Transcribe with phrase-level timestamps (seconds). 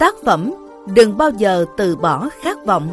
[0.00, 0.54] Tác phẩm
[0.86, 2.88] Đừng bao giờ từ bỏ khát vọng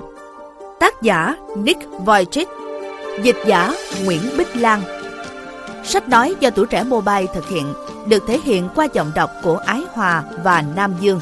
[0.79, 2.45] Tác giả Nick Vujicic
[3.23, 3.73] Dịch giả
[4.05, 4.81] Nguyễn Bích Lan
[5.84, 7.73] Sách nói do tuổi trẻ mobile thực hiện,
[8.07, 11.20] được thể hiện qua giọng đọc của Ái Hòa và Nam Dương.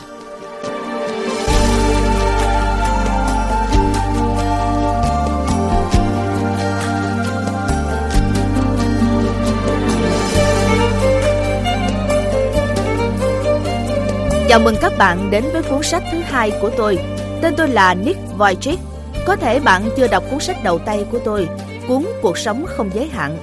[14.49, 16.97] Chào mừng các bạn đến với cuốn sách thứ hai của tôi.
[17.41, 18.77] Tên tôi là Nick Vujicic.
[19.25, 21.47] Có thể bạn chưa đọc cuốn sách đầu tay của tôi,
[21.87, 23.37] cuốn Cuộc sống không giới hạn.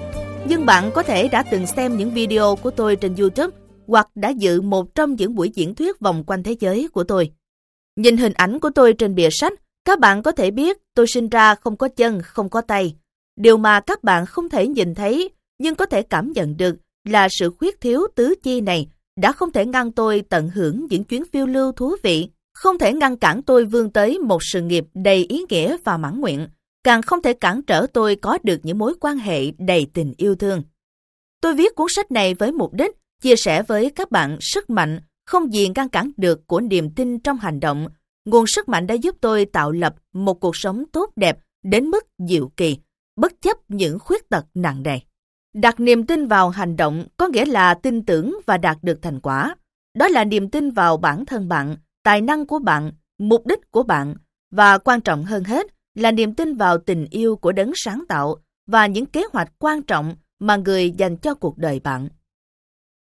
[0.48, 3.56] Nhưng bạn có thể đã từng xem những video của tôi trên YouTube
[3.86, 7.30] hoặc đã dự một trong những buổi diễn thuyết vòng quanh thế giới của tôi.
[7.96, 9.52] Nhìn hình ảnh của tôi trên bìa sách,
[9.84, 12.96] các bạn có thể biết tôi sinh ra không có chân, không có tay.
[13.36, 17.28] Điều mà các bạn không thể nhìn thấy nhưng có thể cảm nhận được là
[17.30, 21.22] sự khuyết thiếu tứ chi này đã không thể ngăn tôi tận hưởng những chuyến
[21.32, 25.24] phiêu lưu thú vị, không thể ngăn cản tôi vươn tới một sự nghiệp đầy
[25.24, 26.48] ý nghĩa và mãn nguyện,
[26.84, 30.34] càng không thể cản trở tôi có được những mối quan hệ đầy tình yêu
[30.34, 30.62] thương.
[31.40, 35.00] Tôi viết cuốn sách này với mục đích chia sẻ với các bạn sức mạnh
[35.26, 37.86] không gì ngăn cản được của niềm tin trong hành động.
[38.24, 42.06] Nguồn sức mạnh đã giúp tôi tạo lập một cuộc sống tốt đẹp đến mức
[42.28, 42.76] diệu kỳ,
[43.16, 44.98] bất chấp những khuyết tật nặng nề.
[45.54, 49.20] Đặt niềm tin vào hành động có nghĩa là tin tưởng và đạt được thành
[49.20, 49.54] quả.
[49.94, 53.82] Đó là niềm tin vào bản thân bạn, tài năng của bạn, mục đích của
[53.82, 54.14] bạn
[54.50, 58.36] và quan trọng hơn hết là niềm tin vào tình yêu của đấng sáng tạo
[58.66, 62.08] và những kế hoạch quan trọng mà người dành cho cuộc đời bạn.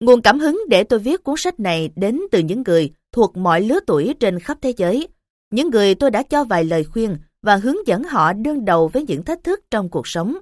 [0.00, 3.60] Nguồn cảm hứng để tôi viết cuốn sách này đến từ những người thuộc mọi
[3.60, 5.08] lứa tuổi trên khắp thế giới.
[5.50, 9.02] Những người tôi đã cho vài lời khuyên và hướng dẫn họ đương đầu với
[9.02, 10.38] những thách thức trong cuộc sống.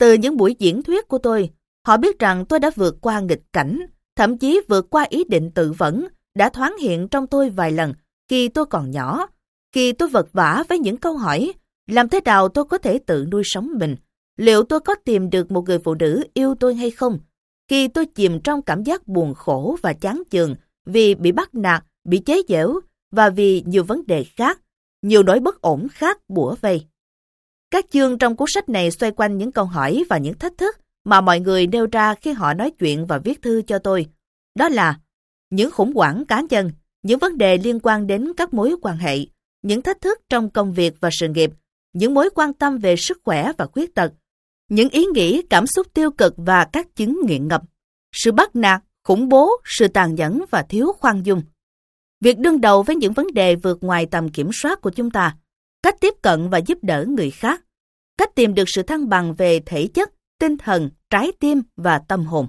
[0.00, 1.50] Từ những buổi diễn thuyết của tôi,
[1.86, 3.80] họ biết rằng tôi đã vượt qua nghịch cảnh,
[4.16, 7.94] thậm chí vượt qua ý định tự vẫn, đã thoáng hiện trong tôi vài lần
[8.28, 9.26] khi tôi còn nhỏ,
[9.72, 11.52] khi tôi vật vã với những câu hỏi
[11.86, 13.96] làm thế nào tôi có thể tự nuôi sống mình,
[14.36, 17.18] liệu tôi có tìm được một người phụ nữ yêu tôi hay không,
[17.68, 20.54] khi tôi chìm trong cảm giác buồn khổ và chán chường
[20.86, 22.80] vì bị bắt nạt, bị chế giễu
[23.10, 24.60] và vì nhiều vấn đề khác,
[25.02, 26.86] nhiều nỗi bất ổn khác bủa vây.
[27.70, 30.76] Các chương trong cuốn sách này xoay quanh những câu hỏi và những thách thức
[31.04, 34.06] mà mọi người nêu ra khi họ nói chuyện và viết thư cho tôi.
[34.54, 34.98] Đó là
[35.50, 36.72] những khủng hoảng cá nhân,
[37.02, 39.18] những vấn đề liên quan đến các mối quan hệ,
[39.62, 41.50] những thách thức trong công việc và sự nghiệp,
[41.92, 44.12] những mối quan tâm về sức khỏe và khuyết tật,
[44.68, 47.62] những ý nghĩ, cảm xúc tiêu cực và các chứng nghiện ngập,
[48.12, 51.42] sự bắt nạt, khủng bố, sự tàn nhẫn và thiếu khoan dung.
[52.20, 55.36] Việc đương đầu với những vấn đề vượt ngoài tầm kiểm soát của chúng ta,
[55.82, 57.64] cách tiếp cận và giúp đỡ người khác,
[58.18, 62.24] cách tìm được sự thăng bằng về thể chất, tinh thần, trái tim và tâm
[62.24, 62.46] hồn.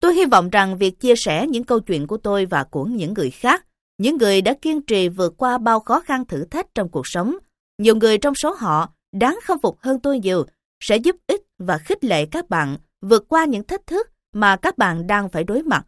[0.00, 3.14] Tôi hy vọng rằng việc chia sẻ những câu chuyện của tôi và của những
[3.14, 3.66] người khác,
[3.98, 7.36] những người đã kiên trì vượt qua bao khó khăn thử thách trong cuộc sống,
[7.78, 10.46] nhiều người trong số họ đáng khâm phục hơn tôi nhiều,
[10.80, 14.78] sẽ giúp ích và khích lệ các bạn vượt qua những thách thức mà các
[14.78, 15.86] bạn đang phải đối mặt.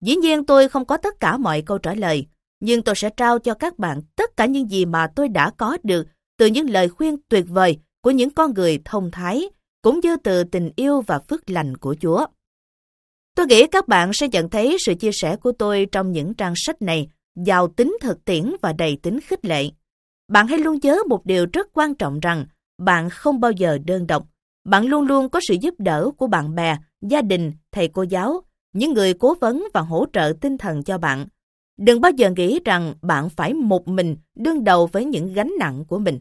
[0.00, 2.26] Dĩ nhiên tôi không có tất cả mọi câu trả lời,
[2.60, 5.78] nhưng tôi sẽ trao cho các bạn tất cả những gì mà tôi đã có
[5.82, 6.06] được
[6.38, 9.50] từ những lời khuyên tuyệt vời của những con người thông thái,
[9.82, 12.26] cũng như từ tình yêu và phước lành của Chúa.
[13.34, 16.54] Tôi nghĩ các bạn sẽ nhận thấy sự chia sẻ của tôi trong những trang
[16.56, 17.08] sách này
[17.46, 19.70] giàu tính thực tiễn và đầy tính khích lệ.
[20.28, 22.46] Bạn hãy luôn nhớ một điều rất quan trọng rằng
[22.78, 24.26] bạn không bao giờ đơn độc.
[24.64, 28.40] Bạn luôn luôn có sự giúp đỡ của bạn bè, gia đình, thầy cô giáo,
[28.72, 31.26] những người cố vấn và hỗ trợ tinh thần cho bạn.
[31.78, 35.84] Đừng bao giờ nghĩ rằng bạn phải một mình đương đầu với những gánh nặng
[35.88, 36.18] của mình.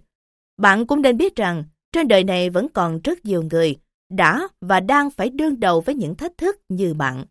[0.57, 3.75] Bạn cũng nên biết rằng trên đời này vẫn còn rất nhiều người
[4.09, 7.25] đã và đang phải đương đầu với những thách thức như bạn.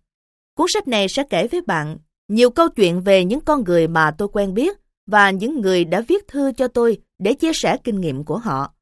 [0.57, 1.99] Cuốn sách này sẽ kể với bạn
[2.29, 6.01] nhiều câu chuyện về những con người mà tôi quen biết và những người đã
[6.01, 8.73] viết thư cho tôi để chia sẻ kinh nghiệm của họ.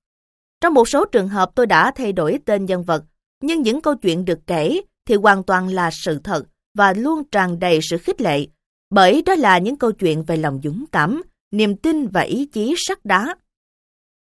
[0.61, 3.05] Trong một số trường hợp tôi đã thay đổi tên nhân vật,
[3.43, 6.45] nhưng những câu chuyện được kể thì hoàn toàn là sự thật
[6.75, 8.47] và luôn tràn đầy sự khích lệ,
[8.91, 11.23] bởi đó là những câu chuyện về lòng dũng cảm,
[11.53, 13.37] niềm tin và ý chí sắt đá.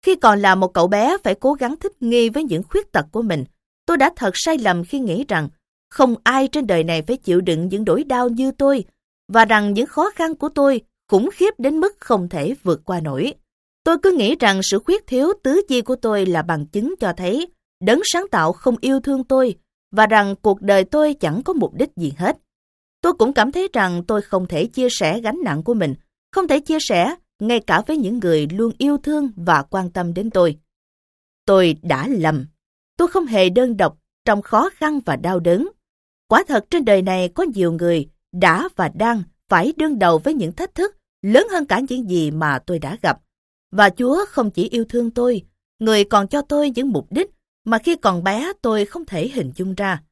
[0.02, 3.06] Khi còn là một cậu bé phải cố gắng thích nghi với những khuyết tật
[3.12, 3.44] của mình,
[3.86, 5.48] tôi đã thật sai lầm khi nghĩ rằng
[5.90, 8.84] không ai trên đời này phải chịu đựng những nỗi đau như tôi
[9.28, 13.00] và rằng những khó khăn của tôi khủng khiếp đến mức không thể vượt qua
[13.00, 13.34] nổi.
[13.84, 17.12] Tôi cứ nghĩ rằng sự khuyết thiếu tứ chi của tôi là bằng chứng cho
[17.16, 17.46] thấy
[17.84, 19.54] đấng sáng tạo không yêu thương tôi
[19.90, 22.36] và rằng cuộc đời tôi chẳng có mục đích gì hết.
[23.00, 25.94] Tôi cũng cảm thấy rằng tôi không thể chia sẻ gánh nặng của mình,
[26.32, 30.14] không thể chia sẻ ngay cả với những người luôn yêu thương và quan tâm
[30.14, 30.56] đến tôi.
[31.46, 32.46] Tôi đã lầm.
[32.96, 35.68] Tôi không hề đơn độc trong khó khăn và đau đớn.
[36.28, 40.34] Quả thật trên đời này có nhiều người đã và đang phải đương đầu với
[40.34, 43.18] những thách thức lớn hơn cả những gì mà tôi đã gặp.
[43.70, 45.42] Và Chúa không chỉ yêu thương tôi,
[45.78, 47.30] người còn cho tôi những mục đích
[47.64, 50.02] mà khi còn bé tôi không thể hình dung ra.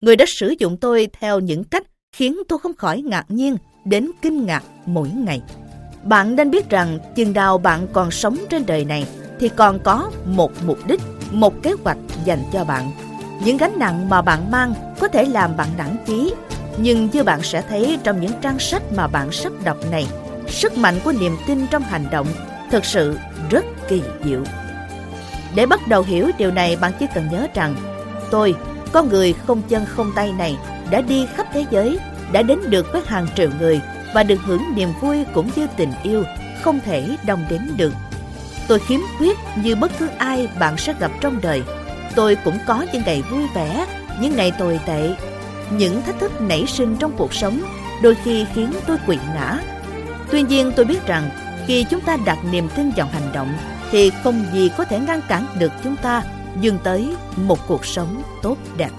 [0.00, 1.86] Người đã sử dụng tôi theo những cách
[2.16, 5.42] khiến tôi không khỏi ngạc nhiên đến kinh ngạc mỗi ngày.
[6.02, 9.06] Bạn nên biết rằng chừng nào bạn còn sống trên đời này
[9.40, 11.00] thì còn có một mục đích,
[11.30, 12.90] một kế hoạch dành cho bạn.
[13.44, 16.34] Những gánh nặng mà bạn mang có thể làm bạn nản chí,
[16.78, 20.06] nhưng như bạn sẽ thấy trong những trang sách mà bạn sắp đọc này,
[20.48, 22.26] sức mạnh của niềm tin trong hành động
[22.70, 23.18] thực sự
[23.50, 24.42] rất kỳ diệu.
[25.54, 27.76] Để bắt đầu hiểu điều này bạn chỉ cần nhớ rằng
[28.30, 28.54] tôi,
[28.92, 30.56] con người không chân không tay này
[30.92, 31.98] đã đi khắp thế giới,
[32.32, 33.80] đã đến được với hàng triệu người
[34.14, 36.24] và được hưởng niềm vui cũng như tình yêu
[36.62, 37.92] không thể đong đếm được.
[38.68, 41.62] Tôi khiếm khuyết như bất cứ ai bạn sẽ gặp trong đời.
[42.14, 43.86] Tôi cũng có những ngày vui vẻ,
[44.20, 45.14] những ngày tồi tệ.
[45.70, 47.62] Những thách thức nảy sinh trong cuộc sống
[48.02, 49.58] đôi khi khiến tôi quỵ ngã.
[50.30, 51.30] Tuy nhiên tôi biết rằng
[51.66, 53.54] khi chúng ta đặt niềm tin vào hành động
[53.90, 56.22] thì không gì có thể ngăn cản được chúng ta
[56.60, 58.90] dừng tới một cuộc sống tốt đẹp.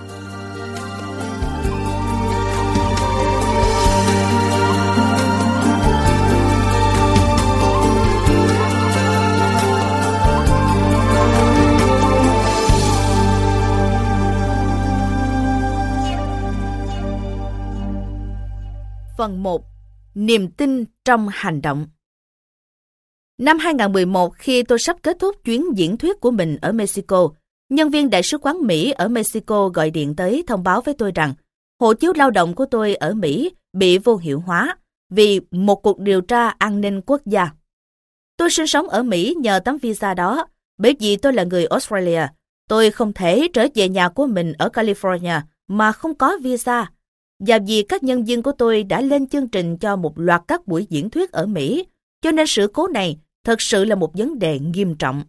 [19.23, 19.65] Phần 1.
[20.15, 21.87] Niềm tin trong hành động
[23.37, 27.29] Năm 2011, khi tôi sắp kết thúc chuyến diễn thuyết của mình ở Mexico,
[27.69, 31.11] nhân viên Đại sứ quán Mỹ ở Mexico gọi điện tới thông báo với tôi
[31.15, 31.33] rằng
[31.79, 34.77] hộ chiếu lao động của tôi ở Mỹ bị vô hiệu hóa
[35.09, 37.49] vì một cuộc điều tra an ninh quốc gia.
[38.37, 40.47] Tôi sinh sống ở Mỹ nhờ tấm visa đó,
[40.77, 42.27] bởi vì tôi là người Australia.
[42.69, 46.87] Tôi không thể trở về nhà của mình ở California mà không có visa.
[47.39, 50.68] Và vì các nhân viên của tôi đã lên chương trình cho một loạt các
[50.68, 51.85] buổi diễn thuyết ở Mỹ,
[52.21, 55.24] cho nên sự cố này thật sự là một vấn đề nghiêm trọng.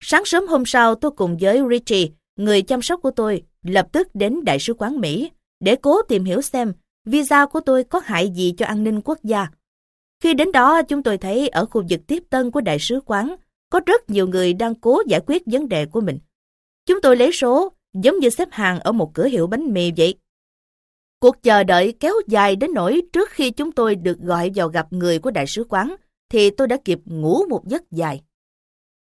[0.00, 4.08] Sáng sớm hôm sau, tôi cùng với Richie, người chăm sóc của tôi, lập tức
[4.14, 6.72] đến Đại sứ quán Mỹ để cố tìm hiểu xem
[7.04, 9.46] visa của tôi có hại gì cho an ninh quốc gia.
[10.22, 13.36] Khi đến đó, chúng tôi thấy ở khu vực tiếp tân của Đại sứ quán
[13.70, 16.18] có rất nhiều người đang cố giải quyết vấn đề của mình.
[16.86, 20.14] Chúng tôi lấy số, giống như xếp hàng ở một cửa hiệu bánh mì vậy.
[21.20, 24.92] Cuộc chờ đợi kéo dài đến nỗi trước khi chúng tôi được gọi vào gặp
[24.92, 25.94] người của đại sứ quán,
[26.28, 28.22] thì tôi đã kịp ngủ một giấc dài.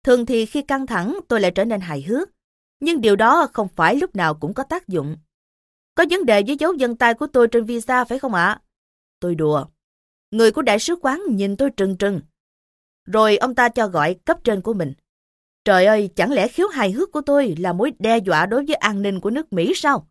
[0.04, 2.30] Thường thì khi căng thẳng tôi lại trở nên hài hước,
[2.80, 5.18] nhưng điều đó không phải lúc nào cũng có tác dụng.
[5.96, 8.62] Có vấn đề với dấu dân tay của tôi trên visa phải không ạ?
[9.20, 9.66] Tôi đùa.
[10.32, 12.22] Người của đại sứ quán nhìn tôi trừng trừng.
[13.06, 14.94] Rồi ông ta cho gọi cấp trên của mình.
[15.66, 18.76] Trời ơi, chẳng lẽ khiếu hài hước của tôi là mối đe dọa đối với
[18.76, 20.08] an ninh của nước Mỹ sao?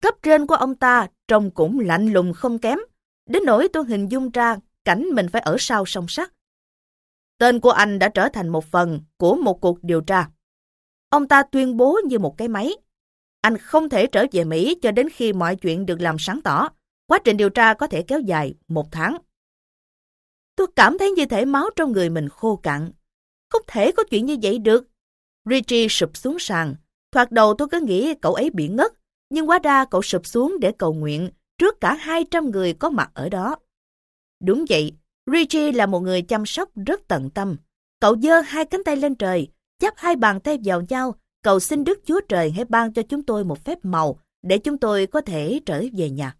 [0.00, 2.78] Cấp trên của ông ta trông cũng lạnh lùng không kém,
[3.26, 6.32] đến nỗi tôi hình dung ra cảnh mình phải ở sau song sắt.
[7.38, 10.30] Tên của anh đã trở thành một phần của một cuộc điều tra.
[11.08, 12.72] Ông ta tuyên bố như một cái máy.
[13.40, 16.68] Anh không thể trở về Mỹ cho đến khi mọi chuyện được làm sáng tỏ.
[17.06, 19.16] Quá trình điều tra có thể kéo dài một tháng.
[20.56, 22.90] Tôi cảm thấy như thể máu trong người mình khô cạn.
[23.50, 24.88] Không thể có chuyện như vậy được.
[25.44, 26.74] Richie sụp xuống sàn.
[27.12, 28.92] Thoạt đầu tôi cứ nghĩ cậu ấy bị ngất,
[29.30, 33.10] nhưng quá ra cậu sụp xuống để cầu nguyện trước cả 200 người có mặt
[33.14, 33.56] ở đó.
[34.44, 34.92] Đúng vậy,
[35.32, 37.56] Richie là một người chăm sóc rất tận tâm.
[38.00, 41.84] Cậu giơ hai cánh tay lên trời, chắp hai bàn tay vào nhau, cầu xin
[41.84, 45.20] Đức Chúa Trời hãy ban cho chúng tôi một phép màu để chúng tôi có
[45.20, 46.36] thể trở về nhà.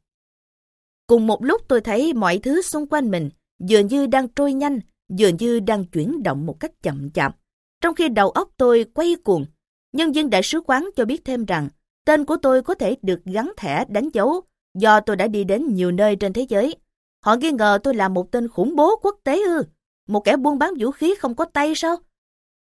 [1.06, 4.80] Cùng một lúc tôi thấy mọi thứ xung quanh mình dường như đang trôi nhanh,
[5.08, 7.36] dường như đang chuyển động một cách chậm chạp.
[7.80, 9.46] Trong khi đầu óc tôi quay cuồng,
[9.92, 11.68] nhân viên đại sứ quán cho biết thêm rằng
[12.10, 14.40] tên của tôi có thể được gắn thẻ đánh dấu
[14.74, 16.76] do tôi đã đi đến nhiều nơi trên thế giới.
[17.24, 19.62] Họ nghi ngờ tôi là một tên khủng bố quốc tế ư,
[20.08, 21.96] một kẻ buôn bán vũ khí không có tay sao?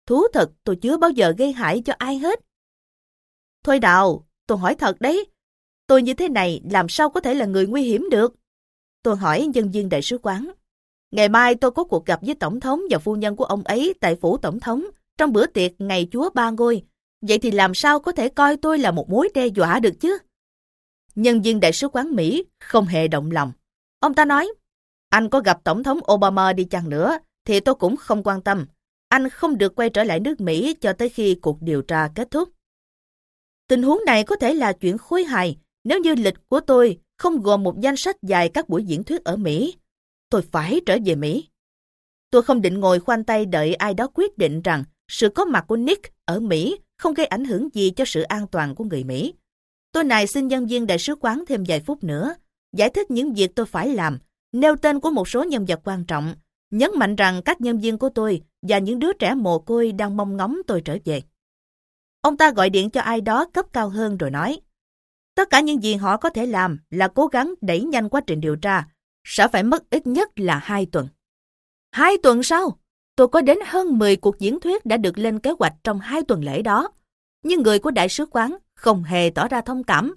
[0.06, 2.40] Thú thật tôi chưa bao giờ gây hại cho ai hết.
[3.64, 5.26] Thôi đào, tôi hỏi thật đấy,
[5.86, 8.34] tôi như thế này làm sao có thể là người nguy hiểm được?
[9.02, 10.50] Tôi hỏi nhân viên đại sứ quán.
[11.10, 13.94] Ngày mai tôi có cuộc gặp với Tổng thống và phu nhân của ông ấy
[14.00, 14.84] tại phủ Tổng thống
[15.18, 16.82] trong bữa tiệc Ngày Chúa Ba Ngôi.
[17.20, 20.18] Vậy thì làm sao có thể coi tôi là một mối đe dọa được chứ?
[21.14, 23.52] Nhân viên đại sứ quán Mỹ không hề động lòng.
[24.00, 24.48] Ông ta nói,
[25.10, 28.66] anh có gặp Tổng thống Obama đi chăng nữa, thì tôi cũng không quan tâm.
[29.08, 32.30] Anh không được quay trở lại nước Mỹ cho tới khi cuộc điều tra kết
[32.30, 32.48] thúc.
[33.68, 37.42] Tình huống này có thể là chuyện khôi hài nếu như lịch của tôi không
[37.42, 39.74] gồm một danh sách dài các buổi diễn thuyết ở Mỹ.
[40.30, 41.48] Tôi phải trở về Mỹ.
[42.30, 45.64] Tôi không định ngồi khoanh tay đợi ai đó quyết định rằng sự có mặt
[45.68, 49.04] của Nick ở Mỹ không gây ảnh hưởng gì cho sự an toàn của người
[49.04, 49.34] Mỹ.
[49.92, 52.34] Tôi này xin nhân viên đại sứ quán thêm vài phút nữa
[52.72, 54.18] giải thích những việc tôi phải làm
[54.52, 56.34] nêu tên của một số nhân vật quan trọng,
[56.70, 60.16] nhấn mạnh rằng các nhân viên của tôi và những đứa trẻ mồ côi đang
[60.16, 61.22] mong ngóng tôi trở về.
[62.20, 64.60] Ông ta gọi điện cho ai đó cấp cao hơn rồi nói,
[65.34, 68.40] tất cả những gì họ có thể làm là cố gắng đẩy nhanh quá trình
[68.40, 68.88] điều tra,
[69.24, 71.08] sẽ phải mất ít nhất là hai tuần.
[71.92, 72.78] Hai tuần sau,
[73.16, 76.22] tôi có đến hơn 10 cuộc diễn thuyết đã được lên kế hoạch trong hai
[76.22, 76.90] tuần lễ đó.
[77.44, 80.14] Nhưng người của đại sứ quán không hề tỏ ra thông cảm.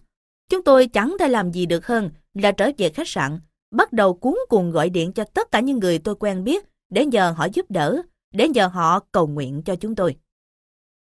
[0.49, 3.39] Chúng tôi chẳng thể làm gì được hơn là trở về khách sạn,
[3.71, 7.05] bắt đầu cuốn cuồng gọi điện cho tất cả những người tôi quen biết để
[7.05, 8.01] nhờ họ giúp đỡ,
[8.33, 10.15] để nhờ họ cầu nguyện cho chúng tôi.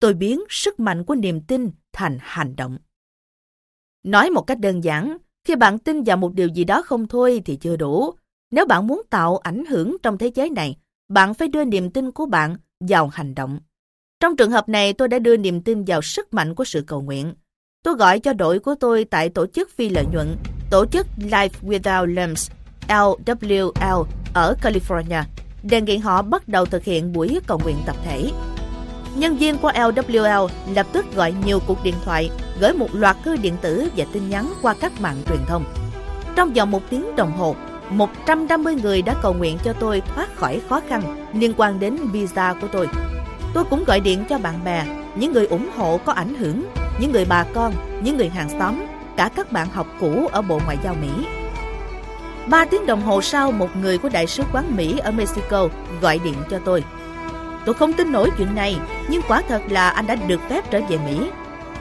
[0.01, 2.79] Tôi biến sức mạnh của niềm tin thành hành động.
[4.03, 7.43] Nói một cách đơn giản, khi bạn tin vào một điều gì đó không thôi
[7.45, 8.15] thì chưa đủ.
[8.51, 10.77] Nếu bạn muốn tạo ảnh hưởng trong thế giới này,
[11.15, 13.59] bạn phải đưa niềm tin của bạn vào hành động.
[14.21, 17.03] Trong trường hợp này, tôi đã đưa niềm tin vào sức mạnh của sự cầu
[17.03, 17.35] nguyện.
[17.83, 20.37] Tôi gọi cho đội của tôi tại tổ chức phi lợi nhuận,
[20.71, 22.51] tổ chức Life Without Limbs,
[22.89, 24.05] LWL,
[24.35, 25.23] ở California,
[25.63, 28.31] đề nghị họ bắt đầu thực hiện buổi cầu nguyện tập thể.
[29.17, 32.31] Nhân viên của LWL lập tức gọi nhiều cuộc điện thoại,
[32.61, 35.65] gửi một loạt thư điện tử và tin nhắn qua các mạng truyền thông.
[36.37, 37.57] Trong vòng một tiếng đồng hồ,
[37.91, 42.55] 150 người đã cầu nguyện cho tôi thoát khỏi khó khăn liên quan đến visa
[42.61, 42.89] của tôi.
[43.55, 44.85] Tôi cũng gọi điện cho bạn bè,
[45.17, 46.65] những người ủng hộ có ảnh hưởng,
[47.01, 47.73] những người bà con,
[48.03, 48.85] những người hàng xóm,
[49.17, 51.27] cả các bạn học cũ ở Bộ Ngoại giao Mỹ.
[52.47, 55.69] Ba tiếng đồng hồ sau, một người của Đại sứ quán Mỹ ở Mexico
[56.01, 56.85] gọi điện cho tôi.
[57.65, 58.77] Tôi không tin nổi chuyện này,
[59.09, 61.31] nhưng quả thật là anh đã được phép trở về Mỹ.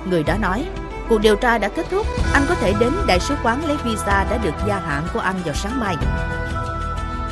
[0.09, 0.65] Người đó nói,
[1.09, 4.25] cuộc điều tra đã kết thúc, anh có thể đến Đại sứ quán lấy visa
[4.29, 5.95] đã được gia hạn của anh vào sáng mai.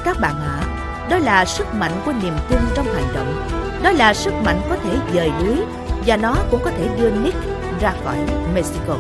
[0.04, 3.48] Các bạn ạ, à, đó là sức mạnh của niềm tin trong hành động.
[3.84, 5.58] Đó là sức mạnh có thể dời lưới
[6.06, 7.38] và nó cũng có thể đưa Nick
[7.82, 8.18] ra khỏi
[8.54, 8.96] Mexico.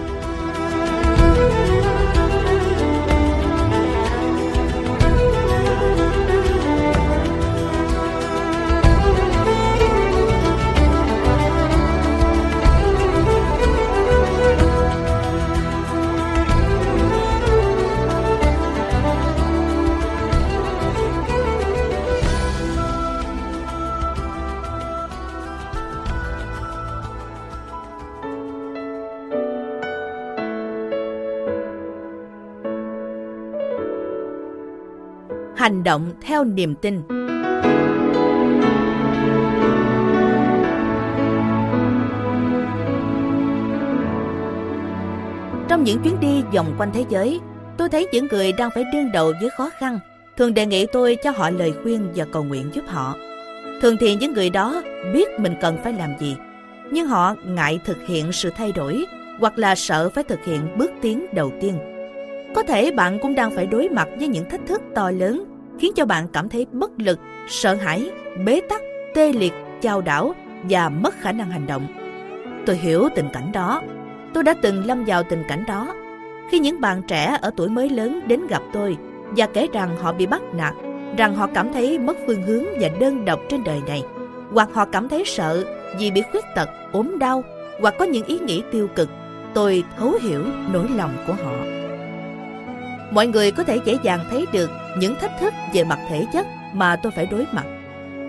[35.62, 37.01] Hành động theo niềm tin.
[45.68, 47.39] Trong những chuyến đi vòng quanh thế giới,
[47.77, 50.00] tôi thấy những người đang phải đương đầu với khó khăn,
[50.38, 53.15] thường đề nghị tôi cho họ lời khuyên và cầu nguyện giúp họ.
[53.82, 54.82] Thường thì những người đó
[55.13, 56.36] biết mình cần phải làm gì,
[56.91, 59.06] nhưng họ ngại thực hiện sự thay đổi
[59.39, 61.74] hoặc là sợ phải thực hiện bước tiến đầu tiên.
[62.56, 65.92] Có thể bạn cũng đang phải đối mặt với những thách thức to lớn khiến
[65.96, 68.12] cho bạn cảm thấy bất lực, sợ hãi,
[68.46, 68.82] bế tắc,
[69.16, 70.36] tê liệt, chao đảo
[70.70, 71.88] và mất khả năng hành động.
[72.66, 73.82] Tôi hiểu tình cảnh đó.
[74.34, 75.96] Tôi đã từng lâm vào tình cảnh đó.
[76.50, 78.98] Khi những bạn trẻ ở tuổi mới lớn đến gặp tôi
[79.38, 80.74] và kể rằng họ bị bắt nạt,
[81.18, 84.04] rằng họ cảm thấy mất phương hướng và đơn độc trên đời này,
[84.51, 85.66] hoặc họ cảm thấy sợ
[86.00, 87.44] vì bị khuyết tật, ốm đau,
[87.82, 89.10] hoặc có những ý nghĩ tiêu cực,
[89.54, 91.54] tôi thấu hiểu nỗi lòng của họ
[93.12, 96.48] mọi người có thể dễ dàng thấy được những thách thức về mặt thể chất
[96.74, 97.65] mà tôi phải đối mặt.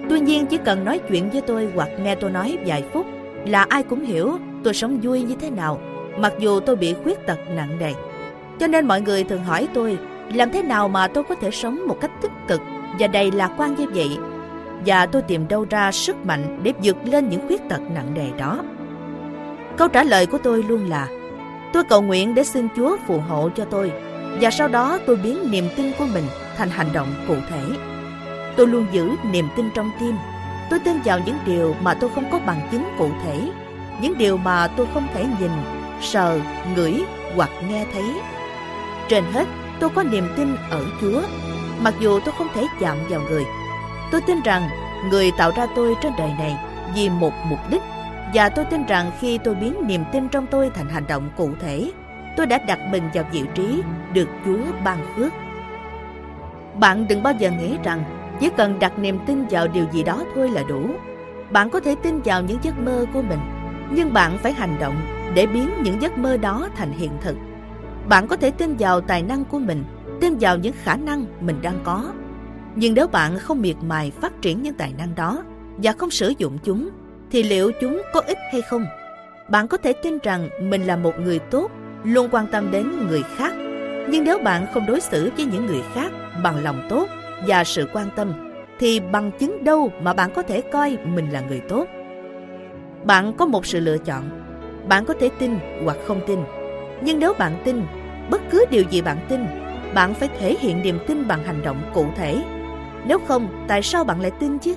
[0.08, 3.06] Tuy nhiên chỉ cần nói chuyện với tôi hoặc nghe tôi nói vài phút
[3.46, 5.78] là ai cũng hiểu tôi sống vui như thế nào,
[6.18, 7.92] mặc dù tôi bị khuyết tật nặng nề.
[8.58, 9.98] Cho nên mọi người thường hỏi tôi
[10.34, 12.60] làm thế nào mà tôi có thể sống một cách tích cực
[12.98, 14.08] và đầy lạc quan như vậy.
[14.86, 18.26] Và tôi tìm đâu ra sức mạnh để vượt lên những khuyết tật nặng nề
[18.38, 18.62] đó.
[19.76, 21.08] Câu trả lời của tôi luôn là
[21.72, 23.92] tôi cầu nguyện để xin Chúa phù hộ cho tôi
[24.40, 26.24] và sau đó tôi biến niềm tin của mình
[26.56, 27.62] thành hành động cụ thể.
[28.56, 30.16] Tôi luôn giữ niềm tin trong tim.
[30.70, 33.50] Tôi tin vào những điều mà tôi không có bằng chứng cụ thể,
[34.00, 35.50] những điều mà tôi không thể nhìn,
[36.00, 36.40] sờ,
[36.76, 37.04] ngửi
[37.36, 38.04] hoặc nghe thấy.
[39.08, 39.44] Trên hết,
[39.80, 41.22] tôi có niềm tin ở Chúa,
[41.80, 43.44] mặc dù tôi không thể chạm vào người.
[44.12, 44.68] Tôi tin rằng
[45.10, 46.56] người tạo ra tôi trên đời này
[46.94, 47.82] vì một mục đích
[48.34, 51.50] và tôi tin rằng khi tôi biến niềm tin trong tôi thành hành động cụ
[51.60, 51.92] thể
[52.36, 53.82] tôi đã đặt mình vào vị trí
[54.14, 55.32] được Chúa ban phước.
[56.80, 58.04] Bạn đừng bao giờ nghĩ rằng
[58.40, 60.90] chỉ cần đặt niềm tin vào điều gì đó thôi là đủ.
[61.50, 63.38] Bạn có thể tin vào những giấc mơ của mình,
[63.90, 64.96] nhưng bạn phải hành động
[65.34, 67.36] để biến những giấc mơ đó thành hiện thực.
[68.08, 69.84] Bạn có thể tin vào tài năng của mình,
[70.20, 72.12] tin vào những khả năng mình đang có.
[72.74, 75.42] Nhưng nếu bạn không miệt mài phát triển những tài năng đó
[75.76, 76.88] và không sử dụng chúng,
[77.30, 78.86] thì liệu chúng có ích hay không?
[79.48, 81.70] Bạn có thể tin rằng mình là một người tốt
[82.04, 83.52] luôn quan tâm đến người khác
[84.08, 87.08] nhưng nếu bạn không đối xử với những người khác bằng lòng tốt
[87.46, 88.32] và sự quan tâm,
[88.78, 91.86] thì bằng chứng đâu mà bạn có thể coi mình là người tốt?
[93.04, 94.22] Bạn có một sự lựa chọn.
[94.88, 96.38] Bạn có thể tin hoặc không tin.
[97.00, 97.82] Nhưng nếu bạn tin,
[98.30, 99.46] bất cứ điều gì bạn tin,
[99.94, 102.42] bạn phải thể hiện niềm tin bằng hành động cụ thể.
[103.06, 104.74] Nếu không, tại sao bạn lại tin chứ?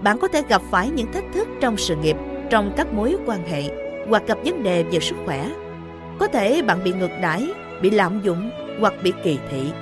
[0.00, 2.16] Bạn có thể gặp phải những thách thức trong sự nghiệp,
[2.50, 3.62] trong các mối quan hệ
[4.08, 5.48] hoặc gặp vấn đề về sức khỏe.
[6.18, 7.48] Có thể bạn bị ngược đãi,
[7.82, 9.72] bị lạm dụng hoặc bị kỳ thị.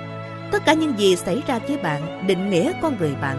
[0.51, 3.37] Tất cả những gì xảy ra với bạn định nghĩa con người bạn,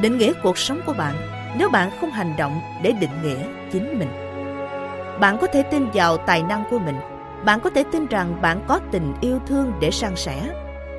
[0.00, 1.14] định nghĩa cuộc sống của bạn
[1.58, 3.38] nếu bạn không hành động để định nghĩa
[3.72, 4.08] chính mình.
[5.20, 6.96] Bạn có thể tin vào tài năng của mình.
[7.44, 10.42] Bạn có thể tin rằng bạn có tình yêu thương để san sẻ.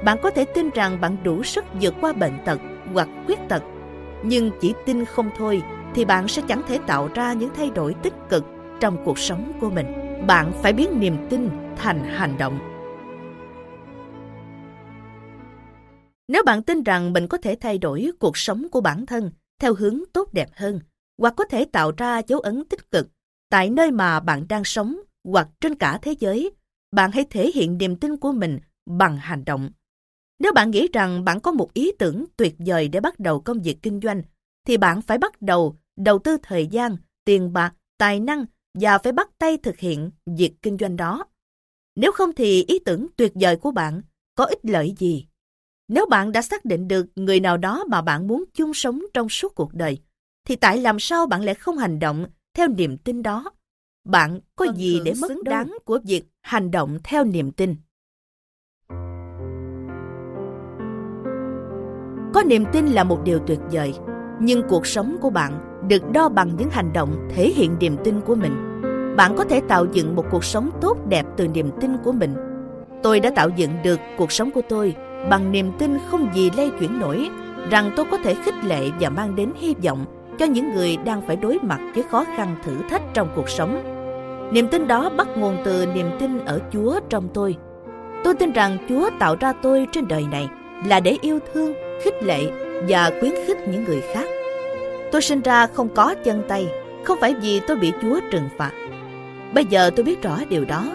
[0.04, 2.60] Bạn có thể tin rằng bạn đủ sức vượt qua bệnh tật
[2.94, 3.64] hoặc khuyết tật.
[4.24, 5.62] Nhưng chỉ tin không thôi
[5.96, 8.46] thì bạn sẽ chẳng thể tạo ra những thay đổi tích cực
[8.80, 10.09] trong cuộc sống của mình.
[10.28, 12.60] Bạn phải biến niềm tin thành hành động.
[16.28, 19.74] Nếu bạn tin rằng mình có thể thay đổi cuộc sống của bản thân theo
[19.74, 20.80] hướng tốt đẹp hơn,
[21.18, 23.08] hoặc có thể tạo ra dấu ấn tích cực
[23.50, 26.52] tại nơi mà bạn đang sống hoặc trên cả thế giới,
[26.92, 29.70] bạn hãy thể hiện niềm tin của mình bằng hành động.
[30.40, 33.62] Nếu bạn nghĩ rằng bạn có một ý tưởng tuyệt vời để bắt đầu công
[33.62, 34.22] việc kinh doanh,
[34.68, 39.12] thì bạn phải bắt đầu đầu tư thời gian, tiền bạc, tài năng và phải
[39.12, 41.26] bắt tay thực hiện việc kinh doanh đó.
[41.96, 44.02] Nếu không thì ý tưởng tuyệt vời của bạn
[44.36, 45.28] có ích lợi gì?
[45.88, 49.30] Nếu bạn đã xác định được người nào đó mà bạn muốn chung sống trong
[49.30, 50.02] suốt cuộc đời,
[50.48, 53.52] thì tại làm sao bạn lại không hành động theo niềm tin đó?
[54.06, 57.76] Bạn có Phần gì để mất đáng của việc hành động theo niềm tin?
[62.34, 63.94] Có niềm tin là một điều tuyệt vời,
[64.42, 68.22] nhưng cuộc sống của bạn được đo bằng những hành động thể hiện niềm tin
[68.22, 68.82] của mình.
[69.18, 72.34] Bạn có thể tạo dựng một cuộc sống tốt đẹp từ niềm tin của mình.
[73.04, 74.96] Tôi đã tạo dựng được cuộc sống của tôi
[75.30, 77.30] bằng niềm tin không gì lay chuyển nổi
[77.70, 80.06] rằng tôi có thể khích lệ và mang đến hy vọng
[80.40, 83.84] cho những người đang phải đối mặt với khó khăn thử thách trong cuộc sống.
[84.54, 87.56] Niềm tin đó bắt nguồn từ niềm tin ở Chúa trong tôi.
[88.24, 90.50] Tôi tin rằng Chúa tạo ra tôi trên đời này
[90.86, 92.52] là để yêu thương, khích lệ
[92.88, 94.26] và khuyến khích những người khác.
[95.12, 96.68] Tôi sinh ra không có chân tay,
[97.04, 98.72] không phải vì tôi bị Chúa trừng phạt.
[99.54, 100.86] Bây giờ tôi biết rõ điều đó.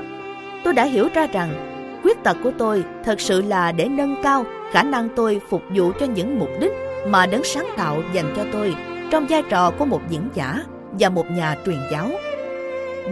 [0.64, 1.74] Tôi đã hiểu ra rằng
[2.04, 5.92] Quyết tật của tôi thật sự là để nâng cao khả năng tôi phục vụ
[6.00, 6.72] cho những mục đích
[7.06, 8.74] mà đấng sáng tạo dành cho tôi
[9.10, 10.62] trong vai trò của một diễn giả
[10.98, 12.10] và một nhà truyền giáo.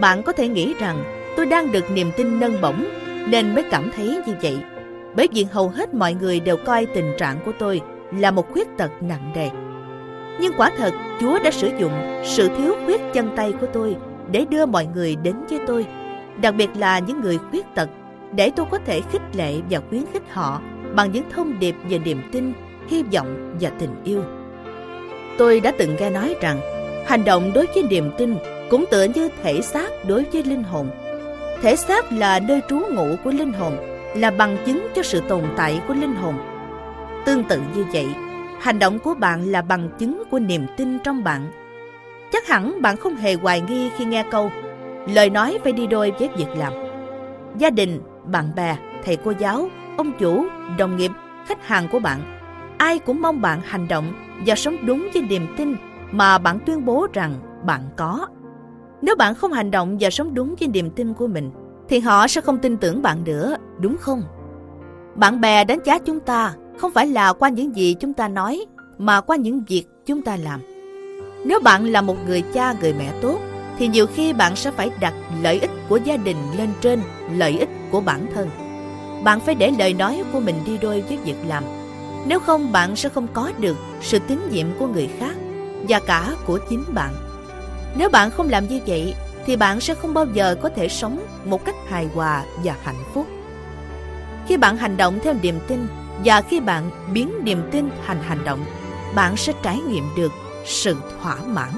[0.01, 1.03] Bạn có thể nghĩ rằng
[1.37, 2.85] tôi đang được niềm tin nâng bổng
[3.27, 4.57] nên mới cảm thấy như vậy.
[5.15, 8.67] Bởi vì hầu hết mọi người đều coi tình trạng của tôi là một khuyết
[8.77, 9.49] tật nặng nề.
[10.39, 13.95] Nhưng quả thật, Chúa đã sử dụng sự thiếu khuyết chân tay của tôi
[14.31, 15.85] để đưa mọi người đến với tôi,
[16.41, 17.89] đặc biệt là những người khuyết tật
[18.35, 20.61] để tôi có thể khích lệ và khuyến khích họ
[20.95, 22.53] bằng những thông điệp về niềm tin,
[22.87, 24.23] hy vọng và tình yêu.
[25.37, 26.59] Tôi đã từng nghe nói rằng
[27.05, 28.35] hành động đối với niềm tin
[28.69, 30.87] cũng tựa như thể xác đối với linh hồn.
[31.61, 33.73] Thể xác là nơi trú ngụ của linh hồn,
[34.15, 36.35] là bằng chứng cho sự tồn tại của linh hồn.
[37.25, 38.07] Tương tự như vậy,
[38.63, 41.51] hành động của bạn là bằng chứng của niềm tin trong bạn.
[42.31, 44.51] Chắc hẳn bạn không hề hoài nghi khi nghe câu
[45.07, 46.73] lời nói phải đi đôi với việc làm.
[47.57, 50.45] Gia đình bạn bè, thầy cô giáo, ông chủ,
[50.77, 51.11] đồng nghiệp,
[51.45, 52.19] khách hàng của bạn.
[52.77, 54.13] Ai cũng mong bạn hành động
[54.45, 55.75] và sống đúng với niềm tin
[56.11, 57.33] mà bạn tuyên bố rằng
[57.65, 58.27] bạn có.
[59.01, 61.51] Nếu bạn không hành động và sống đúng với niềm tin của mình,
[61.89, 64.21] thì họ sẽ không tin tưởng bạn nữa, đúng không?
[65.15, 68.65] Bạn bè đánh giá chúng ta không phải là qua những gì chúng ta nói,
[68.97, 70.61] mà qua những việc chúng ta làm.
[71.45, 73.39] Nếu bạn là một người cha, người mẹ tốt,
[73.77, 77.59] thì nhiều khi bạn sẽ phải đặt lợi ích của gia đình lên trên lợi
[77.59, 78.49] ích của bản thân.
[79.23, 81.63] Bạn phải để lời nói của mình đi đôi với việc làm.
[82.27, 85.35] Nếu không bạn sẽ không có được sự tín nhiệm của người khác
[85.89, 87.13] và cả của chính bạn.
[87.97, 89.13] Nếu bạn không làm như vậy
[89.45, 93.03] thì bạn sẽ không bao giờ có thể sống một cách hài hòa và hạnh
[93.13, 93.27] phúc.
[94.47, 95.87] Khi bạn hành động theo niềm tin
[96.25, 98.65] và khi bạn biến niềm tin thành hành động,
[99.15, 100.31] bạn sẽ trải nghiệm được
[100.65, 101.69] sự thỏa mãn.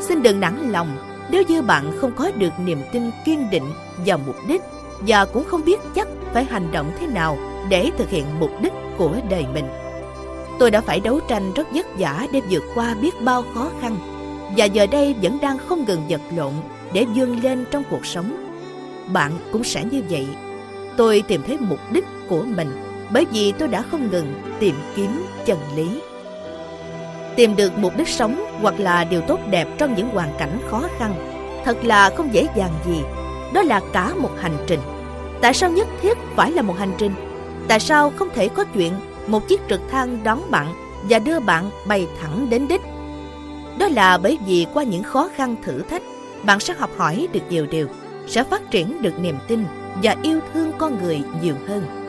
[0.00, 0.96] Xin đừng nản lòng
[1.30, 3.64] nếu như bạn không có được niềm tin kiên định
[4.06, 4.62] vào mục đích
[5.00, 8.72] và cũng không biết chắc phải hành động thế nào để thực hiện mục đích
[8.98, 9.66] của đời mình.
[10.58, 13.96] Tôi đã phải đấu tranh rất vất vả để vượt qua biết bao khó khăn
[14.56, 16.52] và giờ đây vẫn đang không ngừng vật lộn
[16.92, 18.46] để vươn lên trong cuộc sống.
[19.12, 20.26] Bạn cũng sẽ như vậy.
[20.96, 25.26] Tôi tìm thấy mục đích của mình bởi vì tôi đã không ngừng tìm kiếm
[25.44, 26.00] chân lý.
[27.36, 30.82] Tìm được mục đích sống hoặc là điều tốt đẹp trong những hoàn cảnh khó
[30.98, 31.14] khăn
[31.64, 33.02] thật là không dễ dàng gì
[33.52, 34.80] đó là cả một hành trình.
[35.40, 37.12] Tại sao nhất thiết phải là một hành trình?
[37.68, 38.92] Tại sao không thể có chuyện
[39.26, 40.74] một chiếc trực thăng đón bạn
[41.08, 42.80] và đưa bạn bay thẳng đến đích.
[43.78, 46.02] Đó là bởi vì qua những khó khăn thử thách,
[46.42, 47.88] bạn sẽ học hỏi được nhiều điều,
[48.26, 49.64] sẽ phát triển được niềm tin
[50.02, 52.05] và yêu thương con người nhiều hơn.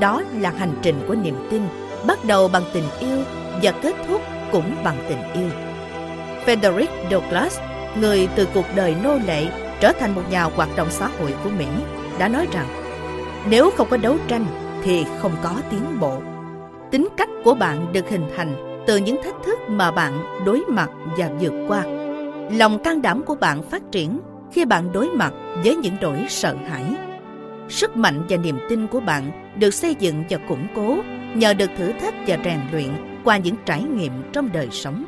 [0.00, 1.62] Đó là hành trình của niềm tin,
[2.06, 3.18] bắt đầu bằng tình yêu
[3.62, 5.48] và kết thúc cũng bằng tình yêu.
[6.46, 7.60] Frederick Douglass,
[8.00, 9.46] người từ cuộc đời nô lệ
[9.80, 11.66] trở thành một nhà hoạt động xã hội của Mỹ,
[12.18, 12.66] đã nói rằng
[13.50, 14.46] nếu không có đấu tranh
[14.82, 16.16] thì không có tiến bộ.
[16.90, 20.90] Tính cách của bạn được hình thành từ những thách thức mà bạn đối mặt
[21.16, 21.82] và vượt qua.
[22.50, 24.20] Lòng can đảm của bạn phát triển
[24.52, 25.32] khi bạn đối mặt
[25.64, 26.84] với những nỗi sợ hãi.
[27.72, 31.02] Sức mạnh và niềm tin của bạn được xây dựng và củng cố
[31.34, 32.90] nhờ được thử thách và rèn luyện
[33.24, 35.04] qua những trải nghiệm trong đời sống.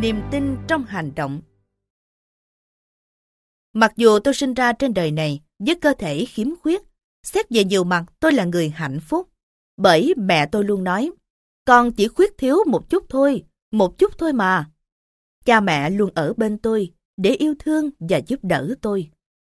[0.00, 1.40] Niềm tin trong hành động
[3.72, 6.82] Mặc dù tôi sinh ra trên đời này với cơ thể khiếm khuyết,
[7.22, 9.28] xét về nhiều mặt tôi là người hạnh phúc.
[9.76, 11.10] Bởi mẹ tôi luôn nói,
[11.64, 14.70] con chỉ khuyết thiếu một chút thôi, một chút thôi mà.
[15.44, 19.10] Cha mẹ luôn ở bên tôi để yêu thương và giúp đỡ tôi.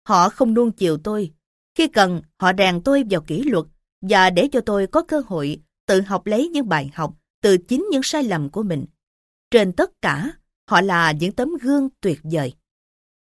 [0.09, 1.33] Họ không nuông chiều tôi.
[1.75, 3.65] Khi cần, họ rèn tôi vào kỷ luật
[4.03, 7.87] và để cho tôi có cơ hội tự học lấy những bài học từ chính
[7.91, 8.87] những sai lầm của mình.
[9.51, 10.33] Trên tất cả,
[10.69, 12.55] họ là những tấm gương tuyệt vời.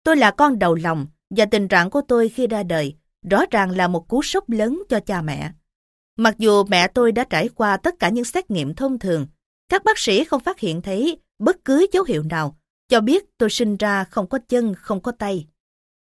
[0.04, 2.96] Tôi là con đầu lòng và tình trạng của tôi khi ra đời
[3.30, 5.52] rõ ràng là một cú sốc lớn cho cha mẹ.
[6.18, 9.28] Mặc dù mẹ tôi đã trải qua tất cả những xét nghiệm thông thường,
[9.70, 13.50] các bác sĩ không phát hiện thấy bất cứ dấu hiệu nào cho biết tôi
[13.50, 15.48] sinh ra không có chân, không có tay.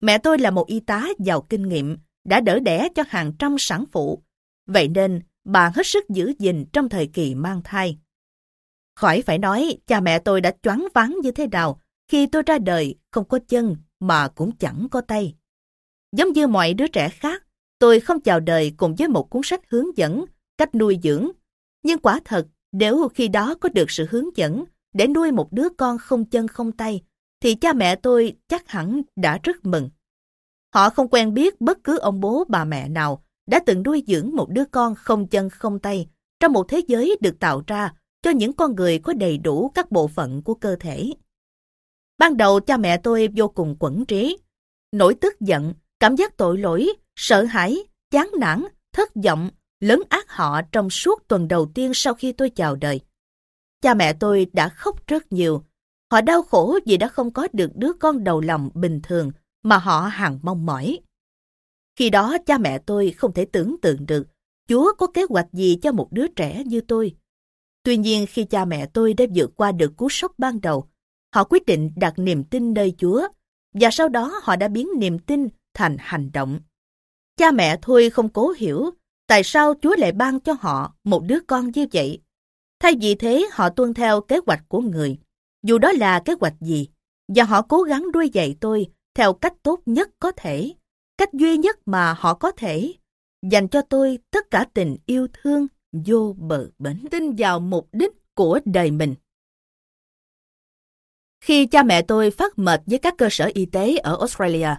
[0.02, 3.56] Mẹ tôi là một y tá giàu kinh nghiệm, đã đỡ đẻ cho hàng trăm
[3.60, 4.24] sản phụ.
[4.68, 7.98] Vậy nên, bà hết sức giữ gìn trong thời kỳ mang thai.
[8.96, 12.58] Khỏi phải nói, cha mẹ tôi đã choáng váng như thế nào khi tôi ra
[12.58, 15.36] đời không có chân mà cũng chẳng có tay.
[16.12, 17.44] Giống như mọi đứa trẻ khác,
[17.80, 20.26] tôi không chào đời cùng với một cuốn sách hướng dẫn
[20.58, 21.32] cách nuôi dưỡng.
[21.84, 25.70] Nhưng quả thật, nếu khi đó có được sự hướng dẫn để nuôi một đứa
[25.78, 27.02] con không chân không tay,
[27.42, 29.90] thì cha mẹ tôi chắc hẳn đã rất mừng.
[30.74, 34.36] Họ không quen biết bất cứ ông bố bà mẹ nào đã từng nuôi dưỡng
[34.36, 36.08] một đứa con không chân không tay
[36.40, 39.92] trong một thế giới được tạo ra cho những con người có đầy đủ các
[39.92, 41.14] bộ phận của cơ thể.
[42.18, 44.38] Ban đầu cha mẹ tôi vô cùng quẩn trí.
[44.92, 47.78] Nỗi tức giận, cảm giác tội lỗi, sợ hãi,
[48.12, 52.50] chán nản, thất vọng, lớn ác họ trong suốt tuần đầu tiên sau khi tôi
[52.50, 53.02] chào đời.
[53.82, 55.64] Cha mẹ tôi đã khóc rất nhiều.
[56.12, 59.32] Họ đau khổ vì đã không có được đứa con đầu lòng bình thường
[59.64, 61.00] mà họ hằng mong mỏi.
[61.96, 64.28] Khi đó cha mẹ tôi không thể tưởng tượng được
[64.68, 67.16] Chúa có kế hoạch gì cho một đứa trẻ như tôi.
[67.84, 70.90] Tuy nhiên khi cha mẹ tôi đã vượt qua được cú sốc ban đầu,
[71.36, 73.28] họ quyết định đặt niềm tin nơi Chúa
[73.74, 76.60] và sau đó họ đã biến niềm tin thành hành động.
[77.38, 78.90] Cha mẹ thôi không cố hiểu
[79.30, 82.22] tại sao Chúa lại ban cho họ một đứa con như vậy.
[82.80, 85.18] Thay vì thế họ tuân theo kế hoạch của người,
[85.64, 86.88] dù đó là kế hoạch gì,
[87.36, 90.74] và họ cố gắng nuôi dạy tôi theo cách tốt nhất có thể,
[91.18, 92.94] cách duy nhất mà họ có thể,
[93.52, 98.12] dành cho tôi tất cả tình yêu thương vô bờ bến, tin vào mục đích
[98.36, 99.16] của đời mình.
[101.42, 104.70] Khi cha mẹ tôi phát mệt với các cơ sở y tế ở Australia,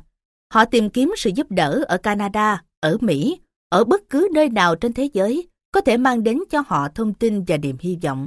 [0.52, 4.76] họ tìm kiếm sự giúp đỡ ở Canada, ở Mỹ, ở bất cứ nơi nào
[4.76, 8.26] trên thế giới có thể mang đến cho họ thông tin và niềm hy vọng.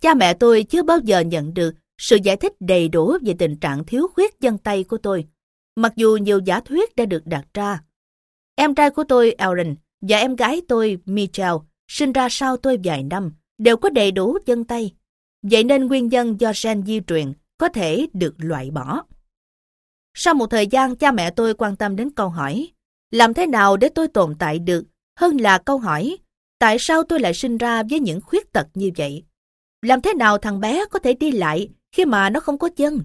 [0.00, 3.56] Cha mẹ tôi chưa bao giờ nhận được sự giải thích đầy đủ về tình
[3.56, 5.26] trạng thiếu khuyết chân tay của tôi,
[5.76, 7.82] mặc dù nhiều giả thuyết đã được đặt ra.
[8.54, 13.02] Em trai của tôi, Aaron, và em gái tôi, Michelle, sinh ra sau tôi vài
[13.02, 14.94] năm, đều có đầy đủ chân tay.
[15.42, 19.02] Vậy nên nguyên nhân do gen di truyền có thể được loại bỏ.
[20.14, 22.70] Sau một thời gian, cha mẹ tôi quan tâm đến câu hỏi,
[23.10, 24.84] làm thế nào để tôi tồn tại được,
[25.16, 26.16] hơn là câu hỏi,
[26.58, 29.24] tại sao tôi lại sinh ra với những khuyết tật như vậy?
[29.82, 33.02] Làm thế nào thằng bé có thể đi lại khi mà nó không có chân?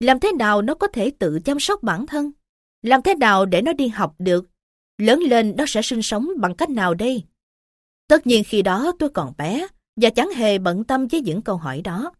[0.00, 2.32] Làm thế nào nó có thể tự chăm sóc bản thân?
[2.82, 4.46] Làm thế nào để nó đi học được?
[4.98, 7.24] Lớn lên nó sẽ sinh sống bằng cách nào đây?
[8.08, 11.56] Tất nhiên khi đó tôi còn bé và chẳng hề bận tâm với những câu
[11.56, 12.12] hỏi đó.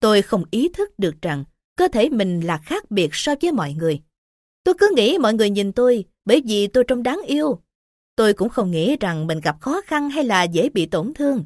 [0.00, 1.44] Tôi không ý thức được rằng
[1.76, 4.00] cơ thể mình là khác biệt so với mọi người.
[4.64, 7.58] Tôi cứ nghĩ mọi người nhìn tôi bởi vì tôi trông đáng yêu.
[8.16, 11.44] Tôi cũng không nghĩ rằng mình gặp khó khăn hay là dễ bị tổn thương.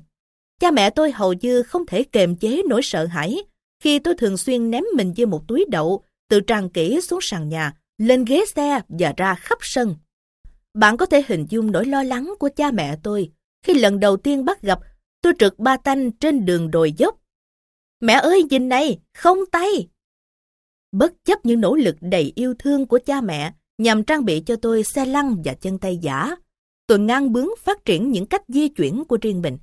[0.61, 3.39] Cha mẹ tôi hầu như không thể kềm chế nỗi sợ hãi
[3.81, 7.49] khi tôi thường xuyên ném mình như một túi đậu từ tràn kỹ xuống sàn
[7.49, 9.97] nhà, lên ghế xe và ra khắp sân.
[10.75, 13.31] Bạn có thể hình dung nỗi lo lắng của cha mẹ tôi
[13.63, 14.79] khi lần đầu tiên bắt gặp
[15.23, 17.19] tôi trượt ba tanh trên đường đồi dốc.
[18.01, 19.89] Mẹ ơi nhìn này, không tay!
[20.93, 24.57] Bất chấp những nỗ lực đầy yêu thương của cha mẹ nhằm trang bị cho
[24.57, 26.37] tôi xe lăn và chân tay giả,
[26.87, 29.59] tôi ngang bướng phát triển những cách di chuyển của riêng mình.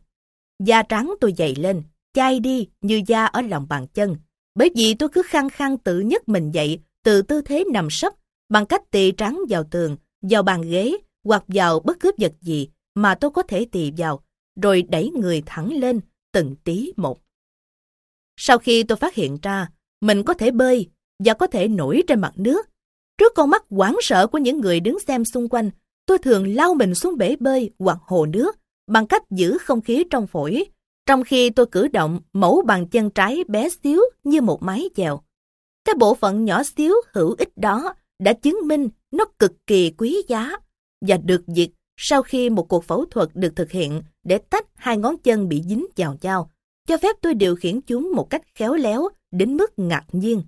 [0.59, 4.15] Da trắng tôi dày lên, chai đi như da ở lòng bàn chân,
[4.55, 8.13] bởi vì tôi cứ khăng khăng tự nhất mình dậy từ tư thế nằm sấp
[8.49, 12.69] bằng cách tì trắng vào tường, vào bàn ghế hoặc vào bất cứ vật gì
[12.95, 14.23] mà tôi có thể tì vào,
[14.61, 15.99] rồi đẩy người thẳng lên
[16.31, 17.19] từng tí một.
[18.37, 19.69] Sau khi tôi phát hiện ra
[20.01, 22.69] mình có thể bơi và có thể nổi trên mặt nước,
[23.23, 25.69] trước con mắt quảng sợ của những người đứng xem xung quanh,
[26.05, 28.55] tôi thường lao mình xuống bể bơi hoặc hồ nước
[28.87, 30.65] bằng cách giữ không khí trong phổi,
[31.05, 35.21] trong khi tôi cử động mẫu bàn chân trái bé xíu như một mái chèo.
[35.85, 40.21] Cái bộ phận nhỏ xíu hữu ích đó đã chứng minh nó cực kỳ quý
[40.27, 40.51] giá
[41.07, 44.97] và được diệt sau khi một cuộc phẫu thuật được thực hiện để tách hai
[44.97, 46.49] ngón chân bị dính vào nhau,
[46.87, 50.43] cho phép tôi điều khiển chúng một cách khéo léo đến mức ngạc nhiên.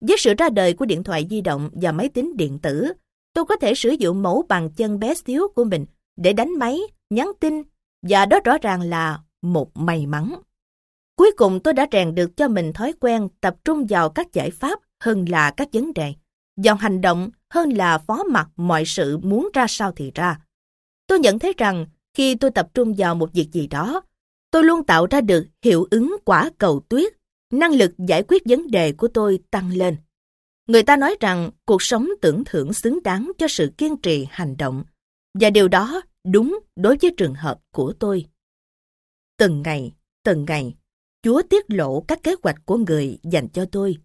[0.00, 2.92] Với sự ra đời của điện thoại di động và máy tính điện tử,
[3.34, 6.80] tôi có thể sử dụng mẫu bàn chân bé xíu của mình để đánh máy,
[7.10, 7.62] nhắn tin,
[8.02, 10.34] và đó rõ ràng là một may mắn.
[11.16, 14.50] Cuối cùng tôi đã rèn được cho mình thói quen tập trung vào các giải
[14.50, 16.14] pháp hơn là các vấn đề,
[16.56, 20.40] vào hành động hơn là phó mặc mọi sự muốn ra sao thì ra.
[21.06, 24.02] Tôi nhận thấy rằng khi tôi tập trung vào một việc gì đó,
[24.50, 27.12] tôi luôn tạo ra được hiệu ứng quả cầu tuyết,
[27.52, 29.96] năng lực giải quyết vấn đề của tôi tăng lên.
[30.66, 34.56] Người ta nói rằng cuộc sống tưởng thưởng xứng đáng cho sự kiên trì hành
[34.56, 34.84] động,
[35.40, 38.26] và điều đó đúng đối với trường hợp của tôi.
[39.38, 39.92] Từng ngày,
[40.24, 40.74] từng ngày,
[41.22, 43.96] Chúa tiết lộ các kế hoạch của người dành cho tôi.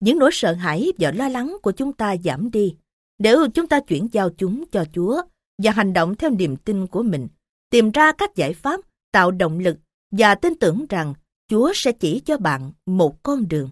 [0.00, 2.76] Những nỗi sợ hãi và lo lắng của chúng ta giảm đi,
[3.18, 5.22] nếu chúng ta chuyển giao chúng cho Chúa
[5.62, 7.28] và hành động theo niềm tin của mình,
[7.70, 8.80] tìm ra các giải pháp,
[9.12, 9.76] tạo động lực
[10.10, 11.14] và tin tưởng rằng
[11.50, 13.70] Chúa sẽ chỉ cho bạn một con đường.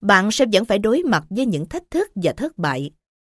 [0.00, 2.90] Bạn sẽ vẫn phải đối mặt với những thách thức và thất bại.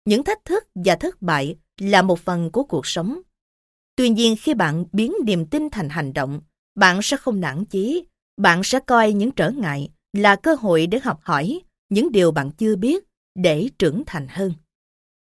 [0.05, 3.21] Những thách thức và thất bại là một phần của cuộc sống.
[3.95, 6.41] Tuy nhiên khi bạn biến niềm tin thành hành động,
[6.75, 8.05] bạn sẽ không nản chí.
[8.37, 12.51] Bạn sẽ coi những trở ngại là cơ hội để học hỏi những điều bạn
[12.51, 13.03] chưa biết
[13.35, 14.53] để trưởng thành hơn.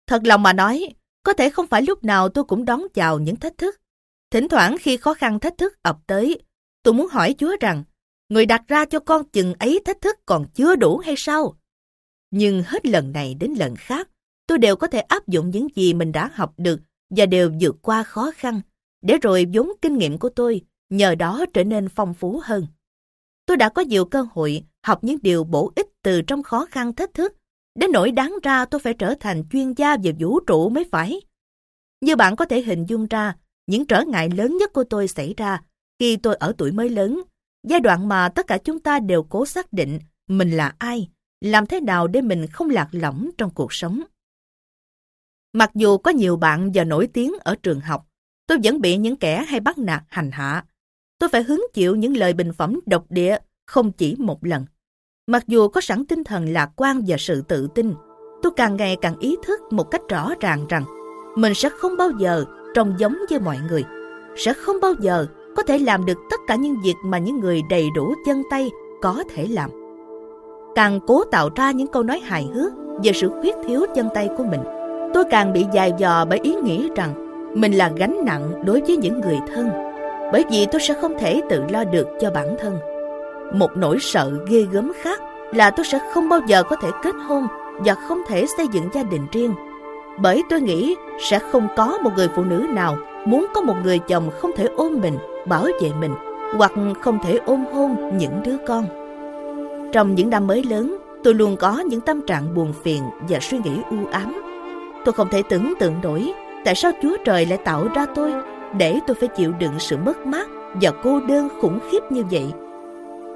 [0.07, 0.87] Thật lòng mà nói,
[1.23, 3.75] có thể không phải lúc nào tôi cũng đón chào những thách thức.
[4.31, 6.39] Thỉnh thoảng khi khó khăn thách thức ập tới,
[6.83, 7.83] tôi muốn hỏi Chúa rằng,
[8.31, 11.55] người đặt ra cho con chừng ấy thách thức còn chưa đủ hay sao?
[12.31, 14.09] Nhưng hết lần này đến lần khác,
[14.47, 17.75] tôi đều có thể áp dụng những gì mình đã học được và đều vượt
[17.81, 18.61] qua khó khăn,
[19.01, 22.67] để rồi vốn kinh nghiệm của tôi nhờ đó trở nên phong phú hơn.
[23.45, 26.93] Tôi đã có nhiều cơ hội học những điều bổ ích từ trong khó khăn
[26.93, 27.33] thách thức
[27.75, 31.21] Đến nỗi đáng ra tôi phải trở thành chuyên gia về vũ trụ mới phải.
[32.01, 33.35] Như bạn có thể hình dung ra,
[33.67, 35.61] những trở ngại lớn nhất của tôi xảy ra
[35.99, 37.21] khi tôi ở tuổi mới lớn,
[37.67, 41.09] giai đoạn mà tất cả chúng ta đều cố xác định mình là ai,
[41.41, 44.03] làm thế nào để mình không lạc lõng trong cuộc sống.
[45.53, 48.07] Mặc dù có nhiều bạn giờ nổi tiếng ở trường học,
[48.47, 50.65] tôi vẫn bị những kẻ hay bắt nạt hành hạ.
[51.19, 54.65] Tôi phải hứng chịu những lời bình phẩm độc địa không chỉ một lần.
[55.27, 57.93] Mặc dù có sẵn tinh thần lạc quan và sự tự tin,
[58.41, 60.83] tôi càng ngày càng ý thức một cách rõ ràng rằng
[61.37, 62.45] mình sẽ không bao giờ
[62.75, 63.83] trông giống như mọi người,
[64.37, 67.61] sẽ không bao giờ có thể làm được tất cả những việc mà những người
[67.69, 69.69] đầy đủ chân tay có thể làm.
[70.75, 72.71] Càng cố tạo ra những câu nói hài hước
[73.03, 74.61] về sự khuyết thiếu chân tay của mình,
[75.13, 78.97] tôi càng bị dài dò bởi ý nghĩ rằng mình là gánh nặng đối với
[78.97, 79.69] những người thân,
[80.31, 82.77] bởi vì tôi sẽ không thể tự lo được cho bản thân.
[83.53, 85.21] Một nỗi sợ ghê gớm khác
[85.53, 87.47] là tôi sẽ không bao giờ có thể kết hôn
[87.85, 89.53] và không thể xây dựng gia đình riêng.
[90.19, 93.99] Bởi tôi nghĩ sẽ không có một người phụ nữ nào muốn có một người
[93.99, 96.15] chồng không thể ôm mình, bảo vệ mình
[96.57, 98.85] hoặc không thể ôm hôn những đứa con.
[99.93, 103.57] Trong những năm mới lớn, tôi luôn có những tâm trạng buồn phiền và suy
[103.57, 104.41] nghĩ u ám.
[105.05, 106.33] Tôi không thể tưởng tượng nổi
[106.65, 108.33] tại sao Chúa Trời lại tạo ra tôi
[108.77, 112.45] để tôi phải chịu đựng sự mất mát và cô đơn khủng khiếp như vậy.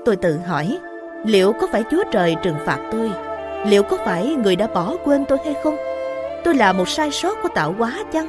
[0.06, 0.78] Tôi tự hỏi,
[1.26, 3.12] liệu có phải Chúa Trời trừng phạt tôi?
[3.68, 5.76] Liệu có phải người đã bỏ quên tôi hay không?
[6.44, 8.28] Tôi là một sai sót của tạo hóa chăng?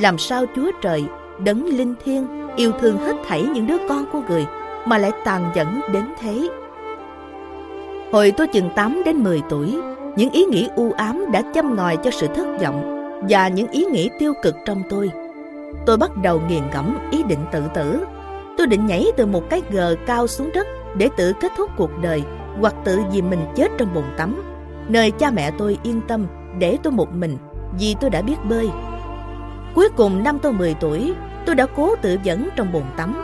[0.00, 1.04] Làm sao Chúa Trời,
[1.44, 4.46] đấng linh thiêng, yêu thương hết thảy những đứa con của người
[4.86, 6.48] mà lại tàn nhẫn đến thế?
[8.12, 9.78] Hồi tôi chừng 8 đến 10 tuổi,
[10.16, 13.84] những ý nghĩ u ám đã châm ngòi cho sự thất vọng và những ý
[13.84, 15.10] nghĩ tiêu cực trong tôi.
[15.86, 18.04] Tôi bắt đầu nghiền ngẫm ý định tự tử.
[18.58, 21.90] Tôi định nhảy từ một cái gờ cao xuống đất để tự kết thúc cuộc
[22.02, 22.22] đời
[22.60, 24.42] hoặc tự vì mình chết trong bồn tắm,
[24.88, 26.26] nơi cha mẹ tôi yên tâm
[26.58, 27.38] để tôi một mình
[27.78, 28.70] vì tôi đã biết bơi.
[29.74, 31.12] Cuối cùng năm tôi 10 tuổi,
[31.46, 33.22] tôi đã cố tự dẫn trong bồn tắm.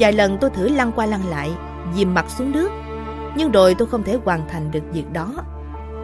[0.00, 1.52] Vài lần tôi thử lăn qua lăn lại,
[1.94, 2.70] dìm mặt xuống nước,
[3.36, 5.32] nhưng rồi tôi không thể hoàn thành được việc đó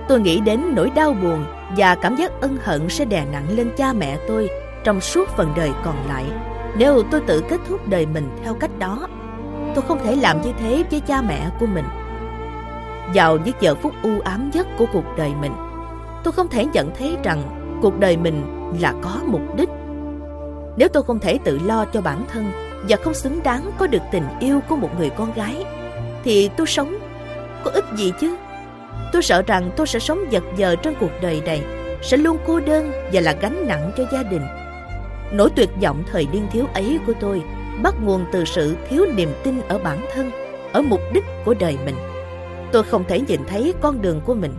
[0.09, 1.45] Tôi nghĩ đến nỗi đau buồn
[1.77, 4.49] và cảm giác ân hận sẽ đè nặng lên cha mẹ tôi
[4.85, 6.25] trong suốt phần đời còn lại
[6.77, 9.09] nếu tôi tự kết thúc đời mình theo cách đó.
[9.75, 11.85] Tôi không thể làm như thế với cha mẹ của mình.
[13.15, 15.53] Vào những giờ phút u ám nhất của cuộc đời mình,
[16.25, 17.43] tôi không thể nhận thấy rằng
[17.83, 18.43] cuộc đời mình
[18.81, 19.69] là có mục đích.
[20.77, 22.53] Nếu tôi không thể tự lo cho bản thân
[22.89, 25.65] và không xứng đáng có được tình yêu của một người con gái,
[26.25, 26.99] thì tôi sống
[27.65, 28.37] có ích gì chứ?
[29.13, 31.63] Tôi sợ rằng tôi sẽ sống vật vờ trong cuộc đời này,
[32.03, 34.43] sẽ luôn cô đơn và là gánh nặng cho gia đình.
[35.33, 37.43] Nỗi tuyệt vọng thời niên thiếu ấy của tôi
[37.83, 40.31] bắt nguồn từ sự thiếu niềm tin ở bản thân,
[40.73, 41.97] ở mục đích của đời mình.
[42.73, 44.53] Tôi không thể nhìn thấy con đường của mình.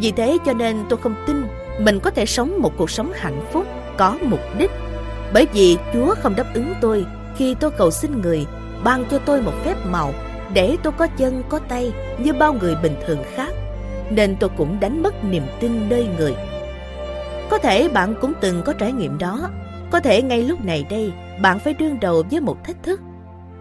[0.00, 1.44] Vì thế cho nên tôi không tin
[1.78, 4.70] mình có thể sống một cuộc sống hạnh phúc, có mục đích.
[5.34, 8.46] Bởi vì Chúa không đáp ứng tôi khi tôi cầu xin người,
[8.84, 10.14] ban cho tôi một phép màu
[10.54, 13.52] để tôi có chân, có tay như bao người bình thường khác,
[14.10, 16.34] nên tôi cũng đánh mất niềm tin nơi người.
[17.50, 19.48] Có thể bạn cũng từng có trải nghiệm đó.
[19.90, 23.00] Có thể ngay lúc này đây, bạn phải đương đầu với một thách thức.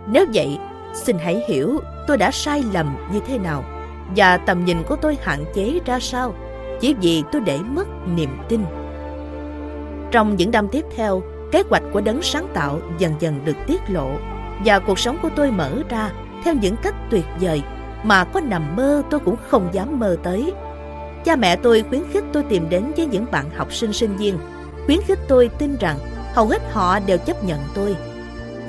[0.07, 0.57] Nếu vậy,
[0.93, 3.63] xin hãy hiểu tôi đã sai lầm như thế nào
[4.15, 6.33] và tầm nhìn của tôi hạn chế ra sao,
[6.79, 8.61] chỉ vì tôi để mất niềm tin.
[10.11, 13.81] Trong những năm tiếp theo kế hoạch của đấng sáng tạo dần dần được tiết
[13.87, 14.11] lộ
[14.65, 16.11] và cuộc sống của tôi mở ra
[16.43, 17.61] theo những cách tuyệt vời
[18.03, 20.53] mà có nằm mơ tôi cũng không dám mơ tới.
[21.25, 24.37] Cha mẹ tôi khuyến khích tôi tìm đến với những bạn học sinh sinh viên,
[24.85, 25.97] khuyến khích tôi tin rằng
[26.33, 27.95] hầu hết họ đều chấp nhận tôi.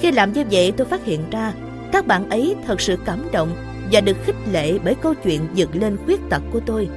[0.00, 1.52] Khi làm như vậy tôi phát hiện ra
[1.92, 3.52] các bạn ấy thật sự cảm động
[3.92, 6.88] và được khích lệ bởi câu chuyện dựng lên khuyết tật của tôi.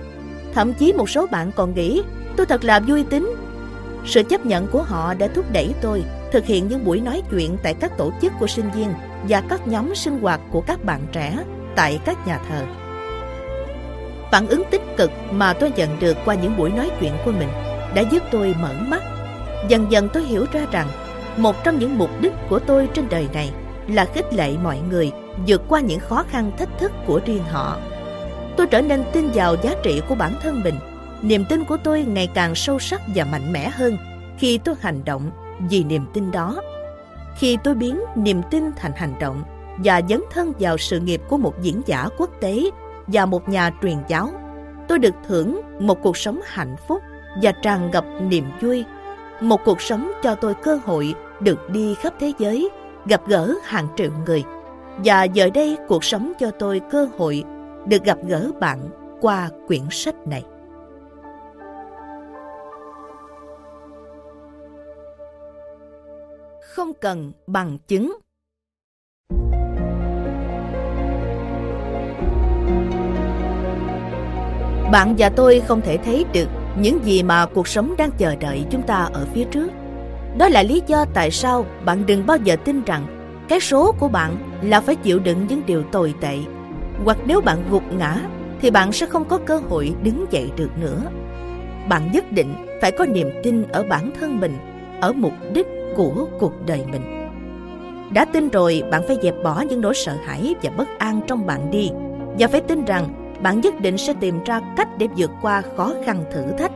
[0.54, 2.02] Thậm chí một số bạn còn nghĩ
[2.36, 3.36] tôi thật là vui tính.
[4.06, 7.58] Sự chấp nhận của họ đã thúc đẩy tôi thực hiện những buổi nói chuyện
[7.64, 8.94] tại các tổ chức của sinh viên
[9.30, 11.38] và các nhóm sinh hoạt của các bạn trẻ
[11.76, 12.64] tại các nhà thờ.
[14.32, 17.50] Phản ứng tích cực mà tôi nhận được qua những buổi nói chuyện của mình
[17.96, 19.04] đã giúp tôi mở mắt.
[19.70, 20.88] Dần dần tôi hiểu ra rằng
[21.38, 23.52] một trong những mục đích của tôi trên đời này
[23.88, 25.12] là khích lệ mọi người
[25.48, 27.78] vượt qua những khó khăn thách thức của riêng họ.
[28.58, 30.76] Tôi trở nên tin vào giá trị của bản thân mình.
[31.26, 33.98] Niềm tin của tôi ngày càng sâu sắc và mạnh mẽ hơn
[34.38, 35.32] khi tôi hành động
[35.70, 36.62] vì niềm tin đó.
[37.38, 39.44] Khi tôi biến niềm tin thành hành động,
[39.78, 42.64] và dấn thân vào sự nghiệp của một diễn giả quốc tế
[43.08, 44.30] và một nhà truyền giáo.
[44.88, 47.02] Tôi được thưởng một cuộc sống hạnh phúc
[47.42, 48.86] và tràn ngập niềm vui.
[49.42, 52.70] Một cuộc sống cho tôi cơ hội được đi khắp thế giới,
[53.06, 54.44] gặp gỡ hàng triệu người.
[54.98, 57.44] Và giờ đây cuộc sống cho tôi cơ hội
[57.86, 58.80] được gặp gỡ bạn
[59.22, 60.44] qua quyển sách này.
[66.76, 68.18] Không cần bằng chứng
[74.92, 76.48] Bạn và tôi không thể thấy được
[76.80, 79.72] những gì mà cuộc sống đang chờ đợi chúng ta ở phía trước.
[80.38, 83.06] Đó là lý do tại sao bạn đừng bao giờ tin rằng
[83.50, 86.38] cái số của bạn là phải chịu đựng những điều tồi tệ.
[87.06, 88.22] Hoặc nếu bạn gục ngã
[88.62, 91.02] thì bạn sẽ không có cơ hội đứng dậy được nữa.
[91.90, 94.58] Bạn nhất định phải có niềm tin ở bản thân mình,
[95.02, 97.02] ở mục đích của cuộc đời mình.
[98.14, 101.46] Đã tin rồi, bạn phải dẹp bỏ những nỗi sợ hãi và bất an trong
[101.46, 101.90] bạn đi
[102.40, 103.08] và phải tin rằng
[103.42, 106.72] bạn nhất định sẽ tìm ra cách để vượt qua khó khăn thử thách.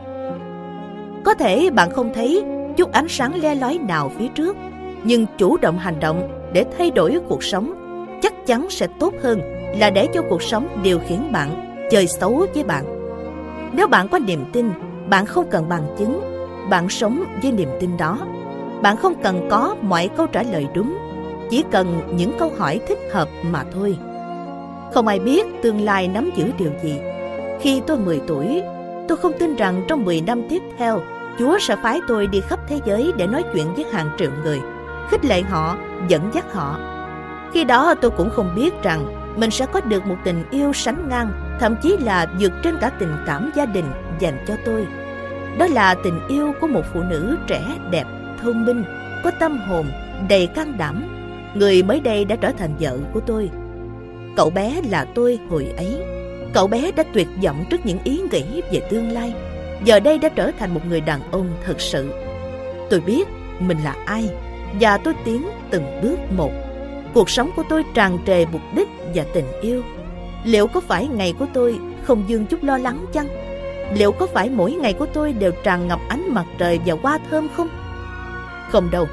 [1.24, 2.44] Có thể bạn không thấy
[2.76, 4.56] chút ánh sáng le lói nào phía trước,
[5.04, 7.72] nhưng chủ động hành động để thay đổi cuộc sống
[8.22, 9.40] chắc chắn sẽ tốt hơn
[9.78, 12.84] là để cho cuộc sống điều khiển bạn chơi xấu với bạn.
[13.72, 14.70] Nếu bạn có niềm tin,
[15.08, 16.20] bạn không cần bằng chứng,
[16.70, 18.18] bạn sống với niềm tin đó.
[18.82, 20.98] Bạn không cần có mọi câu trả lời đúng,
[21.50, 23.96] chỉ cần những câu hỏi thích hợp mà thôi.
[24.94, 27.00] Không ai biết tương lai nắm giữ điều gì.
[27.60, 28.62] Khi tôi 10 tuổi,
[29.08, 31.00] tôi không tin rằng trong 10 năm tiếp theo,
[31.38, 34.60] Chúa sẽ phái tôi đi khắp thế giới để nói chuyện với hàng triệu người,
[35.10, 35.76] khích lệ họ,
[36.08, 36.78] dẫn dắt họ.
[37.52, 41.08] Khi đó tôi cũng không biết rằng mình sẽ có được một tình yêu sánh
[41.08, 43.84] ngang, thậm chí là vượt trên cả tình cảm gia đình
[44.18, 44.86] dành cho tôi.
[45.58, 48.04] Đó là tình yêu của một phụ nữ trẻ đẹp,
[48.42, 48.84] thông minh,
[49.24, 49.86] có tâm hồn,
[50.28, 51.04] đầy can đảm.
[51.54, 53.50] Người mới đây đã trở thành vợ của tôi.
[54.36, 55.96] Cậu bé là tôi hồi ấy.
[56.52, 59.34] Cậu bé đã tuyệt vọng trước những ý nghĩ về tương lai.
[59.84, 62.12] Giờ đây đã trở thành một người đàn ông thật sự.
[62.90, 63.28] Tôi biết
[63.58, 64.30] mình là ai
[64.80, 66.50] và tôi tiến từng bước một.
[67.14, 69.82] Cuộc sống của tôi tràn trề mục đích và tình yêu.
[70.44, 73.26] Liệu có phải ngày của tôi không dương chút lo lắng chăng?
[73.94, 77.18] Liệu có phải mỗi ngày của tôi đều tràn ngập ánh mặt trời và hoa
[77.30, 77.68] thơm không?
[78.72, 79.08] Không đâu.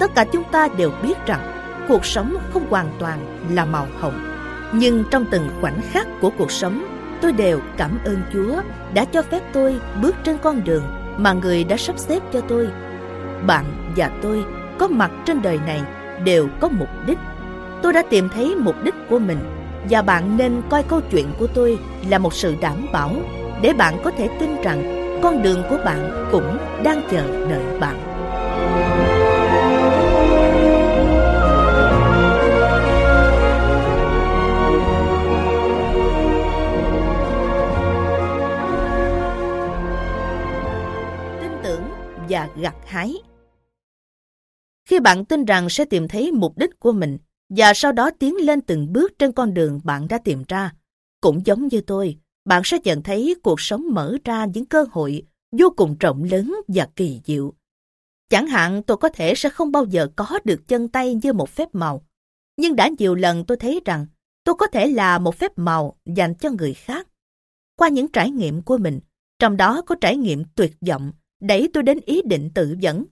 [0.00, 1.40] Tất cả chúng ta đều biết rằng
[1.88, 3.18] cuộc sống không hoàn toàn
[3.50, 4.34] là màu hồng
[4.76, 6.84] nhưng trong từng khoảnh khắc của cuộc sống,
[7.20, 8.62] tôi đều cảm ơn Chúa
[8.94, 10.84] đã cho phép tôi bước trên con đường
[11.16, 12.68] mà Người đã sắp xếp cho tôi.
[13.46, 13.64] Bạn
[13.96, 14.44] và tôi
[14.78, 15.82] có mặt trên đời này
[16.24, 17.18] đều có mục đích.
[17.82, 19.38] Tôi đã tìm thấy mục đích của mình
[19.90, 21.78] và bạn nên coi câu chuyện của tôi
[22.08, 23.10] là một sự đảm bảo
[23.62, 28.13] để bạn có thể tin rằng con đường của bạn cũng đang chờ đợi bạn.
[42.34, 43.14] Và gặt hái
[44.88, 47.18] Khi bạn tin rằng sẽ tìm thấy mục đích của mình
[47.48, 50.72] và sau đó tiến lên từng bước trên con đường bạn đã tìm ra,
[51.20, 55.22] cũng giống như tôi, bạn sẽ nhận thấy cuộc sống mở ra những cơ hội
[55.58, 57.52] vô cùng rộng lớn và kỳ diệu.
[58.30, 61.50] Chẳng hạn tôi có thể sẽ không bao giờ có được chân tay như một
[61.50, 62.06] phép màu,
[62.56, 64.06] nhưng đã nhiều lần tôi thấy rằng
[64.44, 67.08] tôi có thể là một phép màu dành cho người khác.
[67.76, 69.00] Qua những trải nghiệm của mình,
[69.38, 73.04] trong đó có trải nghiệm tuyệt vọng đẩy tôi đến ý định tự dẫn.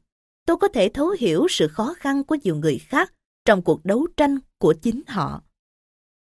[0.47, 3.12] Tôi có thể thấu hiểu sự khó khăn của nhiều người khác
[3.45, 5.43] trong cuộc đấu tranh của chính họ.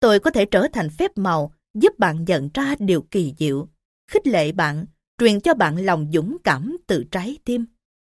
[0.00, 3.68] Tôi có thể trở thành phép màu giúp bạn nhận ra điều kỳ diệu,
[4.10, 4.86] khích lệ bạn,
[5.18, 7.66] truyền cho bạn lòng dũng cảm từ trái tim,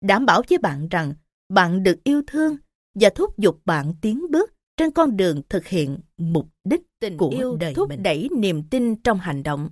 [0.05, 1.15] đảm bảo với bạn rằng
[1.49, 2.57] bạn được yêu thương
[2.95, 7.29] và thúc giục bạn tiến bước trên con đường thực hiện mục đích tình của
[7.29, 8.03] yêu đời thúc mình.
[8.03, 9.71] đẩy niềm tin trong hành động.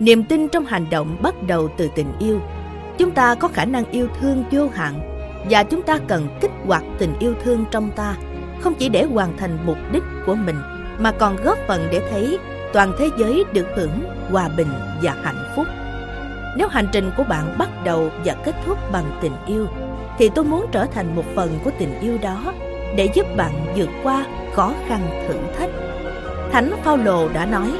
[0.00, 2.40] Niềm tin trong hành động bắt đầu từ tình yêu.
[2.98, 5.00] Chúng ta có khả năng yêu thương vô hạn
[5.50, 8.14] và chúng ta cần kích hoạt tình yêu thương trong ta
[8.60, 10.56] không chỉ để hoàn thành mục đích của mình
[10.98, 12.38] mà còn góp phần để thấy
[12.72, 14.68] toàn thế giới được hưởng hòa bình
[15.02, 15.66] và hạnh phúc.
[16.56, 19.66] Nếu hành trình của bạn bắt đầu và kết thúc bằng tình yêu,
[20.18, 22.52] thì tôi muốn trở thành một phần của tình yêu đó
[22.96, 24.24] để giúp bạn vượt qua
[24.54, 25.70] khó khăn thử thách.
[26.52, 27.72] Thánh Phaolô đã nói: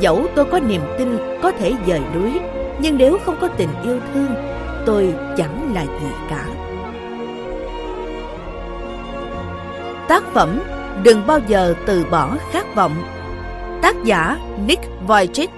[0.00, 2.40] Dẫu tôi có niềm tin có thể dời núi,
[2.80, 4.34] nhưng nếu không có tình yêu thương,
[4.86, 6.44] tôi chẳng là gì cả.
[10.08, 10.60] Tác phẩm
[11.02, 12.92] Đừng bao giờ từ bỏ khát vọng
[13.82, 15.48] Tác giả Nick Vujicic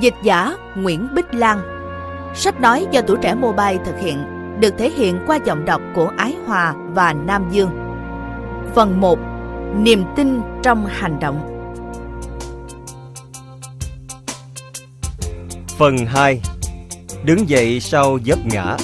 [0.00, 1.58] Dịch giả Nguyễn Bích Lan
[2.34, 4.24] Sách nói do tuổi trẻ mobile thực hiện
[4.60, 7.70] được thể hiện qua giọng đọc của Ái Hòa và Nam Dương.
[8.74, 9.18] Phần 1.
[9.76, 11.53] Niềm tin trong hành động
[15.78, 16.40] Phần 2.
[17.24, 18.76] Đứng dậy sau vấp ngã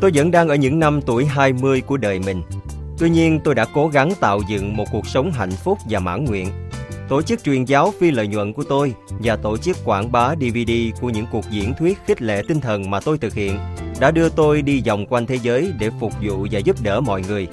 [0.00, 2.42] Tôi vẫn đang ở những năm tuổi 20 của đời mình.
[2.98, 6.24] Tuy nhiên, tôi đã cố gắng tạo dựng một cuộc sống hạnh phúc và mãn
[6.24, 6.48] nguyện.
[7.08, 10.72] Tổ chức truyền giáo phi lợi nhuận của tôi và tổ chức quảng bá DVD
[11.00, 13.58] của những cuộc diễn thuyết khích lệ tinh thần mà tôi thực hiện
[14.00, 17.22] đã đưa tôi đi vòng quanh thế giới để phục vụ và giúp đỡ mọi
[17.28, 17.48] người.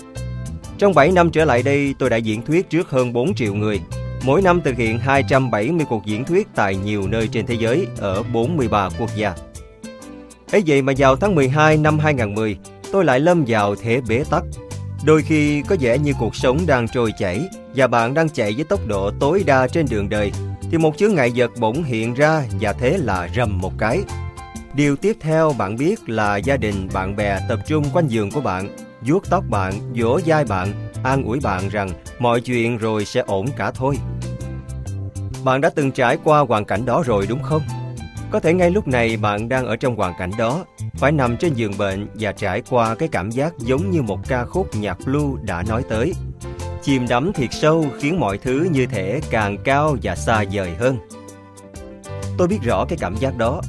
[0.77, 3.79] Trong 7 năm trở lại đây, tôi đã diễn thuyết trước hơn 4 triệu người.
[4.23, 8.23] Mỗi năm thực hiện 270 cuộc diễn thuyết tại nhiều nơi trên thế giới ở
[8.23, 9.33] 43 quốc gia
[10.51, 12.57] ấy vậy mà vào tháng 12 năm 2010,
[12.91, 14.43] tôi lại lâm vào thế bế tắc.
[15.05, 17.41] Đôi khi có vẻ như cuộc sống đang trôi chảy
[17.75, 20.31] và bạn đang chạy với tốc độ tối đa trên đường đời,
[20.71, 24.01] thì một chướng ngại vật bỗng hiện ra và thế là rầm một cái.
[24.73, 28.41] Điều tiếp theo bạn biết là gia đình, bạn bè tập trung quanh giường của
[28.41, 28.69] bạn,
[29.07, 31.89] vuốt tóc bạn, vỗ vai bạn, an ủi bạn rằng
[32.19, 33.95] mọi chuyện rồi sẽ ổn cả thôi.
[35.43, 37.61] Bạn đã từng trải qua hoàn cảnh đó rồi đúng không?
[38.31, 41.53] Có thể ngay lúc này bạn đang ở trong hoàn cảnh đó, phải nằm trên
[41.53, 45.41] giường bệnh và trải qua cái cảm giác giống như một ca khúc nhạc blue
[45.43, 46.13] đã nói tới.
[46.81, 50.97] Chìm đắm thiệt sâu khiến mọi thứ như thể càng cao và xa vời hơn.
[52.37, 53.61] Tôi biết rõ cái cảm giác đó.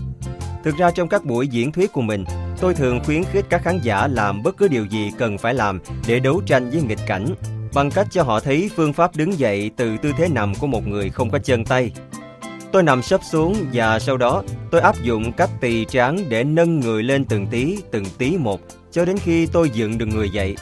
[0.64, 2.24] Thực ra trong các buổi diễn thuyết của mình,
[2.60, 5.80] tôi thường khuyến khích các khán giả làm bất cứ điều gì cần phải làm
[6.06, 7.26] để đấu tranh với nghịch cảnh,
[7.74, 10.86] bằng cách cho họ thấy phương pháp đứng dậy từ tư thế nằm của một
[10.86, 11.92] người không có chân tay
[12.72, 16.80] Tôi nằm sấp xuống và sau đó tôi áp dụng cách tỳ tráng để nâng
[16.80, 20.56] người lên từng tí, từng tí một cho đến khi tôi dựng được người dậy.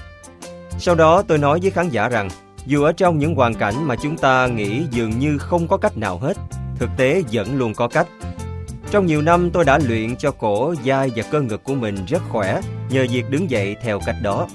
[0.79, 2.29] Sau đó tôi nói với khán giả rằng
[2.67, 5.97] dù ở trong những hoàn cảnh mà chúng ta nghĩ dường như không có cách
[5.97, 6.37] nào hết,
[6.79, 8.07] thực tế vẫn luôn có cách.
[8.95, 12.23] Trong nhiều năm tôi đã luyện cho cổ, vai và cơ ngực của mình rất
[12.29, 14.47] khỏe nhờ việc đứng dậy theo cách đó.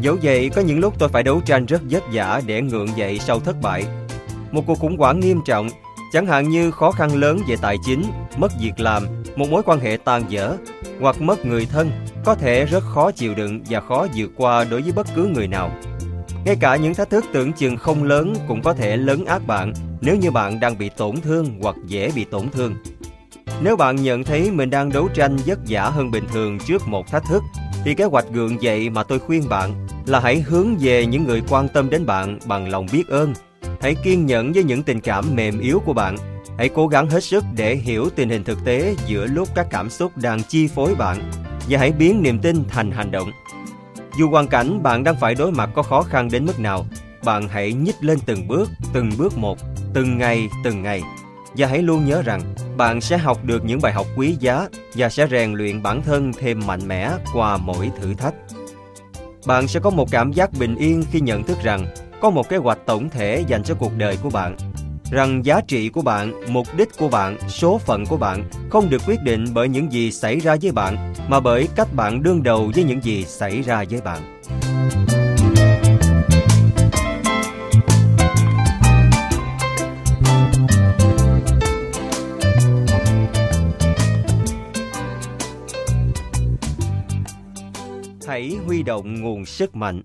[0.00, 3.18] Dẫu vậy, có những lúc tôi phải đấu tranh rất vất vả để ngượng dậy
[3.18, 3.84] sau thất bại.
[4.50, 5.68] Một cuộc khủng hoảng nghiêm trọng
[6.12, 8.02] Chẳng hạn như khó khăn lớn về tài chính,
[8.36, 9.06] mất việc làm,
[9.36, 10.56] một mối quan hệ tan vỡ
[11.00, 11.90] hoặc mất người thân
[12.24, 15.48] có thể rất khó chịu đựng và khó vượt qua đối với bất cứ người
[15.48, 15.70] nào.
[16.44, 19.72] Ngay cả những thách thức tưởng chừng không lớn cũng có thể lớn ác bạn
[20.00, 22.74] nếu như bạn đang bị tổn thương hoặc dễ bị tổn thương.
[23.62, 27.10] Nếu bạn nhận thấy mình đang đấu tranh vất vả hơn bình thường trước một
[27.10, 27.42] thách thức,
[27.84, 31.42] thì kế hoạch gượng dậy mà tôi khuyên bạn là hãy hướng về những người
[31.48, 33.34] quan tâm đến bạn bằng lòng biết ơn.
[33.80, 36.16] Hãy kiên nhẫn với những tình cảm mềm yếu của bạn.
[36.58, 39.90] Hãy cố gắng hết sức để hiểu tình hình thực tế giữa lúc các cảm
[39.90, 41.30] xúc đang chi phối bạn
[41.68, 43.30] và hãy biến niềm tin thành hành động.
[44.18, 46.86] Dù hoàn cảnh bạn đang phải đối mặt có khó khăn đến mức nào,
[47.24, 49.58] bạn hãy nhích lên từng bước, từng bước một,
[49.94, 51.02] từng ngày, từng ngày.
[51.56, 52.40] Và hãy luôn nhớ rằng
[52.80, 56.32] bạn sẽ học được những bài học quý giá và sẽ rèn luyện bản thân
[56.32, 58.34] thêm mạnh mẽ qua mỗi thử thách.
[59.46, 61.86] Bạn sẽ có một cảm giác bình yên khi nhận thức rằng
[62.20, 64.56] có một kế hoạch tổng thể dành cho cuộc đời của bạn
[65.10, 69.02] rằng giá trị của bạn, mục đích của bạn, số phận của bạn không được
[69.06, 72.70] quyết định bởi những gì xảy ra với bạn, mà bởi cách bạn đương đầu
[72.74, 74.39] với những gì xảy ra với bạn.
[88.30, 90.02] Hãy huy động nguồn sức mạnh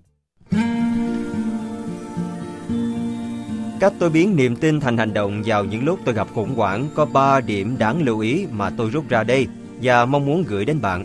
[3.80, 6.88] Cách tôi biến niềm tin thành hành động vào những lúc tôi gặp khủng hoảng
[6.94, 9.46] có 3 điểm đáng lưu ý mà tôi rút ra đây
[9.82, 11.04] và mong muốn gửi đến bạn.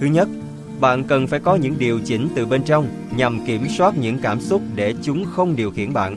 [0.00, 0.28] Thứ nhất,
[0.80, 4.40] bạn cần phải có những điều chỉnh từ bên trong nhằm kiểm soát những cảm
[4.40, 6.16] xúc để chúng không điều khiển bạn.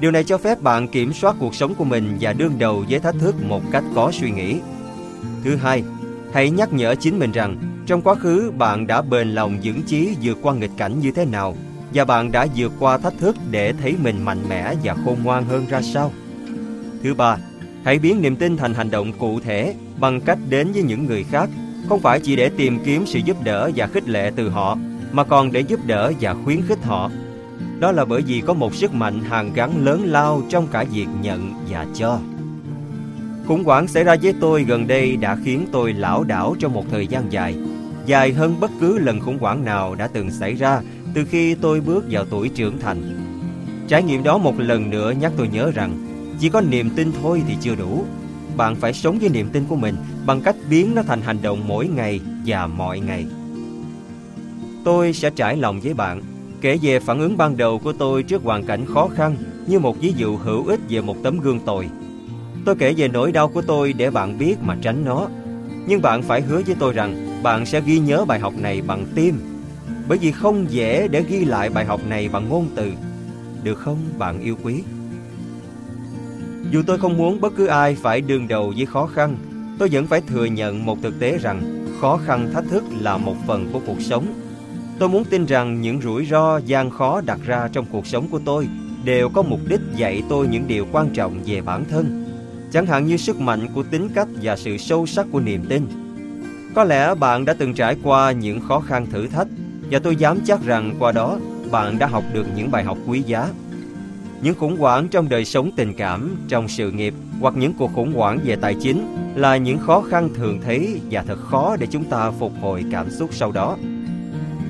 [0.00, 2.98] Điều này cho phép bạn kiểm soát cuộc sống của mình và đương đầu với
[2.98, 4.60] thách thức một cách có suy nghĩ.
[5.44, 5.82] Thứ hai,
[6.32, 10.16] hãy nhắc nhở chính mình rằng trong quá khứ bạn đã bền lòng vững chí
[10.22, 11.54] vượt qua nghịch cảnh như thế nào
[11.94, 15.44] và bạn đã vượt qua thách thức để thấy mình mạnh mẽ và khôn ngoan
[15.44, 16.12] hơn ra sao.
[17.02, 17.36] Thứ ba,
[17.84, 21.24] hãy biến niềm tin thành hành động cụ thể bằng cách đến với những người
[21.24, 21.48] khác,
[21.88, 24.78] không phải chỉ để tìm kiếm sự giúp đỡ và khích lệ từ họ,
[25.12, 27.10] mà còn để giúp đỡ và khuyến khích họ.
[27.78, 31.06] Đó là bởi vì có một sức mạnh hàn gắn lớn lao trong cả việc
[31.22, 32.18] nhận và cho.
[33.46, 36.84] Khủng hoảng xảy ra với tôi gần đây đã khiến tôi lão đảo trong một
[36.90, 37.56] thời gian dài,
[38.06, 40.80] dài hơn bất cứ lần khủng hoảng nào đã từng xảy ra
[41.14, 43.02] từ khi tôi bước vào tuổi trưởng thành.
[43.88, 46.06] Trải nghiệm đó một lần nữa nhắc tôi nhớ rằng
[46.40, 48.04] chỉ có niềm tin thôi thì chưa đủ.
[48.56, 49.96] Bạn phải sống với niềm tin của mình
[50.26, 53.26] bằng cách biến nó thành hành động mỗi ngày và mọi ngày.
[54.84, 56.22] Tôi sẽ trải lòng với bạn,
[56.60, 59.36] kể về phản ứng ban đầu của tôi trước hoàn cảnh khó khăn
[59.66, 61.88] như một ví dụ hữu ích về một tấm gương tồi.
[62.64, 65.28] Tôi kể về nỗi đau của tôi để bạn biết mà tránh nó.
[65.86, 69.06] Nhưng bạn phải hứa với tôi rằng bạn sẽ ghi nhớ bài học này bằng
[69.14, 69.38] tim
[70.08, 72.92] bởi vì không dễ để ghi lại bài học này bằng ngôn từ.
[73.62, 74.82] Được không bạn yêu quý?
[76.70, 79.36] Dù tôi không muốn bất cứ ai phải đương đầu với khó khăn,
[79.78, 83.36] tôi vẫn phải thừa nhận một thực tế rằng khó khăn thách thức là một
[83.46, 84.26] phần của cuộc sống.
[84.98, 88.40] Tôi muốn tin rằng những rủi ro gian khó đặt ra trong cuộc sống của
[88.44, 88.68] tôi
[89.04, 92.24] đều có mục đích dạy tôi những điều quan trọng về bản thân.
[92.72, 95.86] Chẳng hạn như sức mạnh của tính cách và sự sâu sắc của niềm tin.
[96.74, 99.46] Có lẽ bạn đã từng trải qua những khó khăn thử thách
[99.90, 101.38] và tôi dám chắc rằng qua đó
[101.70, 103.48] bạn đã học được những bài học quý giá.
[104.42, 108.12] Những khủng hoảng trong đời sống tình cảm, trong sự nghiệp hoặc những cuộc khủng
[108.12, 112.04] hoảng về tài chính là những khó khăn thường thấy và thật khó để chúng
[112.04, 113.76] ta phục hồi cảm xúc sau đó.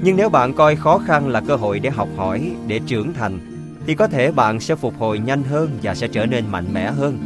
[0.02, 3.38] Nhưng nếu bạn coi khó khăn là cơ hội để học hỏi, để trưởng thành,
[3.86, 6.90] thì có thể bạn sẽ phục hồi nhanh hơn và sẽ trở nên mạnh mẽ
[6.90, 7.18] hơn.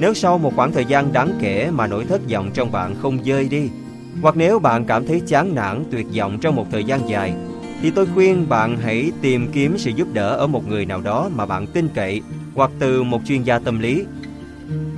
[0.00, 3.22] Nếu sau một khoảng thời gian đáng kể mà nỗi thất vọng trong bạn không
[3.22, 3.68] rơi đi,
[4.22, 7.34] hoặc nếu bạn cảm thấy chán nản, tuyệt vọng trong một thời gian dài,
[7.82, 11.30] thì tôi khuyên bạn hãy tìm kiếm sự giúp đỡ ở một người nào đó
[11.34, 12.22] mà bạn tin cậy
[12.54, 14.04] hoặc từ một chuyên gia tâm lý.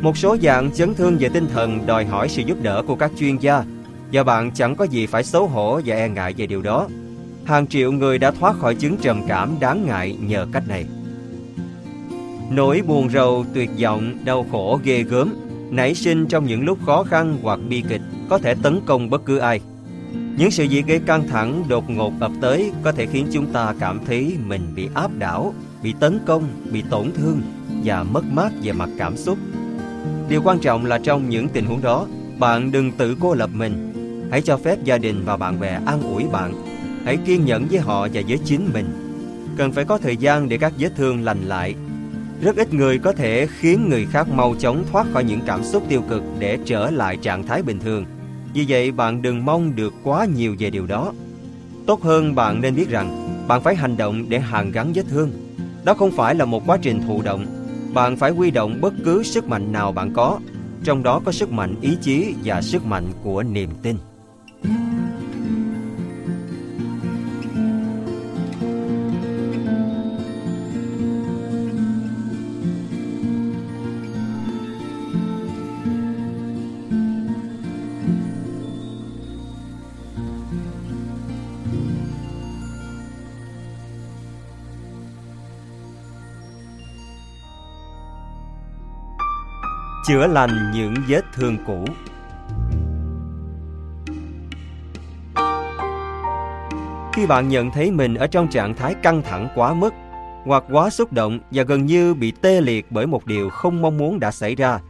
[0.00, 3.11] Một số dạng chấn thương về tinh thần đòi hỏi sự giúp đỡ của các
[3.18, 3.64] chuyên gia
[4.12, 6.88] và bạn chẳng có gì phải xấu hổ và e ngại về điều đó.
[7.44, 10.84] Hàng triệu người đã thoát khỏi chứng trầm cảm đáng ngại nhờ cách này.
[12.50, 15.34] Nỗi buồn rầu, tuyệt vọng, đau khổ ghê gớm
[15.71, 19.25] nảy sinh trong những lúc khó khăn hoặc bi kịch có thể tấn công bất
[19.25, 19.61] cứ ai.
[20.12, 23.75] Những sự việc gây căng thẳng đột ngột ập tới có thể khiến chúng ta
[23.81, 27.43] cảm thấy mình bị áp đảo, bị tấn công, bị tổn thương
[27.85, 29.39] và mất mát về mặt cảm xúc.
[30.29, 32.07] Điều quan trọng là trong những tình huống đó,
[32.39, 33.93] bạn đừng tự cô lập mình.
[34.31, 36.53] Hãy cho phép gia đình và bạn bè an ủi bạn.
[37.05, 38.87] Hãy kiên nhẫn với họ và với chính mình.
[39.57, 41.75] Cần phải có thời gian để các vết thương lành lại
[42.41, 45.84] rất ít người có thể khiến người khác mau chóng thoát khỏi những cảm xúc
[45.88, 48.05] tiêu cực để trở lại trạng thái bình thường.
[48.55, 51.12] Vì vậy bạn đừng mong được quá nhiều về điều đó.
[51.86, 55.30] Tốt hơn bạn nên biết rằng bạn phải hành động để hàn gắn vết thương.
[55.84, 57.47] Đó không phải là một quá trình thụ động.
[57.95, 60.38] Bạn phải huy động bất cứ sức mạnh nào bạn có,
[60.84, 63.97] trong đó có sức mạnh ý chí và sức mạnh của niềm tin.
[90.11, 91.84] Chữa lành những vết thương cũ.
[97.12, 99.94] Khi bạn nhận thấy mình ở trong trạng thái căng thẳng quá mức,
[100.44, 103.98] hoặc quá xúc động và gần như bị tê liệt bởi một điều không mong
[103.98, 104.80] muốn đã xảy ra,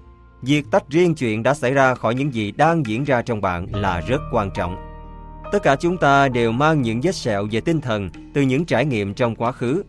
[0.43, 3.67] việc tách riêng chuyện đã xảy ra khỏi những gì đang diễn ra trong bạn
[3.73, 4.77] là rất quan trọng.
[5.53, 8.85] Tất cả chúng ta đều mang những vết sẹo về tinh thần từ những trải
[8.85, 9.83] nghiệm trong quá khứ.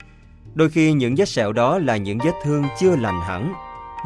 [0.54, 3.54] Đôi khi những vết sẹo đó là những vết thương chưa lành hẳn.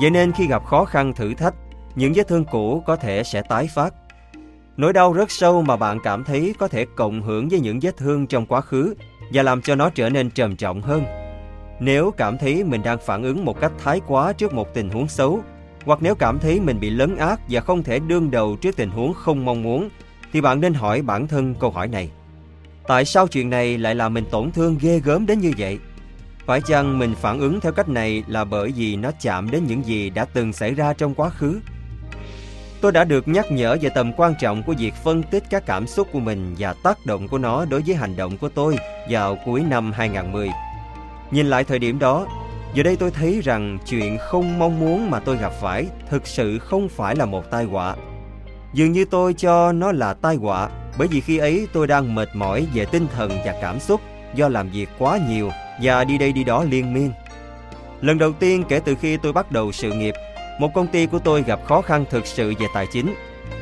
[0.02, 1.54] Vậy nên khi gặp khó khăn thử thách,
[1.96, 3.94] những vết thương cũ có thể sẽ tái phát.
[4.78, 7.98] Nỗi đau rất sâu mà bạn cảm thấy có thể cộng hưởng với những vết
[7.98, 8.96] thương trong quá khứ
[9.34, 11.04] và làm cho nó trở nên trầm trọng hơn.
[11.80, 15.08] Nếu cảm thấy mình đang phản ứng một cách thái quá trước một tình huống
[15.08, 15.40] xấu,
[15.86, 18.90] hoặc nếu cảm thấy mình bị lấn át và không thể đương đầu trước tình
[18.90, 19.90] huống không mong muốn,
[20.34, 22.10] thì bạn nên hỏi bản thân câu hỏi này.
[22.88, 25.80] Tại sao chuyện này lại làm mình tổn thương ghê gớm đến như vậy?
[26.46, 29.86] Phải chăng mình phản ứng theo cách này là bởi vì nó chạm đến những
[29.86, 31.60] gì đã từng xảy ra trong quá khứ?
[32.82, 35.88] Tôi đã được nhắc nhở về tầm quan trọng của việc phân tích các cảm
[35.88, 38.78] xúc của mình và tác động của nó đối với hành động của tôi
[39.10, 40.50] vào cuối năm 2010.
[41.32, 42.28] Nhìn lại thời điểm đó,
[42.74, 46.60] giờ đây tôi thấy rằng chuyện không mong muốn mà tôi gặp phải thực sự
[46.60, 47.96] không phải là một tai họa.
[48.74, 52.30] Dường như tôi cho nó là tai họa bởi vì khi ấy tôi đang mệt
[52.36, 54.02] mỏi về tinh thần và cảm xúc
[54.36, 55.50] do làm việc quá nhiều
[55.82, 57.12] và đi đây đi đó liên miên.
[58.02, 60.14] Lần đầu tiên kể từ khi tôi bắt đầu sự nghiệp,
[60.60, 63.16] một công ty của tôi gặp khó khăn thực sự về tài chính.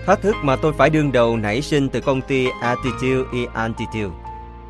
[0.06, 4.16] Thách thức mà tôi phải đương đầu nảy sinh từ công ty Attitude e Attitude.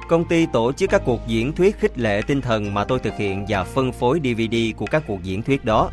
[0.09, 3.17] Công ty tổ chức các cuộc diễn thuyết khích lệ tinh thần mà tôi thực
[3.17, 5.89] hiện và phân phối DVD của các cuộc diễn thuyết đó.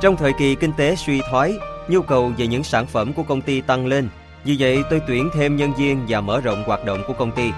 [0.00, 1.54] Trong thời kỳ kinh tế suy thoái,
[1.88, 4.08] nhu cầu về những sản phẩm của công ty tăng lên.
[4.44, 7.50] Vì vậy tôi tuyển thêm nhân viên và mở rộng hoạt động của công ty.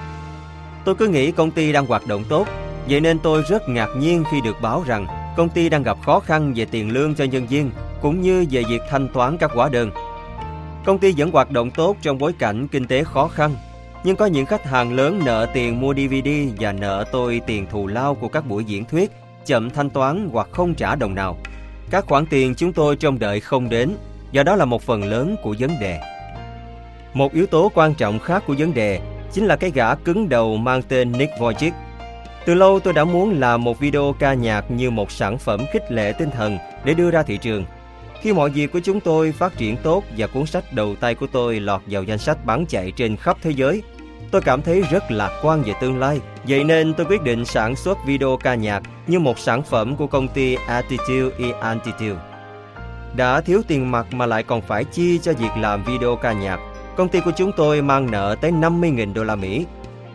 [0.84, 2.46] Tôi cứ nghĩ công ty đang hoạt động tốt,
[2.89, 5.07] vậy nên tôi rất ngạc nhiên khi được báo rằng
[5.37, 7.70] công ty đang gặp khó khăn về tiền lương cho nhân viên
[8.03, 9.91] cũng như về việc thanh toán các hóa đơn.
[10.85, 13.57] Công ty vẫn hoạt động tốt trong bối cảnh kinh tế khó khăn,
[14.05, 16.28] nhưng có những khách hàng lớn nợ tiền mua DVD
[16.61, 19.11] và nợ tôi tiền thù lao của các buổi diễn thuyết,
[19.47, 21.37] chậm thanh toán hoặc không trả đồng nào.
[21.91, 23.97] Các khoản tiền chúng tôi trông đợi không đến,
[24.32, 26.01] và đó là một phần lớn của vấn đề.
[27.14, 29.01] Một yếu tố quan trọng khác của vấn đề
[29.32, 31.70] chính là cái gã cứng đầu mang tên Nick Vujicic.
[32.47, 35.92] Từ lâu tôi đã muốn làm một video ca nhạc như một sản phẩm khích
[35.92, 37.64] lệ tinh thần để đưa ra thị trường.
[38.20, 41.26] Khi mọi việc của chúng tôi phát triển tốt và cuốn sách đầu tay của
[41.32, 43.82] tôi lọt vào danh sách bán chạy trên khắp thế giới,
[44.30, 46.20] tôi cảm thấy rất lạc quan về tương lai.
[46.49, 50.07] Vậy nên tôi quyết định sản xuất video ca nhạc như một sản phẩm của
[50.07, 52.20] công ty Attitude e Attitude.
[53.16, 56.61] Đã thiếu tiền mặt mà lại còn phải chi cho việc làm video ca nhạc.
[56.97, 59.66] Công ty của chúng tôi mang nợ tới 50.000 đô la Mỹ.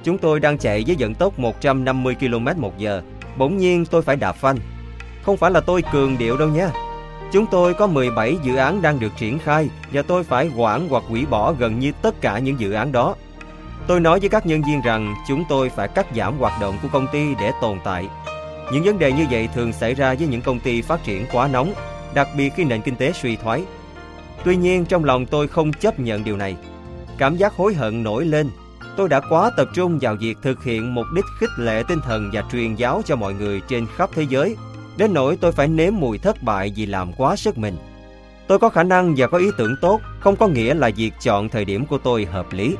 [0.03, 3.01] Chúng tôi đang chạy với vận tốc 150 km một giờ.
[3.37, 4.57] Bỗng nhiên tôi phải đạp phanh.
[5.23, 6.71] Không phải là tôi cường điệu đâu nha.
[7.31, 11.03] Chúng tôi có 17 dự án đang được triển khai và tôi phải hoãn hoặc
[11.07, 13.15] hủy bỏ gần như tất cả những dự án đó.
[13.87, 16.87] Tôi nói với các nhân viên rằng chúng tôi phải cắt giảm hoạt động của
[16.91, 18.07] công ty để tồn tại.
[18.73, 21.47] Những vấn đề như vậy thường xảy ra với những công ty phát triển quá
[21.47, 21.73] nóng,
[22.13, 23.63] đặc biệt khi nền kinh tế suy thoái.
[24.43, 26.55] Tuy nhiên trong lòng tôi không chấp nhận điều này.
[27.17, 28.49] Cảm giác hối hận nổi lên.
[28.99, 32.29] Tôi đã quá tập trung vào việc thực hiện mục đích khích lệ tinh thần
[32.33, 34.55] và truyền giáo cho mọi người trên khắp thế giới,
[34.97, 37.77] đến nỗi tôi phải nếm mùi thất bại vì làm quá sức mình.
[38.47, 41.49] Tôi có khả năng và có ý tưởng tốt, không có nghĩa là việc chọn
[41.49, 42.75] thời điểm của tôi hợp lý.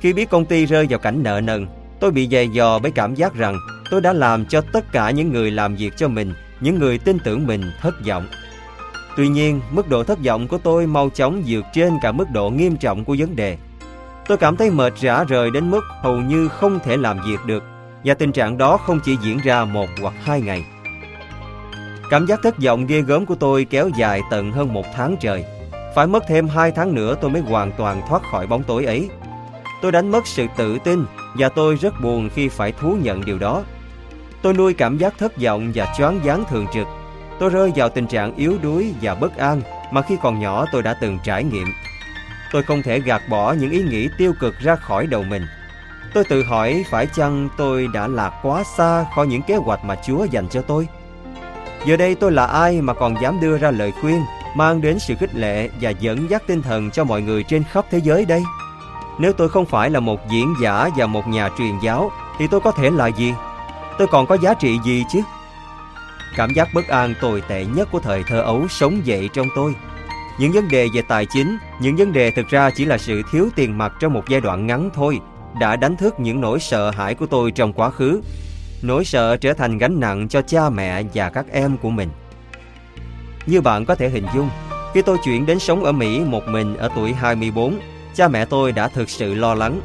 [0.00, 1.66] Khi biết công ty rơi vào cảnh nợ nần,
[2.00, 3.58] tôi bị dày dò với cảm giác rằng
[3.90, 7.18] tôi đã làm cho tất cả những người làm việc cho mình những người tin
[7.24, 8.26] tưởng mình thất vọng.
[9.16, 12.50] Tuy nhiên, mức độ thất vọng của tôi mau chóng vượt trên cả mức độ
[12.50, 13.56] nghiêm trọng của vấn đề.
[14.28, 17.62] Tôi cảm thấy mệt rã rời đến mức hầu như không thể làm việc được,
[18.04, 20.64] và tình trạng đó không chỉ diễn ra một hoặc hai ngày.
[22.10, 25.44] Cảm giác thất vọng ghê gớm của tôi kéo dài tận hơn một tháng trời.
[25.94, 29.08] Phải mất thêm hai tháng nữa tôi mới hoàn toàn thoát khỏi bóng tối ấy.
[29.82, 31.04] Tôi đánh mất sự tự tin,
[31.34, 33.62] và tôi rất buồn khi phải thú nhận điều đó.
[34.42, 36.86] Tôi nuôi cảm giác thất vọng và choáng váng thường trực.
[37.38, 40.82] Tôi rơi vào tình trạng yếu đuối và bất an mà khi còn nhỏ tôi
[40.82, 41.68] đã từng trải nghiệm.
[42.52, 45.46] Tôi không thể gạt bỏ những ý nghĩ tiêu cực ra khỏi đầu mình.
[46.14, 49.96] Tôi tự hỏi phải chăng tôi đã lạc quá xa khỏi những kế hoạch mà
[50.06, 50.88] Chúa dành cho tôi?
[51.86, 54.22] Giờ đây tôi là ai mà còn dám đưa ra lời khuyên,
[54.56, 57.84] mang đến sự khích lệ và dẫn dắt tinh thần cho mọi người trên khắp
[57.90, 58.42] thế giới đây?
[59.18, 62.60] Nếu tôi không phải là một diễn giả và một nhà truyền giáo, thì tôi
[62.60, 63.34] có thể là gì?
[63.98, 65.20] tôi còn có giá trị gì chứ?
[66.36, 69.74] Cảm giác bất an tồi tệ nhất của thời thơ ấu sống dậy trong tôi.
[70.38, 73.48] Những vấn đề về tài chính, những vấn đề thực ra chỉ là sự thiếu
[73.56, 75.20] tiền mặt trong một giai đoạn ngắn thôi,
[75.60, 78.20] đã đánh thức những nỗi sợ hãi của tôi trong quá khứ.
[78.82, 82.08] Nỗi sợ trở thành gánh nặng cho cha mẹ và các em của mình.
[83.46, 84.48] Như bạn có thể hình dung,
[84.94, 87.78] khi tôi chuyển đến sống ở Mỹ một mình ở tuổi 24,
[88.14, 89.80] cha mẹ tôi đã thực sự lo lắng.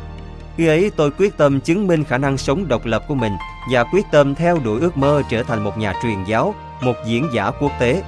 [0.58, 3.34] Khi ấy tôi quyết tâm chứng minh khả năng sống độc lập của mình
[3.72, 7.30] và quyết tâm theo đuổi ước mơ trở thành một nhà truyền giáo, một diễn
[7.34, 8.04] giả quốc tế.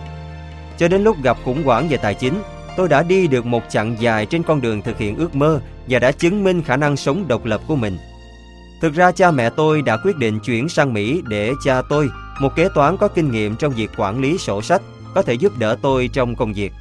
[0.82, 2.42] Cho đến lúc gặp khủng hoảng về tài chính,
[2.78, 6.00] tôi đã đi được một chặng dài trên con đường thực hiện ước mơ và
[6.00, 7.98] đã chứng minh khả năng sống độc lập của mình.
[8.82, 12.10] Thực ra cha mẹ tôi đã quyết định chuyển sang Mỹ để cha tôi,
[12.40, 14.82] một kế toán có kinh nghiệm trong việc quản lý sổ sách,
[15.16, 16.72] có thể giúp đỡ tôi trong công việc.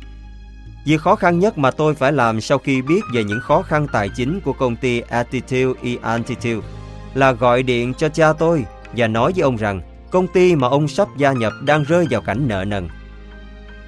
[0.87, 3.87] Việc khó khăn nhất mà tôi phải làm sau khi biết về những khó khăn
[3.93, 6.67] tài chính của công ty Attitude e Attitude
[7.15, 8.65] là gọi điện cho cha tôi
[8.97, 9.81] và nói với ông rằng
[10.11, 12.89] công ty mà ông sắp gia nhập đang rơi vào cảnh nợ nần.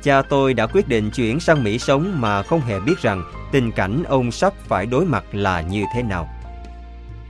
[0.03, 3.72] Cha tôi đã quyết định chuyển sang Mỹ sống mà không hề biết rằng tình
[3.72, 6.28] cảnh ông sắp phải đối mặt là như thế nào.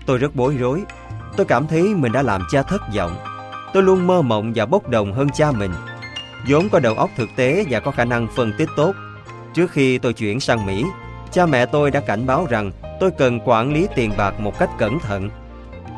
[0.07, 0.83] Tôi rất bối rối.
[1.37, 3.17] Tôi cảm thấy mình đã làm cha thất vọng.
[3.75, 5.71] Tôi luôn mơ mộng và bốc đồng hơn cha mình.
[6.49, 8.95] vốn có đầu óc thực tế và có khả năng phân tích tốt.
[9.55, 10.85] Trước khi tôi chuyển sang Mỹ,
[11.33, 14.71] cha mẹ tôi đã cảnh báo rằng tôi cần quản lý tiền bạc một cách
[14.79, 15.31] cẩn thận.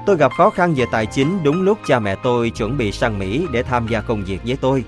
[0.07, 3.18] Tôi gặp khó khăn về tài chính đúng lúc cha mẹ tôi chuẩn bị sang
[3.18, 4.85] Mỹ để tham gia công việc với tôi.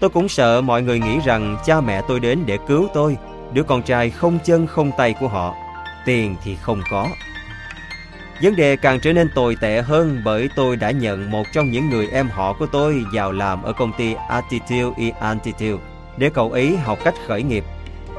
[0.00, 3.16] Tôi cũng sợ mọi người nghĩ rằng cha mẹ tôi đến để cứu tôi,
[3.52, 5.54] đứa con trai không chân không tay của họ.
[6.06, 7.08] Tiền thì không có.
[8.42, 11.90] Vấn đề càng trở nên tồi tệ hơn bởi tôi đã nhận một trong những
[11.90, 15.84] người em họ của tôi vào làm ở công ty Attitude e Attitude
[16.16, 17.64] để cậu ấy học cách khởi nghiệp.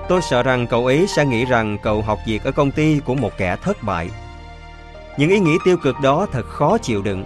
[0.09, 3.15] Tôi sợ rằng cậu ấy sẽ nghĩ rằng cậu học việc ở công ty của
[3.15, 4.09] một kẻ thất bại.
[5.17, 7.23] Những ý nghĩ tiêu cực đó thật khó chịu đựng.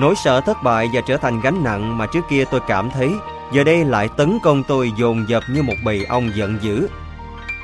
[0.00, 3.10] Nỗi sợ thất bại và trở thành gánh nặng mà trước kia tôi cảm thấy,
[3.52, 6.88] giờ đây lại tấn công tôi dồn dập như một bầy ong giận dữ.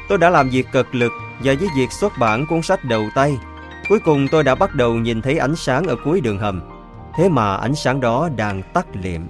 [0.09, 1.13] Tôi đã làm việc cực lực
[1.45, 3.39] và với việc xuất bản cuốn sách đầu tay,
[3.89, 6.61] Cuối cùng tôi đã bắt đầu nhìn thấy ánh sáng ở cuối đường hầm.
[7.17, 9.21] Thế mà ánh sáng đó đang tắt liệm.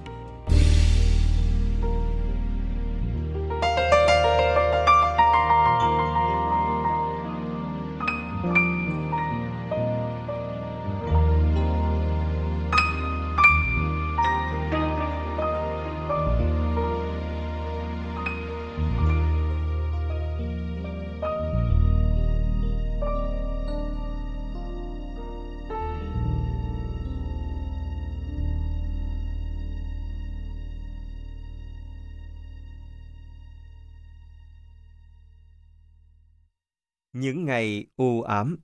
[37.26, 38.56] Những ngày u ám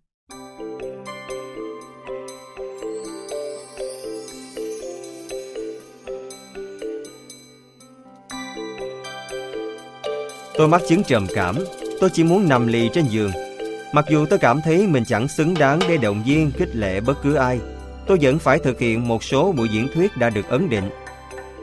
[10.55, 11.57] Tôi mắc chứng trầm cảm,
[12.01, 13.31] tôi chỉ muốn nằm lì trên giường.
[13.95, 17.23] Mặc dù tôi cảm thấy mình chẳng xứng đáng để động viên khích lệ bất
[17.23, 17.61] cứ ai,
[18.07, 20.91] tôi vẫn phải thực hiện một số buổi diễn thuyết đã được ấn định.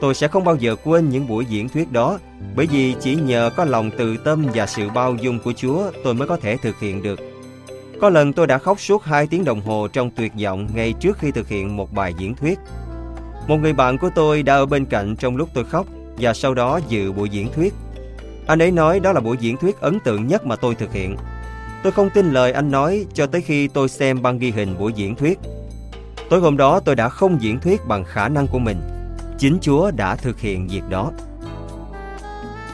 [0.00, 2.18] Tôi sẽ không bao giờ quên những buổi diễn thuyết đó,
[2.56, 6.14] bởi vì chỉ nhờ có lòng từ tâm và sự bao dung của Chúa tôi
[6.14, 7.20] mới có thể thực hiện được.
[8.00, 11.18] Có lần tôi đã khóc suốt 2 tiếng đồng hồ trong tuyệt vọng ngay trước
[11.18, 12.58] khi thực hiện một bài diễn thuyết.
[13.48, 15.86] Một người bạn của tôi đã ở bên cạnh trong lúc tôi khóc
[16.18, 17.74] và sau đó dự buổi diễn thuyết.
[18.46, 21.16] Anh ấy nói đó là buổi diễn thuyết ấn tượng nhất mà tôi thực hiện.
[21.82, 24.92] Tôi không tin lời anh nói cho tới khi tôi xem băng ghi hình buổi
[24.92, 25.38] diễn thuyết.
[26.30, 28.76] Tối hôm đó tôi đã không diễn thuyết bằng khả năng của mình
[29.40, 31.10] chính Chúa đã thực hiện việc đó.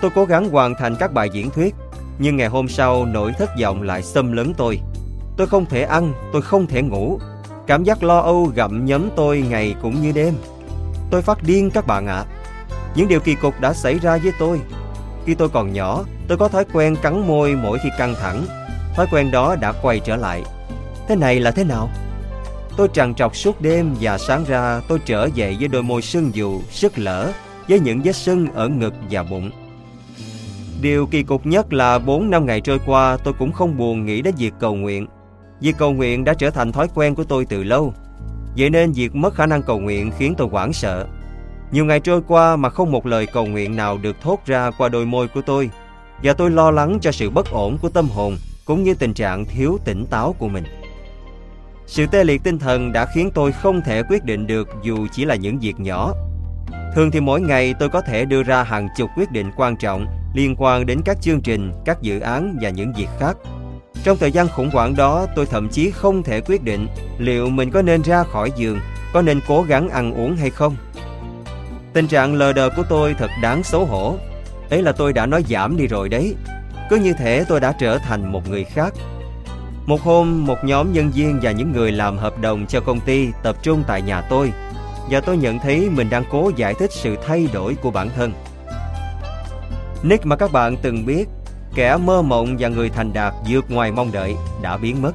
[0.00, 1.74] Tôi cố gắng hoàn thành các bài diễn thuyết,
[2.18, 4.80] nhưng ngày hôm sau nỗi thất vọng lại xâm lấn tôi.
[5.36, 7.18] Tôi không thể ăn, tôi không thể ngủ.
[7.66, 10.34] Cảm giác lo âu gặm nhấm tôi ngày cũng như đêm.
[11.10, 12.14] Tôi phát điên các bạn ạ.
[12.14, 12.26] À.
[12.94, 14.60] Những điều kỳ cục đã xảy ra với tôi.
[15.26, 18.44] Khi tôi còn nhỏ, tôi có thói quen cắn môi mỗi khi căng thẳng.
[18.94, 20.42] Thói quen đó đã quay trở lại.
[21.08, 21.88] Thế này là thế nào?
[22.76, 26.30] Tôi trằn trọc suốt đêm và sáng ra tôi trở dậy với đôi môi sưng
[26.34, 27.32] dù, sức lỡ,
[27.68, 29.50] với những vết sưng ở ngực và bụng.
[30.80, 34.22] Điều kỳ cục nhất là 4 năm ngày trôi qua tôi cũng không buồn nghĩ
[34.22, 35.06] đến việc cầu nguyện.
[35.60, 37.94] Việc cầu nguyện đã trở thành thói quen của tôi từ lâu.
[38.56, 41.06] Vậy nên việc mất khả năng cầu nguyện khiến tôi hoảng sợ.
[41.72, 44.88] Nhiều ngày trôi qua mà không một lời cầu nguyện nào được thốt ra qua
[44.88, 45.70] đôi môi của tôi.
[46.22, 49.44] Và tôi lo lắng cho sự bất ổn của tâm hồn cũng như tình trạng
[49.44, 50.64] thiếu tỉnh táo của mình.
[51.86, 55.24] Sự tê liệt tinh thần đã khiến tôi không thể quyết định được dù chỉ
[55.24, 56.12] là những việc nhỏ.
[56.94, 60.06] Thường thì mỗi ngày tôi có thể đưa ra hàng chục quyết định quan trọng
[60.34, 63.36] liên quan đến các chương trình, các dự án và những việc khác.
[64.04, 67.70] Trong thời gian khủng hoảng đó, tôi thậm chí không thể quyết định liệu mình
[67.70, 68.80] có nên ra khỏi giường,
[69.12, 70.76] có nên cố gắng ăn uống hay không.
[71.92, 74.16] Tình trạng lờ đờ của tôi thật đáng xấu hổ.
[74.70, 76.34] Ấy là tôi đã nói giảm đi rồi đấy.
[76.90, 78.94] Cứ như thể tôi đã trở thành một người khác
[79.86, 83.28] một hôm, một nhóm nhân viên và những người làm hợp đồng cho công ty
[83.42, 84.52] tập trung tại nhà tôi
[85.10, 88.32] và tôi nhận thấy mình đang cố giải thích sự thay đổi của bản thân.
[90.02, 91.28] Nick mà các bạn từng biết,
[91.74, 95.12] kẻ mơ mộng và người thành đạt vượt ngoài mong đợi đã biến mất.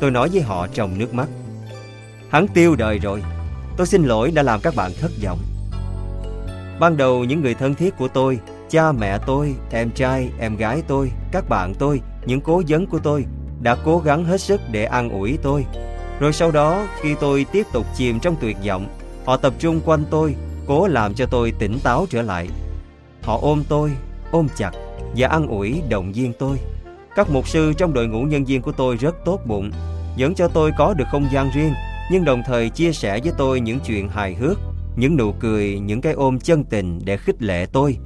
[0.00, 1.28] Tôi nói với họ trong nước mắt.
[2.30, 3.22] Hắn tiêu đời rồi.
[3.76, 5.38] Tôi xin lỗi đã làm các bạn thất vọng.
[6.80, 8.38] Ban đầu những người thân thiết của tôi,
[8.70, 12.98] cha mẹ tôi, em trai, em gái tôi, các bạn tôi, những cố vấn của
[12.98, 13.24] tôi
[13.62, 15.64] đã cố gắng hết sức để an ủi tôi.
[16.20, 18.86] Rồi sau đó, khi tôi tiếp tục chìm trong tuyệt vọng,
[19.24, 20.34] họ tập trung quanh tôi,
[20.66, 22.48] cố làm cho tôi tỉnh táo trở lại.
[23.22, 23.90] Họ ôm tôi,
[24.30, 24.70] ôm chặt
[25.16, 26.56] và an ủi động viên tôi.
[27.16, 29.70] Các mục sư trong đội ngũ nhân viên của tôi rất tốt bụng,
[30.16, 31.72] dẫn cho tôi có được không gian riêng,
[32.10, 34.58] nhưng đồng thời chia sẻ với tôi những chuyện hài hước,
[34.96, 37.98] những nụ cười, những cái ôm chân tình để khích lệ tôi.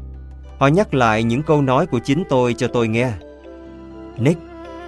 [0.58, 3.12] Họ nhắc lại những câu nói của chính tôi cho tôi nghe.
[4.18, 4.40] Nick,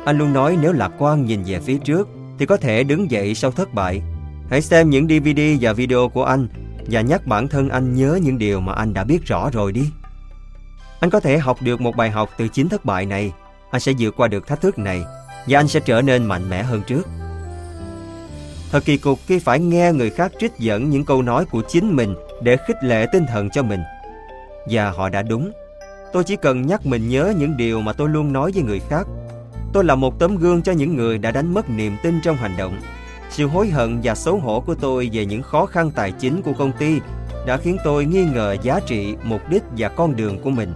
[0.09, 3.35] anh luôn nói nếu lạc quan nhìn về phía trước thì có thể đứng dậy
[3.35, 4.03] sau thất bại.
[4.51, 6.49] Hãy xem những DVD và video của anh
[6.91, 9.91] và nhắc bản thân anh nhớ những điều mà anh đã biết rõ rồi đi.
[11.01, 13.33] Anh có thể học được một bài học từ chính thất bại này.
[13.71, 15.03] Anh sẽ vượt qua được thách thức này
[15.49, 17.09] và anh sẽ trở nên mạnh mẽ hơn trước.
[18.71, 21.97] Thật kỳ cục khi phải nghe người khác trích dẫn những câu nói của chính
[21.97, 23.81] mình để khích lệ tinh thần cho mình.
[24.71, 25.53] Và họ đã đúng.
[26.13, 29.07] Tôi chỉ cần nhắc mình nhớ những điều mà tôi luôn nói với người khác.
[29.73, 32.55] Tôi là một tấm gương cho những người đã đánh mất niềm tin trong hành
[32.59, 32.81] động.
[33.31, 36.53] Sự hối hận và xấu hổ của tôi về những khó khăn tài chính của
[36.59, 37.01] công ty
[37.47, 40.73] đã khiến tôi nghi ngờ giá trị, mục đích và con đường của mình.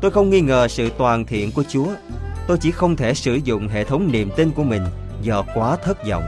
[0.00, 1.86] Tôi không nghi ngờ sự toàn thiện của Chúa.
[2.46, 4.82] Tôi chỉ không thể sử dụng hệ thống niềm tin của mình
[5.22, 6.24] do quá thất vọng.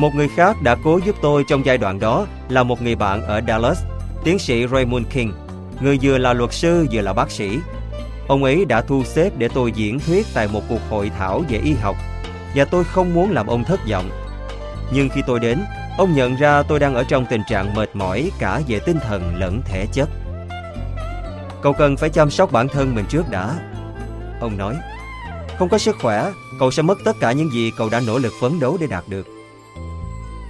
[0.00, 3.22] Một người khác đã cố giúp tôi trong giai đoạn đó là một người bạn
[3.22, 3.82] ở Dallas,
[4.24, 5.32] tiến sĩ Raymond King,
[5.80, 7.58] người vừa là luật sư vừa là bác sĩ.
[8.28, 11.58] Ông ấy đã thu xếp để tôi diễn thuyết tại một cuộc hội thảo về
[11.58, 11.96] y học
[12.54, 14.10] và tôi không muốn làm ông thất vọng.
[14.92, 15.58] Nhưng khi tôi đến,
[15.98, 19.36] ông nhận ra tôi đang ở trong tình trạng mệt mỏi cả về tinh thần
[19.36, 20.08] lẫn thể chất.
[21.62, 23.54] Cậu cần phải chăm sóc bản thân mình trước đã.
[24.40, 24.76] Ông nói,
[25.58, 28.32] không có sức khỏe, cậu sẽ mất tất cả những gì cậu đã nỗ lực
[28.40, 29.26] phấn đấu để đạt được.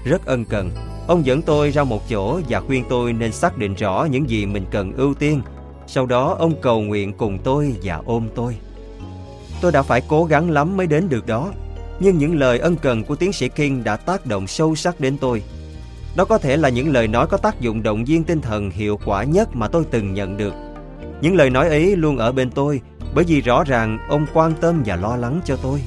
[0.04, 0.70] Rất ân cần,
[1.06, 4.46] ông dẫn tôi ra một chỗ và khuyên tôi nên xác định rõ những gì
[4.46, 5.42] mình cần ưu tiên.
[5.90, 8.56] Sau đó ông cầu nguyện cùng tôi và ôm tôi.
[9.60, 11.50] Tôi đã phải cố gắng lắm mới đến được đó,
[12.00, 15.18] nhưng những lời ân cần của tiến sĩ King đã tác động sâu sắc đến
[15.18, 15.42] tôi.
[16.16, 18.98] Đó có thể là những lời nói có tác dụng động viên tinh thần hiệu
[19.04, 20.54] quả nhất mà tôi từng nhận được.
[21.20, 22.80] Những lời nói ấy luôn ở bên tôi
[23.14, 25.80] bởi vì rõ ràng ông quan tâm và lo lắng cho tôi.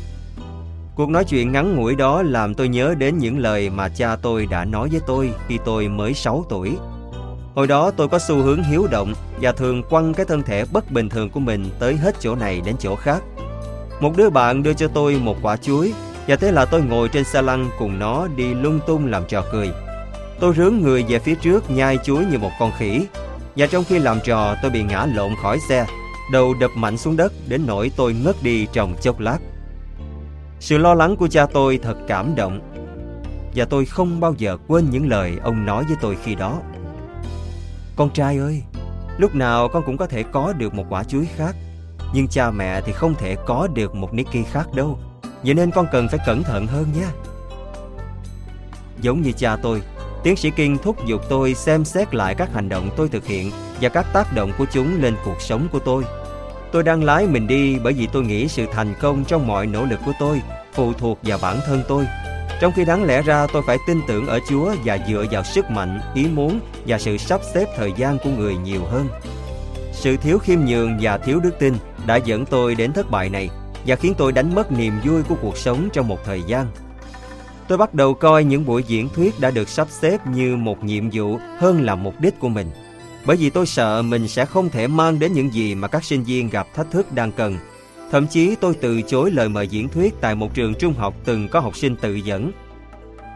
[0.95, 4.45] Cuộc nói chuyện ngắn ngủi đó làm tôi nhớ đến những lời mà cha tôi
[4.45, 6.71] đã nói với tôi khi tôi mới 6 tuổi.
[7.55, 10.91] Hồi đó tôi có xu hướng hiếu động và thường quăng cái thân thể bất
[10.91, 13.23] bình thường của mình tới hết chỗ này đến chỗ khác.
[13.99, 15.93] Một đứa bạn đưa cho tôi một quả chuối
[16.27, 19.43] và thế là tôi ngồi trên xe lăn cùng nó đi lung tung làm trò
[19.51, 19.69] cười.
[20.39, 23.05] Tôi rướn người về phía trước nhai chuối như một con khỉ
[23.55, 25.85] và trong khi làm trò tôi bị ngã lộn khỏi xe,
[26.31, 29.37] đầu đập mạnh xuống đất đến nỗi tôi ngất đi trong chốc lát.
[30.59, 32.59] Sự lo lắng của cha tôi thật cảm động
[33.55, 36.59] và tôi không bao giờ quên những lời ông nói với tôi khi đó.
[37.95, 38.63] Con trai ơi,
[39.17, 41.55] lúc nào con cũng có thể có được một quả chuối khác,
[42.13, 44.99] nhưng cha mẹ thì không thể có được một Nicky khác đâu.
[45.43, 47.05] Vậy nên con cần phải cẩn thận hơn nhé.
[49.01, 49.81] Giống như cha tôi,
[50.23, 53.51] tiến sĩ Kinh thúc giục tôi xem xét lại các hành động tôi thực hiện
[53.81, 56.03] và các tác động của chúng lên cuộc sống của tôi.
[56.71, 59.85] Tôi đang lái mình đi bởi vì tôi nghĩ sự thành công trong mọi nỗ
[59.85, 60.41] lực của tôi
[60.73, 62.05] phụ thuộc vào bản thân tôi.
[62.61, 65.71] Trong khi đáng lẽ ra tôi phải tin tưởng ở Chúa và dựa vào sức
[65.71, 69.07] mạnh, ý muốn và sự sắp xếp thời gian của người nhiều hơn.
[69.93, 71.73] Sự thiếu khiêm nhường và thiếu đức tin
[72.05, 73.49] đã dẫn tôi đến thất bại này
[73.85, 76.67] và khiến tôi đánh mất niềm vui của cuộc sống trong một thời gian.
[77.67, 81.09] Tôi bắt đầu coi những buổi diễn thuyết đã được sắp xếp như một nhiệm
[81.13, 82.67] vụ hơn là mục đích của mình
[83.25, 86.23] bởi vì tôi sợ mình sẽ không thể mang đến những gì mà các sinh
[86.23, 87.57] viên gặp thách thức đang cần.
[88.11, 91.47] Thậm chí tôi từ chối lời mời diễn thuyết tại một trường trung học từng
[91.47, 92.51] có học sinh tự dẫn.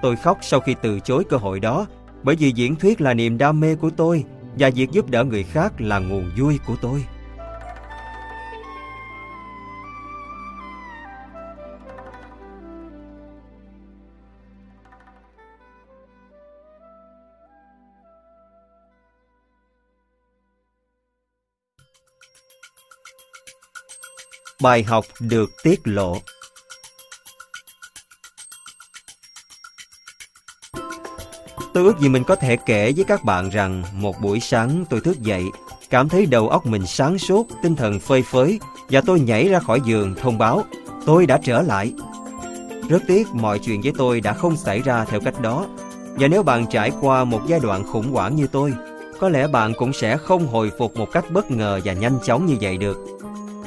[0.01, 1.87] Tôi khóc sau khi từ chối cơ hội đó,
[2.23, 4.23] bởi vì diễn thuyết là niềm đam mê của tôi
[4.59, 7.05] và việc giúp đỡ người khác là nguồn vui của tôi.
[24.61, 26.17] Bài học được tiết lộ
[31.73, 35.01] Tôi ước gì mình có thể kể với các bạn rằng một buổi sáng tôi
[35.01, 35.43] thức dậy,
[35.89, 39.59] cảm thấy đầu óc mình sáng suốt, tinh thần phơi phới và tôi nhảy ra
[39.59, 40.63] khỏi giường thông báo
[41.05, 41.93] tôi đã trở lại.
[42.89, 45.65] Rất tiếc mọi chuyện với tôi đã không xảy ra theo cách đó.
[46.15, 48.73] Và nếu bạn trải qua một giai đoạn khủng hoảng như tôi,
[49.19, 52.45] có lẽ bạn cũng sẽ không hồi phục một cách bất ngờ và nhanh chóng
[52.45, 53.14] như vậy được.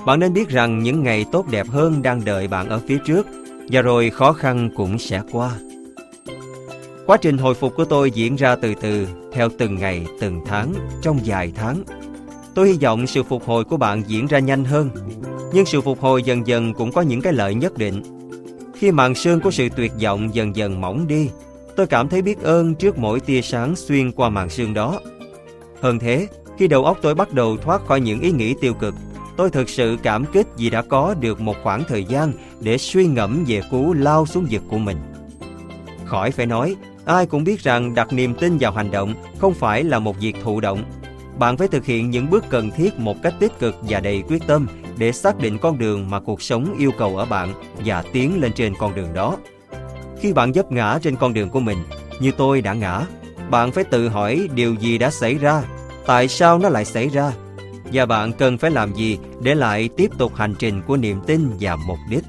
[0.09, 3.27] Bạn nên biết rằng những ngày tốt đẹp hơn đang đợi bạn ở phía trước
[3.71, 5.51] và rồi khó khăn cũng sẽ qua.
[7.07, 10.75] Quá trình hồi phục của tôi diễn ra từ từ, theo từng ngày, từng tháng,
[11.03, 11.83] trong vài tháng.
[12.55, 14.91] Tôi hy vọng sự phục hồi của bạn diễn ra nhanh hơn,
[15.53, 18.03] nhưng sự phục hồi dần dần cũng có những cái lợi nhất định.
[18.75, 21.31] Khi màn sương của sự tuyệt vọng dần dần mỏng đi,
[21.77, 25.01] tôi cảm thấy biết ơn trước mỗi tia sáng xuyên qua màn sương đó.
[25.81, 26.29] Hơn thế,
[26.59, 28.95] khi đầu óc tôi bắt đầu thoát khỏi những ý nghĩ tiêu cực,
[29.39, 33.07] tôi thực sự cảm kích vì đã có được một khoảng thời gian để suy
[33.07, 34.97] ngẫm về cú lao xuống vực của mình.
[36.05, 39.85] Khỏi phải nói, ai cũng biết rằng đặt niềm tin vào hành động không phải
[39.85, 40.83] là một việc thụ động.
[41.39, 44.47] Bạn phải thực hiện những bước cần thiết một cách tích cực và đầy quyết
[44.47, 44.67] tâm
[44.97, 48.53] để xác định con đường mà cuộc sống yêu cầu ở bạn và tiến lên
[48.53, 49.37] trên con đường đó.
[50.21, 51.79] Khi bạn dấp ngã trên con đường của mình,
[52.21, 53.07] như tôi đã ngã,
[53.51, 55.63] bạn phải tự hỏi điều gì đã xảy ra,
[56.07, 57.33] tại sao nó lại xảy ra,
[57.93, 61.51] và bạn cần phải làm gì để lại tiếp tục hành trình của niềm tin
[61.61, 62.25] và mục đích.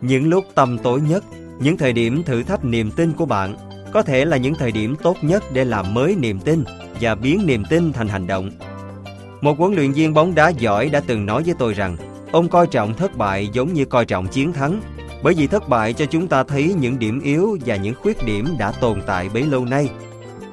[0.00, 1.24] Những lúc tâm tối nhất,
[1.60, 3.56] những thời điểm thử thách niềm tin của bạn
[3.92, 6.64] có thể là những thời điểm tốt nhất để làm mới niềm tin
[7.00, 8.50] và biến niềm tin thành hành động.
[9.40, 11.96] Một huấn luyện viên bóng đá giỏi đã từng nói với tôi rằng
[12.32, 14.80] ông coi trọng thất bại giống như coi trọng chiến thắng
[15.22, 18.46] bởi vì thất bại cho chúng ta thấy những điểm yếu và những khuyết điểm
[18.58, 19.88] đã tồn tại bấy lâu nay.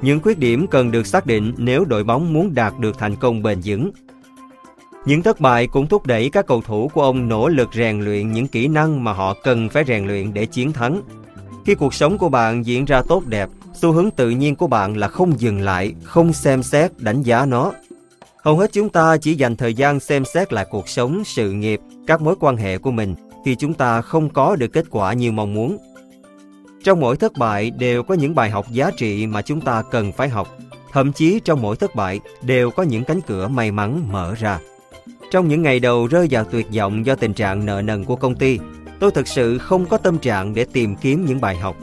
[0.04, 3.44] Những khuyết điểm cần được xác định nếu đội bóng muốn đạt được thành công
[3.44, 3.92] bền vững.
[5.06, 8.32] Những thất bại cũng thúc đẩy các cầu thủ của ông nỗ lực rèn luyện
[8.32, 11.02] những kỹ năng mà họ cần phải rèn luyện để chiến thắng.
[11.66, 14.98] Khi cuộc sống của bạn diễn ra tốt đẹp, xu hướng tự nhiên của bạn
[14.98, 17.72] là không dừng lại, không xem xét, đánh giá nó.
[18.44, 21.80] Hầu hết chúng ta chỉ dành thời gian xem xét lại cuộc sống, sự nghiệp,
[22.08, 25.32] các mối quan hệ của mình khi chúng ta không có được kết quả như
[25.32, 25.78] mong muốn.
[26.84, 30.12] Trong mỗi thất bại đều có những bài học giá trị mà chúng ta cần
[30.12, 30.58] phải học.
[30.92, 34.60] Thậm chí trong mỗi thất bại đều có những cánh cửa may mắn mở ra.
[35.32, 38.36] Trong những ngày đầu rơi vào tuyệt vọng do tình trạng nợ nần của công
[38.36, 38.60] ty,
[39.00, 41.76] tôi thực sự không có tâm trạng để tìm kiếm những bài học.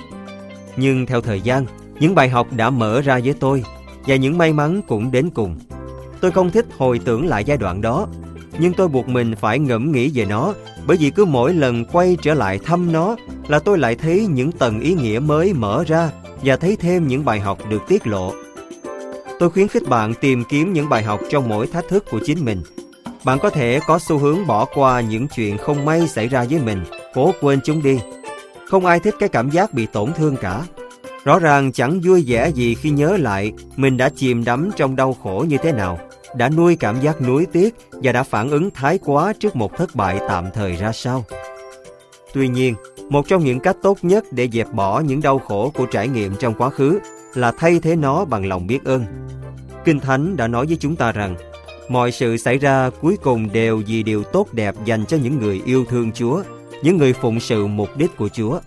[0.76, 1.66] Nhưng theo thời gian,
[2.00, 3.64] những bài học đã mở ra với tôi
[4.06, 5.56] và những may mắn cũng đến cùng.
[6.20, 8.06] Tôi không thích hồi tưởng lại giai đoạn đó,
[8.58, 10.54] nhưng tôi buộc mình phải ngẫm nghĩ về nó
[10.90, 13.16] bởi vì cứ mỗi lần quay trở lại thăm nó
[13.48, 16.10] là tôi lại thấy những tầng ý nghĩa mới mở ra
[16.42, 18.32] và thấy thêm những bài học được tiết lộ.
[19.38, 22.44] Tôi khuyến khích bạn tìm kiếm những bài học trong mỗi thách thức của chính
[22.44, 22.62] mình.
[23.24, 26.60] Bạn có thể có xu hướng bỏ qua những chuyện không may xảy ra với
[26.60, 26.84] mình,
[27.14, 27.98] cố quên chúng đi.
[28.66, 30.62] Không ai thích cái cảm giác bị tổn thương cả.
[31.24, 35.16] Rõ ràng chẳng vui vẻ gì khi nhớ lại mình đã chìm đắm trong đau
[35.22, 35.98] khổ như thế nào
[36.36, 39.94] đã nuôi cảm giác nuối tiếc và đã phản ứng thái quá trước một thất
[39.94, 41.24] bại tạm thời ra sao.
[42.34, 42.74] Tuy nhiên,
[43.08, 46.36] một trong những cách tốt nhất để dẹp bỏ những đau khổ của trải nghiệm
[46.36, 47.00] trong quá khứ
[47.34, 49.04] là thay thế nó bằng lòng biết ơn.
[49.84, 51.34] Kinh Thánh đã nói với chúng ta rằng,
[51.88, 55.62] mọi sự xảy ra cuối cùng đều vì điều tốt đẹp dành cho những người
[55.64, 56.42] yêu thương Chúa,
[56.82, 58.60] những người phụng sự mục đích của Chúa.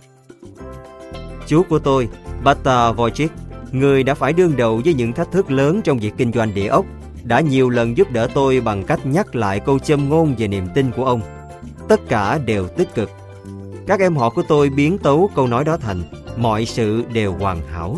[1.46, 2.08] Chúa của tôi,
[2.44, 3.28] Bata Wojcik,
[3.72, 6.66] người đã phải đương đầu với những thách thức lớn trong việc kinh doanh địa
[6.66, 6.86] ốc
[7.24, 10.66] đã nhiều lần giúp đỡ tôi bằng cách nhắc lại câu châm ngôn về niềm
[10.74, 11.20] tin của ông.
[11.88, 13.10] Tất cả đều tích cực.
[13.86, 16.02] Các em họ của tôi biến tấu câu nói đó thành,
[16.36, 17.96] mọi sự đều hoàn hảo.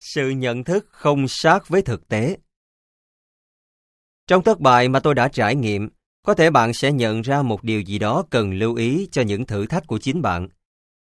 [0.00, 2.36] Sự nhận thức không sát với thực tế
[4.28, 5.88] trong thất bại mà tôi đã trải nghiệm,
[6.26, 9.46] có thể bạn sẽ nhận ra một điều gì đó cần lưu ý cho những
[9.46, 10.48] thử thách của chính bạn.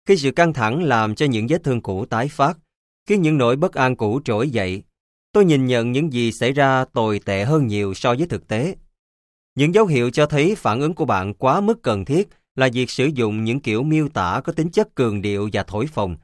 [0.05, 2.57] Khi sự căng thẳng làm cho những vết thương cũ tái phát,
[3.07, 4.83] khiến những nỗi bất an cũ trỗi dậy,
[5.31, 8.75] tôi nhìn nhận những gì xảy ra tồi tệ hơn nhiều so với thực tế.
[9.55, 12.89] Những dấu hiệu cho thấy phản ứng của bạn quá mức cần thiết là việc
[12.89, 16.15] sử dụng những kiểu miêu tả có tính chất cường điệu và thổi phồng.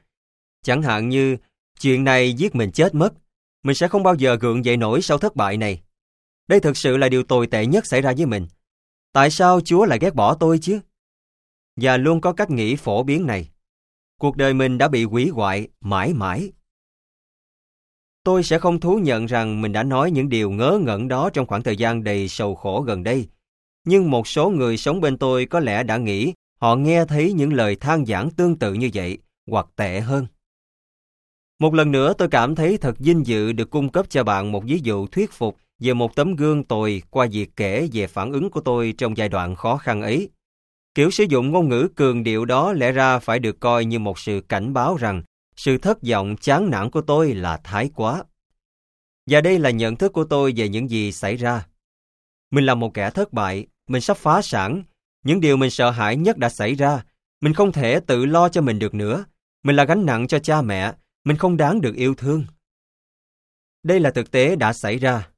[0.62, 1.36] Chẳng hạn như,
[1.80, 3.12] chuyện này giết mình chết mất,
[3.62, 5.83] mình sẽ không bao giờ gượng dậy nổi sau thất bại này.
[6.48, 8.46] Đây thực sự là điều tồi tệ nhất xảy ra với mình.
[9.12, 10.80] Tại sao Chúa lại ghét bỏ tôi chứ?
[11.76, 13.50] Và luôn có cách nghĩ phổ biến này.
[14.20, 16.52] Cuộc đời mình đã bị quỷ hoại mãi mãi.
[18.24, 21.46] Tôi sẽ không thú nhận rằng mình đã nói những điều ngớ ngẩn đó trong
[21.46, 23.28] khoảng thời gian đầy sầu khổ gần đây.
[23.84, 27.52] Nhưng một số người sống bên tôi có lẽ đã nghĩ họ nghe thấy những
[27.52, 30.26] lời than giảng tương tự như vậy, hoặc tệ hơn.
[31.58, 34.64] Một lần nữa tôi cảm thấy thật vinh dự được cung cấp cho bạn một
[34.64, 38.50] ví dụ thuyết phục về một tấm gương tồi qua việc kể về phản ứng
[38.50, 40.30] của tôi trong giai đoạn khó khăn ấy.
[40.94, 44.18] Kiểu sử dụng ngôn ngữ cường điệu đó lẽ ra phải được coi như một
[44.18, 45.22] sự cảnh báo rằng
[45.56, 48.24] sự thất vọng chán nản của tôi là thái quá.
[49.26, 51.66] Và đây là nhận thức của tôi về những gì xảy ra.
[52.50, 54.82] Mình là một kẻ thất bại, mình sắp phá sản.
[55.24, 57.04] Những điều mình sợ hãi nhất đã xảy ra.
[57.40, 59.24] Mình không thể tự lo cho mình được nữa.
[59.62, 60.92] Mình là gánh nặng cho cha mẹ.
[61.24, 62.44] Mình không đáng được yêu thương.
[63.82, 65.28] Đây là thực tế đã xảy ra.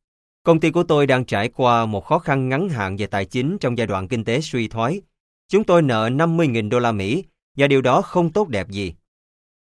[0.47, 3.57] Công ty của tôi đang trải qua một khó khăn ngắn hạn về tài chính
[3.61, 5.01] trong giai đoạn kinh tế suy thoái.
[5.49, 7.25] Chúng tôi nợ 50.000 đô la Mỹ
[7.57, 8.95] và điều đó không tốt đẹp gì.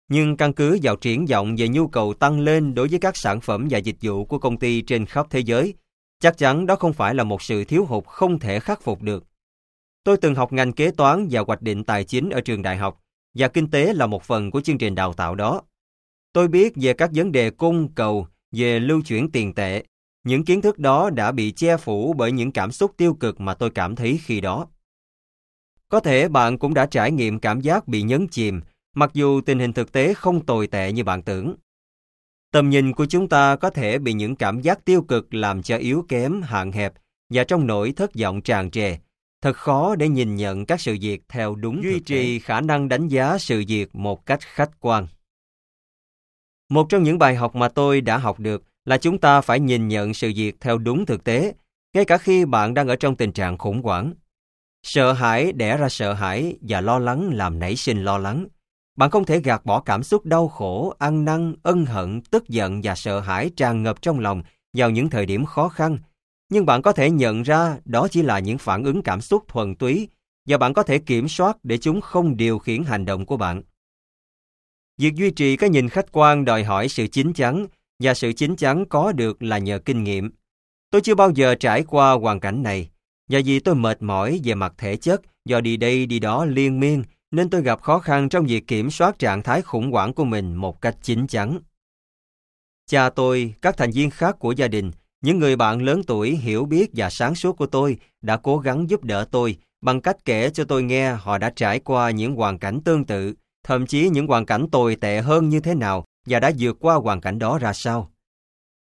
[0.08, 3.42] Nhưng căn cứ vào triển vọng về nhu cầu tăng lên đối với các sản
[3.42, 5.74] phẩm và dịch vụ của công ty trên khắp thế giới,
[6.20, 9.24] chắc chắn đó không phải là một sự thiếu hụt không thể khắc phục được.
[10.04, 13.02] Tôi từng học ngành kế toán và hoạch định tài chính ở trường đại học,
[13.36, 15.62] và kinh tế là một phần của chương trình đào tạo đó.
[16.34, 19.84] Tôi biết về các vấn đề cung cầu, về lưu chuyển tiền tệ.
[20.26, 23.54] Những kiến thức đó đã bị che phủ bởi những cảm xúc tiêu cực mà
[23.54, 24.68] tôi cảm thấy khi đó.
[25.90, 28.62] Có thể bạn cũng đã trải nghiệm cảm giác bị nhấn chìm,
[28.96, 31.56] mặc dù tình hình thực tế không tồi tệ như bạn tưởng.
[32.52, 35.78] Tầm nhìn của chúng ta có thể bị những cảm giác tiêu cực làm cho
[35.78, 36.94] yếu kém, hạn hẹp
[37.30, 38.98] và trong nỗi thất vọng tràn trề.
[39.42, 43.08] Thật khó để nhìn nhận các sự việc theo đúng duy trì khả năng đánh
[43.08, 45.08] giá sự việc một cách khách quan.
[46.70, 49.88] Một trong những bài học mà tôi đã học được là chúng ta phải nhìn
[49.88, 51.54] nhận sự việc theo đúng thực tế,
[51.94, 54.14] ngay cả khi bạn đang ở trong tình trạng khủng hoảng.
[54.84, 58.48] Sợ hãi đẻ ra sợ hãi và lo lắng làm nảy sinh lo lắng.
[58.98, 62.82] Bạn không thể gạt bỏ cảm xúc đau khổ, ăn năn, ân hận, tức giận
[62.84, 65.98] và sợ hãi tràn ngập trong lòng vào những thời điểm khó khăn.
[66.50, 69.76] Nhưng bạn có thể nhận ra đó chỉ là những phản ứng cảm xúc thuần
[69.76, 70.10] túy
[70.48, 73.62] và bạn có thể kiểm soát để chúng không điều khiển hành động của bạn.
[74.98, 77.68] Việc duy trì cái nhìn khách quan đòi hỏi sự chín chắn
[78.00, 80.32] và sự chín chắn có được là nhờ kinh nghiệm.
[80.92, 82.90] Tôi chưa bao giờ trải qua hoàn cảnh này
[83.30, 86.80] và vì tôi mệt mỏi về mặt thể chất do đi đây đi đó liên
[86.80, 90.26] miên nên tôi gặp khó khăn trong việc kiểm soát trạng thái khủng hoảng của
[90.26, 91.60] mình một cách chín chắn.
[92.88, 94.92] Cha tôi, các thành viên khác của gia đình,
[95.22, 98.90] những người bạn lớn tuổi hiểu biết và sáng suốt của tôi đã cố gắng
[98.90, 102.60] giúp đỡ tôi bằng cách kể cho tôi nghe họ đã trải qua những hoàn
[102.60, 103.34] cảnh tương tự,
[103.64, 106.96] thậm chí những hoàn cảnh tồi tệ hơn như thế nào và đã vượt qua
[106.96, 108.12] hoàn cảnh đó ra sao.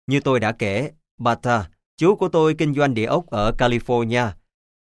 [0.07, 4.29] Như tôi đã kể, Bata, chú của tôi kinh doanh địa ốc ở California.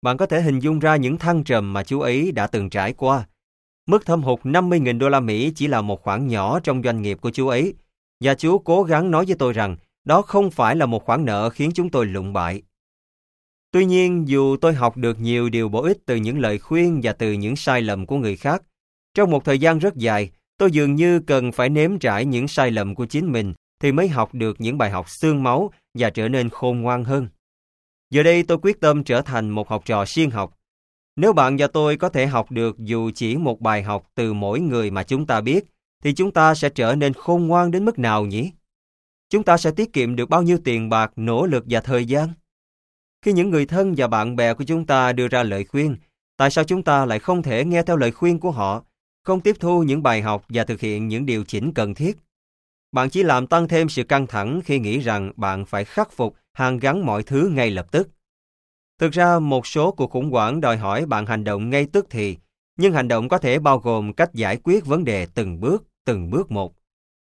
[0.03, 2.93] Bạn có thể hình dung ra những thăng trầm mà chú ấy đã từng trải
[2.93, 3.27] qua
[3.91, 7.19] Mức thâm hụt 50.000 đô la Mỹ chỉ là một khoản nhỏ trong doanh nghiệp
[7.21, 7.75] của chú ấy,
[8.21, 11.51] và chú cố gắng nói với tôi rằng đó không phải là một khoản nợ
[11.51, 12.63] khiến chúng tôi lụng bại.
[13.73, 17.13] Tuy nhiên, dù tôi học được nhiều điều bổ ích từ những lời khuyên và
[17.13, 18.63] từ những sai lầm của người khác,
[19.15, 20.31] trong một thời gian rất dài,
[20.61, 24.09] tôi dường như cần phải nếm trải những sai lầm của chính mình thì mới
[24.09, 27.29] học được những bài học xương máu và trở nên khôn ngoan hơn.
[28.11, 30.59] Giờ đây tôi quyết tâm trở thành một học trò siêng học,
[31.17, 34.61] nếu bạn và tôi có thể học được dù chỉ một bài học từ mỗi
[34.61, 35.65] người mà chúng ta biết,
[36.03, 38.51] thì chúng ta sẽ trở nên khôn ngoan đến mức nào nhỉ?
[39.31, 42.29] Chúng ta sẽ tiết kiệm được bao nhiêu tiền bạc, nỗ lực và thời gian?
[43.23, 45.97] Khi những người thân và bạn bè của chúng ta đưa ra lời khuyên,
[46.37, 48.85] tại sao chúng ta lại không thể nghe theo lời khuyên của họ,
[49.23, 52.19] không tiếp thu những bài học và thực hiện những điều chỉnh cần thiết?
[52.93, 56.37] Bạn chỉ làm tăng thêm sự căng thẳng khi nghĩ rằng bạn phải khắc phục,
[56.53, 58.09] hàn gắn mọi thứ ngay lập tức.
[58.99, 62.37] Thực ra một số cuộc khủng hoảng đòi hỏi bạn hành động ngay tức thì,
[62.77, 66.31] nhưng hành động có thể bao gồm cách giải quyết vấn đề từng bước, từng
[66.31, 66.75] bước một.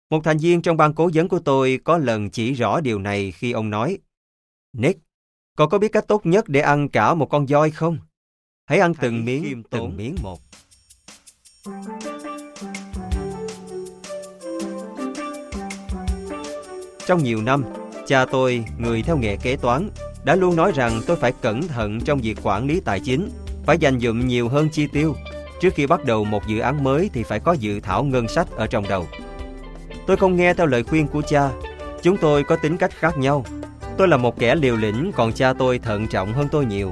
[0.10, 3.32] Một thành viên trong ban cố vấn của tôi có lần chỉ rõ điều này
[3.32, 3.98] khi ông nói
[4.74, 5.00] Nick,
[5.58, 7.98] cậu có biết cách tốt nhất để ăn cả một con voi không?
[8.66, 10.40] Hãy ăn từng miếng, từng miếng một.
[17.08, 17.64] Trong nhiều năm,
[18.08, 19.90] cha tôi, người theo nghề kế toán,
[20.24, 23.30] đã luôn nói rằng tôi phải cẩn thận trong việc quản lý tài chính,
[23.66, 25.16] phải dành dụm nhiều hơn chi tiêu.
[25.62, 28.48] Trước khi bắt đầu một dự án mới thì phải có dự thảo ngân sách
[28.56, 29.08] ở trong đầu.
[30.08, 31.50] Tôi không nghe theo lời khuyên của cha.
[32.02, 33.46] Chúng tôi có tính cách khác nhau.
[33.98, 36.92] Tôi là một kẻ liều lĩnh, còn cha tôi thận trọng hơn tôi nhiều.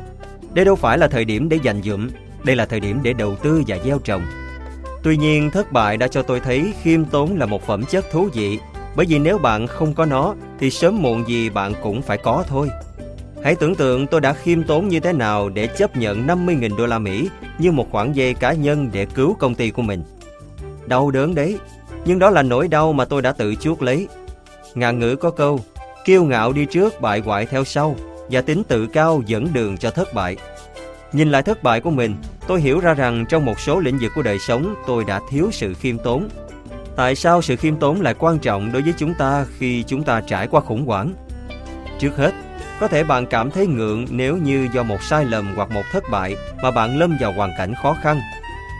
[0.54, 2.10] Đây đâu phải là thời điểm để dành dụm,
[2.44, 4.22] đây là thời điểm để đầu tư và gieo trồng.
[5.04, 8.30] Tuy nhiên, thất bại đã cho tôi thấy khiêm tốn là một phẩm chất thú
[8.34, 8.60] vị,
[8.96, 12.44] bởi vì nếu bạn không có nó thì sớm muộn gì bạn cũng phải có
[12.48, 12.70] thôi.
[13.44, 16.86] Hãy tưởng tượng tôi đã khiêm tốn như thế nào để chấp nhận 50.000 đô
[16.86, 17.30] la Mỹ
[17.60, 20.04] như một khoản dây cá nhân để cứu công ty của mình.
[20.86, 21.58] Đau đớn đấy,
[22.06, 24.08] nhưng đó là nỗi đau mà tôi đã tự chuốc lấy.
[24.76, 25.60] Ngạn ngữ có câu,
[26.06, 27.96] kiêu ngạo đi trước bại hoại theo sau
[28.32, 30.38] và tính tự cao dẫn đường cho thất bại.
[31.14, 32.16] Nhìn lại thất bại của mình,
[32.48, 35.50] tôi hiểu ra rằng trong một số lĩnh vực của đời sống tôi đã thiếu
[35.52, 36.30] sự khiêm tốn.
[36.96, 40.22] Tại sao sự khiêm tốn lại quan trọng đối với chúng ta khi chúng ta
[40.22, 41.14] trải qua khủng hoảng?
[42.00, 42.32] Trước hết,
[42.80, 46.04] có thể bạn cảm thấy ngượng nếu như do một sai lầm hoặc một thất
[46.12, 48.20] bại mà bạn lâm vào hoàn cảnh khó khăn.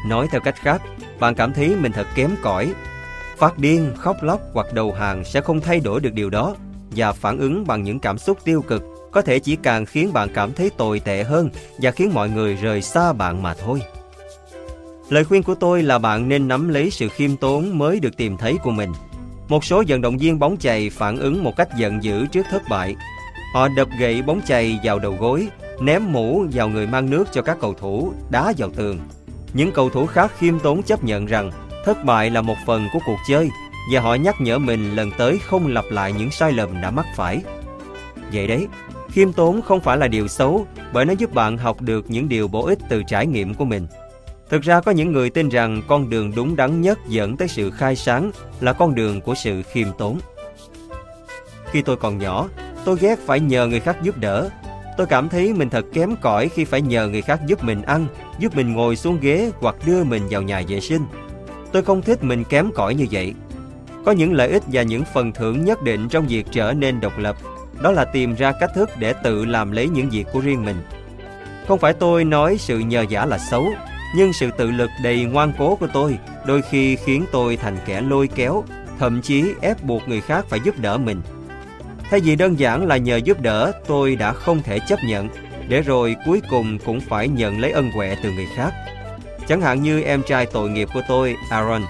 [0.08, 0.82] Nói theo cách khác,
[1.20, 2.74] bạn cảm thấy mình thật kém cỏi.
[3.38, 6.56] Phát điên, khóc lóc hoặc đầu hàng sẽ không thay đổi được điều đó.
[6.96, 10.30] và phản ứng bằng những cảm xúc tiêu cực có thể chỉ càng khiến bạn
[10.34, 13.82] cảm thấy tồi tệ hơn và khiến mọi người rời xa bạn mà thôi.
[15.10, 18.38] Lời khuyên của tôi là bạn nên nắm lấy sự khiêm tốn mới được tìm
[18.38, 18.92] thấy của mình.
[19.48, 22.62] Một số vận động viên bóng chày phản ứng một cách giận dữ trước thất
[22.70, 22.96] bại.
[23.54, 25.48] Họ đập gậy bóng chày vào đầu gối,
[25.82, 29.00] ném mũ vào người mang nước cho các cầu thủ, đá vào tường.
[29.54, 31.52] Những cầu thủ khác khiêm tốn chấp nhận rằng
[31.86, 33.50] thất bại là một phần của cuộc chơi
[33.94, 37.06] và họ nhắc nhở mình lần tới không lặp lại những sai lầm đã mắc
[37.16, 37.42] phải.
[38.34, 38.68] Vậy đấy,
[39.12, 42.48] khiêm tốn không phải là điều xấu bởi nó giúp bạn học được những điều
[42.48, 43.88] bổ ích từ trải nghiệm của mình.
[44.50, 47.72] Thực ra có những người tin rằng con đường đúng đắn nhất dẫn tới sự
[47.72, 50.20] khai sáng là con đường của sự khiêm tốn.
[51.72, 52.50] Khi tôi còn nhỏ,
[52.86, 54.50] tôi ghét phải nhờ người khác giúp đỡ.
[54.98, 58.08] Tôi cảm thấy mình thật kém cỏi khi phải nhờ người khác giúp mình ăn,
[58.40, 61.02] giúp mình ngồi xuống ghế hoặc đưa mình vào nhà vệ sinh.
[61.72, 63.34] Tôi không thích mình kém cỏi như vậy.
[64.06, 67.18] Có những lợi ích và những phần thưởng nhất định trong việc trở nên độc
[67.18, 67.36] lập.
[67.84, 70.82] Đó là tìm ra cách thức để tự làm lấy những việc của riêng mình.
[71.68, 73.68] Không phải tôi nói sự nhờ giả là xấu,
[74.16, 78.02] nhưng sự tự lực đầy ngoan cố của tôi đôi khi khiến tôi thành kẻ
[78.02, 78.64] lôi kéo,
[79.00, 81.22] thậm chí ép buộc người khác phải giúp đỡ mình.
[82.10, 85.30] Thay vì đơn giản là nhờ giúp đỡ, tôi đã không thể chấp nhận,
[85.68, 88.74] để rồi cuối cùng cũng phải nhận lấy ân huệ từ người khác.
[89.48, 91.82] Chẳng hạn như em trai tội nghiệp của tôi, Aaron,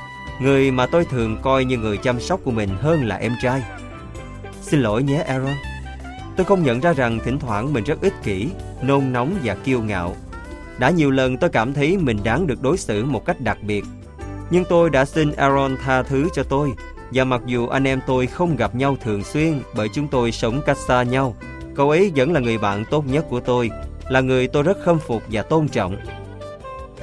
[0.41, 3.61] người mà tôi thường coi như người chăm sóc của mình hơn là em trai.
[4.61, 5.55] Xin lỗi nhé Aaron.
[6.41, 8.49] Tôi không nhận ra rằng thỉnh thoảng mình rất ích kỷ,
[8.81, 10.15] nôn nóng và kiêu ngạo.
[10.77, 13.85] Đã nhiều lần tôi cảm thấy mình đáng được đối xử một cách đặc biệt.
[14.49, 16.71] Nhưng tôi đã xin Aaron tha thứ cho tôi.
[17.11, 20.61] Và mặc dù anh em tôi không gặp nhau thường xuyên bởi chúng tôi sống
[20.65, 21.35] cách xa nhau,
[21.75, 23.69] cậu ấy vẫn là người bạn tốt nhất của tôi,
[24.09, 25.97] là người tôi rất khâm phục và tôn trọng.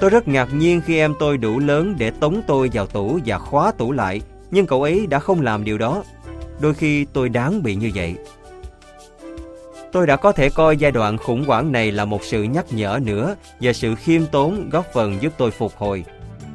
[0.00, 3.38] Tôi rất ngạc nhiên khi em tôi đủ lớn để tống tôi vào tủ và
[3.38, 4.20] khóa tủ lại,
[4.50, 6.02] nhưng cậu ấy đã không làm điều đó.
[6.60, 8.14] Đôi khi tôi đáng bị như vậy.
[9.92, 12.98] Tôi đã có thể coi giai đoạn khủng hoảng này là một sự nhắc nhở
[13.02, 16.04] nữa và sự khiêm tốn góp phần giúp tôi phục hồi.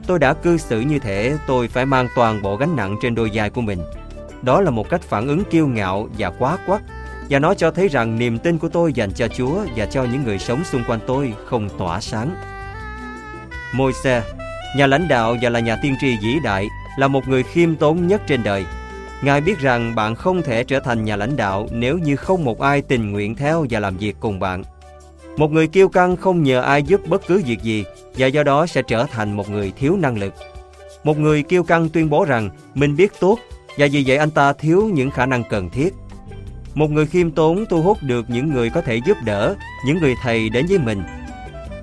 [0.08, 3.32] Tôi đã cư xử như thể tôi phải mang toàn bộ gánh nặng trên đôi
[3.34, 3.80] vai của mình.
[4.42, 6.82] Đó là một cách phản ứng kiêu ngạo và quá quắt
[7.30, 10.24] và nó cho thấy rằng niềm tin của tôi dành cho Chúa và cho những
[10.24, 12.36] người sống xung quanh tôi không tỏa sáng.
[13.74, 14.22] Môi-se,
[14.78, 18.08] nhà lãnh đạo và là nhà tiên tri vĩ đại, là một người khiêm tốn
[18.08, 18.66] nhất trên đời.
[19.24, 22.62] Ngài biết rằng bạn không thể trở thành nhà lãnh đạo nếu như không một
[22.62, 24.64] ai tình nguyện theo và làm việc cùng bạn.
[25.38, 27.84] Một người kiêu căng không nhờ ai giúp bất cứ việc gì
[28.18, 30.34] và do đó sẽ trở thành một người thiếu năng lực.
[31.04, 33.40] Một người kiêu căng tuyên bố rằng mình biết tốt
[33.78, 35.94] và vì vậy anh ta thiếu những khả năng cần thiết.
[36.74, 39.56] Một người khiêm tốn thu hút được những người có thể giúp đỡ,
[39.86, 41.04] những người thầy đến với mình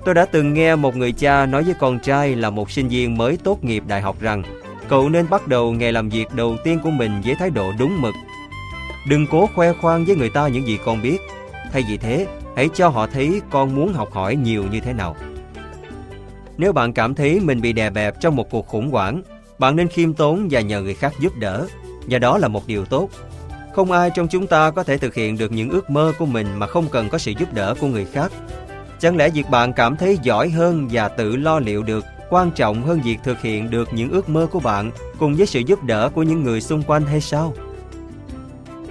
[0.05, 3.17] Tôi đã từng nghe một người cha nói với con trai là một sinh viên
[3.17, 4.43] mới tốt nghiệp đại học rằng
[4.91, 8.01] cậu nên bắt đầu ngày làm việc đầu tiên của mình với thái độ đúng
[8.01, 8.13] mực.
[9.09, 11.17] Đừng cố khoe khoang với người ta những gì con biết.
[11.71, 15.15] Thay vì thế, hãy cho họ thấy con muốn học hỏi nhiều như thế nào.
[16.57, 19.21] Nếu bạn cảm thấy mình bị đè bẹp trong một cuộc khủng hoảng,
[19.59, 21.67] bạn nên khiêm tốn và nhờ người khác giúp đỡ.
[22.07, 23.09] Và đó là một điều tốt.
[23.73, 26.47] Không ai trong chúng ta có thể thực hiện được những ước mơ của mình
[26.55, 28.31] mà không cần có sự giúp đỡ của người khác.
[28.99, 32.83] Chẳng lẽ việc bạn cảm thấy giỏi hơn và tự lo liệu được quan trọng
[32.83, 36.09] hơn việc thực hiện được những ước mơ của bạn cùng với sự giúp đỡ
[36.09, 37.53] của những người xung quanh hay sao?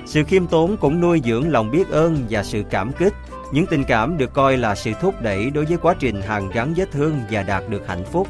[0.06, 3.12] Sự khiêm tốn cũng nuôi dưỡng lòng biết ơn và sự cảm kích.
[3.52, 6.74] Những tình cảm được coi là sự thúc đẩy đối với quá trình hàn gắn
[6.76, 8.28] vết thương và đạt được hạnh phúc.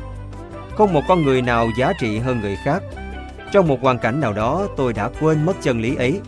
[0.77, 2.83] Không một con người nào giá trị hơn người khác.
[3.53, 6.21] Trong một hoàn cảnh nào đó, tôi đã quên mất chân lý ấy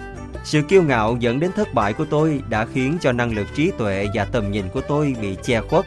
[0.44, 3.70] sự kiêu ngạo dẫn đến thất bại của tôi đã khiến cho năng lực trí
[3.78, 5.84] tuệ và tầm nhìn của tôi bị che khuất.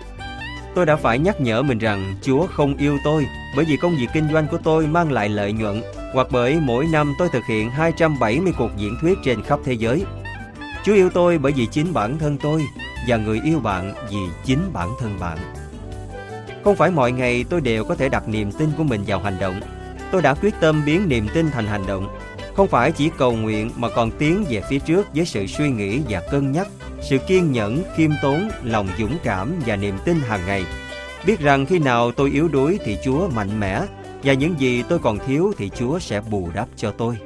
[0.76, 4.08] Tôi đã phải nhắc nhở mình rằng Chúa không yêu tôi bởi vì công việc
[4.14, 5.82] kinh doanh của tôi mang lại lợi nhuận,
[6.14, 10.04] hoặc bởi mỗi năm tôi thực hiện 270 cuộc diễn thuyết trên khắp thế giới.
[10.84, 12.66] Chúa yêu tôi bởi vì chính bản thân tôi
[13.08, 15.38] và người yêu bạn vì chính bản thân bạn.
[16.64, 19.38] Không phải mọi ngày tôi đều có thể đặt niềm tin của mình vào hành
[19.40, 19.60] động.
[20.12, 22.08] Tôi đã quyết tâm biến niềm tin thành hành động
[22.56, 26.02] không phải chỉ cầu nguyện mà còn tiến về phía trước với sự suy nghĩ
[26.10, 26.68] và cân nhắc,
[27.02, 30.66] sự kiên nhẫn, khiêm tốn, lòng dũng cảm và niềm tin hàng ngày.
[31.26, 33.82] Biết rằng khi nào tôi yếu đuối thì Chúa mạnh mẽ
[34.24, 37.18] và những gì tôi còn thiếu thì Chúa sẽ bù đắp cho tôi.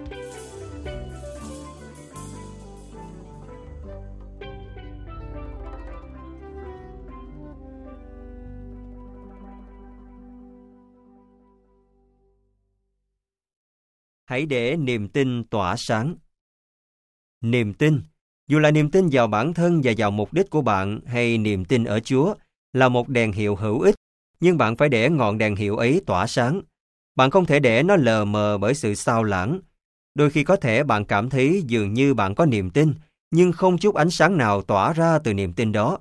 [14.29, 16.15] Hãy để niềm tin tỏa sáng.
[17.41, 18.01] Niềm tin,
[18.47, 21.65] dù là niềm tin vào bản thân và vào mục đích của bạn hay niềm
[21.65, 22.35] tin ở Chúa,
[22.73, 23.95] là một đèn hiệu hữu ích,
[24.39, 26.61] nhưng bạn phải để ngọn đèn hiệu ấy tỏa sáng.
[27.15, 29.59] Bạn không thể để nó lờ mờ bởi sự sao lãng.
[30.15, 32.93] Đôi khi có thể bạn cảm thấy dường như bạn có niềm tin,
[33.31, 35.99] nhưng không chút ánh sáng nào tỏa ra từ niềm tin đó.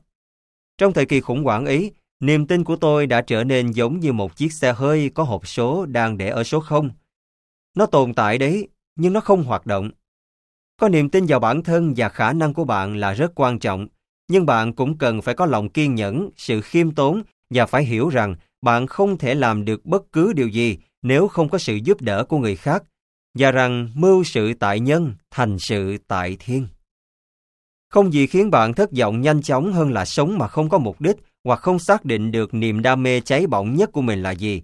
[0.79, 4.13] Trong thời kỳ khủng hoảng ấy, niềm tin của tôi đã trở nên giống như
[4.13, 6.91] một chiếc xe hơi có hộp số đang để ở số 0.
[7.77, 9.90] Nó tồn tại đấy, nhưng nó không hoạt động.
[10.81, 13.86] Có niềm tin vào bản thân và khả năng của bạn là rất quan trọng,
[14.28, 18.09] nhưng bạn cũng cần phải có lòng kiên nhẫn, sự khiêm tốn và phải hiểu
[18.09, 22.01] rằng bạn không thể làm được bất cứ điều gì nếu không có sự giúp
[22.01, 22.82] đỡ của người khác,
[23.35, 26.66] và rằng mưu sự tại nhân, thành sự tại thiên.
[27.90, 31.01] Không gì khiến bạn thất vọng nhanh chóng hơn là sống mà không có mục
[31.01, 34.31] đích hoặc không xác định được niềm đam mê cháy bỏng nhất của mình là
[34.31, 34.62] gì.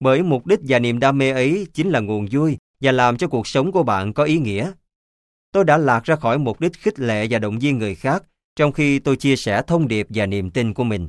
[0.00, 3.28] Bởi mục đích và niềm đam mê ấy chính là nguồn vui và làm cho
[3.28, 4.72] cuộc sống của bạn có ý nghĩa.
[5.52, 8.22] Tôi đã lạc ra khỏi mục đích khích lệ và động viên người khác,
[8.56, 11.08] trong khi tôi chia sẻ thông điệp và niềm tin của mình.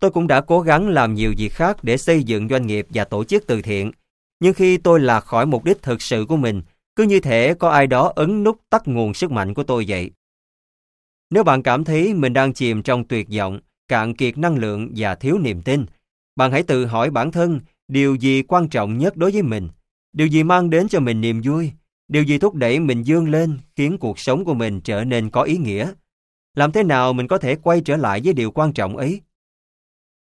[0.00, 3.04] Tôi cũng đã cố gắng làm nhiều việc khác để xây dựng doanh nghiệp và
[3.04, 3.92] tổ chức từ thiện.
[4.40, 6.62] Nhưng khi tôi lạc khỏi mục đích thực sự của mình,
[6.96, 10.10] cứ như thể có ai đó ấn nút tắt nguồn sức mạnh của tôi vậy.
[11.30, 15.14] Nếu bạn cảm thấy mình đang chìm trong tuyệt vọng, cạn kiệt năng lượng và
[15.14, 15.86] thiếu niềm tin,
[16.36, 19.68] bạn hãy tự hỏi bản thân điều gì quan trọng nhất đối với mình,
[20.12, 21.72] điều gì mang đến cho mình niềm vui,
[22.08, 25.42] điều gì thúc đẩy mình dương lên khiến cuộc sống của mình trở nên có
[25.42, 25.92] ý nghĩa.
[26.54, 29.20] Làm thế nào mình có thể quay trở lại với điều quan trọng ấy?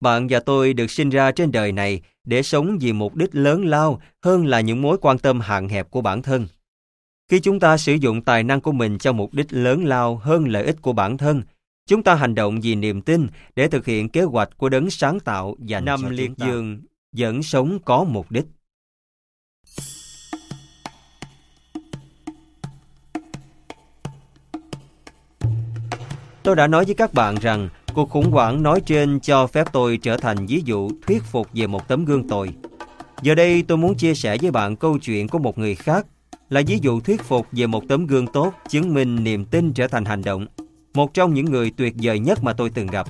[0.01, 3.65] Bạn và tôi được sinh ra trên đời này để sống vì mục đích lớn
[3.65, 6.47] lao hơn là những mối quan tâm hạn hẹp của bản thân.
[7.31, 10.49] Khi chúng ta sử dụng tài năng của mình cho mục đích lớn lao hơn
[10.49, 11.43] lợi ích của bản thân,
[11.87, 13.27] chúng ta hành động vì niềm tin
[13.57, 16.81] để thực hiện kế hoạch của đấng sáng tạo và năm liệt dương
[17.13, 18.47] vẫn sống có mục đích.
[26.43, 29.99] Tôi đã nói với các bạn rằng cuộc khủng hoảng nói trên cho phép tôi
[30.03, 32.51] trở thành ví dụ thuyết phục về một tấm gương tồi.
[33.23, 36.07] Giờ đây tôi muốn chia sẻ với bạn câu chuyện của một người khác
[36.51, 39.89] là ví dụ thuyết phục về một tấm gương tốt chứng minh niềm tin trở
[39.89, 40.47] thành hành động.
[40.95, 43.07] Một trong những người tuyệt vời nhất mà tôi từng gặp.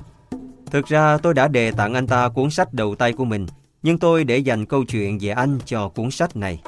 [0.71, 3.45] Thực ra tôi đã đề tặng anh ta cuốn sách đầu tay của mình,
[3.83, 6.61] nhưng tôi để dành câu chuyện về anh cho cuốn sách này.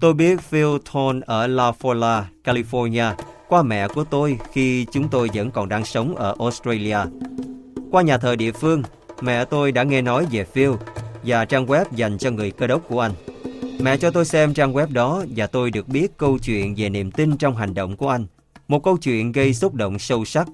[0.00, 3.14] Tôi biết Phil Thorne ở La Folla, California,
[3.48, 6.98] qua mẹ của tôi khi chúng tôi vẫn còn đang sống ở Australia.
[7.90, 8.82] Qua nhà thờ địa phương,
[9.20, 10.70] mẹ tôi đã nghe nói về Phil
[11.22, 13.12] và trang web dành cho người cơ đốc của anh.
[13.80, 17.10] Mẹ cho tôi xem trang web đó và tôi được biết câu chuyện về niềm
[17.10, 18.26] tin trong hành động của anh.
[18.68, 20.48] Một câu chuyện gây xúc động sâu sắc.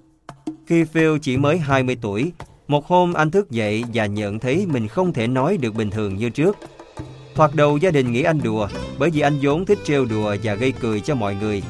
[0.66, 2.32] Khi Phil chỉ mới 20 tuổi,
[2.70, 6.16] một hôm anh thức dậy và nhận thấy mình không thể nói được bình thường
[6.16, 6.56] như trước.
[7.34, 8.68] Thoạt đầu gia đình nghĩ anh đùa
[8.98, 11.62] bởi vì anh vốn thích trêu đùa và gây cười cho mọi người.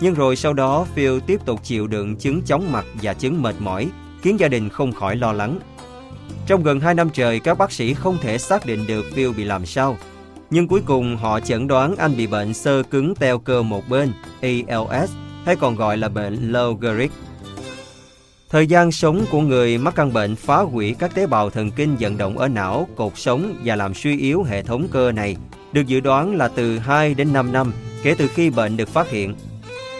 [0.00, 3.54] Nhưng rồi sau đó Phil tiếp tục chịu đựng chứng chóng mặt và chứng mệt
[3.58, 3.88] mỏi,
[4.22, 5.58] khiến gia đình không khỏi lo lắng.
[6.46, 9.44] Trong gần 2 năm trời, các bác sĩ không thể xác định được Phil bị
[9.44, 9.96] làm sao.
[10.50, 14.12] Nhưng cuối cùng họ chẩn đoán anh bị bệnh sơ cứng teo cơ một bên,
[14.40, 15.12] ALS,
[15.44, 17.10] hay còn gọi là bệnh Lou Gehrig.
[18.52, 21.96] Thời gian sống của người mắc căn bệnh phá hủy các tế bào thần kinh
[22.00, 25.36] vận động ở não, cột sống và làm suy yếu hệ thống cơ này
[25.72, 27.72] được dự đoán là từ 2 đến 5 năm
[28.02, 29.34] kể từ khi bệnh được phát hiện.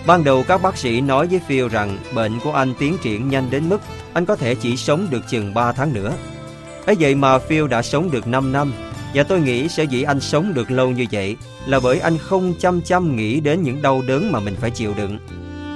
[0.07, 3.51] Ban đầu các bác sĩ nói với Phil rằng bệnh của anh tiến triển nhanh
[3.51, 3.81] đến mức
[4.13, 6.13] anh có thể chỉ sống được chừng 3 tháng nữa.
[6.87, 8.73] ấy vậy mà Phil đã sống được 5 năm
[9.15, 12.55] và tôi nghĩ sở dĩ anh sống được lâu như vậy là bởi anh không
[12.59, 15.19] chăm chăm nghĩ đến những đau đớn mà mình phải chịu đựng.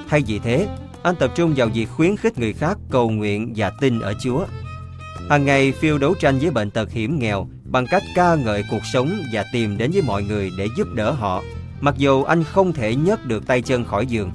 [0.08, 0.66] Thay vì thế,
[1.06, 4.44] anh tập trung vào việc khuyến khích người khác cầu nguyện và tin ở Chúa.
[5.30, 8.86] Hàng ngày Phil đấu tranh với bệnh tật hiểm nghèo bằng cách ca ngợi cuộc
[8.92, 11.42] sống và tìm đến với mọi người để giúp đỡ họ,
[11.80, 14.30] mặc dù anh không thể nhấc được tay chân khỏi giường.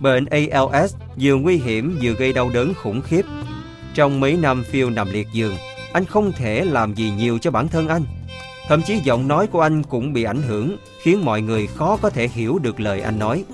[0.00, 3.24] Bệnh ALS vừa nguy hiểm vừa gây đau đớn khủng khiếp.
[3.94, 5.56] Trong mấy năm Phil nằm liệt giường,
[5.92, 8.04] anh không thể làm gì nhiều cho bản thân anh.
[8.68, 12.10] Thậm chí giọng nói của anh cũng bị ảnh hưởng, khiến mọi người khó có
[12.10, 13.44] thể hiểu được lời anh nói.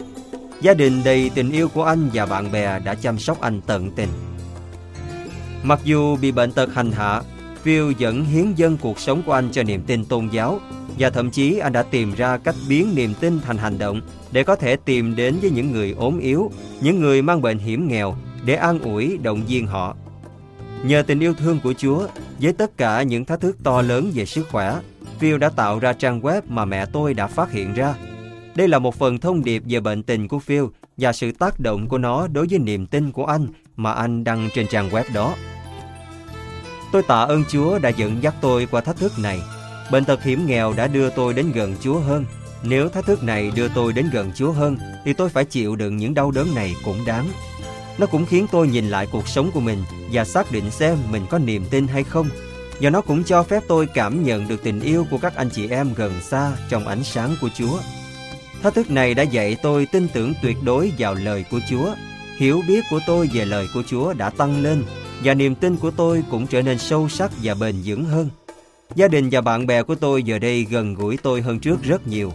[0.61, 3.91] Gia đình đầy tình yêu của anh và bạn bè đã chăm sóc anh tận
[3.91, 4.09] tình.
[5.63, 7.23] Mặc dù bị bệnh tật hành hạ,
[7.63, 10.61] Phil vẫn hiến dâng cuộc sống của anh cho niềm tin tôn giáo
[10.99, 14.01] và thậm chí anh đã tìm ra cách biến niềm tin thành hành động
[14.33, 16.51] để có thể tìm đến với những người ốm yếu,
[16.81, 19.97] những người mang bệnh hiểm nghèo để an ủi, động viên họ.
[20.85, 22.07] Nhờ tình yêu thương của Chúa,
[22.41, 24.77] với tất cả những thách thức to lớn về sức khỏe,
[25.19, 27.95] Phil đã tạo ra trang web mà mẹ tôi đã phát hiện ra.
[28.55, 30.65] Đây là một phần thông điệp về bệnh tình của Phil
[30.97, 34.49] và sự tác động của nó đối với niềm tin của anh mà anh đăng
[34.55, 35.35] trên trang web đó.
[36.93, 39.41] Tôi tạ ơn Chúa đã dẫn dắt tôi qua thách thức này.
[39.93, 42.25] Bệnh tật hiểm nghèo đã đưa tôi đến gần Chúa hơn.
[42.63, 45.97] Nếu thách thức này đưa tôi đến gần Chúa hơn, thì tôi phải chịu đựng
[45.97, 47.29] những đau đớn này cũng đáng.
[47.99, 49.79] Nó cũng khiến tôi nhìn lại cuộc sống của mình
[50.13, 52.29] và xác định xem mình có niềm tin hay không.
[52.81, 55.69] Và nó cũng cho phép tôi cảm nhận được tình yêu của các anh chị
[55.69, 57.79] em gần xa trong ánh sáng của Chúa.
[58.63, 61.95] Thách thức này đã dạy tôi tin tưởng tuyệt đối vào lời của Chúa.
[62.37, 64.85] Hiểu biết của tôi về lời của Chúa đã tăng lên
[65.25, 68.29] và niềm tin của tôi cũng trở nên sâu sắc và bền vững hơn.
[68.95, 72.07] Gia đình và bạn bè của tôi giờ đây gần gũi tôi hơn trước rất
[72.07, 72.33] nhiều.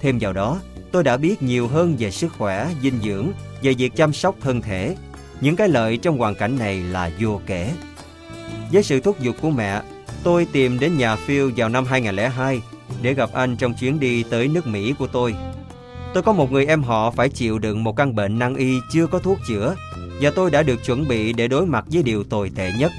[0.00, 0.60] Thêm vào đó,
[0.92, 3.28] tôi đã biết nhiều hơn về sức khỏe, dinh dưỡng,
[3.62, 4.96] về việc chăm sóc thân thể.
[5.40, 7.72] Những cái lợi trong hoàn cảnh này là vô kể.
[8.72, 9.82] Với sự thúc giục của mẹ,
[10.22, 12.62] tôi tìm đến nhà Phil vào năm 2002
[13.02, 15.34] để gặp anh trong chuyến đi tới nước Mỹ của tôi.
[16.14, 19.06] Tôi có một người em họ phải chịu đựng một căn bệnh nan y chưa
[19.06, 19.74] có thuốc chữa
[20.20, 22.92] và tôi đã được chuẩn bị để đối mặt với điều tồi tệ nhất.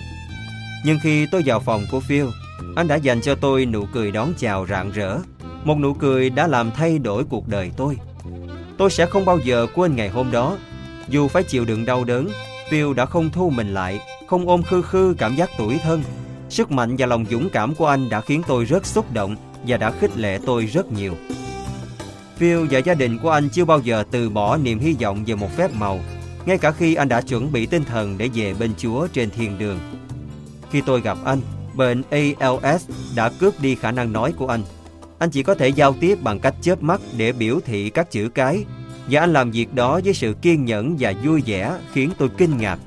[0.86, 2.26] Nhưng khi tôi vào phòng của Phil,
[2.76, 5.18] anh đã dành cho tôi nụ cười đón chào rạng rỡ.
[5.64, 7.98] Một nụ cười đã làm thay đổi cuộc đời tôi.
[8.78, 10.58] Tôi sẽ không bao giờ quên ngày hôm đó.
[11.10, 12.30] Dù phải chịu đựng đau đớn,
[12.70, 16.04] Phil đã không thu mình lại, không ôm khư khư cảm giác tủi thân.
[16.50, 19.36] Sức mạnh và lòng dũng cảm của anh đã khiến tôi rất xúc động
[19.68, 21.14] và đã khích lệ tôi rất nhiều.
[22.38, 25.36] Phil và gia đình của anh chưa bao giờ từ bỏ niềm hy vọng về
[25.36, 26.00] một phép màu,
[26.46, 29.58] ngay cả khi anh đã chuẩn bị tinh thần để về bên Chúa trên thiên
[29.60, 29.80] đường.
[30.72, 31.42] Khi tôi gặp anh,
[31.74, 34.62] bệnh ALS đã cướp đi khả năng nói của anh.
[35.20, 38.30] Anh chỉ có thể giao tiếp bằng cách chớp mắt để biểu thị các chữ
[38.30, 38.66] cái,
[39.10, 42.58] và anh làm việc đó với sự kiên nhẫn và vui vẻ khiến tôi kinh
[42.58, 42.80] ngạc.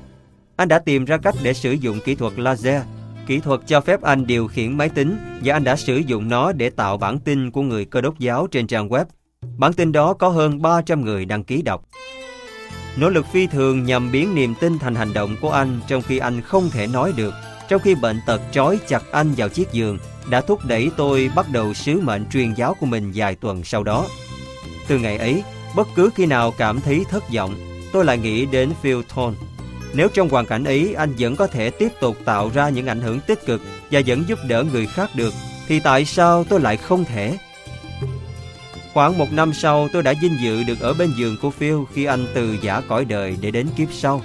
[0.55, 2.81] Anh đã tìm ra cách để sử dụng kỹ thuật laser
[3.29, 6.51] Kỹ thuật cho phép anh điều khiển máy tính và anh đã sử dụng nó
[6.51, 9.05] để tạo bản tin của người cơ đốc giáo trên trang web.
[9.57, 11.85] Bản tin đó có hơn 300 người đăng ký đọc.
[12.97, 16.17] Nỗ lực phi thường nhằm biến niềm tin thành hành động của anh trong khi
[16.17, 17.33] anh không thể nói được,
[17.67, 19.97] trong khi bệnh tật trói chặt anh vào chiếc giường,
[20.29, 23.83] đã thúc đẩy tôi bắt đầu sứ mệnh truyền giáo của mình vài tuần sau
[23.83, 24.05] đó.
[24.87, 25.43] Từ ngày ấy,
[25.75, 27.55] bất cứ khi nào cảm thấy thất vọng,
[27.91, 29.48] tôi lại nghĩ đến Phil Thorne
[29.93, 33.01] nếu trong hoàn cảnh ấy anh vẫn có thể tiếp tục tạo ra những ảnh
[33.01, 33.61] hưởng tích cực
[33.91, 35.33] và vẫn giúp đỡ người khác được,
[35.67, 37.37] thì tại sao tôi lại không thể?
[38.93, 42.05] Khoảng một năm sau tôi đã vinh dự được ở bên giường của Phil khi
[42.05, 44.21] anh từ giả cõi đời để đến kiếp sau.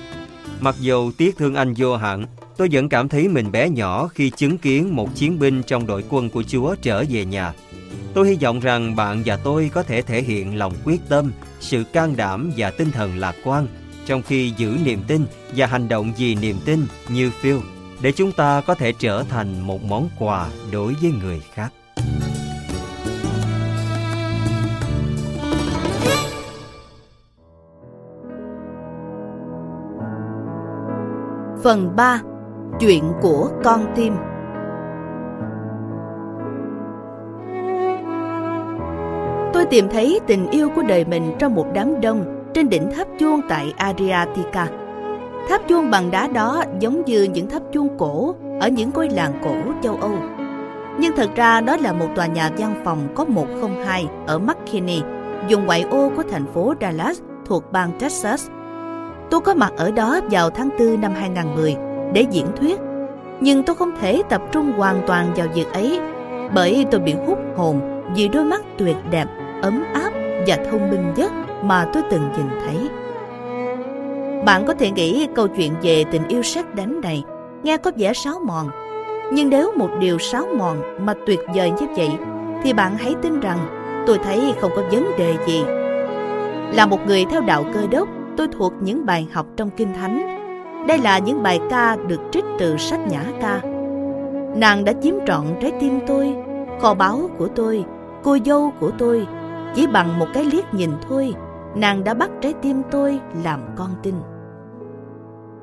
[0.60, 2.26] Mặc dù tiếc thương anh vô hạn,
[2.56, 6.04] tôi vẫn cảm thấy mình bé nhỏ khi chứng kiến một chiến binh trong đội
[6.10, 7.52] quân của Chúa trở về nhà.
[8.14, 11.84] Tôi hy vọng rằng bạn và tôi có thể thể hiện lòng quyết tâm, sự
[11.92, 13.66] can đảm và tinh thần lạc quan
[14.06, 15.26] trong khi giữ niềm tin
[15.56, 17.56] và hành động vì niềm tin như Phil,
[18.02, 21.72] để chúng ta có thể trở thành một món quà đối với người khác.
[31.62, 32.20] Phần 3.
[32.80, 34.14] Chuyện của con tim
[39.52, 43.08] Tôi tìm thấy tình yêu của đời mình trong một đám đông trên đỉnh tháp
[43.18, 44.68] chuông tại Adriatica.
[45.48, 49.32] Tháp chuông bằng đá đó giống như những tháp chuông cổ ở những ngôi làng
[49.44, 50.18] cổ châu Âu.
[50.98, 55.02] Nhưng thật ra đó là một tòa nhà văn phòng có 102 ở McKinney,
[55.50, 58.48] vùng ngoại ô của thành phố Dallas thuộc bang Texas.
[59.30, 61.76] Tôi có mặt ở đó vào tháng 4 năm 2010
[62.12, 62.80] để diễn thuyết,
[63.40, 66.00] nhưng tôi không thể tập trung hoàn toàn vào việc ấy
[66.54, 67.80] bởi tôi bị hút hồn
[68.16, 69.26] vì đôi mắt tuyệt đẹp,
[69.62, 70.10] ấm áp
[70.46, 71.32] và thông minh nhất
[71.64, 72.88] mà tôi từng nhìn thấy.
[74.44, 77.24] Bạn có thể nghĩ câu chuyện về tình yêu sét đánh này
[77.62, 78.68] nghe có vẻ sáo mòn.
[79.32, 82.10] Nhưng nếu một điều sáo mòn mà tuyệt vời như vậy,
[82.62, 83.58] thì bạn hãy tin rằng
[84.06, 85.64] tôi thấy không có vấn đề gì.
[86.72, 90.40] Là một người theo đạo cơ đốc, tôi thuộc những bài học trong Kinh Thánh.
[90.88, 93.60] Đây là những bài ca được trích từ sách Nhã ca.
[94.56, 96.34] Nàng đã chiếm trọn trái tim tôi,
[96.80, 97.84] kho báu của tôi,
[98.22, 99.26] cô dâu của tôi.
[99.74, 101.34] Chỉ bằng một cái liếc nhìn thôi,
[101.74, 104.14] nàng đã bắt trái tim tôi làm con tin.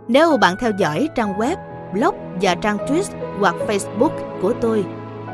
[0.07, 1.55] Nếu bạn theo dõi trang web,
[1.93, 3.03] blog và trang tweet
[3.39, 4.85] hoặc Facebook của tôi,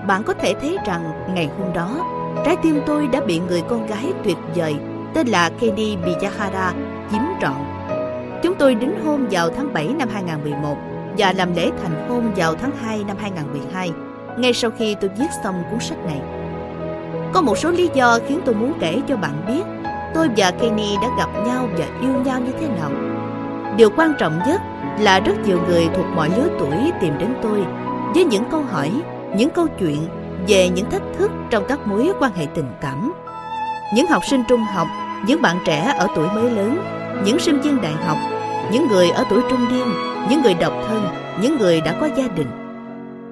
[0.07, 2.05] bạn có thể thấy rằng ngày hôm đó,
[2.45, 4.75] trái tim tôi đã bị người con gái tuyệt vời
[5.13, 6.73] tên là Kenny Biyahara
[7.11, 7.55] chiếm trọn.
[8.43, 10.77] Chúng tôi đính hôn vào tháng 7 năm 2011
[11.17, 13.91] và làm lễ thành hôn vào tháng 2 năm 2012,
[14.37, 16.21] ngay sau khi tôi viết xong cuốn sách này.
[17.33, 19.76] Có một số lý do khiến tôi muốn kể cho bạn biết
[20.13, 22.91] tôi và Kenny đã gặp nhau và yêu nhau như thế nào.
[23.77, 24.61] Điều quan trọng nhất
[24.99, 27.65] là rất nhiều người thuộc mọi lứa tuổi tìm đến tôi
[28.15, 28.91] với những câu hỏi,
[29.35, 30.07] những câu chuyện
[30.47, 33.13] về những thách thức trong các mối quan hệ tình cảm.
[33.95, 34.88] Những học sinh trung học,
[35.27, 36.77] những bạn trẻ ở tuổi mới lớn,
[37.25, 38.17] những sinh viên đại học,
[38.71, 39.88] những người ở tuổi trung niên,
[40.29, 41.07] những người độc thân,
[41.41, 42.47] những người đã có gia đình.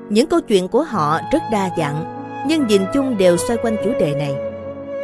[0.09, 3.91] Những câu chuyện của họ rất đa dạng, nhưng nhìn chung đều xoay quanh chủ
[3.99, 4.35] đề này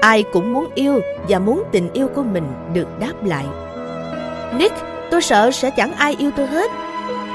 [0.01, 0.99] ai cũng muốn yêu
[1.29, 3.45] và muốn tình yêu của mình được đáp lại
[4.57, 4.75] nick
[5.11, 6.71] tôi sợ sẽ chẳng ai yêu tôi hết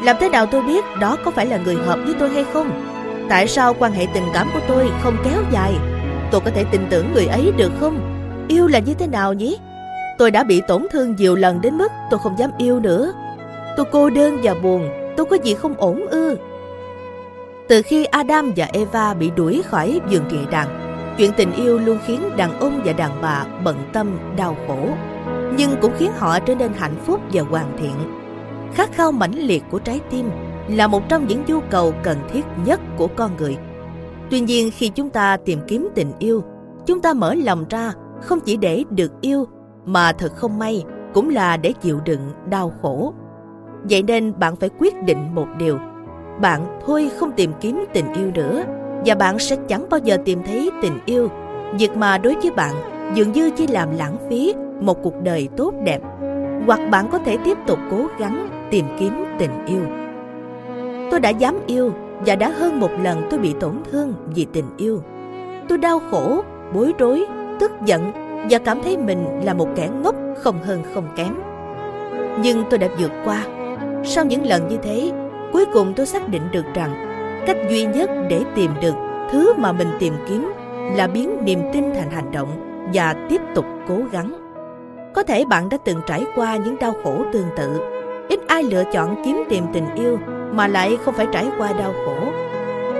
[0.02, 2.70] làm thế nào tôi biết đó có phải là người hợp với tôi hay không
[3.28, 5.72] tại sao quan hệ tình cảm của tôi không kéo dài
[6.30, 8.16] tôi có thể tin tưởng người ấy được không
[8.48, 9.58] Yêu là như thế nào nhỉ?
[10.18, 13.12] Tôi đã bị tổn thương nhiều lần đến mức tôi không dám yêu nữa.
[13.76, 16.36] Tôi cô đơn và buồn, tôi có gì không ổn ư?
[17.68, 20.85] Từ khi Adam và Eva bị đuổi khỏi vườn địa đàng,
[21.18, 24.88] chuyện tình yêu luôn khiến đàn ông và đàn bà bận tâm, đau khổ,
[25.56, 27.94] nhưng cũng khiến họ trở nên hạnh phúc và hoàn thiện.
[28.74, 30.30] Khát khao mãnh liệt của trái tim
[30.68, 33.56] là một trong những nhu cầu cần thiết nhất của con người.
[34.30, 36.42] Tuy nhiên khi chúng ta tìm kiếm tình yêu,
[36.86, 39.46] chúng ta mở lòng ra không chỉ để được yêu
[39.84, 40.84] mà thật không may
[41.14, 43.14] cũng là để chịu đựng đau khổ.
[43.90, 45.78] Vậy nên bạn phải quyết định một điều.
[46.40, 48.64] Bạn thôi không tìm kiếm tình yêu nữa
[49.04, 51.28] và bạn sẽ chẳng bao giờ tìm thấy tình yêu.
[51.78, 52.74] Việc mà đối với bạn
[53.14, 56.00] dường như chỉ làm lãng phí một cuộc đời tốt đẹp.
[56.66, 59.82] Hoặc bạn có thể tiếp tục cố gắng tìm kiếm tình yêu.
[61.10, 61.92] Tôi đã dám yêu
[62.26, 65.02] và đã hơn một lần tôi bị tổn thương vì tình yêu.
[65.68, 66.42] Tôi đau khổ,
[66.74, 67.26] bối rối,
[67.60, 68.12] tức giận
[68.50, 71.34] và cảm thấy mình là một kẻ ngốc không hơn không kém.
[72.42, 73.42] Nhưng tôi đã vượt qua.
[74.04, 75.12] Sau những lần như thế,
[75.52, 77.05] cuối cùng tôi xác định được rằng
[77.46, 78.94] cách duy nhất để tìm được
[79.32, 80.52] thứ mà mình tìm kiếm
[80.96, 82.48] là biến niềm tin thành hành động
[82.94, 84.32] và tiếp tục cố gắng.
[85.14, 87.80] Có thể bạn đã từng trải qua những đau khổ tương tự.
[88.28, 90.18] Ít ai lựa chọn kiếm tìm tình yêu
[90.52, 92.32] mà lại không phải trải qua đau khổ.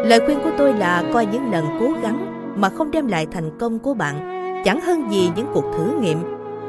[0.04, 3.58] Lời khuyên của tôi là coi những lần cố gắng mà không đem lại thành
[3.58, 4.14] công của bạn
[4.64, 6.18] chẳng hơn gì những cuộc thử nghiệm,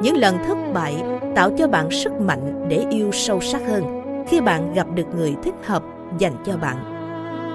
[0.01, 1.03] những lần thất bại
[1.35, 3.83] tạo cho bạn sức mạnh để yêu sâu sắc hơn
[4.27, 5.83] khi bạn gặp được người thích hợp
[6.17, 6.96] dành cho bạn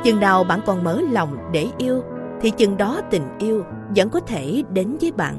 [0.05, 2.03] chừng nào bạn còn mở lòng để yêu,
[2.41, 3.65] thì chừng đó tình yêu
[3.97, 5.37] vẫn có thể đến với bạn.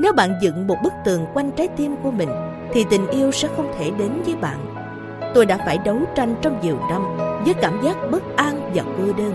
[0.00, 2.28] Nếu bạn dựng một bức tường quanh trái tim của mình,
[2.72, 4.58] thì tình yêu sẽ không thể đến với bạn.
[5.34, 7.02] Tôi đã phải đấu tranh trong nhiều năm
[7.44, 9.34] với cảm giác bất an và cô đơn.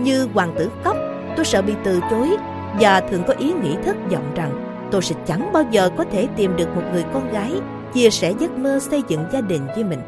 [0.00, 0.96] Như hoàng tử cóc
[1.36, 2.36] tôi sợ bị từ chối
[2.80, 6.28] và thường có ý nghĩ thất vọng rằng tôi sẽ chẳng bao giờ có thể
[6.36, 7.52] tìm được một người con gái
[7.92, 10.00] chia sẻ giấc mơ xây dựng gia đình với mình.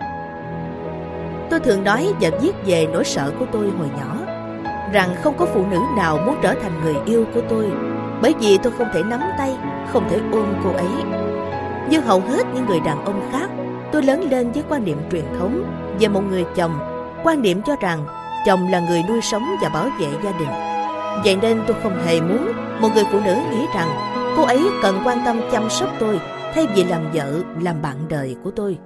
[1.52, 4.16] Tôi thường nói và viết về nỗi sợ của tôi hồi nhỏ,
[4.92, 7.70] rằng không có phụ nữ nào muốn trở thành người yêu của tôi,
[8.22, 9.56] bởi vì tôi không thể nắm tay,
[9.92, 10.88] không thể ôm cô ấy.
[11.90, 13.50] Như hầu hết những người đàn ông khác,
[13.92, 15.64] tôi lớn lên với quan niệm truyền thống
[16.00, 16.78] về một người chồng,
[17.24, 18.06] quan niệm cho rằng
[18.46, 20.50] chồng là người nuôi sống và bảo vệ gia đình
[21.24, 23.88] Vậy nên tôi không hề muốn một người phụ nữ nghĩ rằng
[24.36, 26.20] cô ấy cần quan tâm chăm sóc tôi
[26.54, 28.78] thay vì làm vợ, làm bạn đời của tôi.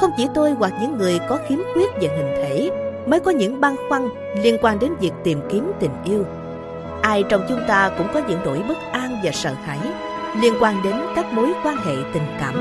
[0.00, 2.70] Không chỉ tôi hoặc những người có khiếm khuyết về hình thể
[3.06, 4.08] mới có những băn khoăn
[4.42, 6.24] liên quan đến việc tìm kiếm tình yêu.
[7.02, 9.78] Ai trong chúng ta cũng có những nỗi bất an và sợ hãi
[10.40, 12.54] liên quan đến các mối quan hệ tình cảm.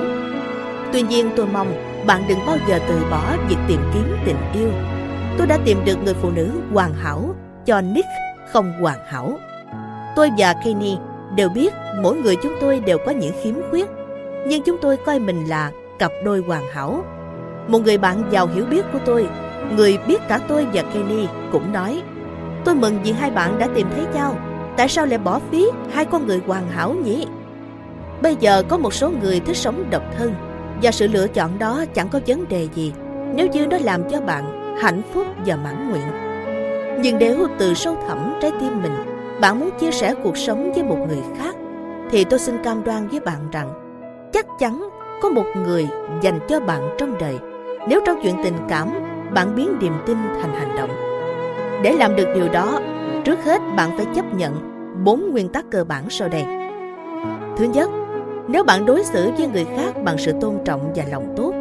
[0.93, 1.73] Tuy nhiên tôi mong
[2.07, 4.69] bạn đừng bao giờ từ bỏ việc tìm kiếm tình yêu.
[5.37, 7.35] Tôi đã tìm được người phụ nữ hoàn hảo
[7.65, 8.07] cho Nick
[8.51, 9.39] không hoàn hảo.
[10.15, 10.97] Tôi và Kenny
[11.35, 13.89] đều biết mỗi người chúng tôi đều có những khiếm khuyết,
[14.47, 17.03] nhưng chúng tôi coi mình là cặp đôi hoàn hảo.
[17.69, 19.29] Một người bạn giàu hiểu biết của tôi,
[19.77, 22.01] người biết cả tôi và Kenny cũng nói
[22.65, 24.35] Tôi mừng vì hai bạn đã tìm thấy nhau.
[24.77, 27.27] Tại sao lại bỏ phí hai con người hoàn hảo nhỉ?
[28.21, 30.33] Bây giờ có một số người thích sống độc thân
[30.81, 32.93] và sự lựa chọn đó chẳng có vấn đề gì
[33.35, 36.07] nếu như nó làm cho bạn hạnh phúc và mãn nguyện.
[37.01, 38.93] Nhưng nếu từ sâu thẳm trái tim mình
[39.41, 41.55] bạn muốn chia sẻ cuộc sống với một người khác
[42.11, 43.73] thì tôi xin cam đoan với bạn rằng
[44.33, 44.89] chắc chắn
[45.21, 45.87] có một người
[46.21, 47.35] dành cho bạn trong đời
[47.87, 48.89] nếu trong chuyện tình cảm
[49.33, 50.89] bạn biến niềm tin thành hành động.
[51.83, 52.79] Để làm được điều đó,
[53.23, 54.53] trước hết bạn phải chấp nhận
[55.03, 56.43] bốn nguyên tắc cơ bản sau đây.
[57.57, 57.89] Thứ nhất,
[58.47, 61.53] nếu bạn đối xử với người khác bằng sự tôn trọng và lòng tốt,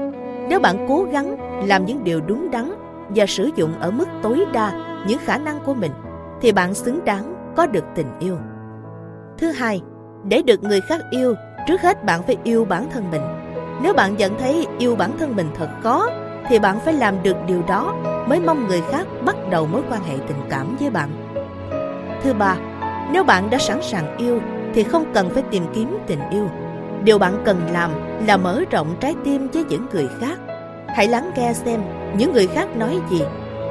[0.48, 1.36] nếu bạn cố gắng
[1.68, 2.72] làm những điều đúng đắn
[3.08, 4.72] và sử dụng ở mức tối đa
[5.08, 5.92] những khả năng của mình
[6.40, 8.36] thì bạn xứng đáng có được tình yêu.
[9.38, 9.82] Thứ hai,
[10.24, 11.34] để được người khác yêu,
[11.66, 13.22] trước hết bạn phải yêu bản thân mình.
[13.82, 16.08] Nếu bạn nhận thấy yêu bản thân mình thật khó
[16.48, 17.94] thì bạn phải làm được điều đó
[18.28, 21.08] mới mong người khác bắt đầu mối quan hệ tình cảm với bạn.
[22.22, 22.56] Thứ ba,
[23.12, 24.40] nếu bạn đã sẵn sàng yêu
[24.74, 26.48] thì không cần phải tìm kiếm tình yêu.
[27.04, 27.90] Điều bạn cần làm
[28.26, 30.38] là mở rộng trái tim với những người khác.
[30.88, 31.80] Hãy lắng nghe xem
[32.16, 33.22] những người khác nói gì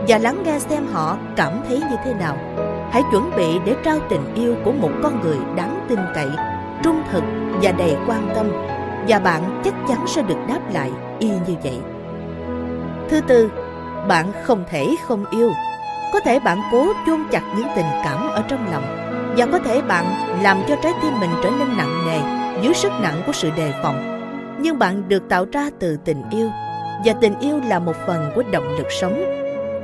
[0.08, 2.38] và lắng nghe xem họ cảm thấy như thế nào.
[2.92, 6.30] Hãy chuẩn bị để trao tình yêu của một con người đáng tin cậy,
[6.84, 7.24] trung thực
[7.62, 8.52] và đầy quan tâm
[9.08, 11.80] và bạn chắc chắn sẽ được đáp lại y như vậy.
[13.10, 13.52] Thứ tư,
[14.08, 15.52] bạn không thể không yêu.
[16.14, 18.84] Có thể bạn cố chôn chặt những tình cảm ở trong lòng
[19.38, 20.06] và có thể bạn
[20.44, 22.20] làm cho trái tim mình trở nên nặng nề
[22.64, 24.14] dưới sức nặng của sự đề phòng.
[24.60, 26.50] Nhưng bạn được tạo ra từ tình yêu
[27.06, 29.24] và tình yêu là một phần của động lực sống.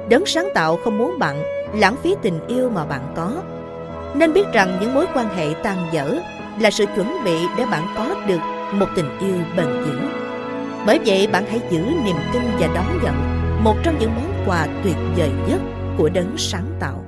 [0.09, 1.43] Đấng sáng tạo không muốn bạn
[1.73, 3.31] lãng phí tình yêu mà bạn có.
[4.13, 6.19] Nên biết rằng những mối quan hệ tan dở
[6.59, 8.39] là sự chuẩn bị để bạn có được
[8.79, 10.09] một tình yêu bền vững.
[10.85, 13.15] Bởi vậy, bạn hãy giữ niềm tin và đón nhận
[13.63, 15.61] một trong những món quà tuyệt vời nhất
[15.97, 17.05] của đấng sáng tạo.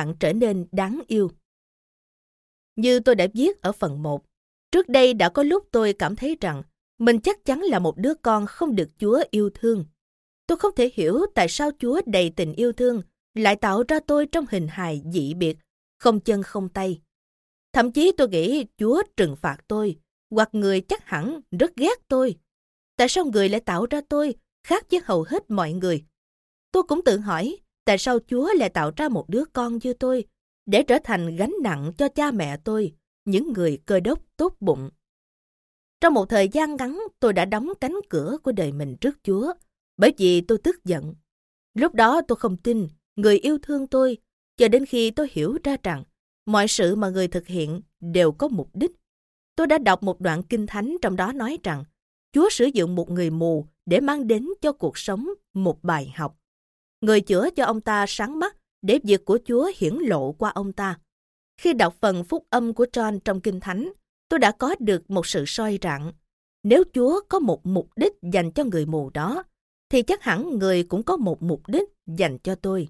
[0.00, 1.30] Bạn trở nên đáng yêu.
[2.76, 4.24] Như tôi đã viết ở phần 1,
[4.72, 6.62] trước đây đã có lúc tôi cảm thấy rằng
[6.98, 9.84] mình chắc chắn là một đứa con không được Chúa yêu thương.
[10.46, 13.02] Tôi không thể hiểu tại sao Chúa đầy tình yêu thương
[13.34, 15.56] lại tạo ra tôi trong hình hài dị biệt,
[15.98, 17.00] không chân không tay.
[17.72, 19.98] Thậm chí tôi nghĩ Chúa trừng phạt tôi,
[20.30, 22.36] hoặc người chắc hẳn rất ghét tôi.
[22.96, 24.34] Tại sao người lại tạo ra tôi
[24.66, 26.04] khác với hầu hết mọi người?
[26.72, 30.24] Tôi cũng tự hỏi, tại sao Chúa lại tạo ra một đứa con như tôi
[30.66, 32.92] để trở thành gánh nặng cho cha mẹ tôi,
[33.24, 34.90] những người cơ đốc tốt bụng.
[36.00, 39.52] Trong một thời gian ngắn, tôi đã đóng cánh cửa của đời mình trước Chúa,
[39.96, 41.14] bởi vì tôi tức giận.
[41.74, 44.18] Lúc đó tôi không tin người yêu thương tôi,
[44.56, 46.04] cho đến khi tôi hiểu ra rằng
[46.46, 48.90] mọi sự mà người thực hiện đều có mục đích.
[49.56, 51.84] Tôi đã đọc một đoạn kinh thánh trong đó nói rằng
[52.32, 56.39] Chúa sử dụng một người mù để mang đến cho cuộc sống một bài học
[57.00, 60.72] người chữa cho ông ta sáng mắt để việc của Chúa hiển lộ qua ông
[60.72, 60.98] ta.
[61.60, 63.92] Khi đọc phần phúc âm của John trong Kinh Thánh,
[64.28, 66.12] tôi đã có được một sự soi rạng.
[66.62, 69.42] Nếu Chúa có một mục đích dành cho người mù đó,
[69.90, 72.88] thì chắc hẳn người cũng có một mục đích dành cho tôi.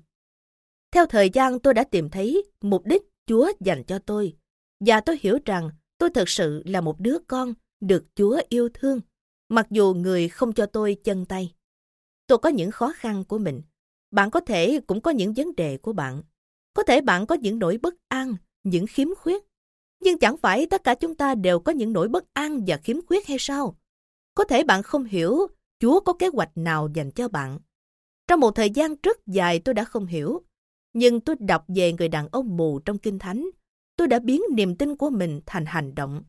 [0.91, 4.37] Theo thời gian tôi đã tìm thấy mục đích Chúa dành cho tôi,
[4.81, 9.01] và tôi hiểu rằng tôi thực sự là một đứa con được Chúa yêu thương,
[9.49, 11.55] mặc dù người không cho tôi chân tay.
[12.27, 13.62] Tôi có những khó khăn của mình,
[14.11, 16.23] bạn có thể cũng có những vấn đề của bạn.
[16.74, 19.45] Có thể bạn có những nỗi bất an, những khiếm khuyết.
[20.03, 22.97] Nhưng chẳng phải tất cả chúng ta đều có những nỗi bất an và khiếm
[23.07, 23.77] khuyết hay sao?
[24.35, 25.47] Có thể bạn không hiểu
[25.81, 27.59] Chúa có kế hoạch nào dành cho bạn.
[28.28, 30.43] Trong một thời gian rất dài tôi đã không hiểu.
[30.93, 33.51] Nhưng tôi đọc về người đàn ông mù trong Kinh Thánh.
[33.97, 36.23] Tôi đã biến niềm tin của mình thành hành động.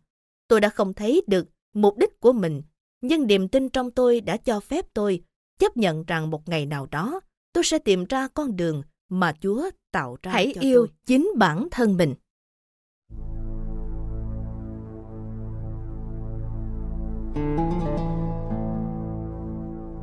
[0.48, 2.62] Tôi đã không thấy được mục đích của mình,
[3.02, 5.24] nhưng niềm tin trong tôi đã cho phép tôi
[5.60, 7.20] chấp nhận rằng một ngày nào đó
[7.54, 10.96] tôi sẽ tìm ra con đường mà Chúa tạo ra Hãy cho yêu tôi.
[11.06, 12.16] chính bản thân mình.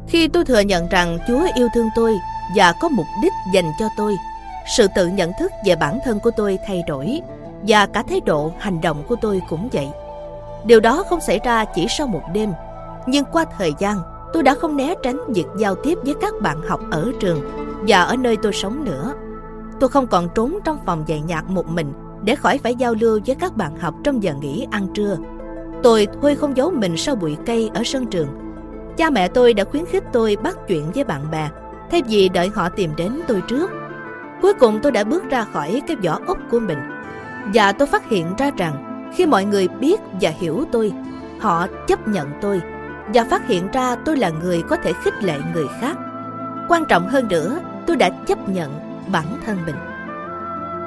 [0.09, 2.15] Khi tôi thừa nhận rằng Chúa yêu thương tôi
[2.57, 4.17] và có mục đích dành cho tôi,
[4.77, 7.21] sự tự nhận thức về bản thân của tôi thay đổi
[7.63, 9.89] và cả thái độ hành động của tôi cũng vậy.
[10.65, 12.53] Điều đó không xảy ra chỉ sau một đêm,
[13.07, 13.99] nhưng qua thời gian,
[14.33, 17.41] tôi đã không né tránh việc giao tiếp với các bạn học ở trường
[17.89, 19.15] và ở nơi tôi sống nữa.
[19.81, 21.93] Tôi không còn trốn trong phòng dạy nhạc một mình
[22.25, 25.17] để khỏi phải giao lưu với các bạn học trong giờ nghỉ ăn trưa.
[25.83, 28.29] Tôi thôi không giấu mình sau bụi cây ở sân trường.
[28.97, 31.49] Cha mẹ tôi đã khuyến khích tôi bắt chuyện với bạn bè,
[31.91, 33.71] thay vì đợi họ tìm đến tôi trước.
[34.43, 36.79] Cuối cùng tôi đã bước ra khỏi cái vỏ ốc của mình.
[37.55, 40.93] Và tôi phát hiện ra rằng khi mọi người biết và hiểu tôi,
[41.41, 42.61] họ chấp nhận tôi
[43.15, 45.99] và phát hiện ra tôi là người có thể khích lệ người khác.
[46.69, 48.81] Quan trọng hơn nữa, tôi đã chấp nhận
[49.13, 49.77] bản thân mình.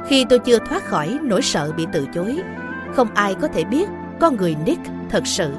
[0.07, 2.38] Khi tôi chưa thoát khỏi nỗi sợ bị từ chối,
[2.95, 3.89] không ai có thể biết
[4.19, 5.53] con người Nick thật sự.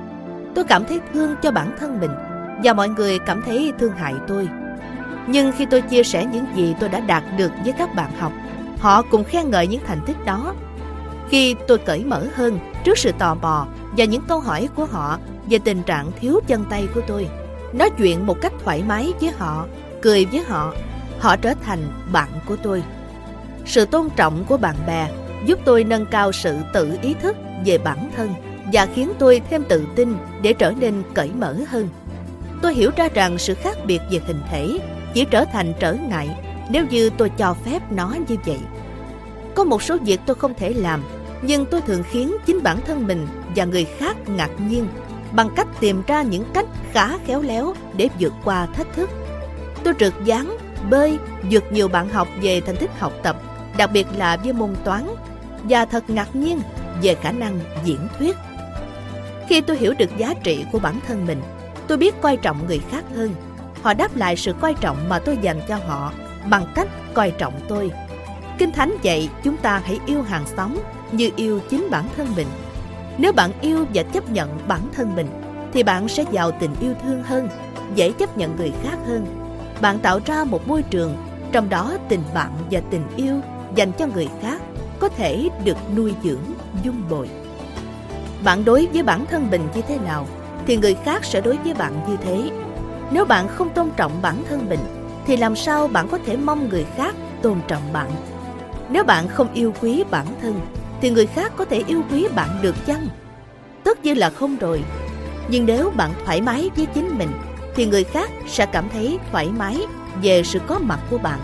[0.55, 2.11] Tôi cảm thấy thương cho bản thân mình
[2.65, 4.49] và mọi người cảm thấy thương hại tôi.
[5.27, 8.33] Nhưng khi tôi chia sẻ những gì tôi đã đạt được với các bạn học,
[8.79, 10.55] họ cũng khen ngợi những thành tích đó.
[11.29, 13.67] Khi tôi cởi mở hơn trước sự tò mò
[13.97, 17.29] và những câu hỏi của họ về tình trạng thiếu chân tay của tôi.
[17.73, 19.67] Nói chuyện một cách thoải mái với họ,
[20.03, 20.75] cười với họ,
[21.19, 21.79] họ trở thành
[22.13, 22.83] bạn của tôi.
[23.67, 25.09] Sự tôn trọng của bạn bè
[25.47, 28.35] giúp tôi nâng cao sự tự ý thức về bản thân
[28.73, 31.89] và khiến tôi thêm tự tin để trở nên cởi mở hơn.
[32.63, 34.79] Tôi hiểu ra rằng sự khác biệt về hình thể
[35.15, 36.29] chỉ trở thành trở ngại
[36.71, 38.59] nếu như tôi cho phép nó như vậy.
[39.55, 41.03] Có một số việc tôi không thể làm,
[41.43, 44.87] nhưng tôi thường khiến chính bản thân mình và người khác ngạc nhiên
[45.33, 49.11] bằng cách tìm ra những cách khá khéo léo để vượt qua thách thức.
[49.85, 50.57] Tôi trượt dáng,
[50.91, 51.19] bơi,
[51.51, 53.37] vượt nhiều bạn học về thành tích học tập,
[53.77, 55.07] đặc biệt là với môn toán,
[55.63, 56.61] và thật ngạc nhiên
[57.03, 58.37] về khả năng diễn thuyết.
[59.49, 61.43] Khi tôi hiểu được giá trị của bản thân mình,
[61.87, 63.35] tôi biết coi trọng người khác hơn.
[63.83, 66.13] Họ đáp lại sự coi trọng mà tôi dành cho họ
[66.51, 67.91] bằng cách coi trọng tôi.
[68.59, 70.79] Kinh Thánh dạy chúng ta hãy yêu hàng xóm
[71.13, 72.47] như yêu chính bản thân mình
[73.19, 75.27] nếu bạn yêu và chấp nhận bản thân mình
[75.73, 77.49] thì bạn sẽ giàu tình yêu thương hơn,
[77.95, 79.27] dễ chấp nhận người khác hơn.
[79.81, 81.17] Bạn tạo ra một môi trường
[81.53, 83.41] trong đó tình bạn và tình yêu
[83.75, 84.63] dành cho người khác
[85.01, 86.45] có thể được nuôi dưỡng,
[86.83, 87.29] dung bồi.
[88.45, 90.27] Bạn đối với bản thân mình như thế nào
[90.67, 92.51] thì người khác sẽ đối với bạn như thế.
[93.11, 94.81] Nếu bạn không tôn trọng bản thân mình
[95.27, 98.11] thì làm sao bạn có thể mong người khác tôn trọng bạn?
[98.89, 100.61] Nếu bạn không yêu quý bản thân
[101.03, 103.07] thì người khác có thể yêu quý bạn được chăng?
[103.85, 104.83] Tất nhiên là không rồi.
[105.49, 107.29] Nhưng nếu bạn thoải mái với chính mình
[107.75, 109.81] thì người khác sẽ cảm thấy thoải mái
[110.23, 111.39] về sự có mặt của bạn.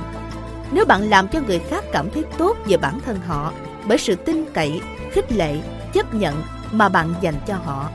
[0.72, 3.52] Nếu bạn làm cho người khác cảm thấy tốt về bản thân họ
[3.86, 4.80] bởi sự tin cậy,
[5.12, 5.56] khích lệ,
[5.92, 7.90] chấp nhận mà bạn dành cho họ,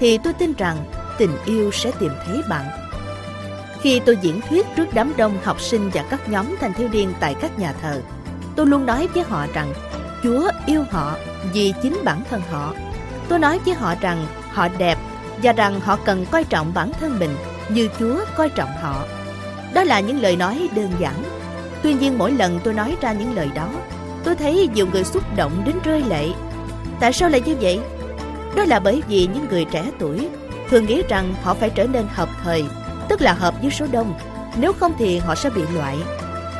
[0.00, 0.76] thì tôi tin rằng
[1.18, 2.64] tình yêu sẽ tìm thấy bạn.
[3.80, 7.12] Khi tôi diễn thuyết trước đám đông học sinh và các nhóm thanh thiếu niên
[7.20, 8.02] tại các nhà thờ,
[8.56, 9.72] tôi luôn nói với họ rằng
[10.22, 11.16] Chúa yêu họ
[11.52, 12.74] vì chính bản thân họ.
[13.28, 14.98] Tôi nói với họ rằng họ đẹp
[15.42, 17.36] và rằng họ cần coi trọng bản thân mình
[17.68, 19.04] như Chúa coi trọng họ.
[19.74, 21.22] Đó là những lời nói đơn giản.
[21.82, 23.68] Tuy nhiên mỗi lần tôi nói ra những lời đó,
[24.24, 26.28] tôi thấy nhiều người xúc động đến rơi lệ.
[27.00, 27.80] Tại sao lại như vậy?
[28.56, 30.28] Đó là bởi vì những người trẻ tuổi
[30.70, 32.64] thường nghĩ rằng họ phải trở nên hợp thời,
[33.08, 34.14] tức là hợp với số đông.
[34.56, 35.96] Nếu không thì họ sẽ bị loại.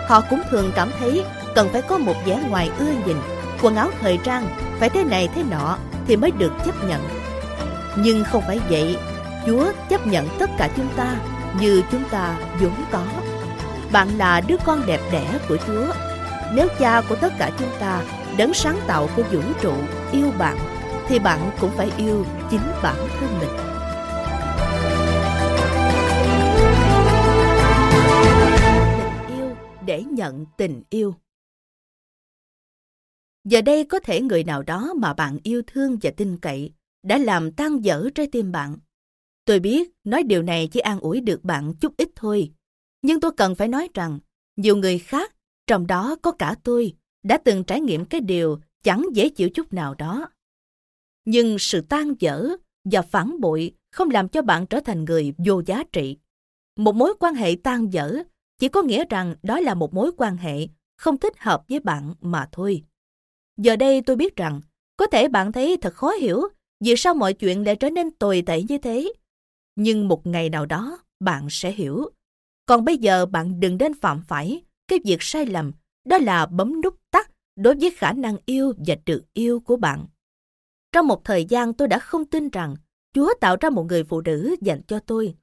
[0.09, 1.25] Họ cũng thường cảm thấy
[1.55, 3.17] cần phải có một vẻ ngoài ưa nhìn,
[3.63, 4.49] quần áo thời trang,
[4.79, 7.01] phải thế này thế nọ thì mới được chấp nhận.
[7.97, 8.97] Nhưng không phải vậy,
[9.47, 11.17] Chúa chấp nhận tất cả chúng ta
[11.61, 13.05] như chúng ta vốn có.
[13.93, 15.87] Bạn là đứa con đẹp đẽ của Chúa.
[16.55, 18.03] Nếu cha của tất cả chúng ta,
[18.37, 19.73] đấng sáng tạo của vũ trụ,
[20.13, 20.59] yêu bạn,
[21.09, 23.51] thì bạn cũng phải yêu chính bản thân mình.
[29.29, 29.57] Tình yêu
[29.87, 31.15] để nhận tình yêu.
[33.49, 36.73] Giờ đây có thể người nào đó mà bạn yêu thương và tin cậy
[37.03, 38.77] đã làm tan dở trái tim bạn
[39.45, 42.53] Tôi biết nói điều này chỉ an ủi được bạn chút ít thôi.
[43.03, 44.19] Nhưng tôi cần phải nói rằng,
[44.57, 45.35] nhiều người khác,
[45.67, 46.93] trong đó có cả tôi,
[47.23, 50.31] đã từng trải nghiệm cái điều chẳng dễ chịu chút nào đó.
[51.25, 52.49] Nhưng sự tan dở
[52.85, 56.17] và phản bội không làm cho bạn trở thành người vô giá trị.
[56.77, 58.23] Một mối quan hệ tan dở
[58.59, 62.15] chỉ có nghĩa rằng đó là một mối quan hệ không thích hợp với bạn
[62.21, 62.83] mà thôi.
[63.59, 64.61] Giờ đây tôi biết rằng,
[64.97, 66.43] có thể bạn thấy thật khó hiểu
[66.85, 69.13] vì sao mọi chuyện lại trở nên tồi tệ như thế
[69.77, 72.05] nhưng một ngày nào đó bạn sẽ hiểu.
[72.67, 75.73] Còn bây giờ bạn đừng nên phạm phải cái việc sai lầm,
[76.05, 80.07] đó là bấm nút tắt đối với khả năng yêu và được yêu của bạn.
[80.93, 82.75] Trong một thời gian tôi đã không tin rằng
[83.15, 85.35] Chúa tạo ra một người phụ nữ dành cho tôi.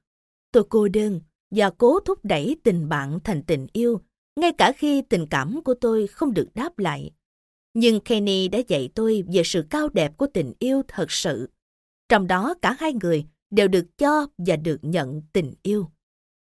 [0.52, 1.20] Tôi cô đơn
[1.50, 4.00] và cố thúc đẩy tình bạn thành tình yêu,
[4.40, 7.10] ngay cả khi tình cảm của tôi không được đáp lại.
[7.78, 11.48] Nhưng Kenny đã dạy tôi về sự cao đẹp của tình yêu thật sự.
[12.08, 15.90] Trong đó cả hai người đều được cho và được nhận tình yêu.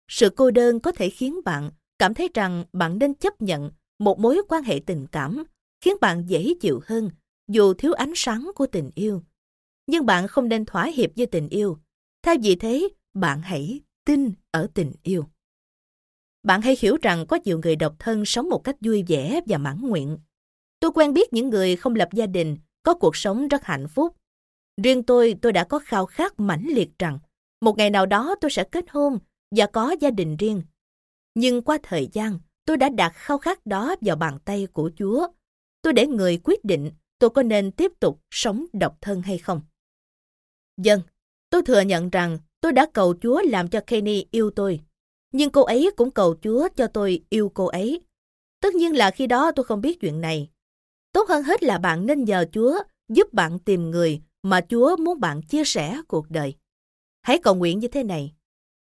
[0.07, 4.19] Sự cô đơn có thể khiến bạn cảm thấy rằng bạn nên chấp nhận một
[4.19, 5.43] mối quan hệ tình cảm
[5.81, 7.09] khiến bạn dễ chịu hơn
[7.47, 9.23] dù thiếu ánh sáng của tình yêu.
[9.87, 11.77] Nhưng bạn không nên thỏa hiệp với tình yêu.
[12.23, 15.25] Thay vì thế, bạn hãy tin ở tình yêu.
[16.43, 19.57] Bạn hãy hiểu rằng có nhiều người độc thân sống một cách vui vẻ và
[19.57, 20.17] mãn nguyện.
[20.81, 24.15] Tôi quen biết những người không lập gia đình, có cuộc sống rất hạnh phúc
[24.83, 27.19] Riêng tôi, tôi đã có khao khát mãnh liệt rằng
[27.61, 29.19] một ngày nào đó tôi sẽ kết hôn
[29.55, 30.61] và có gia đình riêng.
[31.35, 35.27] Nhưng qua thời gian, tôi đã đặt khao khát đó vào bàn tay của Chúa.
[35.81, 39.61] Tôi để người quyết định tôi có nên tiếp tục sống độc thân hay không.
[40.77, 41.01] Dân,
[41.49, 44.79] tôi thừa nhận rằng tôi đã cầu Chúa làm cho Kenny yêu tôi.
[45.33, 48.01] Nhưng cô ấy cũng cầu Chúa cho tôi yêu cô ấy.
[48.61, 50.49] Tất nhiên là khi đó tôi không biết chuyện này.
[51.13, 52.79] Tốt hơn hết là bạn nên nhờ Chúa
[53.09, 56.55] giúp bạn tìm người mà Chúa muốn bạn chia sẻ cuộc đời.
[57.21, 58.33] Hãy cầu nguyện như thế này.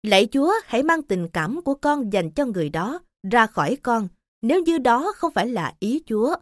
[0.04, 3.00] Lạy Chúa, hãy mang tình cảm của con dành cho người đó
[3.32, 4.08] ra khỏi con
[4.42, 6.36] nếu như đó không phải là ý Chúa.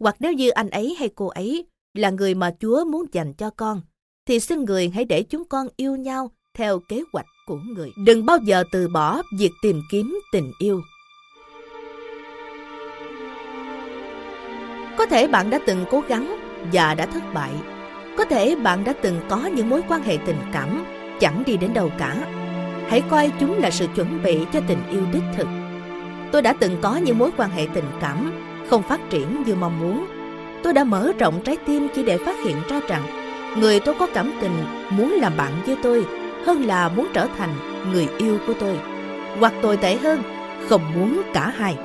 [0.00, 3.50] Hoặc nếu như anh ấy hay cô ấy là người mà Chúa muốn dành cho
[3.50, 3.80] con,
[4.26, 7.90] thì xin người hãy để chúng con yêu nhau theo kế hoạch của người.
[8.06, 10.80] Đừng bao giờ từ bỏ việc tìm kiếm tình yêu.
[14.98, 16.36] Có thể bạn đã từng cố gắng
[16.72, 17.52] và đã thất bại
[18.16, 20.84] có thể bạn đã từng có những mối quan hệ tình cảm
[21.20, 22.16] chẳng đi đến đâu cả.
[22.88, 25.48] Hãy coi chúng là sự chuẩn bị cho tình yêu đích thực.
[26.32, 28.32] Tôi đã từng có những mối quan hệ tình cảm
[28.70, 30.06] không phát triển như mong muốn.
[30.62, 33.02] Tôi đã mở rộng trái tim chỉ để phát hiện ra rằng
[33.60, 36.06] người tôi có cảm tình muốn làm bạn với tôi
[36.46, 37.54] hơn là muốn trở thành
[37.92, 38.78] người yêu của tôi.
[39.40, 40.22] Hoặc tồi tệ hơn,
[40.68, 41.76] không muốn cả hai.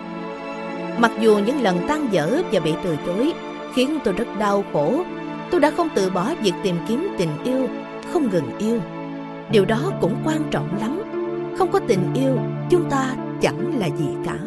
[0.98, 3.34] Mặc dù những lần tan dở và bị từ chối
[3.74, 5.04] khiến tôi rất đau khổ
[5.52, 7.68] tôi đã không từ bỏ việc tìm kiếm tình yêu,
[8.14, 8.80] không ngừng yêu.
[9.52, 11.02] Điều đó cũng quan trọng lắm.
[11.58, 12.38] Không có tình yêu,
[12.70, 14.38] chúng ta chẳng là gì cả.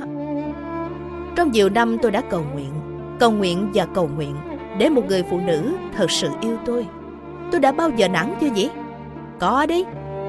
[1.37, 2.71] Trong nhiều năm tôi đã cầu nguyện,
[3.21, 4.37] cầu nguyện và cầu nguyện
[4.79, 6.87] để một người phụ nữ thật sự yêu tôi.
[7.53, 8.71] Tôi đã bao giờ nản chưa nhỉ?
[9.39, 9.85] Có đấy.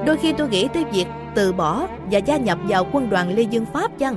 [0.06, 3.42] Đôi khi tôi nghĩ tới việc từ bỏ và gia nhập vào quân đoàn Lê
[3.42, 4.16] Dương Pháp chăng?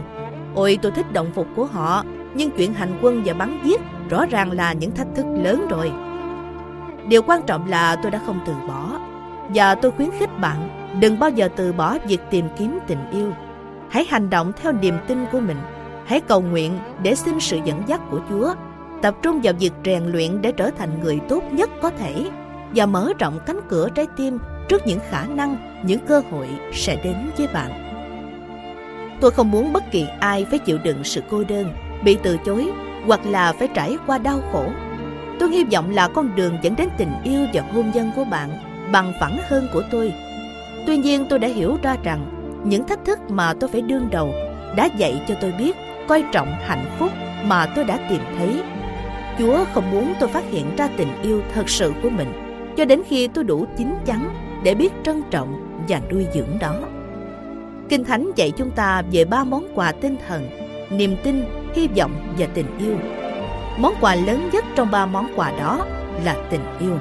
[0.60, 2.03] Ôi tôi thích động phục của họ,
[2.34, 5.91] nhưng chuyện hành quân và bắn giết rõ ràng là những thách thức lớn rồi.
[7.07, 8.99] Điều quan trọng là tôi đã không từ bỏ.
[9.49, 10.69] Và tôi khuyến khích bạn
[10.99, 13.34] đừng bao giờ từ bỏ việc tìm kiếm tình yêu.
[13.90, 15.57] Hãy hành động theo niềm tin của mình.
[16.06, 18.53] Hãy cầu nguyện để xin sự dẫn dắt của Chúa.
[19.02, 22.30] Tập trung vào việc rèn luyện để trở thành người tốt nhất có thể
[22.76, 24.38] và mở rộng cánh cửa trái tim
[24.68, 27.89] trước những khả năng, những cơ hội sẽ đến với bạn.
[29.22, 31.74] Tôi không muốn bất kỳ ai phải chịu đựng sự cô đơn,
[32.04, 32.70] bị từ chối
[33.06, 34.66] hoặc là phải trải qua đau khổ.
[35.40, 38.50] Tôi hy vọng là con đường dẫn đến tình yêu và hôn nhân của bạn
[38.91, 40.14] bằng phẳng hơn của tôi.
[40.88, 42.32] Tuy nhiên tôi đã hiểu ra rằng
[42.66, 44.34] những thách thức mà tôi phải đương đầu
[44.76, 45.76] đã dạy cho tôi biết
[46.08, 47.12] coi trọng hạnh phúc
[47.46, 48.62] mà tôi đã tìm thấy.
[49.40, 52.34] Chúa không muốn tôi phát hiện ra tình yêu thật sự của mình
[52.78, 54.30] cho đến khi tôi đủ chín chắn
[54.64, 56.76] để biết trân trọng và nuôi dưỡng đó.
[57.90, 60.49] Kinh Thánh dạy chúng ta về ba món quà tinh thần,
[60.90, 62.95] niềm tin, hy vọng và tình yêu.
[63.78, 65.86] Món quà lớn nhất trong ba món quà đó
[66.24, 66.98] là tình yêu.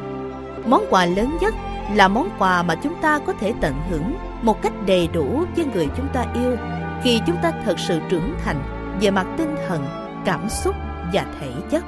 [0.67, 1.55] Món quà lớn nhất
[1.95, 5.65] là món quà mà chúng ta có thể tận hưởng một cách đầy đủ với
[5.65, 6.57] người chúng ta yêu
[7.03, 8.63] khi chúng ta thật sự trưởng thành
[9.01, 9.87] về mặt tinh thần,
[10.25, 10.75] cảm xúc
[11.13, 11.85] và thể chất.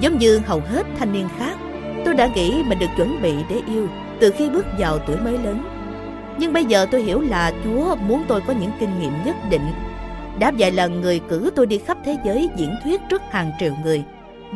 [0.00, 1.58] Giống như hầu hết thanh niên khác,
[2.04, 3.88] tôi đã nghĩ mình được chuẩn bị để yêu
[4.20, 5.73] từ khi bước vào tuổi mới lớn.
[6.38, 9.66] Nhưng bây giờ tôi hiểu là Chúa muốn tôi có những kinh nghiệm nhất định.
[10.38, 13.72] Đã vài lần người cử tôi đi khắp thế giới diễn thuyết trước hàng triệu
[13.84, 14.04] người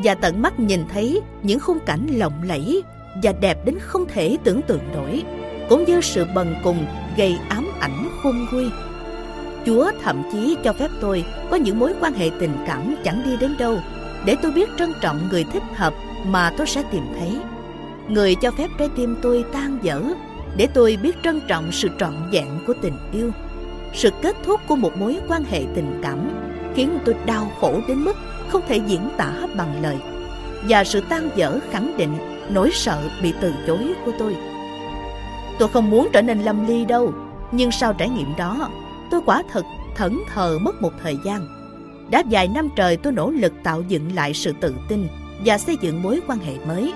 [0.04, 2.82] và tận mắt nhìn thấy những khung cảnh lộng lẫy
[3.22, 5.22] và đẹp đến không thể tưởng tượng nổi,
[5.68, 6.86] cũng như sự bần cùng
[7.16, 8.70] gây ám ảnh khôn nguôi.
[9.66, 13.36] Chúa thậm chí cho phép tôi có những mối quan hệ tình cảm chẳng đi
[13.36, 13.78] đến đâu,
[14.24, 15.94] để tôi biết trân trọng người thích hợp
[16.26, 17.36] mà tôi sẽ tìm thấy.
[18.08, 20.02] Người cho phép trái tim tôi tan vỡ,
[20.56, 23.30] để tôi biết trân trọng sự trọn vẹn của tình yêu.
[23.94, 26.30] Sự kết thúc của một mối quan hệ tình cảm
[26.74, 28.16] khiến tôi đau khổ đến mức
[28.48, 29.96] không thể diễn tả bằng lời.
[30.68, 32.16] Và sự tan vỡ khẳng định
[32.50, 34.36] nỗi sợ bị từ chối của tôi.
[35.58, 37.12] Tôi không muốn trở nên lâm ly đâu,
[37.52, 38.70] nhưng sau trải nghiệm đó,
[39.10, 39.64] tôi quả thật
[39.96, 41.48] thẫn thờ mất một thời gian.
[42.10, 45.08] Đã vài năm trời tôi nỗ lực tạo dựng lại sự tự tin
[45.44, 46.92] và xây dựng mối quan hệ mới.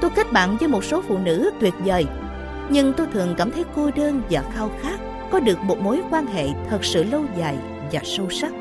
[0.00, 2.06] Tôi kết bạn với một số phụ nữ tuyệt vời,
[2.70, 6.26] nhưng tôi thường cảm thấy cô đơn và khao khát có được một mối quan
[6.26, 7.56] hệ thật sự lâu dài
[7.92, 8.52] và sâu sắc.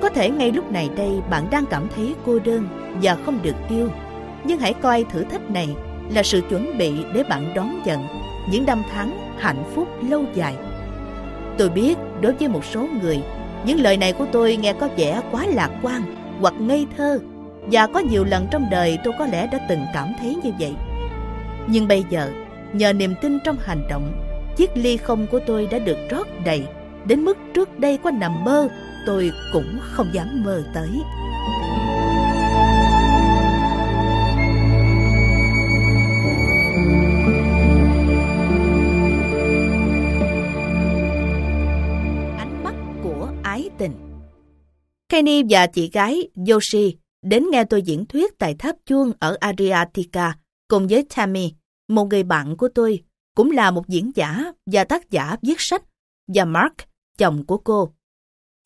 [0.00, 2.68] Có thể ngay lúc này đây bạn đang cảm thấy cô đơn
[3.02, 3.90] và không được yêu
[4.44, 5.68] nhưng hãy coi thử thách này
[6.14, 8.00] là sự chuẩn bị để bạn đón nhận
[8.50, 10.54] những năm tháng hạnh phúc lâu dài.
[11.58, 13.22] Tôi biết đối với một số người,
[13.64, 16.02] những lời này của tôi nghe có vẻ quá lạc quan
[16.40, 17.18] hoặc ngây thơ
[17.70, 20.74] và có nhiều lần trong đời tôi có lẽ đã từng cảm thấy như vậy.
[21.66, 22.30] Nhưng bây giờ,
[22.72, 24.12] nhờ niềm tin trong hành động,
[24.56, 26.66] chiếc ly không của tôi đã được rót đầy.
[27.06, 28.68] Đến mức trước đây có nằm mơ
[29.06, 30.88] tôi cũng không dám mơ tới.
[45.08, 50.34] Kenny và chị gái Yoshi đến nghe tôi diễn thuyết tại tháp chuông ở Adriatica
[50.68, 51.52] cùng với Tammy,
[51.90, 53.02] một người bạn của tôi,
[53.36, 55.82] cũng là một diễn giả và tác giả viết sách,
[56.34, 56.74] và Mark,
[57.18, 57.92] chồng của cô.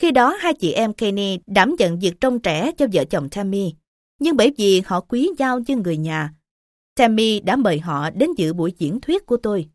[0.01, 3.75] Khi đó hai chị em Kenny đảm nhận việc trông trẻ cho vợ chồng Tammy,
[4.21, 6.35] nhưng bởi vì họ quý nhau như người nhà,
[6.97, 9.69] Tammy đã mời họ đến dự buổi diễn thuyết của tôi.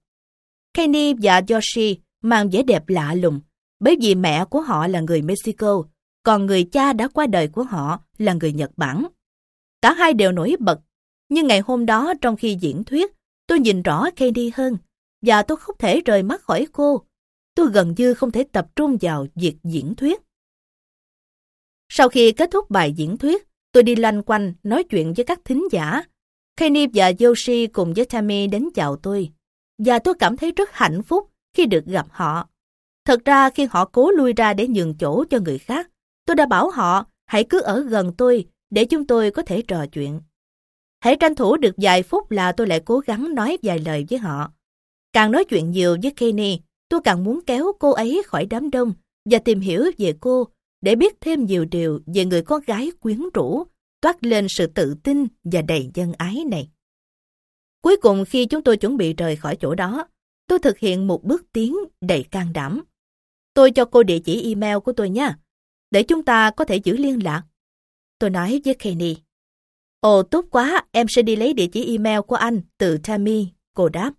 [0.73, 3.41] Kenny và Yoshi mang vẻ đẹp lạ lùng,
[3.79, 5.83] bởi vì mẹ của họ là người Mexico,
[6.23, 9.07] còn người cha đã qua đời của họ là người Nhật Bản.
[9.81, 10.79] Cả hai đều nổi bật,
[11.29, 13.11] nhưng ngày hôm đó trong khi diễn thuyết,
[13.49, 14.77] tôi nhìn rõ Candy hơn,
[15.21, 17.03] và tôi không thể rời mắt khỏi cô.
[17.55, 20.21] Tôi gần như không thể tập trung vào việc diễn thuyết.
[21.89, 25.39] Sau khi kết thúc bài diễn thuyết, tôi đi loanh quanh nói chuyện với các
[25.45, 26.03] thính giả.
[26.57, 29.29] Kenny và Yoshi cùng với Tammy đến chào tôi.
[29.77, 32.49] Và tôi cảm thấy rất hạnh phúc khi được gặp họ.
[33.05, 35.89] Thật ra khi họ cố lui ra để nhường chỗ cho người khác,
[36.29, 39.85] Tôi đã bảo họ hãy cứ ở gần tôi để chúng tôi có thể trò
[39.91, 40.21] chuyện.
[40.99, 44.19] Hãy tranh thủ được vài phút là tôi lại cố gắng nói vài lời với
[44.19, 44.51] họ.
[45.13, 46.59] Càng nói chuyện nhiều với Kenny,
[46.89, 48.93] tôi càng muốn kéo cô ấy khỏi đám đông
[49.29, 50.47] và tìm hiểu về cô
[50.81, 53.63] để biết thêm nhiều điều về người con gái quyến rũ,
[54.01, 56.69] toát lên sự tự tin và đầy dân ái này.
[57.81, 60.07] Cuối cùng khi chúng tôi chuẩn bị rời khỏi chỗ đó,
[60.47, 62.83] tôi thực hiện một bước tiến đầy can đảm.
[63.53, 65.37] Tôi cho cô địa chỉ email của tôi nha,
[65.91, 67.43] để chúng ta có thể giữ liên lạc.
[68.19, 69.17] Tôi nói với Kenny.
[70.01, 73.89] Ồ tốt quá, em sẽ đi lấy địa chỉ email của anh từ Tammy, cô
[73.89, 74.13] đáp.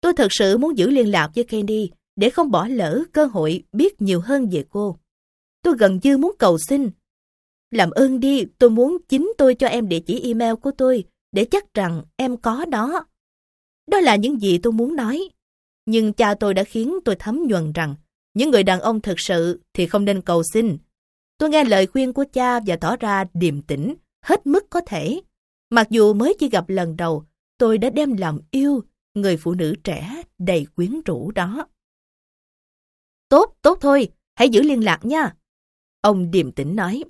[0.00, 3.64] Tôi thật sự muốn giữ liên lạc với Candy để không bỏ lỡ cơ hội
[3.72, 4.98] biết nhiều hơn về cô.
[5.62, 6.90] Tôi gần như muốn cầu xin.
[7.70, 11.44] Làm ơn đi, tôi muốn chính tôi cho em địa chỉ email của tôi để
[11.44, 13.06] chắc rằng em có đó.
[13.90, 15.28] Đó là những gì tôi muốn nói.
[15.86, 17.94] Nhưng cha tôi đã khiến tôi thấm nhuần rằng
[18.34, 20.78] những người đàn ông thực sự thì không nên cầu xin.
[21.38, 23.94] Tôi nghe lời khuyên của cha và tỏ ra điềm tĩnh,
[24.26, 25.20] hết mức có thể.
[25.70, 27.24] Mặc dù mới chỉ gặp lần đầu,
[27.58, 28.84] tôi đã đem lòng yêu
[29.14, 31.66] người phụ nữ trẻ đầy quyến rũ đó.
[33.28, 35.34] Tốt, tốt thôi, hãy giữ liên lạc nha.
[36.00, 37.04] Ông điềm tĩnh nói.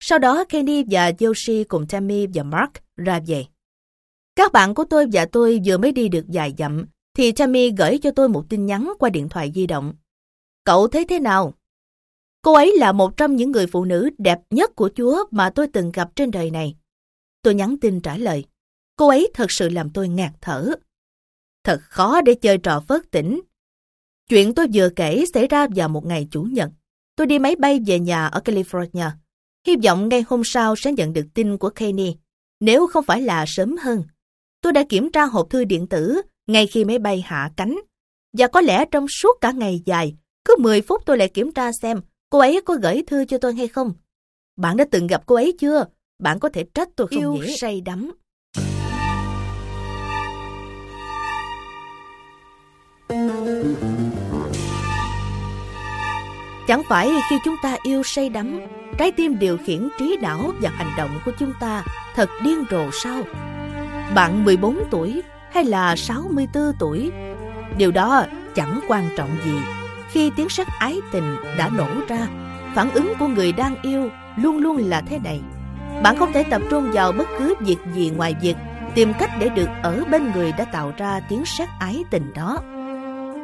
[0.00, 3.46] Sau đó Kenny và Yoshi cùng Tammy và Mark ra về.
[4.36, 7.98] Các bạn của tôi và tôi vừa mới đi được vài dặm, thì Tammy gửi
[8.02, 9.94] cho tôi một tin nhắn qua điện thoại di động.
[10.64, 11.54] Cậu thấy thế nào?
[12.42, 15.66] Cô ấy là một trong những người phụ nữ đẹp nhất của Chúa mà tôi
[15.72, 16.76] từng gặp trên đời này.
[17.42, 18.44] Tôi nhắn tin trả lời.
[18.96, 20.74] Cô ấy thật sự làm tôi ngạt thở.
[21.64, 23.40] Thật khó để chơi trò phớt tỉnh.
[24.28, 26.70] Chuyện tôi vừa kể xảy ra vào một ngày Chủ nhật.
[27.16, 29.10] Tôi đi máy bay về nhà ở California.
[29.66, 32.16] Hy vọng ngay hôm sau sẽ nhận được tin của Kenny,
[32.60, 34.02] nếu không phải là sớm hơn.
[34.60, 37.78] Tôi đã kiểm tra hộp thư điện tử ngay khi máy bay hạ cánh.
[38.38, 40.14] Và có lẽ trong suốt cả ngày dài,
[40.44, 42.00] cứ 10 phút tôi lại kiểm tra xem
[42.32, 43.92] cô ấy có gửi thư cho tôi hay không.
[44.56, 45.84] Bạn đã từng gặp cô ấy chưa?
[46.22, 47.56] Bạn có thể trách tôi không Yêu nhỉ?
[47.56, 48.12] say đắm.
[56.68, 58.60] Chẳng phải khi chúng ta yêu say đắm,
[58.98, 61.84] trái tim điều khiển trí não và hành động của chúng ta
[62.14, 63.22] thật điên rồ sao?
[64.14, 67.10] Bạn 14 tuổi hay là 64 tuổi?
[67.78, 69.81] Điều đó chẳng quan trọng gì.
[70.12, 72.26] Khi tiếng sắc ái tình đã nổ ra,
[72.74, 75.40] phản ứng của người đang yêu luôn luôn là thế này.
[76.02, 78.56] Bạn không thể tập trung vào bất cứ việc gì ngoài việc
[78.94, 82.58] tìm cách để được ở bên người đã tạo ra tiếng sét ái tình đó.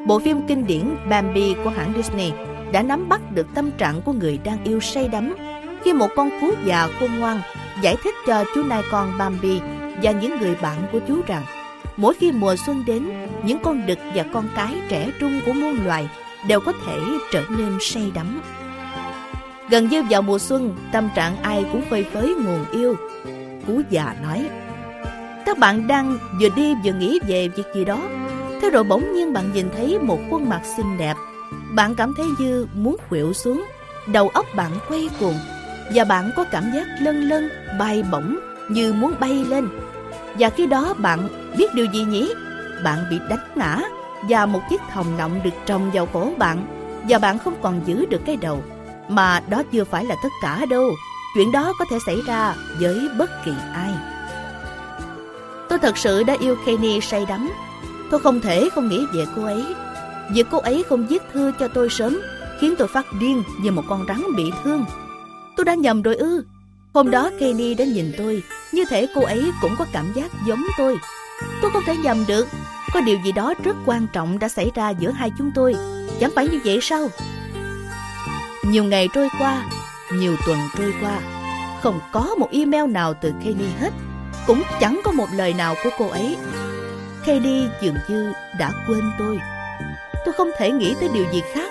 [0.07, 2.33] Bộ phim kinh điển Bambi của hãng Disney
[2.73, 5.35] đã nắm bắt được tâm trạng của người đang yêu say đắm
[5.85, 7.41] khi một con cú già khôn ngoan
[7.83, 9.61] giải thích cho chú nai con Bambi
[10.03, 11.43] và những người bạn của chú rằng
[11.97, 13.09] mỗi khi mùa xuân đến,
[13.43, 16.09] những con đực và con cái trẻ trung của muôn loài
[16.47, 16.99] đều có thể
[17.33, 18.41] trở nên say đắm.
[19.71, 22.97] Gần như vào mùa xuân, tâm trạng ai cũng phơi phới nguồn yêu.
[23.67, 24.49] Cú già nói,
[25.47, 28.01] các bạn đang vừa đi vừa nghĩ về việc gì đó.
[28.63, 31.15] Thế rồi bỗng nhiên bạn nhìn thấy một khuôn mặt xinh đẹp.
[31.75, 33.65] Bạn cảm thấy như muốn khuỵu xuống,
[34.07, 35.35] đầu óc bạn quay cuồng
[35.95, 37.49] và bạn có cảm giác lân lân,
[37.79, 38.39] bay bổng
[38.69, 39.69] như muốn bay lên.
[40.39, 41.29] Và khi đó bạn
[41.59, 42.33] biết điều gì nhỉ?
[42.85, 43.81] Bạn bị đánh ngã
[44.23, 46.67] và một chiếc thòng nọng được trồng vào cổ bạn
[47.09, 48.63] và bạn không còn giữ được cái đầu.
[49.09, 50.91] Mà đó chưa phải là tất cả đâu.
[51.35, 53.91] Chuyện đó có thể xảy ra với bất kỳ ai.
[55.69, 57.51] Tôi thật sự đã yêu Kenny say đắm.
[58.11, 59.65] Tôi không thể không nghĩ về cô ấy.
[60.33, 62.21] Việc cô ấy không viết thư cho tôi sớm
[62.61, 64.85] khiến tôi phát điên như một con rắn bị thương.
[65.57, 66.45] Tôi đã nhầm rồi ư.
[66.95, 68.43] Hôm đó Kenny đã nhìn tôi,
[68.73, 70.99] như thể cô ấy cũng có cảm giác giống tôi.
[71.63, 72.49] Tôi không thể nhầm được.
[72.95, 75.75] Có điều gì đó rất quan trọng đã xảy ra giữa hai chúng tôi.
[76.21, 77.09] Chẳng phải như vậy sao?
[78.65, 79.63] Nhiều ngày trôi qua,
[80.13, 81.21] nhiều tuần trôi qua,
[81.83, 83.91] không có một email nào từ Kenny hết.
[84.47, 86.37] Cũng chẳng có một lời nào của cô ấy.
[87.25, 89.39] Kenny dường như đã quên tôi.
[90.25, 91.71] Tôi không thể nghĩ tới điều gì khác.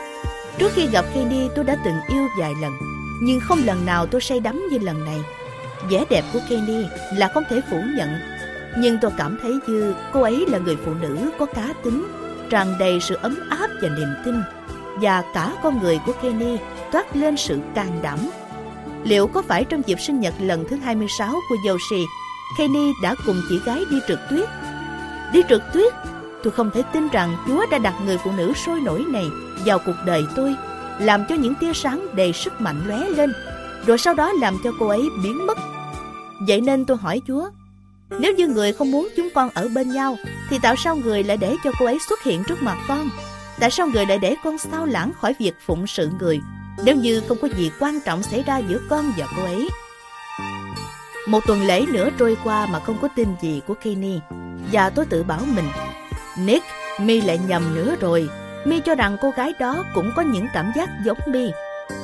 [0.57, 2.71] Trước khi gặp Kenny tôi đã từng yêu vài lần
[3.19, 5.19] nhưng không lần nào tôi say đắm như lần này.
[5.89, 6.85] Vẻ đẹp của Kenny
[7.15, 8.09] là không thể phủ nhận,
[8.79, 12.07] nhưng tôi cảm thấy như cô ấy là người phụ nữ có cá tính,
[12.49, 14.35] tràn đầy sự ấm áp và niềm tin,
[15.01, 16.57] và cả con người của Kenny
[16.91, 18.19] toát lên sự can đảm.
[19.03, 22.05] Liệu có phải trong dịp sinh nhật lần thứ 26 của Yoshi,
[22.57, 24.49] Kenny đã cùng chị gái đi trượt tuyết?
[25.33, 25.93] Đi trượt tuyết?
[26.43, 29.25] Tôi không thể tin rằng Chúa đã đặt người phụ nữ sôi nổi này
[29.65, 30.55] vào cuộc đời tôi
[30.99, 33.33] làm cho những tia sáng đầy sức mạnh lóe lên,
[33.85, 35.57] rồi sau đó làm cho cô ấy biến mất.
[36.47, 37.49] Vậy nên tôi hỏi Chúa,
[38.09, 40.17] nếu như người không muốn chúng con ở bên nhau,
[40.49, 43.09] thì tại sao người lại để cho cô ấy xuất hiện trước mặt con?
[43.59, 46.39] Tại sao người lại để con sao lãng khỏi việc phụng sự người,
[46.83, 49.69] nếu như không có gì quan trọng xảy ra giữa con và cô ấy?
[51.27, 54.19] Một tuần lễ nữa trôi qua mà không có tin gì của Kenny,
[54.71, 55.67] và tôi tự bảo mình,
[56.37, 56.65] Nick,
[57.01, 58.29] mi lại nhầm nữa rồi,
[58.65, 61.47] mi cho rằng cô gái đó cũng có những cảm giác giống mi.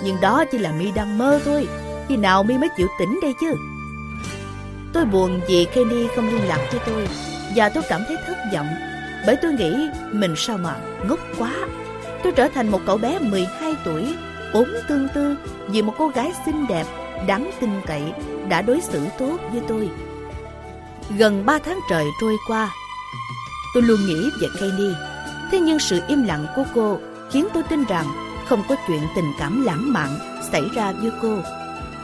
[0.03, 1.67] Nhưng đó chỉ là mi đang mơ thôi.
[2.09, 3.53] Khi nào mi mới chịu tỉnh đây chứ?
[4.93, 7.07] Tôi buồn vì Kenny không liên lạc với tôi
[7.55, 8.67] Và tôi cảm thấy thất vọng,
[9.25, 10.75] bởi tôi nghĩ mình sao mà
[11.07, 11.51] ngốc quá.
[12.23, 14.15] Tôi trở thành một cậu bé 12 tuổi,
[14.53, 15.35] ốm tương tư
[15.67, 16.85] vì một cô gái xinh đẹp,
[17.27, 18.01] đáng tin cậy,
[18.49, 19.89] đã đối xử tốt với tôi.
[21.17, 22.71] Gần 3 tháng trời trôi qua,
[23.73, 24.93] tôi luôn nghĩ về Kenny.
[25.51, 26.99] Thế nhưng sự im lặng của cô
[27.31, 28.05] khiến tôi tin rằng
[28.47, 30.09] không có chuyện tình cảm lãng mạn
[30.51, 31.37] xảy ra với cô.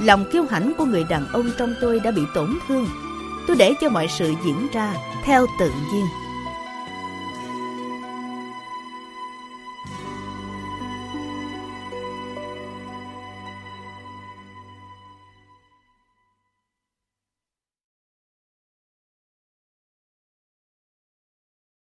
[0.01, 2.85] Lòng kiêu hãnh của người đàn ông trong tôi đã bị tổn thương.
[3.47, 4.95] Tôi để cho mọi sự diễn ra
[5.26, 6.05] theo tự nhiên.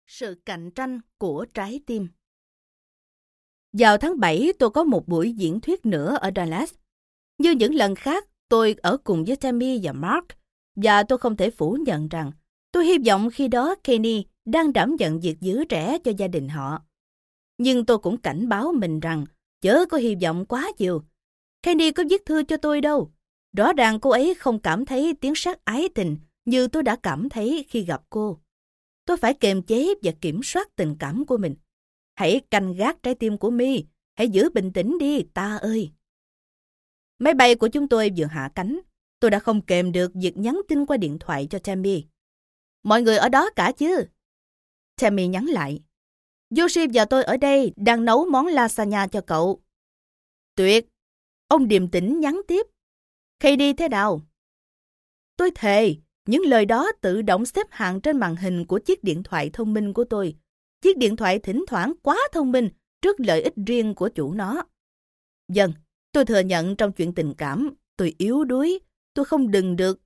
[0.06, 2.08] Sự cạnh tranh của trái tim
[3.72, 6.79] Vào tháng 7, tôi có một buổi diễn thuyết nữa ở Dallas.
[7.40, 10.24] Như những lần khác, tôi ở cùng với Tammy và Mark,
[10.76, 12.32] và tôi không thể phủ nhận rằng
[12.72, 16.48] tôi hy vọng khi đó Kenny đang đảm nhận việc giữ trẻ cho gia đình
[16.48, 16.82] họ.
[17.58, 19.24] Nhưng tôi cũng cảnh báo mình rằng
[19.60, 21.02] chớ có hy vọng quá nhiều.
[21.62, 23.10] Kenny có viết thư cho tôi đâu.
[23.56, 27.28] Rõ ràng cô ấy không cảm thấy tiếng sát ái tình như tôi đã cảm
[27.28, 28.38] thấy khi gặp cô.
[29.06, 31.54] Tôi phải kiềm chế và kiểm soát tình cảm của mình.
[32.14, 33.84] Hãy canh gác trái tim của mi,
[34.14, 35.90] hãy giữ bình tĩnh đi, ta ơi.
[37.20, 38.80] Máy bay của chúng tôi vừa hạ cánh,
[39.20, 42.04] tôi đã không kèm được việc nhắn tin qua điện thoại cho Tammy.
[42.82, 44.04] Mọi người ở đó cả chứ?
[45.00, 45.82] Tammy nhắn lại.
[46.58, 49.62] Yoshi và tôi ở đây đang nấu món lasagna cho cậu.
[50.54, 50.88] Tuyệt!
[51.48, 52.66] Ông điềm tĩnh nhắn tiếp.
[53.56, 54.20] đi thế nào?
[55.36, 59.22] Tôi thề, những lời đó tự động xếp hạng trên màn hình của chiếc điện
[59.22, 60.36] thoại thông minh của tôi.
[60.80, 62.70] Chiếc điện thoại thỉnh thoảng quá thông minh
[63.02, 64.62] trước lợi ích riêng của chủ nó.
[65.48, 65.72] Dần
[66.12, 68.80] tôi thừa nhận trong chuyện tình cảm, tôi yếu đuối,
[69.14, 70.00] tôi không đừng được.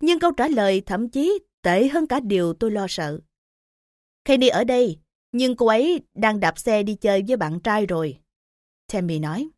[0.00, 3.20] Nhưng câu trả lời thậm chí tệ hơn cả điều tôi lo sợ.
[4.24, 4.98] Kenny ở đây,
[5.32, 8.18] nhưng cô ấy đang đạp xe đi chơi với bạn trai rồi.
[8.92, 9.48] Tammy nói.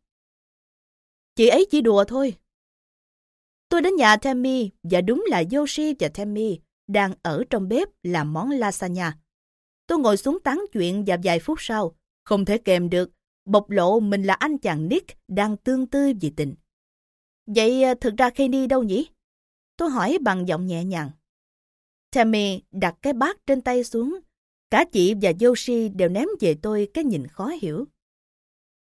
[1.35, 2.37] Chị ấy chỉ đùa thôi.
[3.69, 8.33] Tôi đến nhà Tammy và đúng là Yoshi và Tammy đang ở trong bếp làm
[8.33, 9.17] món lasagna.
[9.87, 13.11] Tôi ngồi xuống tán chuyện và vài phút sau, không thể kèm được,
[13.45, 16.55] bộc lộ mình là anh chàng Nick đang tương tư vì tình.
[17.45, 19.09] Vậy à, thực ra Kenny đâu nhỉ?
[19.77, 21.11] Tôi hỏi bằng giọng nhẹ nhàng.
[22.11, 24.19] Tammy đặt cái bát trên tay xuống.
[24.69, 27.85] Cả chị và Yoshi đều ném về tôi cái nhìn khó hiểu.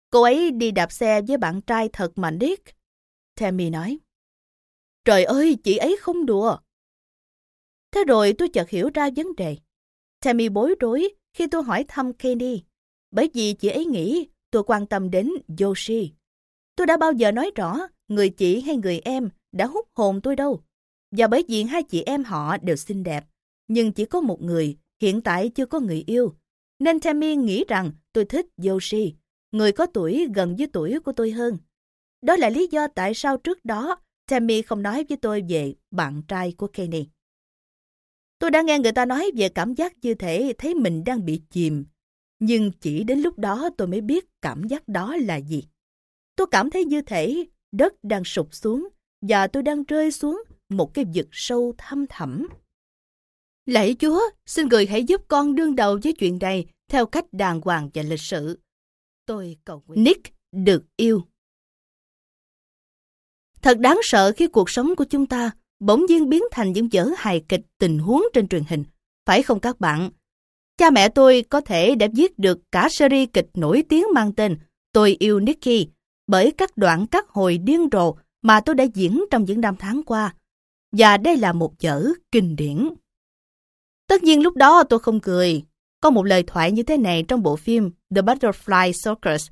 [0.10, 2.76] Cô ấy đi đạp xe với bạn trai thật mà Nick.
[3.36, 4.00] Tammy nói.
[5.06, 6.58] Trời ơi, chị ấy không đùa.
[7.92, 9.58] Thế rồi tôi chợt hiểu ra vấn đề.
[10.20, 12.64] Tammy bối rối khi tôi hỏi thăm Kenny,
[13.12, 15.30] bởi vì chị ấy nghĩ tôi quan tâm đến
[15.62, 16.14] Yoshi.
[16.76, 20.36] Tôi đã bao giờ nói rõ người chị hay người em đã hút hồn tôi
[20.36, 20.64] đâu.
[21.12, 23.26] Và bởi vì hai chị em họ đều xinh đẹp,
[23.68, 26.34] nhưng chỉ có một người hiện tại chưa có người yêu.
[26.80, 29.16] Nên Tammy nghĩ rằng tôi thích Yoshi,
[29.52, 31.58] người có tuổi gần với tuổi của tôi hơn.
[32.22, 33.96] Đó là lý do tại sao trước đó
[34.30, 37.08] Tammy không nói với tôi về bạn trai của Kenny.
[38.40, 41.42] Tôi đã nghe người ta nói về cảm giác như thể thấy mình đang bị
[41.50, 41.86] chìm.
[42.40, 45.64] Nhưng chỉ đến lúc đó tôi mới biết cảm giác đó là gì.
[46.36, 48.90] Tôi cảm thấy như thể đất đang sụp xuống
[49.22, 52.48] và tôi đang rơi xuống một cái vực sâu thăm thẳm.
[53.66, 57.62] Lạy Chúa, xin người hãy giúp con đương đầu với chuyện này theo cách đàng
[57.62, 58.60] hoàng và lịch sự.
[59.26, 60.04] Tôi cầu nguyện.
[60.04, 61.22] Nick được yêu.
[63.62, 67.10] Thật đáng sợ khi cuộc sống của chúng ta bỗng nhiên biến thành những vở
[67.18, 68.84] hài kịch tình huống trên truyền hình.
[69.26, 70.10] Phải không các bạn?
[70.78, 74.58] Cha mẹ tôi có thể đã viết được cả series kịch nổi tiếng mang tên
[74.94, 75.88] Tôi yêu Nicky
[76.28, 80.04] bởi các đoạn cắt hồi điên rồ mà tôi đã diễn trong những năm tháng
[80.04, 80.34] qua.
[80.92, 82.90] Và đây là một chở kinh điển.
[84.08, 85.64] Tất nhiên lúc đó tôi không cười.
[86.02, 89.48] Có một lời thoại như thế này trong bộ phim The Butterfly Circus,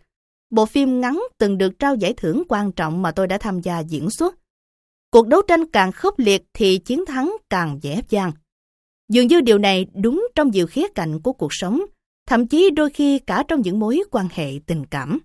[0.50, 3.80] bộ phim ngắn từng được trao giải thưởng quan trọng mà tôi đã tham gia
[3.80, 4.36] diễn xuất.
[5.12, 8.32] Cuộc đấu tranh càng khốc liệt thì chiến thắng càng dễ dàng.
[9.10, 11.82] Dường như điều này đúng trong nhiều khía cạnh của cuộc sống,
[12.28, 15.20] thậm chí đôi khi cả trong những mối quan hệ tình cảm.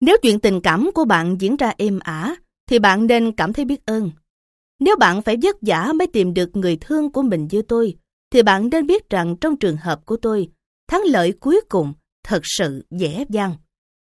[0.00, 2.36] Nếu chuyện tình cảm của bạn diễn ra êm ả,
[2.66, 4.10] thì bạn nên cảm thấy biết ơn.
[4.80, 7.96] Nếu bạn phải vất vả mới tìm được người thương của mình như tôi,
[8.30, 10.48] thì bạn nên biết rằng trong trường hợp của tôi,
[10.88, 11.92] thắng lợi cuối cùng
[12.24, 13.56] thật sự dễ dàng.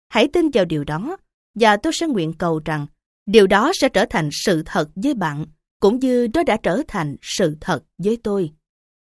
[0.09, 1.17] Hãy tin vào điều đó,
[1.55, 2.87] và tôi sẽ nguyện cầu rằng
[3.25, 5.45] điều đó sẽ trở thành sự thật với bạn,
[5.83, 8.51] cũng như nó đã trở thành sự thật với tôi.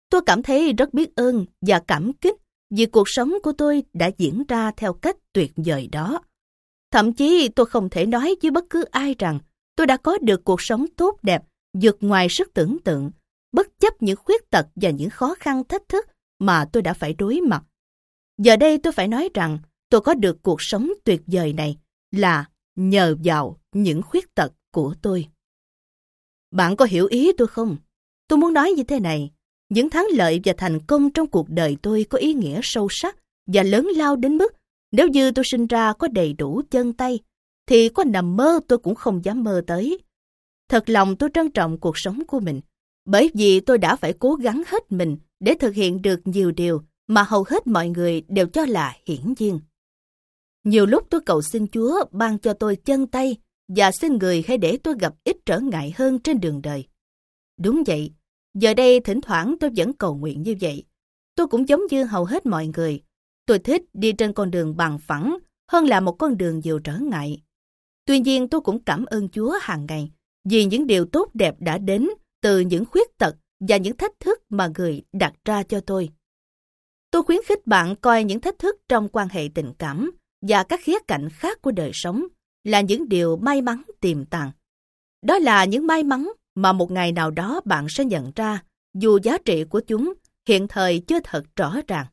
[0.10, 2.36] Tôi cảm thấy rất biết ơn và cảm kích
[2.76, 6.22] vì cuộc sống của tôi đã diễn ra theo cách tuyệt vời đó.
[6.92, 9.40] Thậm chí tôi không thể nói với bất cứ ai rằng
[9.76, 11.44] tôi đã có được cuộc sống tốt đẹp,
[11.82, 13.12] vượt ngoài sức tưởng tượng,
[13.52, 16.06] bất chấp những khuyết tật và những khó khăn thách thức
[16.40, 17.64] mà tôi đã phải đối mặt.
[18.38, 21.78] Giờ đây tôi phải nói rằng tôi có được cuộc sống tuyệt vời này
[22.12, 22.46] là
[22.76, 25.28] nhờ vào những khuyết tật của tôi.
[26.52, 27.78] Bạn có hiểu ý tôi không?
[28.28, 29.32] Tôi muốn nói như thế này.
[29.70, 33.18] Những thắng lợi và thành công trong cuộc đời tôi có ý nghĩa sâu sắc
[33.48, 34.54] và lớn lao đến mức
[34.92, 37.20] nếu như tôi sinh ra có đầy đủ chân tay,
[37.68, 40.00] thì có nằm mơ tôi cũng không dám mơ tới.
[40.70, 42.62] Thật lòng tôi trân trọng cuộc sống của mình,
[43.06, 46.82] bởi vì tôi đã phải cố gắng hết mình để thực hiện được nhiều điều
[47.08, 49.60] mà hầu hết mọi người đều cho là hiển nhiên.
[50.64, 53.38] Nhiều lúc tôi cầu xin Chúa ban cho tôi chân tay
[53.76, 56.88] và xin người hãy để tôi gặp ít trở ngại hơn trên đường đời.
[57.60, 58.12] Đúng vậy,
[58.54, 60.84] giờ đây thỉnh thoảng tôi vẫn cầu nguyện như vậy.
[61.36, 63.02] Tôi cũng giống như hầu hết mọi người.
[63.46, 65.38] Tôi thích đi trên con đường bằng phẳng
[65.72, 67.42] hơn là một con đường nhiều trở ngại.
[68.06, 70.12] Tuy nhiên tôi cũng cảm ơn Chúa hàng ngày
[70.50, 72.10] vì những điều tốt đẹp đã đến
[72.42, 76.10] từ những khuyết tật và những thách thức mà người đặt ra cho tôi.
[77.12, 80.12] Tôi khuyến khích bạn coi những thách thức trong quan hệ tình cảm
[80.42, 82.24] và các khía cạnh khác của đời sống
[82.64, 84.52] là những điều may mắn tiềm tàng.
[85.22, 88.64] Đó là những may mắn mà một ngày nào đó bạn sẽ nhận ra
[88.94, 90.14] dù giá trị của chúng
[90.48, 92.06] hiện thời chưa thật rõ ràng.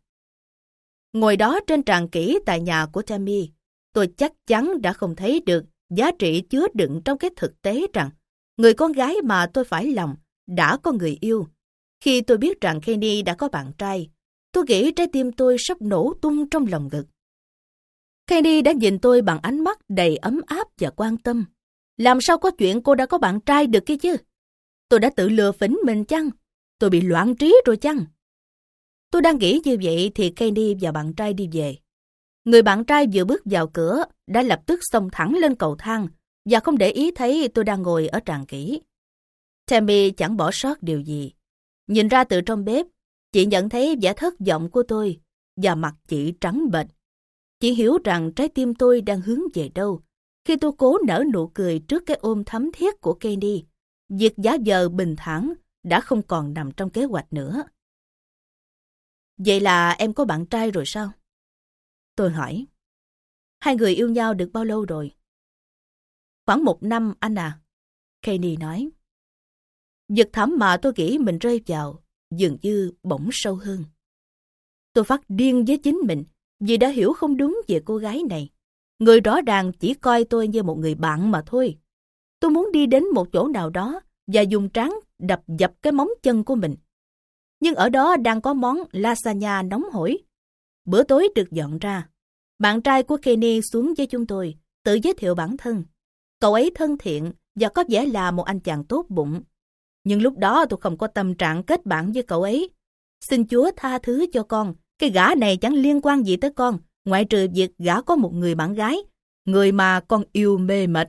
[1.13, 3.51] Ngồi đó trên tràng kỹ tại nhà của Tammy,
[3.93, 7.87] tôi chắc chắn đã không thấy được giá trị chứa đựng trong cái thực tế
[7.93, 8.11] rằng
[8.57, 10.17] người con gái mà tôi phải lòng
[10.47, 11.47] đã có người yêu.
[12.01, 14.09] Khi tôi biết rằng Kenny đã có bạn trai,
[14.53, 17.07] tôi nghĩ trái tim tôi sắp nổ tung trong lòng ngực.
[18.29, 21.45] Kenny đã nhìn tôi bằng ánh mắt đầy ấm áp và quan tâm.
[21.97, 24.17] Làm sao có chuyện cô đã có bạn trai được kia chứ?
[24.89, 26.31] Tôi đã tự lừa phỉnh mình chăng?
[26.79, 28.05] Tôi bị loạn trí rồi chăng?
[29.11, 31.77] Tôi đang nghĩ như vậy thì Kenny và bạn trai đi về.
[32.45, 36.09] Người bạn trai vừa bước vào cửa đã lập tức xông thẳng lên cầu thang
[36.45, 38.81] và không để ý thấy tôi đang ngồi ở tràng kỹ.
[39.67, 41.33] Tammy chẳng bỏ sót điều gì.
[41.87, 42.87] Nhìn ra từ trong bếp,
[43.33, 45.21] chị nhận thấy vẻ thất vọng của tôi
[45.57, 46.87] và mặt chị trắng bệch.
[47.61, 50.03] Chị hiểu rằng trái tim tôi đang hướng về đâu
[50.45, 53.65] khi tôi cố nở nụ cười trước cái ôm thấm thiết của Kenny.
[54.09, 55.53] Việc giá giờ bình thản
[55.83, 57.63] đã không còn nằm trong kế hoạch nữa.
[59.37, 61.13] Vậy là em có bạn trai rồi sao?
[62.17, 62.67] Tôi hỏi.
[63.61, 65.17] Hai người yêu nhau được bao lâu rồi?
[66.47, 67.61] Khoảng một năm anh à.
[68.23, 68.91] Kenny nói.
[70.09, 73.85] Giật thắm mà tôi nghĩ mình rơi vào, dường như bỗng sâu hơn.
[74.93, 76.25] Tôi phát điên với chính mình
[76.61, 78.49] vì đã hiểu không đúng về cô gái này.
[78.99, 81.79] Người rõ ràng chỉ coi tôi như một người bạn mà thôi.
[82.41, 86.09] Tôi muốn đi đến một chỗ nào đó và dùng tráng đập dập cái móng
[86.23, 86.77] chân của mình.
[87.61, 90.19] Nhưng ở đó đang có món lasagna nóng hổi.
[90.85, 92.09] Bữa tối được dọn ra.
[92.59, 94.55] Bạn trai của Kenny xuống với chúng tôi,
[94.85, 95.85] tự giới thiệu bản thân.
[96.41, 99.43] Cậu ấy thân thiện và có vẻ là một anh chàng tốt bụng.
[100.05, 102.71] Nhưng lúc đó tôi không có tâm trạng kết bạn với cậu ấy.
[103.21, 106.79] Xin Chúa tha thứ cho con, cái gã này chẳng liên quan gì tới con,
[107.05, 108.97] ngoại trừ việc gã có một người bạn gái,
[109.45, 111.09] người mà con yêu mê mệt.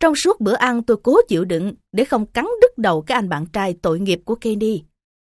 [0.00, 3.28] Trong suốt bữa ăn tôi cố chịu đựng để không cắn đứt đầu cái anh
[3.28, 4.82] bạn trai tội nghiệp của Kenny.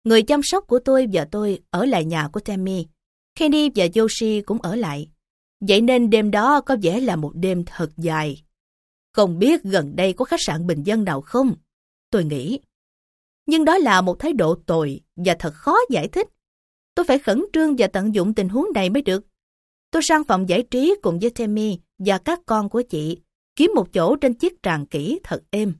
[0.03, 2.85] Người chăm sóc của tôi và tôi ở lại nhà của Tammy.
[3.35, 5.09] Kenny và Yoshi cũng ở lại.
[5.59, 8.43] Vậy nên đêm đó có vẻ là một đêm thật dài.
[9.13, 11.55] Không biết gần đây có khách sạn bình dân nào không?
[12.09, 12.59] Tôi nghĩ.
[13.45, 16.27] Nhưng đó là một thái độ tồi và thật khó giải thích.
[16.97, 19.25] Tôi phải khẩn trương và tận dụng tình huống này mới được.
[19.91, 23.17] Tôi sang phòng giải trí cùng với Tammy và các con của chị,
[23.55, 25.73] kiếm một chỗ trên chiếc tràng kỹ thật êm.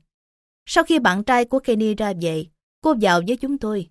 [0.65, 2.45] Sau khi bạn trai của Kenny ra về,
[2.81, 3.87] cô vào với chúng tôi.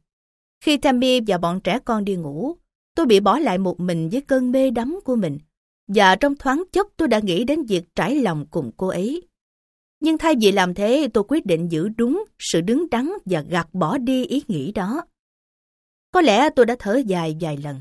[0.61, 2.57] Khi Tammy và bọn trẻ con đi ngủ,
[2.95, 5.39] tôi bị bỏ lại một mình với cơn mê đắm của mình.
[5.89, 9.23] Và trong thoáng chốc tôi đã nghĩ đến việc trải lòng cùng cô ấy.
[10.01, 13.69] Nhưng thay vì làm thế, tôi quyết định giữ đúng sự đứng đắn và gạt
[13.73, 15.03] bỏ đi ý nghĩ đó.
[16.17, 17.81] Có lẽ tôi đã thở dài vài lần.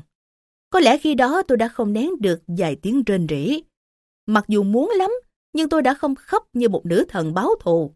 [0.70, 3.62] Có lẽ khi đó tôi đã không nén được vài tiếng rên rỉ.
[4.26, 5.10] Mặc dù muốn lắm,
[5.52, 7.94] nhưng tôi đã không khóc như một nữ thần báo thù.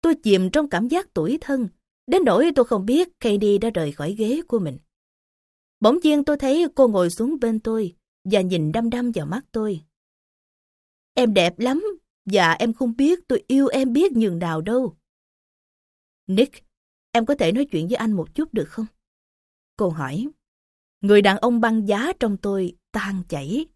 [0.00, 1.68] Tôi chìm trong cảm giác tủi thân,
[2.06, 4.78] đến nỗi tôi không biết Katie đã rời khỏi ghế của mình.
[5.80, 7.94] Bỗng nhiên tôi thấy cô ngồi xuống bên tôi
[8.24, 9.80] và nhìn đăm đăm vào mắt tôi.
[11.14, 11.84] Em đẹp lắm,
[12.24, 14.96] và em không biết tôi yêu em biết nhường nào đâu.
[16.26, 16.64] Nick,
[17.12, 18.86] em có thể nói chuyện với anh một chút được không?
[19.80, 20.28] Cô hỏi.
[21.00, 23.66] Người đàn ông băng giá trong tôi tan chảy.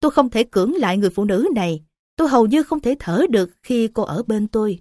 [0.00, 1.82] Tôi không thể cưỡng lại người phụ nữ này.
[2.16, 4.78] Tôi hầu như không thể thở được khi cô ở bên tôi.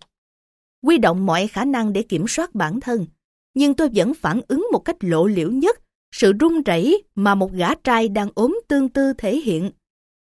[0.81, 3.05] Quy động mọi khả năng để kiểm soát bản thân.
[3.53, 5.79] Nhưng tôi vẫn phản ứng một cách lộ liễu nhất
[6.11, 9.71] sự run rẩy mà một gã trai đang ốm tương tư thể hiện.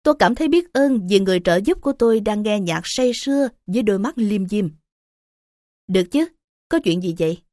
[0.04, 3.12] Tôi cảm thấy biết ơn vì người trợ giúp của tôi đang nghe nhạc say
[3.16, 4.70] sưa với đôi mắt liêm diêm.
[5.88, 6.28] Được chứ,
[6.70, 7.45] có chuyện gì vậy?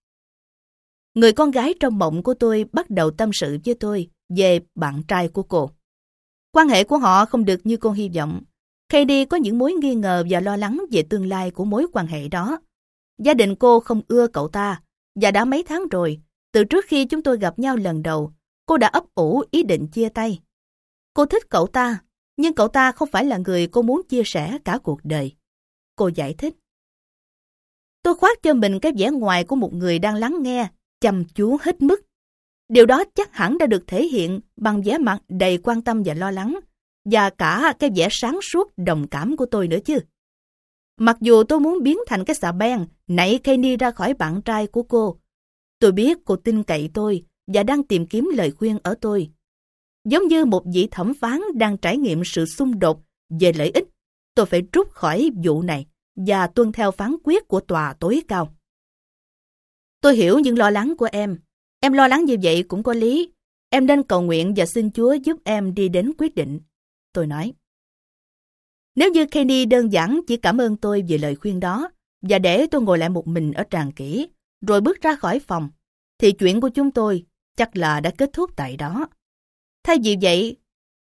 [1.14, 5.02] Người con gái trong mộng của tôi bắt đầu tâm sự với tôi về bạn
[5.08, 5.70] trai của cô.
[6.52, 8.42] Quan hệ của họ không được như cô hy vọng.
[8.88, 12.06] Katie có những mối nghi ngờ và lo lắng về tương lai của mối quan
[12.06, 12.60] hệ đó.
[13.18, 14.82] Gia đình cô không ưa cậu ta,
[15.14, 16.20] và đã mấy tháng rồi,
[16.52, 18.32] từ trước khi chúng tôi gặp nhau lần đầu,
[18.66, 20.40] cô đã ấp ủ ý định chia tay.
[21.14, 21.98] Cô thích cậu ta,
[22.36, 25.34] nhưng cậu ta không phải là người cô muốn chia sẻ cả cuộc đời.
[25.96, 26.54] Cô giải thích.
[28.02, 30.68] Tôi khoác cho mình cái vẻ ngoài của một người đang lắng nghe,
[31.02, 32.00] chăm chú hết mức.
[32.68, 36.14] Điều đó chắc hẳn đã được thể hiện bằng vẻ mặt đầy quan tâm và
[36.14, 36.58] lo lắng,
[37.04, 39.98] và cả cái vẻ sáng suốt đồng cảm của tôi nữa chứ.
[40.98, 44.66] Mặc dù tôi muốn biến thành cái xà beng, nảy Kenny ra khỏi bạn trai
[44.66, 45.18] của cô.
[45.78, 49.30] Tôi biết cô tin cậy tôi và đang tìm kiếm lời khuyên ở tôi.
[50.04, 53.00] Giống như một vị thẩm phán đang trải nghiệm sự xung đột
[53.40, 53.84] về lợi ích,
[54.34, 58.54] tôi phải rút khỏi vụ này và tuân theo phán quyết của tòa tối cao.
[60.02, 61.38] Tôi hiểu những lo lắng của em.
[61.80, 63.32] Em lo lắng như vậy cũng có lý.
[63.70, 66.60] Em nên cầu nguyện và xin Chúa giúp em đi đến quyết định.
[67.12, 67.52] Tôi nói.
[68.94, 71.90] Nếu như Kenny đơn giản chỉ cảm ơn tôi về lời khuyên đó
[72.22, 74.28] và để tôi ngồi lại một mình ở tràng kỹ,
[74.66, 75.70] rồi bước ra khỏi phòng,
[76.18, 77.24] thì chuyện của chúng tôi
[77.56, 79.08] chắc là đã kết thúc tại đó.
[79.84, 80.56] Thay vì vậy,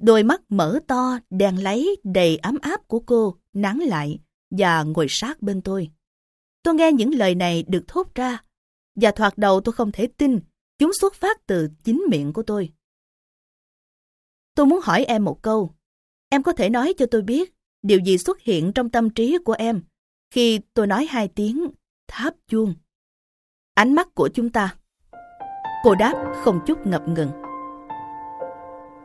[0.02, 4.18] đôi mắt mở to, đèn lấy đầy ấm áp của cô nắng lại
[4.50, 5.90] và ngồi sát bên tôi.
[6.62, 8.44] Tôi nghe những lời này được thốt ra
[8.94, 10.40] và thoạt đầu tôi không thể tin
[10.78, 12.72] chúng xuất phát từ chính miệng của tôi.
[14.54, 15.70] Tôi muốn hỏi em một câu.
[16.28, 19.52] Em có thể nói cho tôi biết điều gì xuất hiện trong tâm trí của
[19.52, 19.82] em
[20.30, 21.70] khi tôi nói hai tiếng
[22.08, 22.74] tháp chuông.
[23.74, 24.74] Ánh mắt của chúng ta.
[25.84, 27.30] Cô đáp không chút ngập ngừng.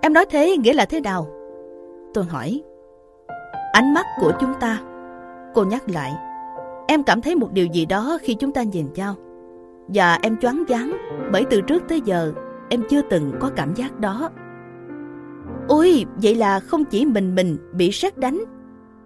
[0.02, 1.28] Em nói thế nghĩa là thế nào?
[2.14, 2.62] Tôi hỏi.
[3.74, 4.82] Ánh mắt của chúng ta.
[5.54, 6.14] Cô nhắc lại.
[6.88, 9.16] Em cảm thấy một điều gì đó khi chúng ta nhìn nhau.
[9.94, 10.98] Và em choáng váng
[11.32, 12.34] bởi từ trước tới giờ
[12.70, 14.30] em chưa từng có cảm giác đó.
[15.68, 18.44] Ôi, vậy là không chỉ mình mình bị sét đánh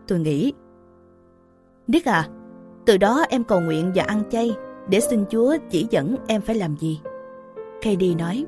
[0.07, 0.53] tôi nghĩ.
[1.87, 2.27] Nick à,
[2.85, 4.55] từ đó em cầu nguyện và ăn chay
[4.89, 7.01] để xin Chúa chỉ dẫn em phải làm gì.
[7.81, 8.45] Katie nói,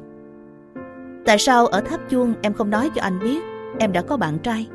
[1.26, 3.40] Tại sao ở tháp chuông em không nói cho anh biết
[3.80, 4.68] em đã có bạn trai?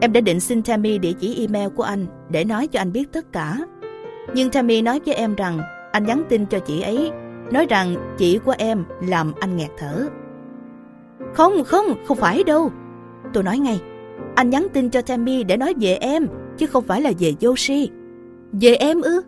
[0.00, 3.12] Em đã định xin Tammy địa chỉ email của anh để nói cho anh biết
[3.12, 3.58] tất cả.
[4.34, 5.60] Nhưng Tammy nói với em rằng
[5.92, 7.10] anh nhắn tin cho chị ấy,
[7.52, 10.08] nói rằng chị của em làm anh nghẹt thở.
[11.34, 12.70] Không, không, không phải đâu.
[13.32, 13.80] Tôi nói ngay,
[14.34, 16.26] anh nhắn tin cho Tammy để nói về em,
[16.58, 17.90] chứ không phải là về Yoshi.
[18.52, 19.22] Về em ư?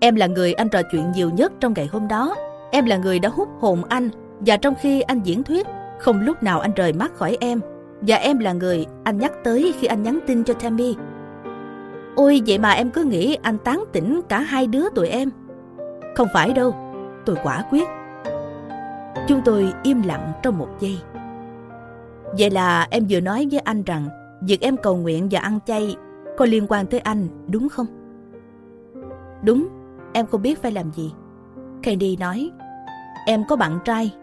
[0.00, 2.34] Em là người anh trò chuyện nhiều nhất trong ngày hôm đó.
[2.70, 4.10] Em là người đã hút hồn anh,
[4.40, 5.66] và trong khi anh diễn thuyết,
[5.98, 7.60] không lúc nào anh rời mắt khỏi em.
[8.00, 10.94] Và em là người anh nhắc tới khi anh nhắn tin cho Tammy.
[12.16, 15.30] Ôi vậy mà em cứ nghĩ anh tán tỉnh cả hai đứa tụi em.
[16.16, 16.74] Không phải đâu,
[17.26, 17.88] tôi quả quyết.
[19.28, 20.98] Chúng tôi im lặng trong một giây.
[22.38, 24.08] Vậy là em vừa nói với anh rằng
[24.40, 25.96] việc em cầu nguyện và ăn chay
[26.36, 27.86] có liên quan tới anh, đúng không?
[29.42, 29.68] Đúng,
[30.12, 31.12] em không biết phải làm gì.
[31.82, 32.50] Candy nói,
[33.26, 34.14] em có bạn trai,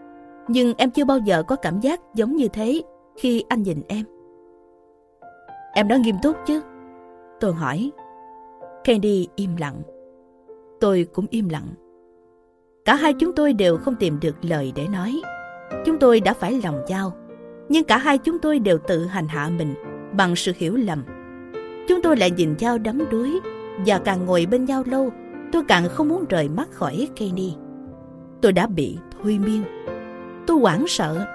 [0.48, 2.82] nhưng em chưa bao giờ có cảm giác giống như thế
[3.16, 4.04] khi anh nhìn em.
[5.74, 6.60] Em đã nghiêm túc chứ?
[7.40, 7.90] Tôi hỏi.
[8.84, 9.82] Candy im lặng.
[10.80, 11.66] Tôi cũng im lặng.
[12.84, 15.22] Cả hai chúng tôi đều không tìm được lời để nói.
[15.86, 17.12] Chúng tôi đã phải lòng giao
[17.68, 19.74] nhưng cả hai chúng tôi đều tự hành hạ mình
[20.16, 21.04] bằng sự hiểu lầm.
[21.88, 23.40] Chúng tôi lại nhìn nhau đắm đuối
[23.86, 25.12] và càng ngồi bên nhau lâu,
[25.52, 27.54] tôi càng không muốn rời mắt khỏi Kenny.
[28.40, 29.62] Tôi đã bị thôi miên.
[30.46, 31.26] Tôi hoảng sợ.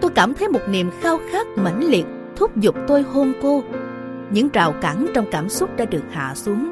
[0.00, 2.06] Tôi cảm thấy một niềm khao khát mãnh liệt
[2.36, 3.62] thúc giục tôi hôn cô.
[4.30, 6.68] Những rào cản trong cảm xúc đã được hạ xuống.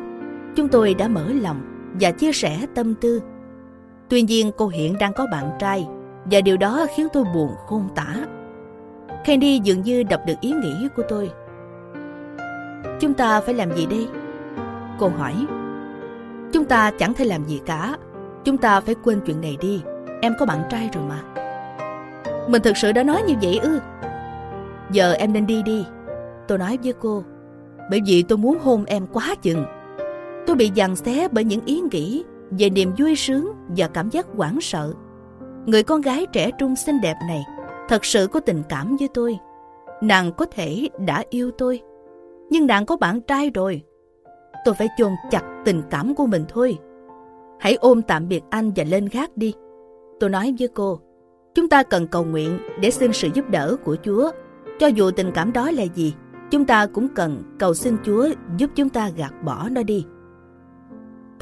[0.55, 3.21] Chúng tôi đã mở lòng và chia sẻ tâm tư.
[4.09, 5.87] Tuy nhiên, cô hiện đang có bạn trai,
[6.25, 8.15] và điều đó khiến tôi buồn khôn tả.
[9.25, 11.31] Candy dường như đọc được ý nghĩ của tôi.
[13.01, 14.09] Chúng ta phải làm gì đây?
[14.99, 15.47] Cô hỏi.
[16.53, 17.97] Chúng ta chẳng thể làm gì cả.
[18.45, 19.83] Chúng ta phải quên chuyện này đi.
[20.21, 21.23] Em có bạn trai rồi mà.
[22.49, 23.81] Mình thực sự đã nói như vậy ư?
[24.91, 25.87] Giờ em nên đi đi.
[26.49, 27.25] Tôi nói với cô.
[27.91, 29.65] Bởi vì tôi muốn hôn em quá chừng.
[30.47, 32.25] Tôi bị dằn xé bởi những ý nghĩ
[32.59, 34.93] về niềm vui sướng và cảm giác hoảng sợ
[35.67, 37.45] Người con gái trẻ trung xinh đẹp này
[37.89, 39.39] thật sự có tình cảm với tôi.
[40.01, 41.81] Nàng có thể đã yêu tôi,
[42.51, 43.83] nhưng nàng có bạn trai rồi.
[44.65, 46.79] Tôi phải chôn chặt tình cảm của mình thôi.
[47.61, 49.55] Hãy ôm tạm biệt anh và lên gác đi.
[50.21, 51.01] Tôi nói với cô,
[51.55, 54.31] chúng ta cần cầu nguyện để xin sự giúp đỡ của Chúa.
[54.79, 56.15] Cho dù tình cảm đó là gì,
[56.51, 60.07] chúng ta cũng cần cầu xin Chúa giúp chúng ta gạt bỏ nó đi.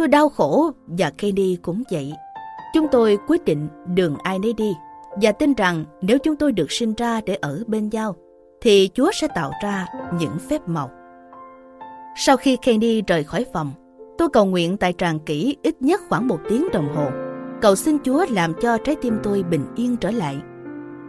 [0.00, 2.12] Tôi đau khổ và Kenny cũng vậy.
[2.74, 4.72] Chúng tôi quyết định đường ai nấy đi
[5.22, 8.16] và tin rằng nếu chúng tôi được sinh ra để ở bên nhau
[8.60, 9.86] thì Chúa sẽ tạo ra
[10.20, 10.90] những phép màu.
[12.16, 13.72] Sau khi Kenny rời khỏi phòng,
[14.18, 17.10] tôi cầu nguyện tại tràng kỹ ít nhất khoảng một tiếng đồng hồ.
[17.60, 20.36] Cầu xin Chúa làm cho trái tim tôi bình yên trở lại.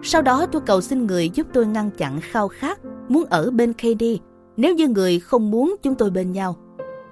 [0.04, 3.74] Sau đó tôi cầu xin người giúp tôi ngăn chặn khao khát muốn ở bên
[3.74, 4.20] Kenny
[4.58, 6.56] nếu như người không muốn chúng tôi bên nhau.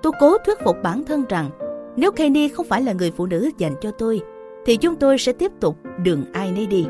[0.01, 1.49] Tôi cố thuyết phục bản thân rằng
[1.95, 4.21] nếu Kenny không phải là người phụ nữ dành cho tôi,
[4.65, 6.85] thì chúng tôi sẽ tiếp tục đường ai nấy đi.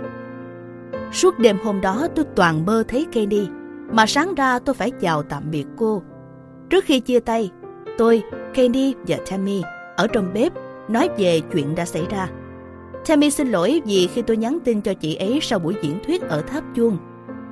[1.13, 3.47] Suốt đêm hôm đó tôi toàn mơ thấy Kenny,
[3.91, 6.01] mà sáng ra tôi phải chào tạm biệt cô.
[6.69, 7.51] Trước khi chia tay,
[7.97, 8.23] tôi,
[8.53, 9.61] Kenny và Tammy
[9.95, 10.53] ở trong bếp
[10.89, 12.30] nói về chuyện đã xảy ra.
[13.07, 16.21] Tammy xin lỗi vì khi tôi nhắn tin cho chị ấy sau buổi diễn thuyết
[16.21, 16.97] ở Tháp Chuông.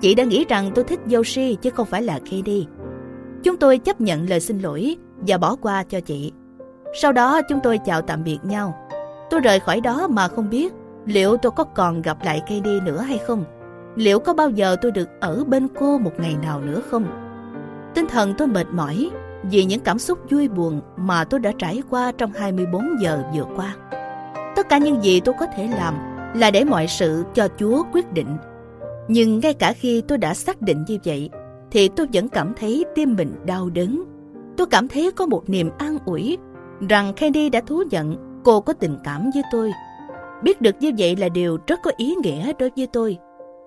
[0.01, 2.65] Chị đã nghĩ rằng tôi thích Yoshi chứ không phải là Kenny.
[3.43, 4.97] Chúng tôi chấp nhận lời xin lỗi
[5.27, 6.31] và bỏ qua cho chị.
[6.93, 8.77] Sau đó chúng tôi chào tạm biệt nhau.
[9.29, 10.73] Tôi rời khỏi đó mà không biết
[11.05, 13.43] liệu tôi có còn gặp lại Katie nữa hay không.
[13.95, 17.05] Liệu có bao giờ tôi được ở bên cô một ngày nào nữa không?
[17.95, 19.09] Tinh thần tôi mệt mỏi
[19.43, 23.45] vì những cảm xúc vui buồn mà tôi đã trải qua trong 24 giờ vừa
[23.55, 23.75] qua.
[24.55, 25.95] Tất cả những gì tôi có thể làm
[26.35, 28.37] là để mọi sự cho Chúa quyết định.
[29.07, 31.29] Nhưng ngay cả khi tôi đã xác định như vậy,
[31.71, 34.03] thì tôi vẫn cảm thấy tim mình đau đớn.
[34.57, 36.37] Tôi cảm thấy có một niềm an ủi
[36.89, 39.71] rằng Candy đã thú nhận cô có tình cảm với tôi.
[40.43, 43.17] Biết được như vậy là điều rất có ý nghĩa đối với tôi.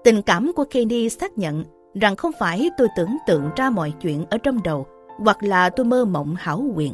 [0.05, 1.65] Tình cảm của Candy xác nhận
[1.95, 4.87] rằng không phải tôi tưởng tượng ra mọi chuyện ở trong đầu
[5.19, 6.93] hoặc là tôi mơ mộng hảo quyền.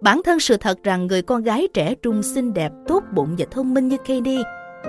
[0.00, 3.46] Bản thân sự thật rằng người con gái trẻ trung xinh đẹp, tốt bụng và
[3.50, 4.38] thông minh như Candy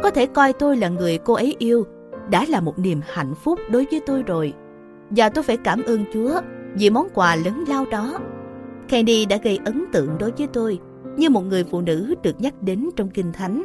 [0.04, 1.86] có thể coi tôi là người cô ấy yêu
[2.30, 4.54] đã là một niềm hạnh phúc đối với tôi rồi.
[5.10, 6.42] Và tôi phải cảm ơn Chúa
[6.76, 8.20] vì món quà lớn lao đó.
[8.90, 10.80] Candy đã gây ấn tượng đối với tôi
[11.18, 13.64] như một người phụ nữ được nhắc đến trong Kinh Thánh,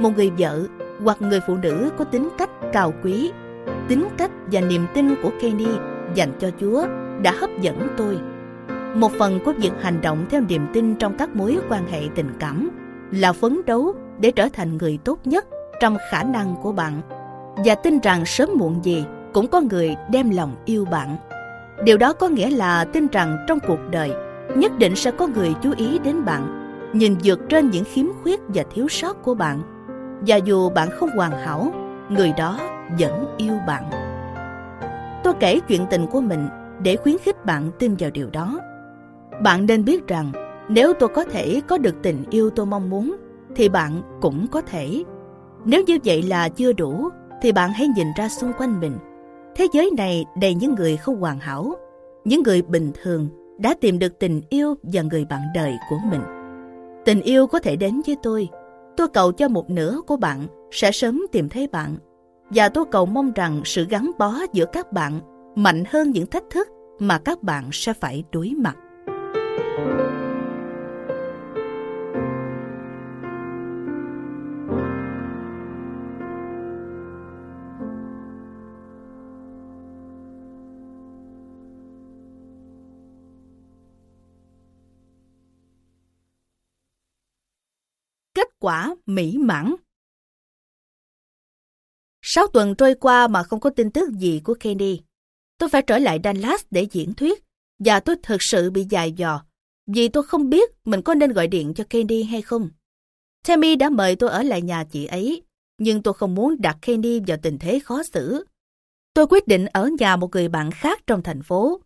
[0.00, 0.62] một người vợ
[1.04, 3.30] hoặc người phụ nữ có tính cách cao quý.
[3.88, 5.66] Tính cách và niềm tin của Candy
[6.14, 6.86] dành cho Chúa
[7.22, 8.18] đã hấp dẫn tôi.
[8.94, 12.30] Một phần của việc hành động theo niềm tin trong các mối quan hệ tình
[12.38, 12.70] cảm
[13.12, 15.46] là phấn đấu để trở thành người tốt nhất
[15.80, 17.00] trong khả năng của bạn
[17.64, 21.16] và tin rằng sớm muộn gì cũng có người đem lòng yêu bạn.
[21.84, 24.10] Điều đó có nghĩa là tin rằng trong cuộc đời
[24.56, 28.40] nhất định sẽ có người chú ý đến bạn, nhìn vượt trên những khiếm khuyết
[28.48, 29.60] và thiếu sót của bạn.
[30.26, 31.72] Và dù bạn không hoàn hảo,
[32.08, 32.58] người đó
[32.98, 33.84] vẫn yêu bạn.
[35.24, 36.48] Tôi kể chuyện tình của mình
[36.82, 38.60] để khuyến khích bạn tin vào điều đó.
[39.42, 40.32] Bạn nên biết rằng
[40.68, 43.16] nếu tôi có thể có được tình yêu tôi mong muốn,
[43.56, 45.04] thì bạn cũng có thể.
[45.64, 47.08] Nếu như vậy là chưa đủ,
[47.42, 48.98] thì bạn hãy nhìn ra xung quanh mình
[49.56, 51.74] Thế giới này đầy những người không hoàn hảo,
[52.24, 53.28] những người bình thường
[53.58, 56.20] đã tìm được tình yêu và người bạn đời của mình.
[57.04, 58.48] Tình yêu có thể đến với tôi.
[58.96, 61.96] Tôi cầu cho một nửa của bạn sẽ sớm tìm thấy bạn.
[62.50, 65.20] Và tôi cầu mong rằng sự gắn bó giữa các bạn
[65.54, 66.68] mạnh hơn những thách thức
[66.98, 68.76] mà các bạn sẽ phải đối mặt.
[88.66, 89.74] Quả mỹ mãn.
[92.22, 95.00] Sáu tuần trôi qua mà không có tin tức gì của Kenny.
[95.58, 97.44] Tôi phải trở lại Dallas để diễn thuyết,
[97.78, 99.44] và tôi thực sự bị dài dò,
[99.86, 102.70] vì tôi không biết mình có nên gọi điện cho Kenny hay không.
[103.48, 105.42] Tammy đã mời tôi ở lại nhà chị ấy,
[105.78, 108.44] nhưng tôi không muốn đặt Kenny vào tình thế khó xử.
[109.14, 111.80] Tôi quyết định ở nhà một người bạn khác trong thành phố,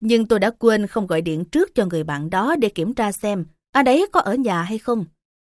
[0.00, 3.12] nhưng tôi đã quên không gọi điện trước cho người bạn đó để kiểm tra
[3.12, 5.04] xem anh ấy có ở nhà hay không.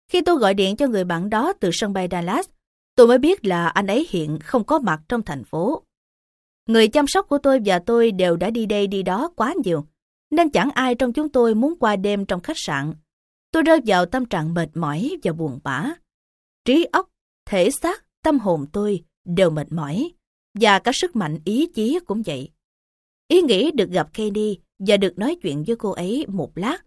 [0.08, 2.48] Khi tôi gọi điện cho người bạn đó từ sân bay Dallas,
[2.94, 5.82] tôi mới biết là anh ấy hiện không có mặt trong thành phố.
[6.68, 9.86] Người chăm sóc của tôi và tôi đều đã đi đây đi đó quá nhiều,
[10.30, 12.94] nên chẳng ai trong chúng tôi muốn qua đêm trong khách sạn.
[13.52, 15.90] Tôi rơi vào tâm trạng mệt mỏi và buồn bã.
[16.64, 17.08] Trí óc,
[17.50, 20.12] thể xác, tâm hồn tôi đều mệt mỏi,
[20.60, 22.50] và cả sức mạnh ý chí cũng vậy.
[23.28, 26.78] Ý nghĩ được gặp Katie và được nói chuyện với cô ấy một lát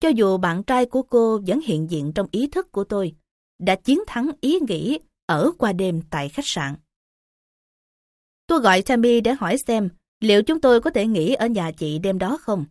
[0.00, 3.14] cho dù bạn trai của cô vẫn hiện diện trong ý thức của tôi,
[3.58, 6.74] đã chiến thắng ý nghĩ ở qua đêm tại khách sạn.
[8.46, 9.88] Tôi gọi Tammy để hỏi xem
[10.20, 12.64] liệu chúng tôi có thể nghỉ ở nhà chị đêm đó không.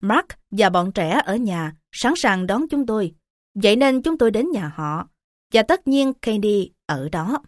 [0.00, 3.14] Mark và bọn trẻ ở nhà sẵn sàng đón chúng tôi,
[3.54, 5.08] vậy nên chúng tôi đến nhà họ,
[5.52, 7.42] và tất nhiên Candy ở đó.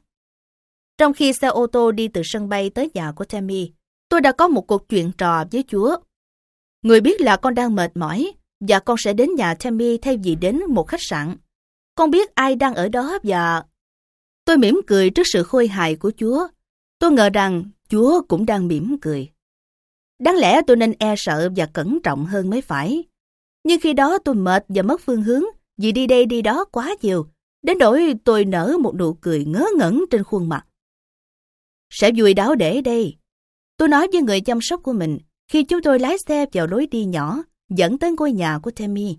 [0.99, 3.73] Trong khi xe ô tô đi từ sân bay tới nhà của Tammy,
[4.09, 5.97] tôi đã có một cuộc chuyện trò với Chúa.
[6.83, 10.35] Người biết là con đang mệt mỏi, và con sẽ đến nhà Tammy thay vì
[10.35, 11.37] đến một khách sạn.
[11.95, 13.65] Con biết ai đang ở đó và...
[14.45, 16.49] Tôi mỉm cười trước sự khôi hài của Chúa.
[16.99, 19.29] Tôi ngờ rằng Chúa cũng đang mỉm cười.
[20.19, 23.05] Đáng lẽ tôi nên e sợ và cẩn trọng hơn mới phải.
[23.65, 25.43] Nhưng khi đó tôi mệt và mất phương hướng
[25.77, 27.27] vì đi đây đi đó quá nhiều,
[27.63, 30.67] đến nỗi tôi nở một nụ cười ngớ ngẩn trên khuôn mặt.
[31.91, 33.17] Sẽ vui đáo để đây.
[33.77, 35.19] Tôi nói với người chăm sóc của mình
[35.49, 39.19] khi chúng tôi lái xe vào lối đi nhỏ dẫn tới ngôi nhà của Tammy.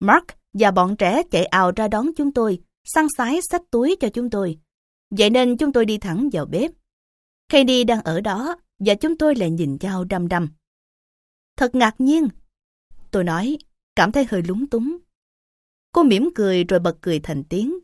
[0.00, 4.08] Mark và bọn trẻ chạy ào ra đón chúng tôi, săn sái xách túi cho
[4.08, 4.58] chúng tôi.
[5.10, 6.70] Vậy nên chúng tôi đi thẳng vào bếp.
[7.48, 10.48] Katie đang ở đó và chúng tôi lại nhìn nhau đăm đăm.
[11.56, 12.28] Thật ngạc nhiên.
[13.10, 13.58] Tôi nói,
[13.96, 14.96] cảm thấy hơi lúng túng.
[15.92, 17.78] Cô mỉm cười rồi bật cười thành tiếng.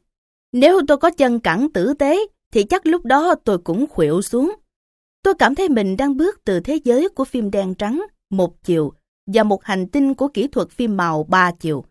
[0.53, 2.19] Nếu tôi có chân cẳng tử tế,
[2.53, 4.55] thì chắc lúc đó tôi cũng khuỵu xuống.
[5.23, 8.93] Tôi cảm thấy mình đang bước từ thế giới của phim đen trắng, một chiều,
[9.33, 11.85] và một hành tinh của kỹ thuật phim màu ba chiều.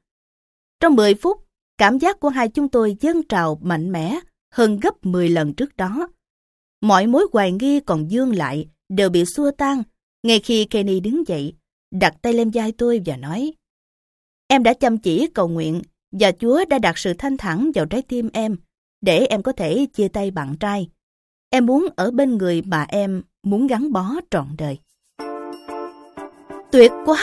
[0.79, 1.37] Trong 10 phút,
[1.77, 4.19] cảm giác của hai chúng tôi dâng trào mạnh mẽ
[4.53, 6.07] hơn gấp 10 lần trước đó.
[6.81, 9.83] Mọi mối hoài nghi còn dương lại đều bị xua tan
[10.23, 11.53] ngay khi Kenny đứng dậy,
[11.91, 13.53] đặt tay lên vai tôi và nói
[14.47, 15.81] Em đã chăm chỉ cầu nguyện
[16.11, 18.57] và Chúa đã đặt sự thanh thản vào trái tim em
[19.01, 20.89] để em có thể chia tay bạn trai.
[21.49, 24.77] Em muốn ở bên người mà em muốn gắn bó trọn đời.
[26.71, 27.19] Tuyệt quá!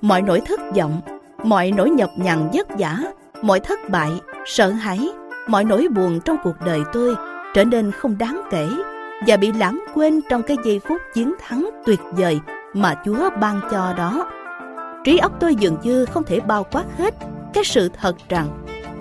[0.00, 1.00] Mọi nỗi thất vọng,
[1.44, 2.96] mọi nỗi nhọc nhằn vất vả,
[3.42, 4.10] mọi thất bại,
[4.46, 5.08] sợ hãi,
[5.48, 7.16] mọi nỗi buồn trong cuộc đời tôi
[7.54, 8.68] trở nên không đáng kể
[9.26, 12.40] và bị lãng quên trong cái giây phút chiến thắng tuyệt vời
[12.74, 14.30] mà Chúa ban cho đó.
[15.04, 17.14] Trí óc tôi dường như không thể bao quát hết
[17.54, 18.46] cái sự thật rằng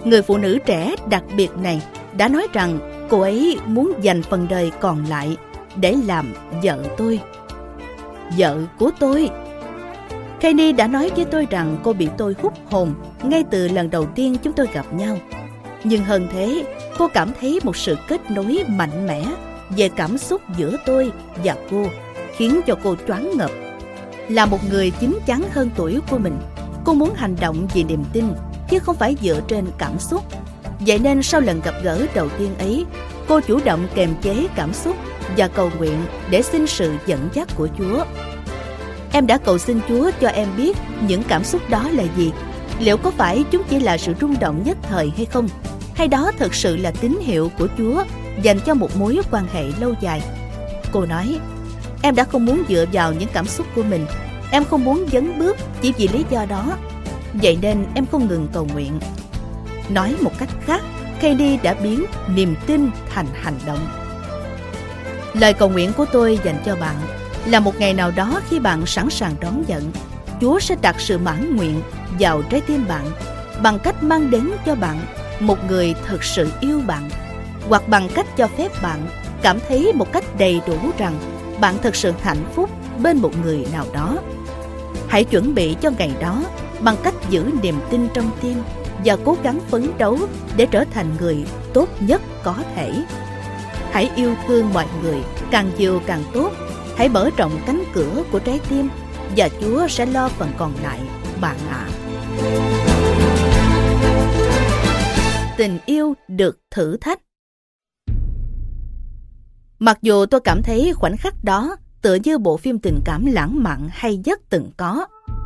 [0.05, 1.81] người phụ nữ trẻ đặc biệt này
[2.17, 2.79] đã nói rằng
[3.09, 5.37] cô ấy muốn dành phần đời còn lại
[5.75, 6.33] để làm
[6.63, 7.19] vợ tôi.
[8.37, 9.29] Vợ của tôi.
[10.39, 12.93] Kenny đã nói với tôi rằng cô bị tôi hút hồn
[13.23, 15.17] ngay từ lần đầu tiên chúng tôi gặp nhau.
[15.83, 16.65] Nhưng hơn thế,
[16.97, 19.25] cô cảm thấy một sự kết nối mạnh mẽ
[19.69, 21.11] về cảm xúc giữa tôi
[21.43, 21.85] và cô,
[22.35, 23.51] khiến cho cô choáng ngợp.
[24.29, 26.37] Là một người chín chắn hơn tuổi của mình,
[26.85, 28.25] cô muốn hành động vì niềm tin,
[28.69, 30.23] chứ không phải dựa trên cảm xúc.
[30.79, 32.85] Vậy nên sau lần gặp gỡ đầu tiên ấy,
[33.27, 34.95] cô chủ động kềm chế cảm xúc
[35.37, 38.05] và cầu nguyện để xin sự dẫn dắt của Chúa.
[39.11, 40.77] Em đã cầu xin Chúa cho em biết
[41.07, 42.31] những cảm xúc đó là gì.
[42.79, 45.49] Liệu có phải chúng chỉ là sự rung động nhất thời hay không?
[45.95, 48.03] Hay đó thực sự là tín hiệu của Chúa
[48.41, 50.21] dành cho một mối quan hệ lâu dài?
[50.91, 51.39] Cô nói,
[52.01, 54.05] em đã không muốn dựa vào những cảm xúc của mình.
[54.51, 56.77] Em không muốn dấn bước chỉ vì lý do đó.
[57.33, 58.99] Vậy nên em không ngừng cầu nguyện.
[59.89, 60.81] Nói một cách khác,
[61.21, 63.98] Katie đã biến niềm tin thành hành động.
[65.39, 66.95] Lời cầu nguyện của tôi dành cho bạn
[67.45, 69.91] là một ngày nào đó khi bạn sẵn sàng đón nhận,
[70.41, 71.81] Chúa sẽ đặt sự mãn nguyện
[72.19, 73.05] vào trái tim bạn
[73.63, 74.99] bằng cách mang đến cho bạn
[75.39, 77.09] một người thực sự yêu bạn
[77.69, 79.07] hoặc bằng cách cho phép bạn
[79.41, 81.13] cảm thấy một cách đầy đủ rằng
[81.61, 82.69] bạn thực sự hạnh phúc
[83.03, 84.17] bên một người nào đó.
[85.07, 86.43] Hãy chuẩn bị cho ngày đó
[86.79, 88.57] bằng cách giữ niềm tin trong tim
[89.05, 90.17] và cố gắng phấn đấu
[90.55, 92.91] để trở thành người tốt nhất có thể.
[93.91, 95.17] Hãy yêu thương mọi người,
[95.51, 96.51] càng nhiều càng tốt.
[96.97, 98.89] Hãy mở rộng cánh cửa của trái tim
[99.37, 100.99] và Chúa sẽ lo phần còn lại,
[101.41, 101.87] bạn ạ.
[101.87, 101.95] À.
[105.57, 107.19] Tình yêu được thử thách
[109.79, 113.63] Mặc dù tôi cảm thấy khoảnh khắc đó tựa như bộ phim tình cảm lãng
[113.63, 115.05] mạn hay nhất từng có,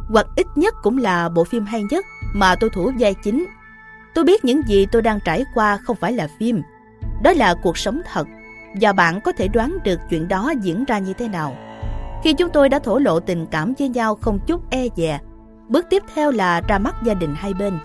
[0.10, 3.46] hoặc ít nhất cũng là bộ phim hay nhất mà tôi thủ vai chính.
[4.16, 6.62] Tôi biết những gì tôi đang trải qua không phải là phim,
[7.24, 8.28] đó là cuộc sống thật
[8.82, 11.56] và bạn có thể đoán được chuyện đó diễn ra như thế nào.
[12.24, 15.20] Khi chúng tôi đã thổ lộ tình cảm với nhau không chút e dè,
[15.68, 17.80] bước tiếp theo là ra mắt gia đình hai bên.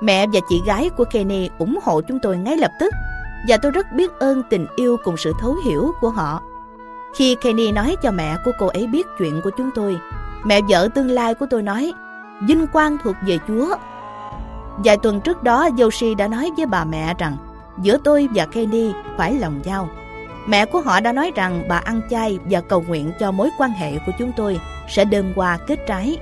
[0.00, 2.94] Mẹ và chị gái của Kenny ủng hộ chúng tôi ngay lập tức
[3.48, 6.42] và tôi rất biết ơn tình yêu cùng sự thấu hiểu của họ.
[7.14, 9.98] Khi Kenny nói cho mẹ của cô ấy biết chuyện của chúng tôi,
[10.44, 11.92] mẹ vợ tương lai của tôi nói,
[12.46, 13.76] vinh quang thuộc về Chúa.
[14.84, 17.36] Vài tuần trước đó, Yoshi đã nói với bà mẹ rằng
[17.82, 19.88] giữa tôi và Kenny phải lòng nhau.
[20.46, 23.70] Mẹ của họ đã nói rằng bà ăn chay và cầu nguyện cho mối quan
[23.70, 26.18] hệ của chúng tôi sẽ đơm qua kết trái.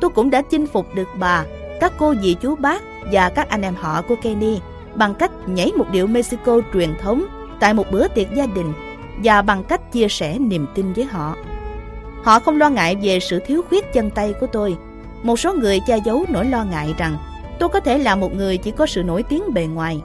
[0.00, 1.44] Tôi cũng đã chinh phục được bà,
[1.80, 4.60] các cô dì chú bác và các anh em họ của Kenny
[4.94, 7.24] bằng cách nhảy một điệu Mexico truyền thống
[7.60, 8.72] tại một bữa tiệc gia đình
[9.24, 11.36] và bằng cách chia sẻ niềm tin với họ.
[12.22, 14.76] Họ không lo ngại về sự thiếu khuyết chân tay của tôi.
[15.22, 17.16] Một số người che giấu nỗi lo ngại rằng
[17.58, 20.02] tôi có thể là một người chỉ có sự nổi tiếng bề ngoài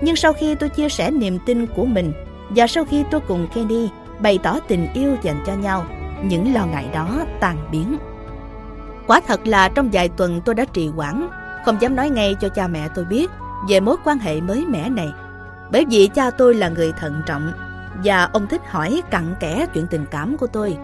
[0.00, 2.12] nhưng sau khi tôi chia sẻ niềm tin của mình
[2.48, 3.88] và sau khi tôi cùng Kenny
[4.18, 5.86] bày tỏ tình yêu dành cho nhau,
[6.24, 7.98] những lo ngại đó tan biến.
[9.06, 11.28] Quả thật là trong vài tuần tôi đã trì hoãn,
[11.64, 13.30] không dám nói ngay cho cha mẹ tôi biết
[13.68, 15.08] về mối quan hệ mới mẻ này.
[15.72, 17.52] Bởi vì cha tôi là người thận trọng
[18.04, 20.76] và ông thích hỏi cặn kẽ chuyện tình cảm của tôi.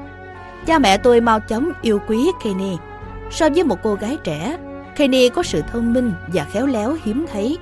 [0.66, 2.76] Cha mẹ tôi mau chóng yêu quý Kenny.
[3.30, 4.58] So với một cô gái trẻ,
[4.96, 7.58] Kenny có sự thông minh và khéo léo hiếm thấy.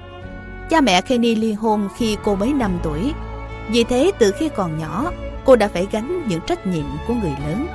[0.73, 3.12] Cha mẹ Kenny ly hôn khi cô mới 5 tuổi.
[3.70, 5.11] Vì thế từ khi còn nhỏ,
[5.44, 7.66] cô đã phải gánh những trách nhiệm của người lớn.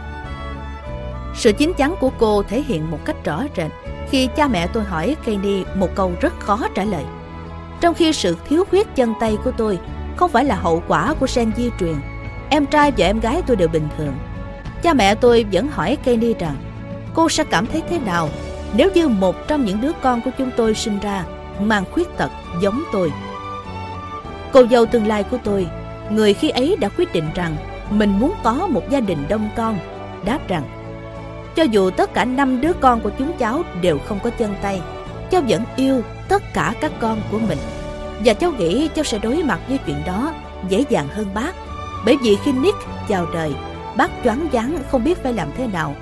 [1.36, 3.72] Sự chín chắn của cô thể hiện một cách rõ rệt
[4.10, 7.04] khi cha mẹ tôi hỏi Kenny một câu rất khó trả lời.
[7.82, 9.80] Trong khi sự thiếu khuyết chân tay của tôi
[10.16, 11.96] không phải là hậu quả của gen di truyền,
[12.50, 14.14] em trai và em gái tôi đều bình thường.
[14.84, 16.56] Cha mẹ tôi vẫn hỏi Kenny rằng
[17.14, 18.30] cô sẽ cảm thấy thế nào
[18.74, 21.26] nếu như một trong những đứa con của chúng tôi sinh ra
[21.62, 22.32] mang khuyết tật
[22.62, 23.12] giống tôi.
[24.54, 25.68] Cô dâu tương lai của tôi,
[26.10, 27.56] người khi ấy đã quyết định rằng
[27.90, 29.78] mình muốn có một gia đình đông con,
[30.26, 30.64] đáp rằng
[31.56, 34.82] cho dù tất cả năm đứa con của chúng cháu đều không có chân tay,
[35.32, 37.58] cháu vẫn yêu tất cả các con của mình.
[38.26, 40.34] Và cháu nghĩ cháu sẽ đối mặt với chuyện đó
[40.70, 41.56] dễ dàng hơn bác.
[42.06, 42.78] Bởi vì khi Nick
[43.08, 43.54] chào đời,
[43.98, 45.96] bác choáng váng không biết phải làm thế nào.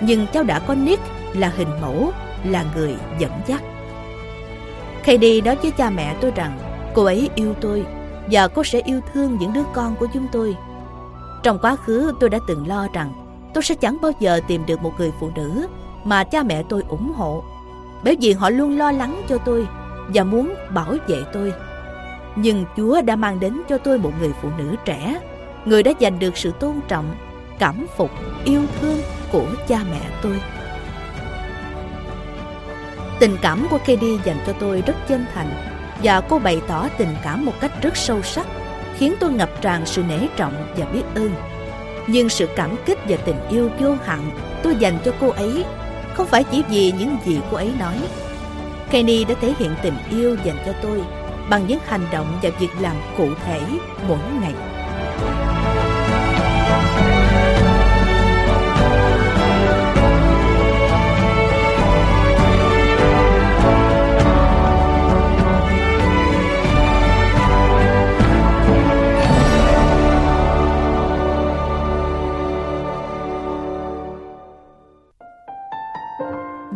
[0.00, 1.02] Nhưng cháu đã có Nick
[1.34, 2.12] là hình mẫu,
[2.44, 3.62] là người dẫn dắt.
[5.04, 6.58] Katie nói với cha mẹ tôi rằng
[6.94, 7.84] cô ấy yêu tôi
[8.30, 10.56] và cô sẽ yêu thương những đứa con của chúng tôi.
[11.42, 13.12] Trong quá khứ tôi đã từng lo rằng
[13.54, 15.66] tôi sẽ chẳng bao giờ tìm được một người phụ nữ
[16.04, 17.44] mà cha mẹ tôi ủng hộ
[18.04, 19.66] bởi vì họ luôn lo lắng cho tôi
[20.14, 21.52] và muốn bảo vệ tôi.
[22.36, 25.20] Nhưng Chúa đã mang đến cho tôi một người phụ nữ trẻ,
[25.64, 27.14] người đã giành được sự tôn trọng,
[27.58, 28.10] cảm phục,
[28.44, 28.98] yêu thương
[29.32, 30.40] của cha mẹ tôi.
[33.20, 35.50] Tình cảm của Katie dành cho tôi rất chân thành
[36.02, 38.46] và cô bày tỏ tình cảm một cách rất sâu sắc,
[38.98, 41.30] khiến tôi ngập tràn sự nể trọng và biết ơn.
[42.06, 44.30] Nhưng sự cảm kích và tình yêu vô hạn
[44.62, 45.64] tôi dành cho cô ấy
[46.14, 47.96] không phải chỉ vì những gì cô ấy nói.
[48.90, 51.00] Kenny đã thể hiện tình yêu dành cho tôi
[51.50, 53.60] bằng những hành động và việc làm cụ thể
[54.08, 54.54] mỗi ngày.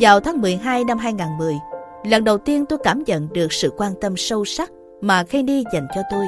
[0.01, 1.55] Vào tháng 12 năm 2010,
[2.05, 5.87] lần đầu tiên tôi cảm nhận được sự quan tâm sâu sắc mà Kenny dành
[5.95, 6.27] cho tôi.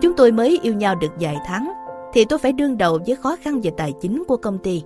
[0.00, 1.72] Chúng tôi mới yêu nhau được vài tháng,
[2.12, 4.82] thì tôi phải đương đầu với khó khăn về tài chính của công ty.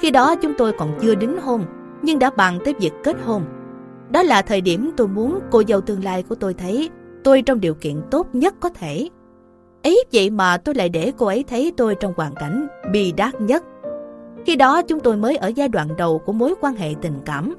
[0.00, 1.64] Khi đó chúng tôi còn chưa đính hôn,
[2.02, 3.42] nhưng đã bàn tới việc kết hôn.
[4.10, 6.90] Đó là thời điểm tôi muốn cô dâu tương lai của tôi thấy
[7.24, 9.08] tôi trong điều kiện tốt nhất có thể.
[9.82, 13.40] Ấy vậy mà tôi lại để cô ấy thấy tôi trong hoàn cảnh bi đát
[13.40, 13.64] nhất
[14.46, 17.54] khi đó chúng tôi mới ở giai đoạn đầu của mối quan hệ tình cảm.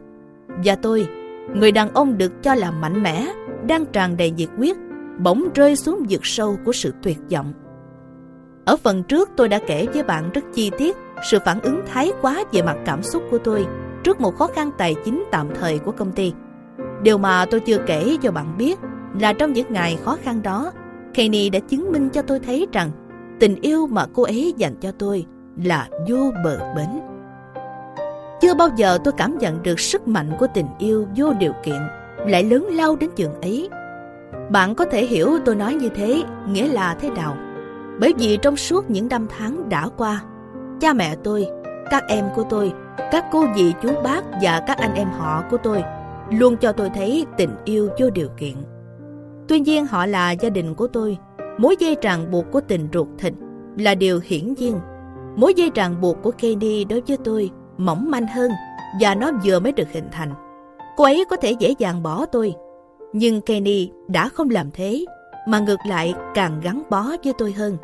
[0.66, 1.08] Và tôi,
[1.56, 3.28] người đàn ông được cho là mạnh mẽ,
[3.68, 4.78] đang tràn đầy nhiệt huyết,
[5.20, 7.54] bỗng rơi xuống vực sâu của sự tuyệt vọng.
[8.66, 10.98] Ở phần trước tôi đã kể với bạn rất chi tiết
[11.32, 13.66] sự phản ứng thái quá về mặt cảm xúc của tôi
[14.04, 16.34] trước một khó khăn tài chính tạm thời của công ty.
[17.04, 18.80] Điều mà tôi chưa kể cho bạn biết
[19.20, 20.72] là trong những ngày khó khăn đó,
[21.14, 22.92] Kenny đã chứng minh cho tôi thấy rằng
[23.40, 25.26] tình yêu mà cô ấy dành cho tôi
[25.64, 26.88] là vô bờ bến.
[28.42, 31.80] Chưa bao giờ tôi cảm nhận được sức mạnh của tình yêu vô điều kiện
[32.28, 33.70] lại lớn lao đến chừng ấy.
[34.50, 37.38] Bạn có thể hiểu tôi nói như thế nghĩa là thế nào.
[38.00, 40.22] Bởi vì trong suốt những năm tháng đã qua,
[40.80, 41.48] cha mẹ tôi,
[41.92, 42.74] các em của tôi,
[43.12, 45.84] các cô dì chú bác và các anh em họ của tôi
[46.32, 48.54] luôn cho tôi thấy tình yêu vô điều kiện.
[49.48, 51.18] Tuy nhiên họ là gia đình của tôi,
[51.58, 53.34] mối dây ràng buộc của tình ruột thịt
[53.78, 54.80] là điều hiển nhiên
[55.38, 58.52] Mối dây ràng buộc của Kenny đối với tôi mỏng manh hơn
[59.02, 60.34] và nó vừa mới được hình thành.
[60.96, 62.54] Cô ấy có thể dễ dàng bỏ tôi,
[63.14, 65.06] nhưng Kenny đã không làm thế,
[65.48, 67.78] mà ngược lại càng gắn bó với tôi hơn.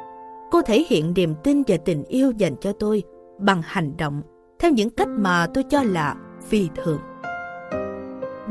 [0.52, 3.04] Cô thể hiện niềm tin và tình yêu dành cho tôi
[3.40, 4.22] bằng hành động
[4.60, 6.16] theo những cách mà tôi cho là
[6.48, 7.00] phi thường.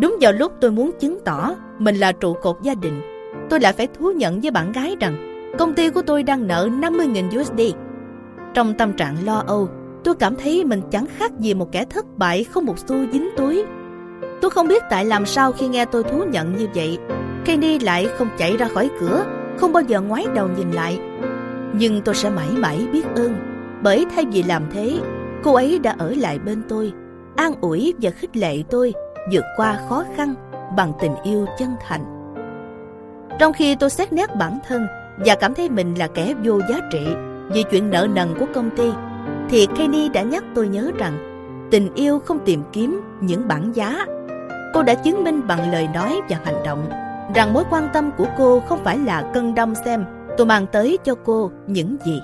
[0.01, 3.01] Đúng vào lúc tôi muốn chứng tỏ mình là trụ cột gia đình,
[3.51, 5.17] tôi lại phải thú nhận với bạn gái rằng
[5.59, 7.77] công ty của tôi đang nợ 50.000 USD
[8.55, 9.69] trong tâm trạng lo âu,
[10.05, 13.31] tôi cảm thấy mình chẳng khác gì một kẻ thất bại không một xu dính
[13.37, 13.65] túi.
[14.41, 16.99] Tôi không biết tại làm sao khi nghe tôi thú nhận như vậy,
[17.45, 19.25] Kenny lại không chạy ra khỏi cửa,
[19.57, 20.99] không bao giờ ngoái đầu nhìn lại.
[21.73, 23.35] Nhưng tôi sẽ mãi mãi biết ơn,
[23.83, 24.99] bởi thay vì làm thế,
[25.43, 26.93] cô ấy đã ở lại bên tôi,
[27.37, 28.95] an ủi và khích lệ tôi
[29.33, 30.35] vượt qua khó khăn
[30.77, 32.05] bằng tình yêu chân thành.
[33.39, 36.81] Trong khi tôi xét nét bản thân và cảm thấy mình là kẻ vô giá
[36.93, 37.07] trị,
[37.49, 38.91] vì chuyện nợ nần của công ty,
[39.49, 41.33] thì Kenny đã nhắc tôi nhớ rằng
[41.73, 44.07] Tình yêu không tìm kiếm những bản giá.
[44.75, 46.89] Cô đã chứng minh bằng lời nói và hành động
[47.35, 50.05] rằng mối quan tâm của cô không phải là cân đong xem
[50.37, 52.21] tôi mang tới cho cô những gì.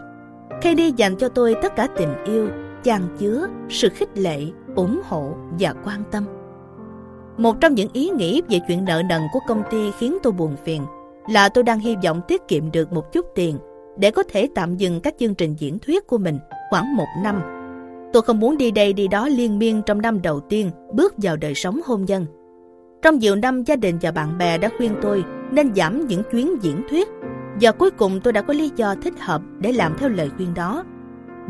[0.60, 2.48] Kenny dành cho tôi tất cả tình yêu,
[2.82, 4.40] chan chứa, sự khích lệ,
[4.76, 6.24] ủng hộ và quan tâm.
[7.36, 10.56] Một trong những ý nghĩ về chuyện nợ nần của công ty khiến tôi buồn
[10.64, 10.82] phiền
[11.30, 13.58] là tôi đang hy vọng tiết kiệm được một chút tiền
[13.99, 16.39] để có thể tạm dừng các chương trình diễn thuyết của mình
[16.70, 17.41] khoảng một năm.
[18.12, 21.36] Tôi không muốn đi đây đi đó liên miên trong năm đầu tiên bước vào
[21.36, 22.27] đời sống hôn nhân.
[23.02, 26.62] Trong nhiều năm gia đình và bạn bè đã khuyên tôi nên giảm những chuyến
[26.62, 27.09] diễn thuyết
[27.60, 30.55] và cuối cùng tôi đã có lý do thích hợp để làm theo lời khuyên
[30.55, 30.85] đó.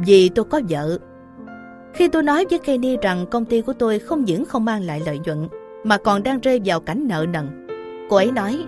[0.06, 0.98] Vì tôi có vợ.
[1.94, 5.02] Khi tôi nói với Kenny rằng công ty của tôi không những không mang lại
[5.06, 5.48] lợi nhuận
[5.84, 7.66] mà còn đang rơi vào cảnh nợ nần,
[8.10, 8.64] cô ấy nói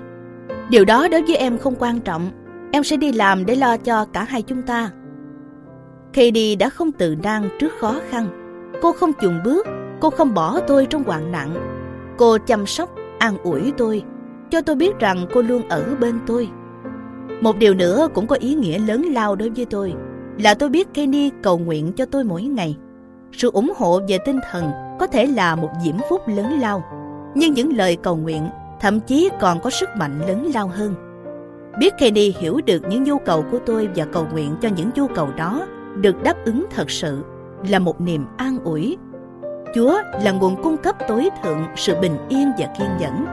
[0.71, 2.31] Điều đó đối với em không quan trọng.
[2.73, 4.91] Em sẽ đi làm để lo cho cả hai chúng ta.
[6.13, 8.29] Katie đã không tự nang trước khó khăn.
[8.83, 9.67] Cô không chùn bước,
[10.01, 11.55] cô không bỏ tôi trong hoạn nạn.
[12.19, 14.03] Cô chăm sóc, an ủi tôi,
[14.51, 16.49] cho tôi biết rằng cô luôn ở bên tôi.
[17.41, 19.95] Một điều nữa cũng có ý nghĩa lớn lao đối với tôi,
[20.39, 22.77] là tôi biết Kenny cầu nguyện cho tôi mỗi ngày.
[23.33, 26.85] Sự ủng hộ về tinh thần có thể là một diễm phúc lớn lao,
[27.35, 28.49] nhưng những lời cầu nguyện
[28.81, 31.10] thậm chí còn có sức mạnh lớn lao hơn.
[31.79, 35.07] Biết Kenny hiểu được những nhu cầu của tôi và cầu nguyện cho những nhu
[35.07, 35.67] cầu đó
[35.97, 37.23] được đáp ứng thật sự
[37.69, 38.97] là một niềm an ủi.
[39.75, 43.27] Chúa là nguồn cung cấp tối thượng sự bình yên và kiên nhẫn.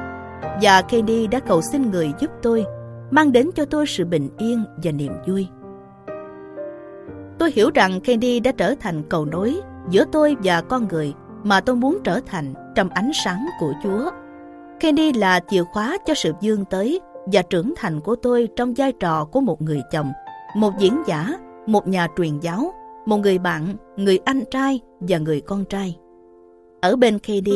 [0.62, 2.66] Và Kenny đã cầu xin người giúp tôi,
[3.12, 5.48] mang đến cho tôi sự bình yên và niềm vui.
[7.40, 11.62] Tôi hiểu rằng Kenny đã trở thành cầu nối giữa tôi và con người mà
[11.62, 14.10] tôi muốn trở thành trong ánh sáng của Chúa.
[14.80, 18.92] Kenny là chìa khóa cho sự dương tới và trưởng thành của tôi trong vai
[18.92, 20.12] trò của một người chồng,
[20.56, 21.34] một diễn giả,
[21.68, 22.74] một nhà truyền giáo,
[23.06, 25.98] một người bạn, người anh trai và người con trai.
[26.82, 27.50] Ở bên KD,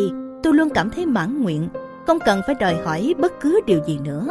[0.43, 1.69] tôi luôn cảm thấy mãn nguyện,
[2.07, 4.27] không cần phải đòi hỏi bất cứ điều gì nữa.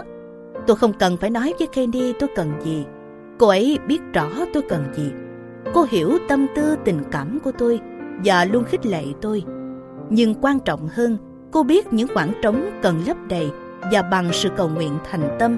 [0.67, 2.85] Tôi không cần phải nói với KD tôi cần gì.
[3.39, 5.11] Cô ấy biết rõ tôi cần gì.
[5.75, 7.81] Cô hiểu tâm tư tình cảm của tôi
[8.25, 9.43] và luôn khích lệ tôi.
[10.11, 11.19] Nhưng quan trọng hơn
[11.53, 13.51] Cô biết những khoảng trống cần lấp đầy
[13.93, 15.57] và bằng sự cầu nguyện thành tâm,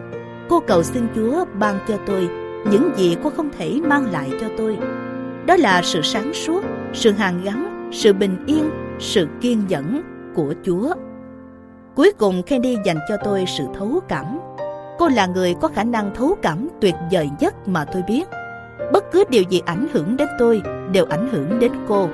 [0.49, 2.29] cô cầu xin Chúa ban cho tôi
[2.71, 4.79] những gì cô không thể mang lại cho tôi.
[5.47, 10.03] Đó là sự sáng suốt, sự hàn gắn, sự bình yên, sự kiên nhẫn
[10.35, 10.95] của Chúa.
[11.95, 14.39] Cuối cùng Kenny dành cho tôi sự thấu cảm.
[14.99, 18.25] Cô là người có khả năng thấu cảm tuyệt vời nhất mà tôi biết.
[18.93, 22.09] Bất cứ điều gì ảnh hưởng đến tôi đều ảnh hưởng đến cô.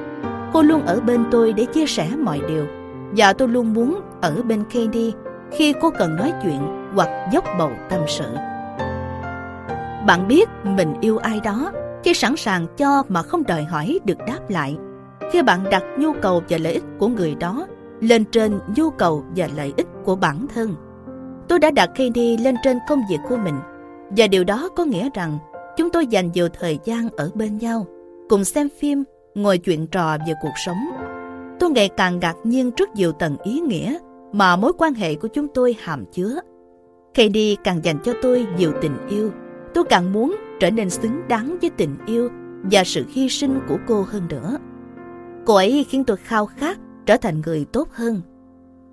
[0.52, 2.66] Cô luôn ở bên tôi để chia sẻ mọi điều
[3.16, 5.12] và tôi luôn muốn ở bên Kenny
[5.52, 8.35] khi cô cần nói chuyện hoặc dốc bầu tâm sự.
[10.07, 11.73] Bạn biết mình yêu ai đó
[12.05, 14.77] khi sẵn sàng cho mà không đòi hỏi được đáp lại.
[15.33, 17.67] Khi bạn đặt nhu cầu và lợi ích của người đó
[18.01, 20.75] lên trên nhu cầu và lợi ích của bản thân.
[21.49, 23.55] Tôi đã đặt Candy lên trên công việc của mình
[24.17, 25.39] và điều đó có nghĩa rằng
[25.77, 27.86] chúng tôi dành nhiều thời gian ở bên nhau,
[28.28, 29.05] cùng xem phim,
[29.35, 30.91] ngồi chuyện trò về cuộc sống
[31.60, 33.99] tôi ngày càng ngạc nhiên trước nhiều tầng ý nghĩa
[34.32, 36.40] mà mối quan hệ của chúng tôi hàm chứa.
[37.15, 39.32] Katie càng dành cho tôi nhiều tình yêu,
[39.74, 42.28] tôi càng muốn trở nên xứng đáng với tình yêu
[42.62, 44.58] và sự hy sinh của cô hơn nữa.
[45.47, 48.20] Cô ấy khiến tôi khao khát trở thành người tốt hơn.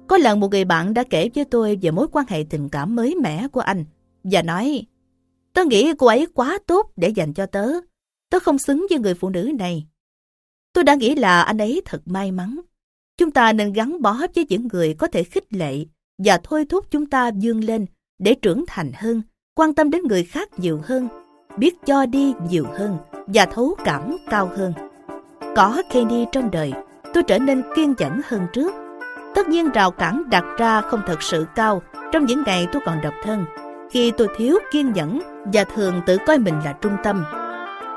[0.08, 2.96] Có lần một người bạn đã kể với tôi về mối quan hệ tình cảm
[2.96, 3.86] mới mẻ của anh
[4.24, 4.86] và nói
[5.56, 7.68] Tớ nghĩ cô ấy quá tốt để dành cho tớ.
[8.30, 9.88] Tớ không xứng với người phụ nữ này.
[10.74, 12.60] Tôi đã nghĩ là anh ấy thật may mắn.
[13.18, 15.86] Chúng ta nên gắn bó với những người có thể khích lệ
[16.18, 17.86] và thôi thúc chúng ta vươn lên
[18.20, 19.22] để trưởng thành hơn,
[19.56, 21.08] quan tâm đến người khác nhiều hơn,
[21.58, 24.74] biết cho đi nhiều hơn và thấu cảm cao hơn.
[25.56, 26.74] Có Kenny trong đời,
[27.14, 28.74] tôi trở nên kiên nhẫn hơn trước.
[29.36, 33.02] Tất nhiên rào cản đặt ra không thật sự cao trong những ngày tôi còn
[33.02, 33.46] độc thân,
[33.92, 35.22] khi tôi thiếu kiên nhẫn
[35.54, 37.24] và thường tự coi mình là trung tâm.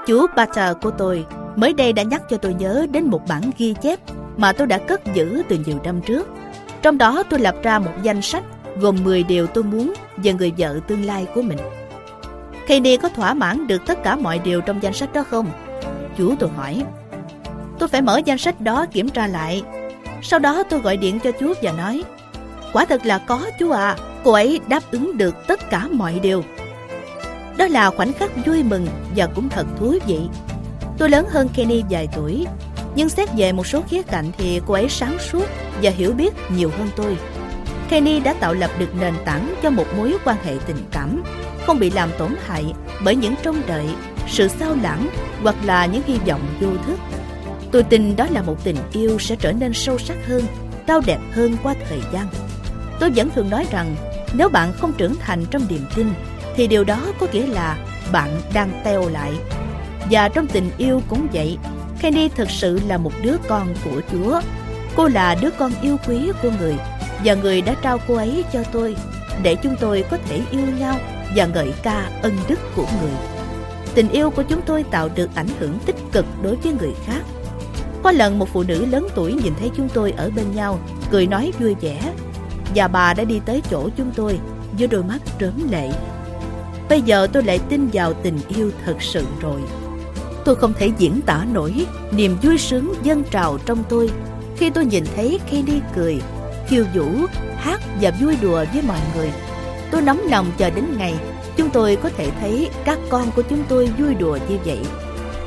[0.09, 3.75] Chú Pater của tôi mới đây đã nhắc cho tôi nhớ đến một bản ghi
[3.83, 3.99] chép
[4.37, 6.29] mà tôi đã cất giữ từ nhiều năm trước.
[6.83, 8.45] Trong đó tôi lập ra một danh sách
[8.81, 11.59] gồm 10 điều tôi muốn về người vợ tương lai của mình.
[12.67, 15.47] Kenny có thỏa mãn được tất cả mọi điều trong danh sách đó không?
[16.17, 16.83] Chú tôi hỏi.
[17.79, 19.63] Tôi phải mở danh sách đó kiểm tra lại.
[20.23, 22.03] Sau đó tôi gọi điện cho chú và nói
[22.73, 26.43] Quả thật là có chú à, cô ấy đáp ứng được tất cả mọi điều.
[27.59, 30.19] Đó là khoảnh khắc vui mừng và cũng thật thú vị
[30.99, 32.47] Tôi lớn hơn Kenny vài tuổi,
[32.95, 35.45] nhưng xét về một số khía cạnh thì cô ấy sáng suốt
[35.83, 37.17] và hiểu biết nhiều hơn tôi.
[37.89, 41.23] Kenny đã tạo lập được nền tảng cho một mối quan hệ tình cảm,
[41.67, 42.73] không bị làm tổn hại
[43.05, 43.87] bởi những trông đợi,
[44.29, 45.09] sự sao lãng
[45.43, 46.99] hoặc là những hy vọng vô thức.
[47.73, 50.43] Tôi tin đó là một tình yêu sẽ trở nên sâu sắc hơn,
[50.87, 52.27] cao đẹp hơn qua thời gian.
[53.01, 53.97] Tôi vẫn thường nói rằng
[54.35, 56.07] nếu bạn không trưởng thành trong niềm tin
[56.59, 57.79] thì điều đó có nghĩa là
[58.13, 59.33] bạn đang teo lại.
[60.11, 61.59] Và trong tình yêu cũng vậy,
[62.01, 64.41] Kenny thực sự là một đứa con của Chúa.
[64.97, 66.75] Cô là đứa con yêu quý của người
[67.25, 68.97] và người đã trao cô ấy cho tôi
[69.43, 70.99] để chúng tôi có thể yêu nhau
[71.37, 73.13] và ngợi ca ân đức của người.
[73.95, 77.21] Tình yêu của chúng tôi tạo được ảnh hưởng tích cực đối với người khác.
[78.03, 80.79] Có lần một phụ nữ lớn tuổi nhìn thấy chúng tôi ở bên nhau,
[81.11, 82.13] cười nói vui vẻ.
[82.75, 84.39] Và bà đã đi tới chỗ chúng tôi
[84.79, 85.91] với đôi mắt trớm lệ.
[86.89, 89.61] Bây giờ tôi lại tin vào tình yêu thật sự rồi.
[90.45, 94.11] Tôi không thể diễn tả nổi niềm vui sướng dâng trào trong tôi
[94.57, 96.21] khi tôi nhìn thấy Kenny cười,
[96.69, 97.09] khiêu vũ,
[97.57, 99.31] hát và vui đùa với mọi người.
[99.91, 101.15] Tôi nóng lòng chờ đến ngày
[101.57, 104.79] chúng tôi có thể thấy các con của chúng tôi vui đùa như vậy.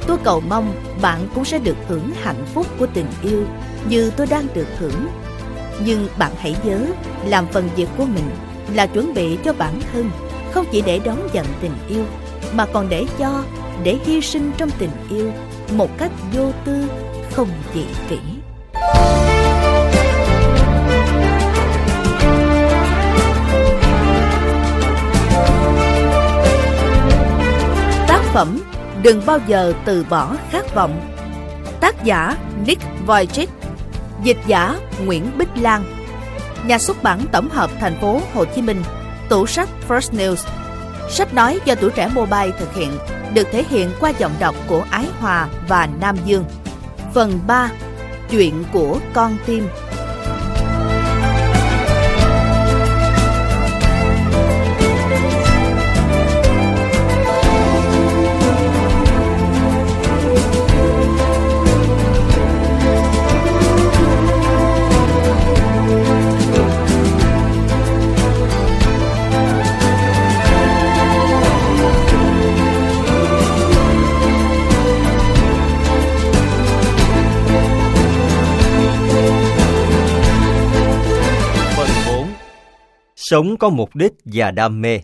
[0.08, 3.44] Tôi cầu mong bạn cũng sẽ được hưởng hạnh phúc của tình yêu
[3.90, 5.08] như tôi đang được hưởng.
[5.86, 6.80] Nhưng bạn hãy nhớ,
[7.26, 8.30] làm phần việc của mình
[8.74, 10.10] là chuẩn bị cho bản thân,
[10.52, 12.04] không chỉ để đón nhận tình yêu,
[12.54, 13.44] mà còn để cho,
[13.84, 15.32] để hy sinh trong tình yêu
[15.72, 16.84] một cách vô tư,
[17.32, 18.20] không dị kỷ.
[28.08, 28.60] Tác phẩm
[29.04, 31.02] Đừng bao giờ từ bỏ khát vọng.
[31.80, 33.48] Tác giả Nick Vujicic
[34.24, 35.84] Dịch giả Nguyễn Bích Lan.
[36.66, 38.84] Nhà xuất bản tổng hợp thành phố Hồ Chí Minh.
[39.32, 40.48] Tủ sách First News.
[41.10, 42.92] Sách nói do tuổi trẻ mobile thực hiện,
[43.34, 46.45] Được thể hiện qua giọng đọc của Ái Hòa và Nam Dương.
[47.14, 47.69] Phần 3
[48.30, 49.68] Chuyện của con tim.
[83.32, 85.00] Sống có mục đích và đam mê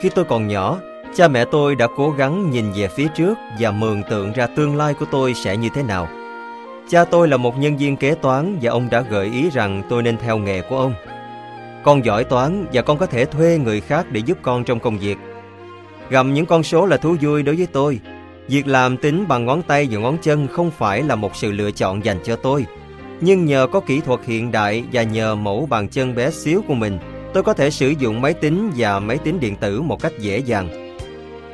[0.00, 0.78] Khi tôi còn nhỏ,
[1.14, 4.76] cha mẹ tôi đã cố gắng nhìn về phía trước và mường tượng ra tương
[4.76, 6.08] lai của tôi sẽ như thế nào.
[6.88, 10.02] Cha tôi là một nhân viên kế toán và ông đã gợi ý rằng tôi
[10.02, 10.94] nên theo nghề của ông.
[11.84, 14.98] Con giỏi toán và con có thể thuê người khác để giúp con trong công
[14.98, 15.18] việc.
[16.10, 18.00] Gầm những con số là thú vui đối với tôi.
[18.48, 21.70] Việc làm tính bằng ngón tay và ngón chân không phải là một sự lựa
[21.70, 22.66] chọn dành cho tôi.
[23.20, 26.74] Nhưng nhờ có kỹ thuật hiện đại và nhờ mẫu bàn chân bé xíu của
[26.74, 26.98] mình,
[27.34, 30.38] tôi có thể sử dụng máy tính và máy tính điện tử một cách dễ
[30.38, 30.94] dàng.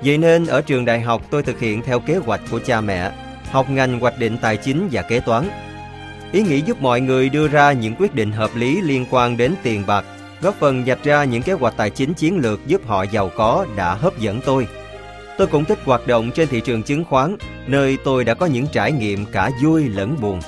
[0.04, 3.10] Vậy nên ở trường đại học tôi thực hiện theo kế hoạch của cha mẹ,
[3.50, 5.48] học ngành hoạch định tài chính và kế toán.
[6.32, 9.54] Ý nghĩ giúp mọi người đưa ra những quyết định hợp lý liên quan đến
[9.62, 10.04] tiền bạc,
[10.42, 13.66] góp phần dạch ra những kế hoạch tài chính chiến lược giúp họ giàu có
[13.76, 14.66] đã hấp dẫn tôi.
[15.38, 17.36] Tôi cũng thích hoạt động trên thị trường chứng khoán,
[17.66, 20.40] nơi tôi đã có những trải nghiệm cả vui lẫn buồn.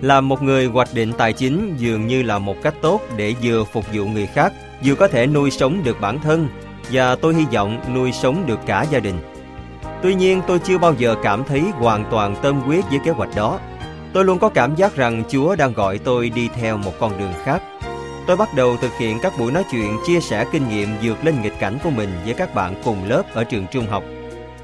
[0.00, 3.64] Làm một người hoạch định tài chính dường như là một cách tốt để vừa
[3.64, 4.52] phục vụ người khác,
[4.84, 6.48] vừa có thể nuôi sống được bản thân
[6.92, 9.18] và tôi hy vọng nuôi sống được cả gia đình.
[10.02, 13.36] Tuy nhiên tôi chưa bao giờ cảm thấy hoàn toàn tâm quyết với kế hoạch
[13.36, 13.58] đó.
[14.12, 17.32] Tôi luôn có cảm giác rằng Chúa đang gọi tôi đi theo một con đường
[17.44, 17.62] khác.
[18.26, 21.42] Tôi bắt đầu thực hiện các buổi nói chuyện chia sẻ kinh nghiệm vượt lên
[21.42, 24.02] nghịch cảnh của mình với các bạn cùng lớp ở trường trung học.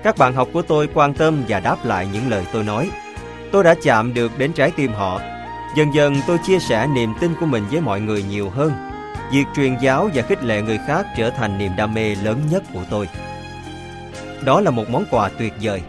[0.02, 2.90] Các bạn học của tôi quan tâm và đáp lại những lời tôi nói.
[3.54, 5.20] Tôi đã chạm được đến trái tim họ.
[5.76, 8.72] Dần dần tôi chia sẻ niềm tin của mình với mọi người nhiều hơn.
[9.32, 12.62] Việc truyền giáo và khích lệ người khác trở thành niềm đam mê lớn nhất
[12.74, 13.08] của tôi.
[14.44, 15.82] Đó là một món quà tuyệt vời.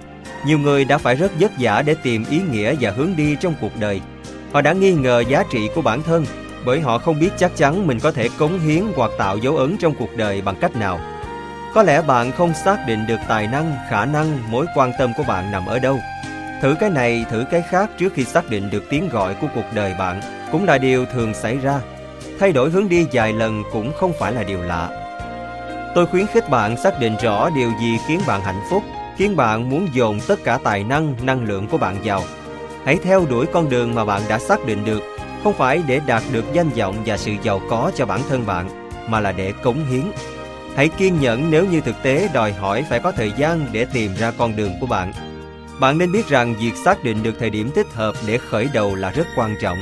[0.45, 3.53] Nhiều người đã phải rất vất vả để tìm ý nghĩa và hướng đi trong
[3.61, 4.01] cuộc đời.
[4.53, 6.25] Họ đã nghi ngờ giá trị của bản thân
[6.65, 9.77] bởi họ không biết chắc chắn mình có thể cống hiến hoặc tạo dấu ấn
[9.77, 10.99] trong cuộc đời bằng cách nào.
[11.73, 15.23] Có lẽ bạn không xác định được tài năng, khả năng, mối quan tâm của
[15.27, 15.99] bạn nằm ở đâu.
[16.65, 19.65] Thử cái này, thử cái khác trước khi xác định được tiếng gọi của cuộc
[19.73, 20.21] đời bạn
[20.51, 21.79] cũng là điều thường xảy ra.
[22.39, 24.89] Thay đổi hướng đi vài lần cũng không phải là điều lạ.
[25.95, 28.83] Tôi khuyến khích bạn xác định rõ điều gì khiến bạn hạnh phúc,
[29.17, 32.23] khiến bạn muốn dồn tất cả tài năng, năng lượng của bạn vào.
[32.85, 35.03] Hãy theo đuổi con đường mà bạn đã xác định được,
[35.43, 38.89] không phải để đạt được danh vọng và sự giàu có cho bản thân bạn,
[39.07, 40.03] mà là để cống hiến.
[40.75, 44.15] Hãy kiên nhẫn nếu như thực tế đòi hỏi phải có thời gian để tìm
[44.15, 45.13] ra con đường của bạn.
[45.79, 48.95] Bạn nên biết rằng việc xác định được thời điểm thích hợp để khởi đầu
[48.95, 49.77] là rất quan trọng.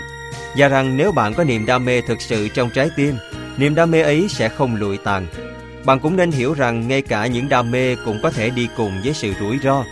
[0.58, 3.16] Và rằng nếu bạn có niềm đam mê thực sự trong trái tim,
[3.58, 5.28] niềm đam mê ấy sẽ không lụi tàn.
[5.86, 9.02] Bạn cũng nên hiểu rằng ngay cả những đam mê cũng có thể đi cùng
[9.04, 9.84] với sự rủi ro.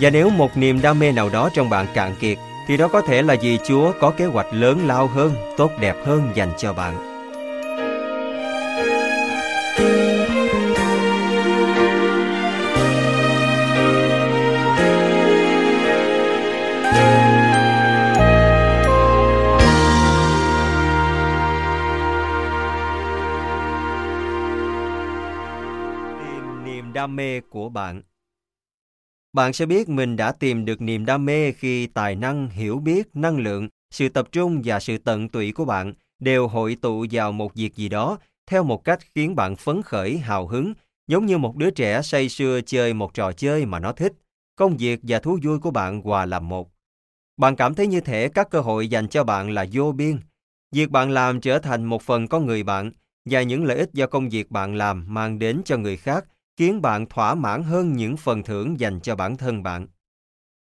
[0.00, 2.38] Và nếu một niềm đam mê nào đó trong bạn cạn kiệt,
[2.68, 5.96] thì đó có thể là vì Chúa có kế hoạch lớn lao hơn, tốt đẹp
[6.04, 7.09] hơn dành cho bạn.
[27.00, 28.02] Đam mê của bạn
[29.32, 33.08] bạn sẽ biết mình đã tìm được niềm đam mê khi tài năng, hiểu biết,
[33.14, 37.32] năng lượng, sự tập trung và sự tận tụy của bạn đều hội tụ vào
[37.32, 40.74] một việc gì đó theo một cách khiến bạn phấn khởi, hào hứng,
[41.08, 44.12] giống như một đứa trẻ say sưa chơi một trò chơi mà nó thích.
[44.56, 46.70] Công việc và thú vui của bạn hòa làm một.
[47.36, 50.18] Bạn cảm thấy như thể các cơ hội dành cho bạn là vô biên.
[50.72, 52.92] Việc bạn làm trở thành một phần con người bạn
[53.24, 56.24] và những lợi ích do công việc bạn làm mang đến cho người khác
[56.56, 59.86] khiến bạn thỏa mãn hơn những phần thưởng dành cho bản thân bạn.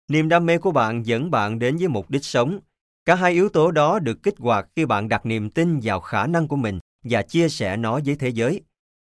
[0.07, 2.59] Niềm đam mê của bạn dẫn bạn đến với mục đích sống.
[3.05, 6.27] Cả hai yếu tố đó được kích hoạt khi bạn đặt niềm tin vào khả
[6.27, 8.61] năng của mình và chia sẻ nó với thế giới.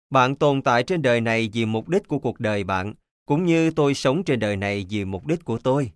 [0.09, 2.93] Bạn tồn tại trên đời này vì mục đích của cuộc đời bạn,
[3.25, 5.91] cũng như tôi sống trên đời này vì mục đích của tôi.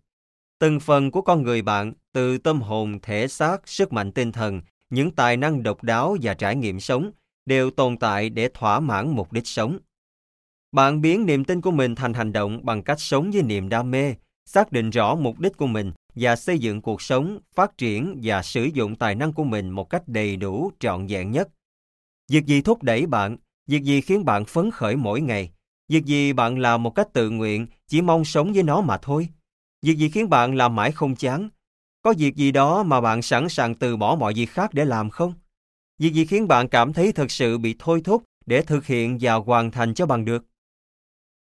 [0.60, 4.62] Từng phần của con người bạn, từ tâm hồn, thể xác, sức mạnh tinh thần,
[4.90, 7.12] những tài năng độc đáo và trải nghiệm sống,
[7.45, 9.78] đều tồn tại để thỏa mãn mục đích sống.
[10.76, 13.92] Bạn biến niềm tin của mình thành hành động bằng cách sống với niềm đam
[13.92, 18.20] mê, xác định rõ mục đích của mình và xây dựng cuộc sống, phát triển
[18.24, 21.50] và sử dụng tài năng của mình một cách đầy đủ, trọn vẹn nhất.
[22.32, 23.38] Việc gì thúc đẩy bạn,
[23.68, 25.52] việc gì khiến bạn phấn khởi mỗi ngày,
[25.90, 29.28] việc gì bạn làm một cách tự nguyện, chỉ mong sống với nó mà thôi.
[29.82, 31.50] Việc gì khiến bạn làm mãi không chán?
[32.02, 35.10] Có việc gì đó mà bạn sẵn sàng từ bỏ mọi việc khác để làm
[35.10, 35.34] không?
[36.00, 39.34] Việc gì khiến bạn cảm thấy thực sự bị thôi thúc để thực hiện và
[39.34, 40.45] hoàn thành cho bằng được?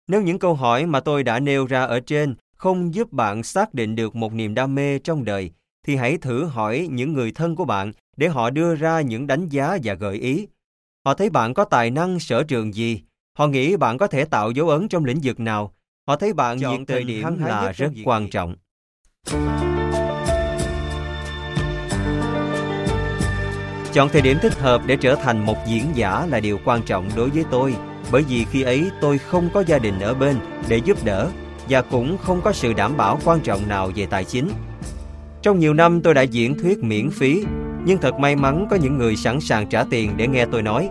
[0.08, 3.74] Nếu những câu hỏi mà tôi đã nêu ra ở trên không giúp bạn xác
[3.74, 5.50] định được một niềm đam mê trong đời,
[5.86, 9.48] thì hãy thử hỏi những người thân của bạn để họ đưa ra những đánh
[9.48, 10.46] giá và gợi ý.
[11.04, 13.02] Họ thấy bạn có tài năng sở trường gì,
[13.38, 15.72] họ nghĩ bạn có thể tạo dấu ấn trong lĩnh vực nào,
[16.06, 18.54] họ thấy bạn Chọn nhiệt thời điểm là rất quan quan trọng.
[23.92, 27.08] Chọn thời điểm thích hợp để trở thành một diễn giả là điều quan trọng
[27.16, 27.74] đối với tôi,
[28.12, 30.36] bởi vì khi ấy tôi không có gia đình ở bên
[30.68, 31.28] để giúp đỡ
[31.68, 34.48] và cũng không có sự đảm bảo quan trọng nào về tài chính.
[35.42, 37.44] Trong nhiều năm tôi đã diễn thuyết miễn phí,
[37.84, 40.88] nhưng thật may mắn có những người sẵn sàng trả tiền để nghe tôi nói.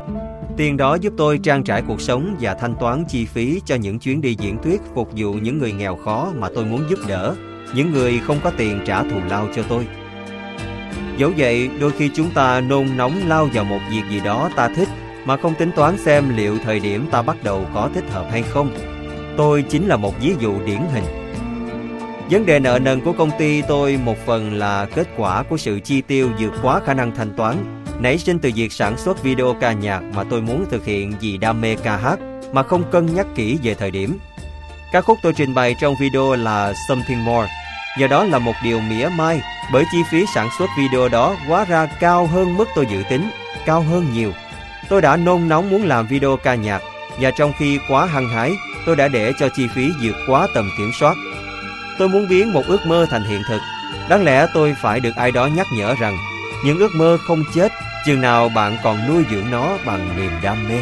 [0.57, 3.99] Tiền đó giúp tôi trang trải cuộc sống và thanh toán chi phí cho những
[3.99, 7.35] chuyến đi diễn thuyết phục vụ những người nghèo khó mà tôi muốn giúp đỡ,
[7.75, 9.87] những người không có tiền trả thù lao cho tôi.
[11.17, 14.69] Dẫu vậy, đôi khi chúng ta nôn nóng lao vào một việc gì đó ta
[14.75, 14.89] thích
[15.27, 18.43] mà không tính toán xem liệu thời điểm ta bắt đầu có thích hợp hay
[18.43, 18.69] không.
[19.37, 21.03] Tôi chính là một ví dụ điển hình.
[22.29, 25.79] Vấn đề nợ nần của công ty tôi một phần là kết quả của sự
[25.79, 29.55] chi tiêu vượt quá khả năng thanh toán, nảy sinh từ việc sản xuất video
[29.61, 32.19] ca nhạc mà tôi muốn thực hiện vì đam mê ca hát
[32.51, 34.17] mà không cân nhắc kỹ về thời điểm.
[34.91, 37.47] Ca khúc tôi trình bày trong video là Something More,
[37.99, 39.41] do đó là một điều mỉa mai
[39.73, 43.29] bởi chi phí sản xuất video đó quá ra cao hơn mức tôi dự tính,
[43.65, 44.31] cao hơn nhiều.
[44.89, 46.81] Tôi đã nôn nóng muốn làm video ca nhạc
[47.19, 48.53] và trong khi quá hăng hái,
[48.85, 51.15] tôi đã để cho chi phí vượt quá tầm kiểm soát.
[51.97, 53.61] Tôi muốn biến một ước mơ thành hiện thực.
[54.09, 56.17] Đáng lẽ tôi phải được ai đó nhắc nhở rằng
[56.65, 57.71] những ước mơ không chết
[58.05, 60.79] chừng nào bạn còn nuôi dưỡng nó bằng niềm đam mê.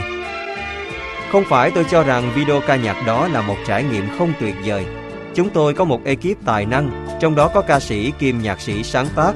[1.32, 4.56] Không phải tôi cho rằng video ca nhạc đó là một trải nghiệm không tuyệt
[4.66, 4.86] vời.
[5.36, 8.84] Chúng tôi có một ekip tài năng, trong đó có ca sĩ kiêm nhạc sĩ
[8.84, 9.32] sáng tác.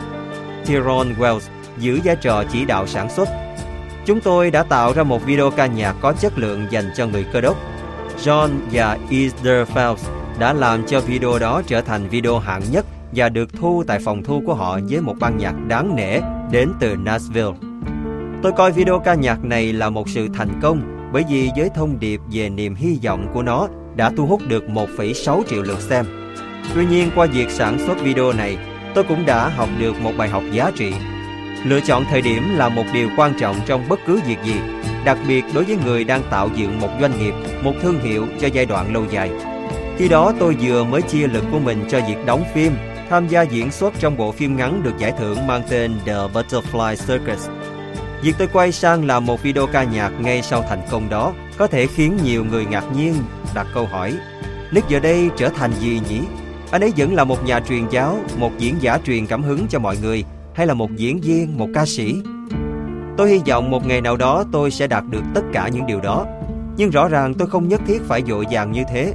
[0.65, 1.39] Tyrone Wells
[1.77, 3.29] giữ vai trò chỉ đạo sản xuất.
[4.09, 7.25] Chúng tôi đã tạo ra một video ca nhạc có chất lượng dành cho người
[7.33, 7.57] cơ đốc.
[8.17, 13.29] John và Easter Phelps đã làm cho video đó trở thành video hạng nhất và
[13.29, 16.19] được thu tại phòng thu của họ với một ban nhạc đáng nể
[16.51, 17.51] đến từ Nashville.
[18.43, 21.99] Tôi coi video ca nhạc này là một sự thành công bởi vì với thông
[21.99, 26.05] điệp về niềm hy vọng của nó đã thu hút được 1,6 triệu lượt xem.
[26.75, 28.57] Tuy nhiên qua việc sản xuất video này,
[28.95, 30.93] tôi cũng đã học được một bài học giá trị.
[31.65, 34.55] Lựa chọn thời điểm là một điều quan trọng trong bất cứ việc gì,
[35.05, 38.47] đặc biệt đối với người đang tạo dựng một doanh nghiệp, một thương hiệu cho
[38.47, 39.31] giai đoạn lâu dài.
[39.97, 42.73] Khi đó tôi vừa mới chia lực của mình cho việc đóng phim,
[43.09, 46.95] tham gia diễn xuất trong bộ phim ngắn được giải thưởng mang tên The Butterfly
[46.95, 47.49] Circus.
[48.21, 51.67] Việc tôi quay sang làm một video ca nhạc ngay sau thành công đó có
[51.67, 53.13] thể khiến nhiều người ngạc nhiên
[53.55, 54.13] đặt câu hỏi
[54.71, 56.19] Nick giờ đây trở thành gì nhỉ?
[56.71, 59.79] Anh ấy vẫn là một nhà truyền giáo, một diễn giả truyền cảm hứng cho
[59.79, 60.23] mọi người
[60.59, 62.15] hay là một diễn viên, một ca sĩ?
[63.17, 65.99] Tôi hy vọng một ngày nào đó tôi sẽ đạt được tất cả những điều
[65.99, 66.25] đó.
[66.77, 69.13] Nhưng rõ ràng tôi không nhất thiết phải dội vàng như thế.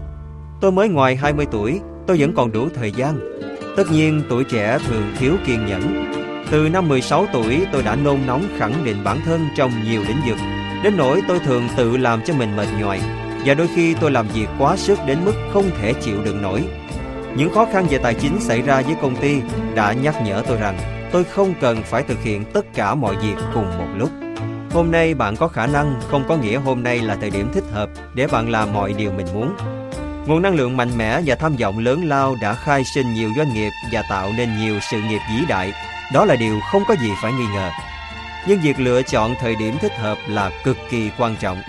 [0.60, 3.18] Tôi mới ngoài 20 tuổi, tôi vẫn còn đủ thời gian.
[3.76, 6.12] Tất nhiên tuổi trẻ thường thiếu kiên nhẫn.
[6.50, 10.20] Từ năm 16 tuổi tôi đã nôn nóng khẳng định bản thân trong nhiều lĩnh
[10.28, 10.38] vực.
[10.84, 13.00] Đến nỗi tôi thường tự làm cho mình mệt nhòi
[13.46, 16.64] và đôi khi tôi làm việc quá sức đến mức không thể chịu đựng nổi.
[17.36, 19.40] Những khó khăn về tài chính xảy ra với công ty
[19.74, 23.34] đã nhắc nhở tôi rằng tôi không cần phải thực hiện tất cả mọi việc
[23.54, 24.10] cùng một lúc.
[24.70, 27.64] Hôm nay bạn có khả năng không có nghĩa hôm nay là thời điểm thích
[27.72, 29.56] hợp để bạn làm mọi điều mình muốn.
[30.26, 33.54] Nguồn năng lượng mạnh mẽ và tham vọng lớn lao đã khai sinh nhiều doanh
[33.54, 35.72] nghiệp và tạo nên nhiều sự nghiệp vĩ đại.
[36.12, 37.70] Đó là điều không có gì phải nghi ngờ.
[38.48, 41.62] Nhưng việc lựa chọn thời điểm thích hợp là cực kỳ quan trọng.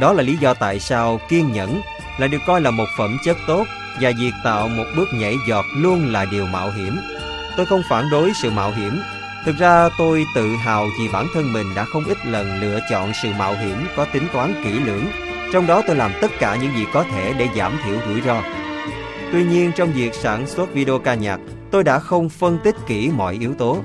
[0.00, 1.80] Đó là lý do tại sao kiên nhẫn
[2.18, 3.64] là được coi là một phẩm chất tốt
[4.00, 6.98] và việc tạo một bước nhảy giọt luôn là điều mạo hiểm.
[7.56, 9.00] Tôi không phản đối sự mạo hiểm.
[9.44, 13.12] Thực ra tôi tự hào vì bản thân mình đã không ít lần lựa chọn
[13.22, 15.04] sự mạo hiểm có tính toán kỹ lưỡng.
[15.52, 18.42] Trong đó tôi làm tất cả những gì có thể để giảm thiểu rủi ro.
[19.32, 23.10] Tuy nhiên trong việc sản xuất video ca nhạc, tôi đã không phân tích kỹ
[23.16, 23.82] mọi yếu tố.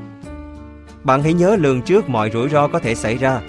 [1.03, 3.39] Bạn hãy nhớ lường trước mọi rủi ro có thể xảy ra.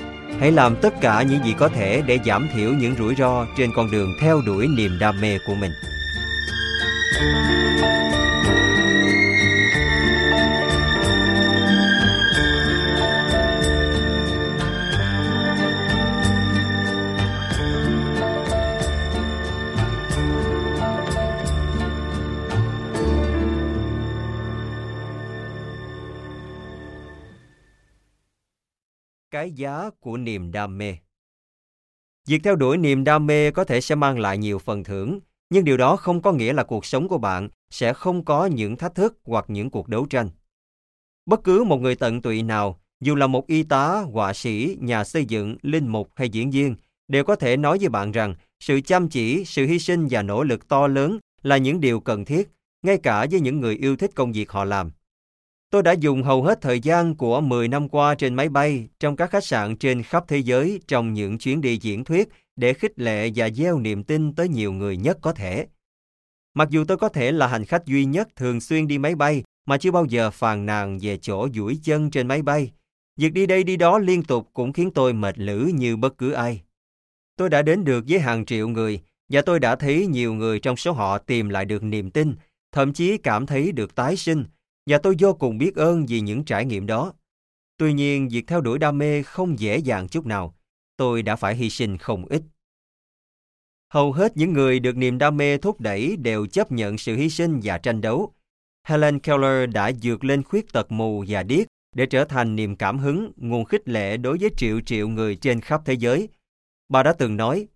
[0.41, 3.71] Hãy làm tất cả những gì có thể để giảm thiểu những rủi ro trên
[3.77, 5.71] con đường theo đuổi niềm đam mê của mình.
[29.43, 30.97] Cái giá của niềm đam mê
[32.27, 35.65] Việc theo đuổi niềm đam mê có thể sẽ mang lại nhiều phần thưởng, nhưng
[35.65, 38.95] điều đó không có nghĩa là cuộc sống của bạn sẽ không có những thách
[38.95, 40.31] thức hoặc những cuộc đấu tranh.
[41.27, 45.05] Bất cứ một người tận tụy nào, dù là một y tá, họa sĩ, nhà
[45.05, 46.77] xây dựng, linh mục hay diễn viên,
[47.09, 50.43] đều có thể nói với bạn rằng sự chăm chỉ, sự hy sinh và nỗ
[50.43, 52.51] lực to lớn là những điều cần thiết,
[52.83, 54.91] ngay cả với những người yêu thích công việc họ làm.
[55.73, 59.17] Tôi đã dùng hầu hết thời gian của 10 năm qua trên máy bay, trong
[59.17, 62.99] các khách sạn trên khắp thế giới trong những chuyến đi diễn thuyết để khích
[62.99, 65.67] lệ và gieo niềm tin tới nhiều người nhất có thể.
[66.55, 69.43] Mặc dù tôi có thể là hành khách duy nhất thường xuyên đi máy bay
[69.67, 72.73] mà chưa bao giờ phàn nàn về chỗ duỗi chân trên máy bay,
[73.17, 76.33] việc đi đây đi đó liên tục cũng khiến tôi mệt lử như bất cứ
[76.33, 76.63] ai.
[77.37, 80.77] Tôi đã đến được với hàng triệu người và tôi đã thấy nhiều người trong
[80.77, 82.35] số họ tìm lại được niềm tin,
[82.73, 84.45] thậm chí cảm thấy được tái sinh,
[84.87, 87.13] và tôi vô cùng biết ơn vì những trải nghiệm đó.
[87.77, 90.55] Tuy nhiên, việc theo đuổi đam mê không dễ dàng chút nào.
[90.97, 92.43] Tôi đã phải hy sinh không ít.
[93.89, 97.31] Hầu hết những người được niềm đam mê thúc đẩy đều chấp nhận sự hy
[97.31, 98.35] sinh và tranh đấu.
[98.87, 102.99] Helen Keller đã vượt lên khuyết tật mù và điếc để trở thành niềm cảm
[102.99, 106.29] hứng, nguồn khích lệ đối với triệu triệu người trên khắp thế giới.
[106.89, 107.67] Bà đã từng nói,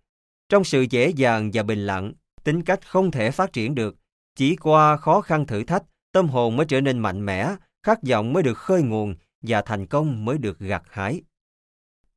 [0.49, 2.13] trong sự dễ dàng và bình lặng,
[2.43, 3.95] tính cách không thể phát triển được.
[4.35, 5.83] Chỉ qua khó khăn thử thách,
[6.17, 9.85] tâm hồn mới trở nên mạnh mẽ, khát vọng mới được khơi nguồn và thành
[9.85, 11.21] công mới được gặt hái.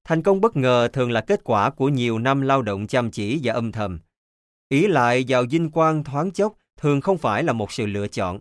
[0.04, 3.40] Thành công bất ngờ thường là kết quả của nhiều năm lao động chăm chỉ
[3.42, 3.98] và âm thầm.
[4.68, 8.40] Ý lại vào vinh quang thoáng chốc thường không phải là một sự lựa chọn.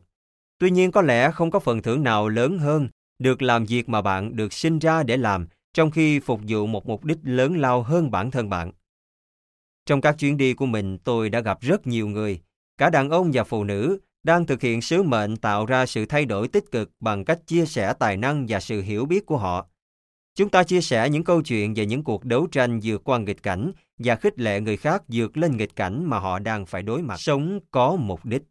[0.59, 2.87] Tuy nhiên có lẽ không có phần thưởng nào lớn hơn
[3.19, 6.87] được làm việc mà bạn được sinh ra để làm trong khi phục vụ một
[6.87, 8.71] mục đích lớn lao hơn bản thân bạn.
[9.85, 12.41] Trong các chuyến đi của mình tôi đã gặp rất nhiều người,
[12.77, 16.25] cả đàn ông và phụ nữ, đang thực hiện sứ mệnh tạo ra sự thay
[16.25, 19.65] đổi tích cực bằng cách chia sẻ tài năng và sự hiểu biết của họ.
[20.35, 23.43] Chúng ta chia sẻ những câu chuyện về những cuộc đấu tranh vượt qua nghịch
[23.43, 27.01] cảnh và khích lệ người khác vượt lên nghịch cảnh mà họ đang phải đối
[27.01, 27.15] mặt.
[27.19, 28.41] Sống có mục đích.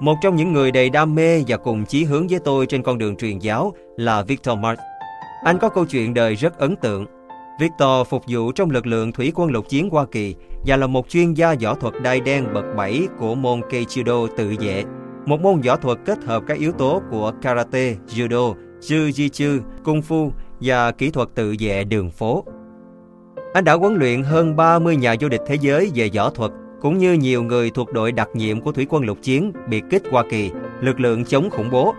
[0.00, 2.98] Một trong những người đầy đam mê và cùng chí hướng với tôi trên con
[2.98, 4.78] đường truyền giáo là Victor Mart.
[5.44, 7.06] Anh có câu chuyện đời rất ấn tượng.
[7.60, 10.34] Victor phục vụ trong lực lượng thủy quân lục chiến Hoa Kỳ
[10.66, 14.54] và là một chuyên gia võ thuật đai đen bậc 7 của môn Keichido tự
[14.60, 14.84] vệ,
[15.26, 20.30] một môn võ thuật kết hợp các yếu tố của karate, judo, jiu-jitsu, kung fu
[20.60, 22.44] và kỹ thuật tự vệ đường phố.
[23.54, 26.98] Anh đã huấn luyện hơn 30 nhà vô địch thế giới về võ thuật, cũng
[26.98, 30.24] như nhiều người thuộc đội đặc nhiệm của thủy quân lục chiến biệt kích Hoa
[30.30, 31.94] Kỳ, lực lượng chống khủng bố.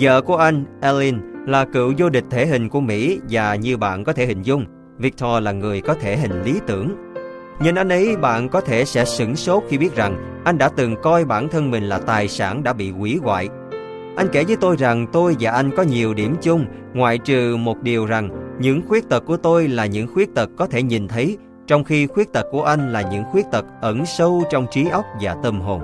[0.00, 4.04] Vợ của anh, Ellen, là cựu vô địch thể hình của Mỹ và như bạn
[4.04, 4.64] có thể hình dung,
[4.98, 7.13] Victor là người có thể hình lý tưởng.
[7.60, 10.96] Nhìn anh ấy bạn có thể sẽ sửng sốt khi biết rằng anh đã từng
[11.02, 13.48] coi bản thân mình là tài sản đã bị hủy hoại.
[14.16, 17.82] Anh kể với tôi rằng tôi và anh có nhiều điểm chung, ngoại trừ một
[17.82, 18.28] điều rằng
[18.60, 22.06] những khuyết tật của tôi là những khuyết tật có thể nhìn thấy, trong khi
[22.06, 25.60] khuyết tật của anh là những khuyết tật ẩn sâu trong trí óc và tâm
[25.60, 25.80] hồn.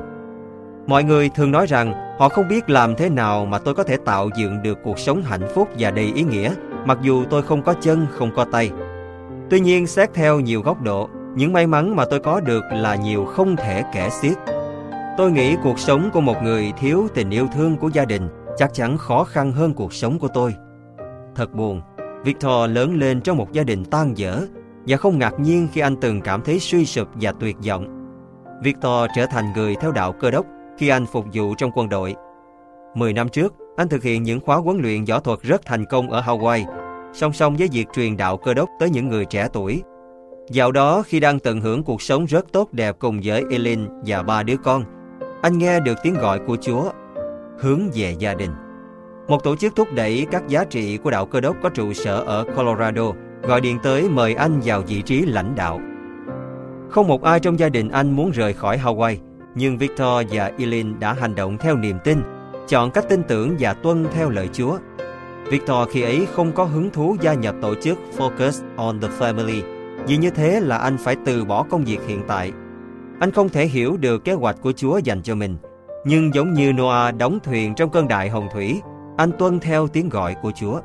[0.87, 3.97] Mọi người thường nói rằng họ không biết làm thế nào mà tôi có thể
[3.97, 6.53] tạo dựng được cuộc sống hạnh phúc và đầy ý nghĩa
[6.87, 8.71] mặc dù tôi không có chân, không có tay.
[9.51, 12.95] Tuy nhiên, xét theo nhiều góc độ, những may mắn mà tôi có được là
[12.95, 14.37] nhiều không thể kể xiết.
[15.17, 18.75] Tôi nghĩ cuộc sống của một người thiếu tình yêu thương của gia đình chắc
[18.75, 20.55] chắn khó khăn hơn cuộc sống của tôi.
[21.35, 21.81] Thật buồn,
[22.25, 24.47] Victor lớn lên trong một gia đình tan dở
[24.87, 27.87] và không ngạc nhiên khi anh từng cảm thấy suy sụp và tuyệt vọng.
[28.63, 30.47] Victor trở thành người theo đạo cơ đốc
[30.79, 32.15] khi anh phục vụ trong quân đội.
[32.95, 36.11] Mười năm trước, anh thực hiện những khóa huấn luyện võ thuật rất thành công
[36.11, 36.65] ở Hawaii,
[37.13, 39.83] song song với việc truyền đạo cơ đốc tới những người trẻ tuổi.
[40.51, 44.23] Dạo đó, khi đang tận hưởng cuộc sống rất tốt đẹp cùng với Elin và
[44.23, 44.85] ba đứa con,
[45.43, 46.91] anh nghe được tiếng gọi của Chúa,
[47.59, 48.51] hướng về gia đình.
[49.29, 52.21] Một tổ chức thúc đẩy các giá trị của đạo cơ đốc có trụ sở
[52.21, 53.13] ở Colorado
[53.43, 55.81] gọi điện tới mời anh vào vị trí lãnh đạo.
[56.91, 59.17] Không một ai trong gia đình anh muốn rời khỏi Hawaii,
[59.55, 62.23] nhưng Victor và Elin đã hành động theo niềm tin,
[62.69, 64.79] chọn cách tin tưởng và tuân theo lời Chúa.
[65.51, 69.80] Victor khi ấy không có hứng thú gia nhập tổ chức Focus on the Family,
[70.07, 72.53] vì như thế là anh phải từ bỏ công việc hiện tại.
[73.21, 75.57] Anh không thể hiểu được kế hoạch của Chúa dành cho mình,
[76.05, 78.81] nhưng giống như Noah đóng thuyền trong cơn đại hồng thủy,
[79.17, 80.81] anh tuân theo tiếng gọi của Chúa.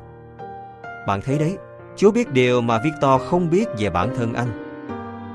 [1.06, 1.56] Bạn thấy đấy,
[1.96, 4.48] Chúa biết điều mà Victor không biết về bản thân anh.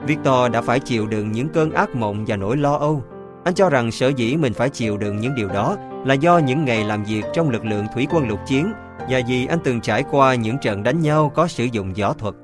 [0.07, 3.03] Victor đã phải chịu đựng những cơn ác mộng và nỗi lo âu.
[3.43, 6.65] Anh cho rằng sở dĩ mình phải chịu đựng những điều đó là do những
[6.65, 8.73] ngày làm việc trong lực lượng thủy quân lục chiến
[9.09, 12.35] và vì anh từng trải qua những trận đánh nhau có sử dụng võ thuật.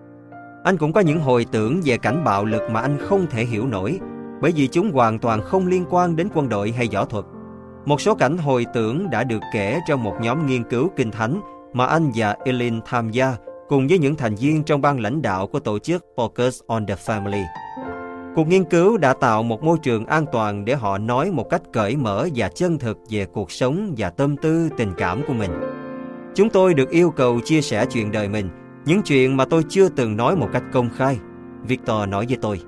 [0.67, 3.67] Anh cũng có những hồi tưởng về cảnh bạo lực mà anh không thể hiểu
[3.67, 3.99] nổi
[4.41, 7.25] bởi vì chúng hoàn toàn không liên quan đến quân đội hay võ thuật.
[7.85, 11.41] Một số cảnh hồi tưởng đã được kể trong một nhóm nghiên cứu kinh thánh
[11.73, 13.35] mà anh và Eileen tham gia
[13.67, 16.95] cùng với những thành viên trong ban lãnh đạo của tổ chức Focus on the
[16.95, 17.43] Family.
[18.35, 21.61] Cuộc nghiên cứu đã tạo một môi trường an toàn để họ nói một cách
[21.73, 25.51] cởi mở và chân thực về cuộc sống và tâm tư tình cảm của mình.
[26.35, 28.49] Chúng tôi được yêu cầu chia sẻ chuyện đời mình,
[28.88, 31.17] những chuyện mà tôi chưa từng nói một cách công khai.
[31.67, 32.59] Victor nói với tôi.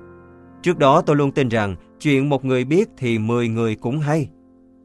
[0.62, 4.28] Trước đó tôi luôn tin rằng chuyện một người biết thì 10 người cũng hay.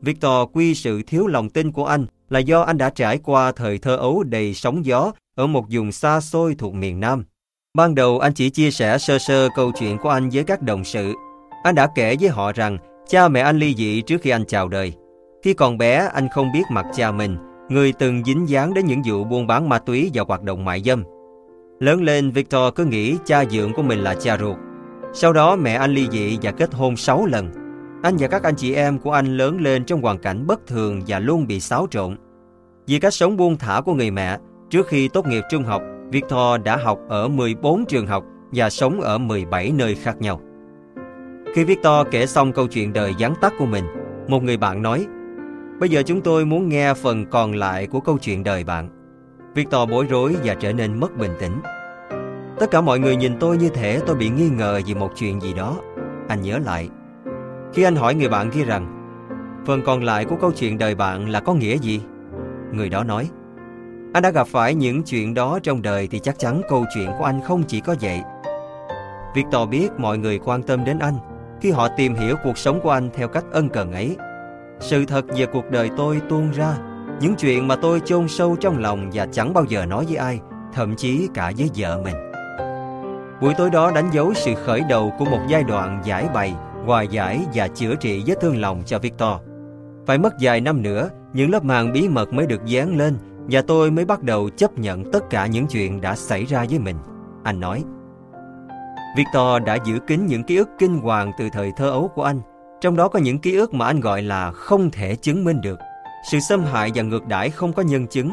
[0.02, 3.78] Victor quy sự thiếu lòng tin của anh là do anh đã trải qua thời
[3.78, 7.24] thơ ấu đầy sóng gió ở một vùng xa xôi thuộc miền Nam.
[7.74, 10.84] Ban đầu anh chỉ chia sẻ sơ sơ câu chuyện của anh với các đồng
[10.84, 11.14] sự.
[11.64, 14.68] Anh đã kể với họ rằng cha mẹ anh ly dị trước khi anh chào
[14.68, 14.94] đời.
[15.44, 17.38] Khi còn bé, anh không biết mặt cha mình,
[17.70, 20.82] người từng dính dáng đến những vụ buôn bán ma túy và hoạt động mại
[20.82, 21.04] dâm.
[21.80, 24.58] Lớn lên, Victor cứ nghĩ cha dượng của mình là cha ruột.
[25.14, 27.52] Sau đó mẹ anh ly dị và kết hôn 6 lần.
[28.04, 31.02] Anh và các anh chị em của anh lớn lên trong hoàn cảnh bất thường
[31.08, 32.18] và luôn bị xáo trộn.
[32.88, 34.38] Vì cách sống buông thả của người mẹ,
[34.70, 35.82] trước khi tốt nghiệp trung học,
[36.12, 40.42] Victor đã học ở 14 trường học và sống ở 17 nơi khác nhau.
[41.54, 43.86] Khi Victor kể xong câu chuyện đời gián tắt của mình,
[44.28, 45.06] một người bạn nói,
[45.80, 49.05] Bây giờ chúng tôi muốn nghe phần còn lại của câu chuyện đời bạn.
[49.56, 51.62] Victor bối rối và trở nên mất bình tĩnh.
[52.60, 55.42] Tất cả mọi người nhìn tôi như thể tôi bị nghi ngờ vì một chuyện
[55.42, 55.78] gì đó.
[56.28, 56.90] Anh nhớ lại.
[57.74, 58.88] Khi anh hỏi người bạn kia rằng,
[59.66, 62.02] phần còn lại của câu chuyện đời bạn là có nghĩa gì?
[62.72, 63.30] Người đó nói,
[64.14, 67.26] anh đã gặp phải những chuyện đó trong đời thì chắc chắn câu chuyện của
[67.26, 68.22] anh không chỉ có vậy.
[69.36, 71.16] Victor biết mọi người quan tâm đến anh
[71.62, 74.18] khi họ tìm hiểu cuộc sống của anh theo cách ân cần ấy.
[74.80, 76.78] Sự thật về cuộc đời tôi tuôn ra,
[77.22, 80.40] những chuyện mà tôi chôn sâu trong lòng và chẳng bao giờ nói với ai,
[80.74, 82.16] thậm chí cả với vợ mình.
[83.42, 87.02] Buổi tối đó đánh dấu sự khởi đầu của một giai đoạn giải bày, hòa
[87.02, 89.34] giải và chữa trị vết thương lòng cho Victor.
[90.06, 93.18] Phải mất vài năm nữa, những lớp màn bí mật mới được dán lên
[93.50, 96.80] và tôi mới bắt đầu chấp nhận tất cả những chuyện đã xảy ra với
[96.80, 96.96] mình.
[97.44, 97.84] Anh nói.
[99.18, 102.42] Victor đã giữ kín những ký ức kinh hoàng từ thời thơ ấu của anh,
[102.82, 105.80] trong đó có những ký ức mà anh gọi là không thể chứng minh được.
[106.32, 108.32] Sự xâm hại và ngược đãi không có nhân chứng.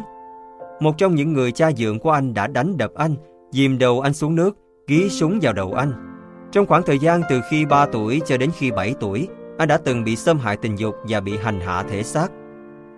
[0.80, 3.14] Một trong những người cha dượng của anh đã đánh đập anh,
[3.50, 4.56] dìm đầu anh xuống nước,
[4.86, 5.92] ghi súng vào đầu anh.
[6.52, 9.76] Trong khoảng thời gian từ khi 3 tuổi cho đến khi 7 tuổi, anh đã
[9.76, 12.28] từng bị xâm hại tình dục và bị hành hạ thể xác.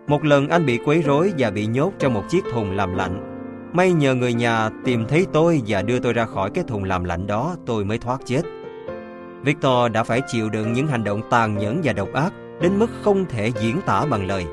[0.06, 3.31] Một lần anh bị quấy rối và bị nhốt trong một chiếc thùng làm lạnh.
[3.73, 7.05] May nhờ người nhà tìm thấy tôi và đưa tôi ra khỏi cái thùng làm
[7.05, 8.42] lạnh đó tôi mới thoát chết.
[9.42, 12.90] Victor đã phải chịu đựng những hành động tàn nhẫn và độc ác đến mức
[13.02, 14.44] không thể diễn tả bằng lời.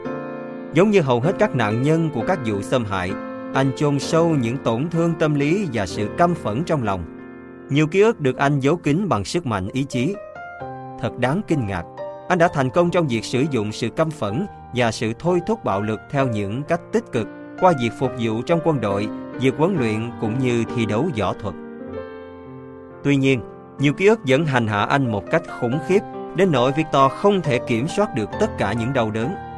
[0.74, 3.12] Giống như hầu hết các nạn nhân của các vụ xâm hại,
[3.54, 7.04] anh chôn sâu những tổn thương tâm lý và sự căm phẫn trong lòng.
[7.70, 10.16] Nhiều ký ức được anh giấu kín bằng sức mạnh ý chí.
[11.00, 11.84] Thật đáng kinh ngạc,
[12.30, 15.64] anh đã thành công trong việc sử dụng sự căm phẫn và sự thôi thúc
[15.64, 17.28] bạo lực theo những cách tích cực
[17.60, 19.08] qua việc phục vụ trong quân đội,
[19.40, 21.56] việc huấn luyện cũng như thi đấu võ thuật.
[23.04, 23.42] Tuy nhiên,
[23.80, 26.00] nhiều ký ức vẫn hành hạ anh một cách khủng khiếp
[26.36, 29.51] đến nỗi Victor không thể kiểm soát được tất cả những đau đớn.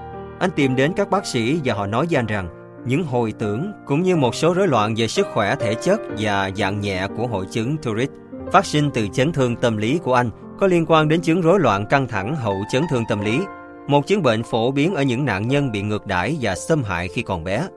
[0.43, 2.47] Anh tìm đến các bác sĩ và họ nói với anh rằng
[2.85, 6.51] những hồi tưởng cũng như một số rối loạn về sức khỏe thể chất và
[6.55, 8.13] dạng nhẹ của hội chứng Tourette
[8.51, 11.59] phát sinh từ chấn thương tâm lý của anh có liên quan đến chứng rối
[11.59, 13.39] loạn căng thẳng hậu chấn thương tâm lý,
[13.87, 17.07] một chứng bệnh phổ biến ở những nạn nhân bị ngược đãi và xâm hại
[17.07, 17.67] khi còn bé.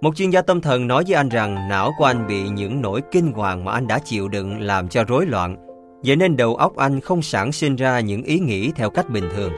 [0.00, 3.00] Một chuyên gia tâm thần nói với anh rằng não của anh bị những nỗi
[3.10, 5.56] kinh hoàng mà anh đã chịu đựng làm cho rối loạn,
[6.04, 9.24] vậy nên đầu óc anh không sản sinh ra những ý nghĩ theo cách bình
[9.36, 9.52] thường.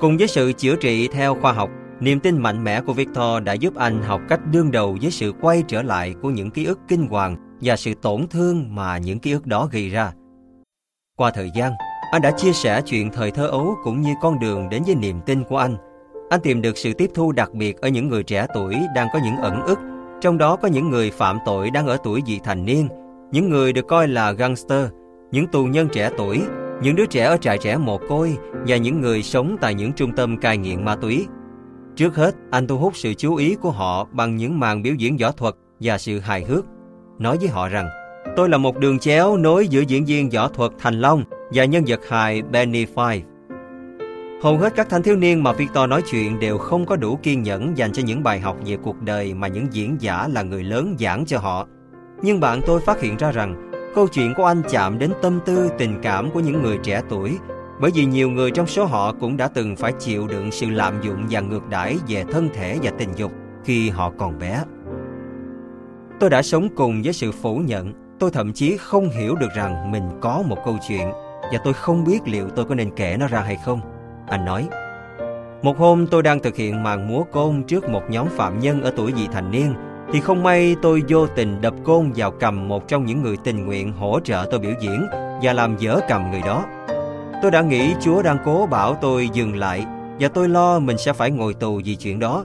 [0.00, 1.70] Cùng với sự chữa trị theo khoa học,
[2.00, 5.32] niềm tin mạnh mẽ của Victor đã giúp anh học cách đương đầu với sự
[5.40, 9.18] quay trở lại của những ký ức kinh hoàng và sự tổn thương mà những
[9.18, 10.12] ký ức đó gây ra.
[11.16, 11.72] Qua thời gian,
[12.12, 15.20] anh đã chia sẻ chuyện thời thơ ấu cũng như con đường đến với niềm
[15.26, 15.76] tin của anh.
[16.30, 19.18] Anh tìm được sự tiếp thu đặc biệt ở những người trẻ tuổi đang có
[19.24, 19.78] những ẩn ức,
[20.20, 22.88] trong đó có những người phạm tội đang ở tuổi vị thành niên,
[23.32, 24.88] những người được coi là gangster,
[25.30, 26.42] những tù nhân trẻ tuổi,
[26.82, 28.36] những đứa trẻ ở trại trẻ mồ côi
[28.66, 31.26] và những người sống tại những trung tâm cai nghiện ma túy.
[31.96, 35.16] Trước hết, anh thu hút sự chú ý của họ bằng những màn biểu diễn
[35.16, 36.64] võ thuật và sự hài hước.
[37.18, 37.88] Nói với họ rằng,
[38.36, 41.84] tôi là một đường chéo nối giữa diễn viên võ thuật Thành Long và nhân
[41.86, 43.20] vật hài Benny Five.
[44.42, 47.42] Hầu hết các thanh thiếu niên mà Victor nói chuyện đều không có đủ kiên
[47.42, 50.64] nhẫn dành cho những bài học về cuộc đời mà những diễn giả là người
[50.64, 51.66] lớn giảng cho họ.
[52.22, 55.70] Nhưng bạn tôi phát hiện ra rằng câu chuyện của anh chạm đến tâm tư
[55.78, 57.38] tình cảm của những người trẻ tuổi
[57.80, 61.00] bởi vì nhiều người trong số họ cũng đã từng phải chịu đựng sự lạm
[61.02, 63.32] dụng và ngược đãi về thân thể và tình dục
[63.64, 64.64] khi họ còn bé.
[66.20, 69.90] Tôi đã sống cùng với sự phủ nhận, tôi thậm chí không hiểu được rằng
[69.90, 71.10] mình có một câu chuyện
[71.52, 73.80] và tôi không biết liệu tôi có nên kể nó ra hay không.
[74.28, 74.68] Anh nói,
[75.62, 78.92] một hôm tôi đang thực hiện màn múa côn trước một nhóm phạm nhân ở
[78.96, 79.74] tuổi vị thành niên
[80.12, 83.66] thì không may tôi vô tình đập côn vào cầm một trong những người tình
[83.66, 85.06] nguyện hỗ trợ tôi biểu diễn
[85.42, 86.64] và làm dở cầm người đó.
[87.42, 89.86] Tôi đã nghĩ Chúa đang cố bảo tôi dừng lại
[90.20, 92.44] và tôi lo mình sẽ phải ngồi tù vì chuyện đó.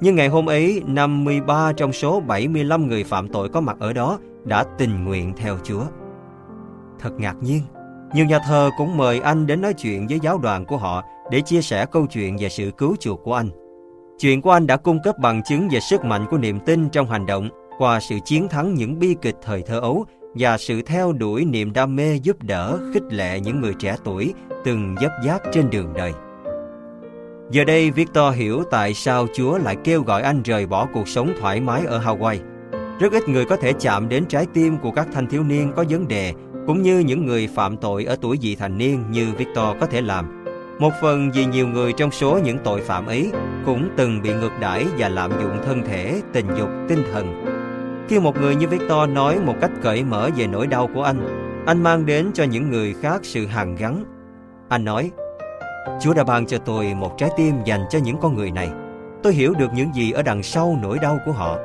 [0.00, 4.18] Nhưng ngày hôm ấy, 53 trong số 75 người phạm tội có mặt ở đó
[4.44, 5.82] đã tình nguyện theo Chúa.
[6.98, 7.62] Thật ngạc nhiên,
[8.14, 11.40] nhiều nhà thờ cũng mời anh đến nói chuyện với giáo đoàn của họ để
[11.40, 13.67] chia sẻ câu chuyện về sự cứu chuộc của anh.
[14.20, 17.10] Chuyện của anh đã cung cấp bằng chứng về sức mạnh của niềm tin trong
[17.10, 17.48] hành động
[17.78, 21.72] qua sự chiến thắng những bi kịch thời thơ ấu và sự theo đuổi niềm
[21.72, 25.92] đam mê giúp đỡ, khích lệ những người trẻ tuổi từng dấp dáp trên đường
[25.96, 26.12] đời.
[27.50, 31.32] Giờ đây Victor hiểu tại sao Chúa lại kêu gọi anh rời bỏ cuộc sống
[31.40, 32.38] thoải mái ở Hawaii.
[33.00, 35.84] Rất ít người có thể chạm đến trái tim của các thanh thiếu niên có
[35.88, 36.32] vấn đề
[36.66, 40.00] cũng như những người phạm tội ở tuổi vị thành niên như Victor có thể
[40.00, 40.37] làm.
[40.78, 43.32] Một phần vì nhiều người trong số những tội phạm ấy
[43.66, 47.44] cũng từng bị ngược đãi và lạm dụng thân thể, tình dục, tinh thần.
[48.08, 51.20] Khi một người như Victor nói một cách cởi mở về nỗi đau của anh,
[51.66, 54.04] anh mang đến cho những người khác sự hàn gắn.
[54.68, 55.10] Anh nói,
[56.00, 58.70] Chúa đã ban cho tôi một trái tim dành cho những con người này.
[59.22, 61.58] Tôi hiểu được những gì ở đằng sau nỗi đau của họ.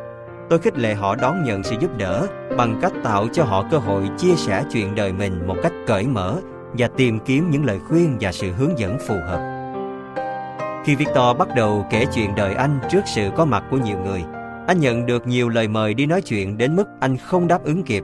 [0.49, 2.27] Tôi khích lệ họ đón nhận sự giúp đỡ
[2.57, 6.07] bằng cách tạo cho họ cơ hội chia sẻ chuyện đời mình một cách cởi
[6.07, 6.37] mở
[6.77, 9.53] và tìm kiếm những lời khuyên và sự hướng dẫn phù hợp.
[10.85, 14.23] Khi Victor bắt đầu kể chuyện đời anh trước sự có mặt của nhiều người,
[14.67, 17.83] anh nhận được nhiều lời mời đi nói chuyện đến mức anh không đáp ứng
[17.83, 18.03] kịp.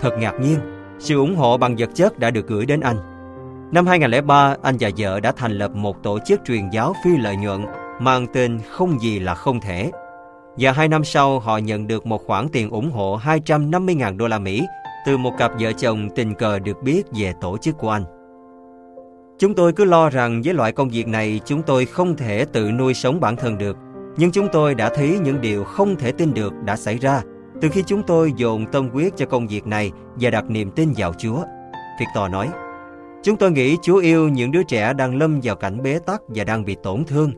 [0.00, 0.58] Thật ngạc nhiên,
[0.98, 2.96] sự ủng hộ bằng vật chất đã được gửi đến anh.
[3.72, 7.36] Năm 2003, anh và vợ đã thành lập một tổ chức truyền giáo phi lợi
[7.36, 7.64] nhuận
[8.00, 9.90] mang tên Không gì là không thể.
[10.58, 14.38] Và hai năm sau, họ nhận được một khoản tiền ủng hộ 250.000 đô la
[14.38, 14.66] Mỹ
[15.08, 18.04] từ một cặp vợ chồng tình cờ được biết về tổ chức của anh.
[19.38, 22.70] Chúng tôi cứ lo rằng với loại công việc này chúng tôi không thể tự
[22.70, 23.76] nuôi sống bản thân được.
[24.16, 27.22] Nhưng chúng tôi đã thấy những điều không thể tin được đã xảy ra
[27.60, 30.92] từ khi chúng tôi dồn tâm huyết cho công việc này và đặt niềm tin
[30.96, 31.42] vào Chúa.
[32.00, 32.48] Victor nói,
[33.22, 36.44] Chúng tôi nghĩ Chúa yêu những đứa trẻ đang lâm vào cảnh bế tắc và
[36.44, 37.32] đang bị tổn thương.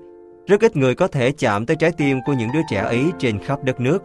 [0.46, 3.38] Rất ít người có thể chạm tới trái tim của những đứa trẻ ấy trên
[3.38, 4.02] khắp đất nước.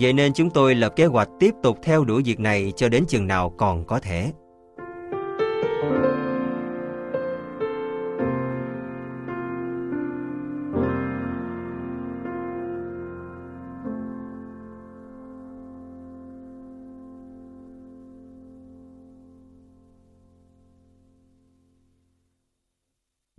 [0.00, 3.04] Vậy nên chúng tôi lập kế hoạch tiếp tục theo đuổi việc này cho đến
[3.08, 4.32] chừng nào còn có thể.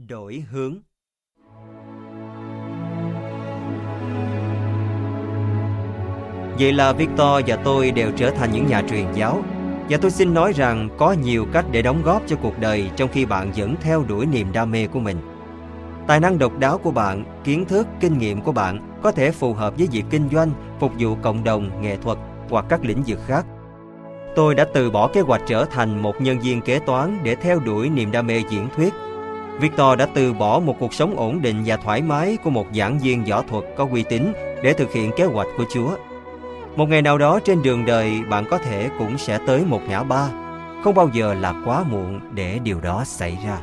[0.07, 0.88] đổi hướng.
[6.59, 9.43] Vậy là Victor và tôi đều trở thành những nhà truyền giáo
[9.89, 13.09] và tôi xin nói rằng có nhiều cách để đóng góp cho cuộc đời trong
[13.13, 15.17] khi bạn vẫn theo đuổi niềm đam mê của mình.
[16.07, 19.53] Tài năng độc đáo của bạn, kiến thức, kinh nghiệm của bạn có thể phù
[19.53, 22.17] hợp với việc kinh doanh, phục vụ cộng đồng, nghệ thuật
[22.49, 23.45] hoặc các lĩnh vực khác.
[24.35, 27.59] Tôi đã từ bỏ kế hoạch trở thành một nhân viên kế toán để theo
[27.59, 28.93] đuổi niềm đam mê diễn thuyết
[29.59, 32.99] Victor đã từ bỏ một cuộc sống ổn định và thoải mái của một giảng
[32.99, 35.95] viên võ thuật có uy tín để thực hiện kế hoạch của Chúa.
[36.79, 40.03] Một ngày nào đó trên đường đời bạn có thể cũng sẽ tới một ngã
[40.03, 40.29] ba.
[40.83, 43.57] Không bao giờ là quá muộn để điều đó xảy ra.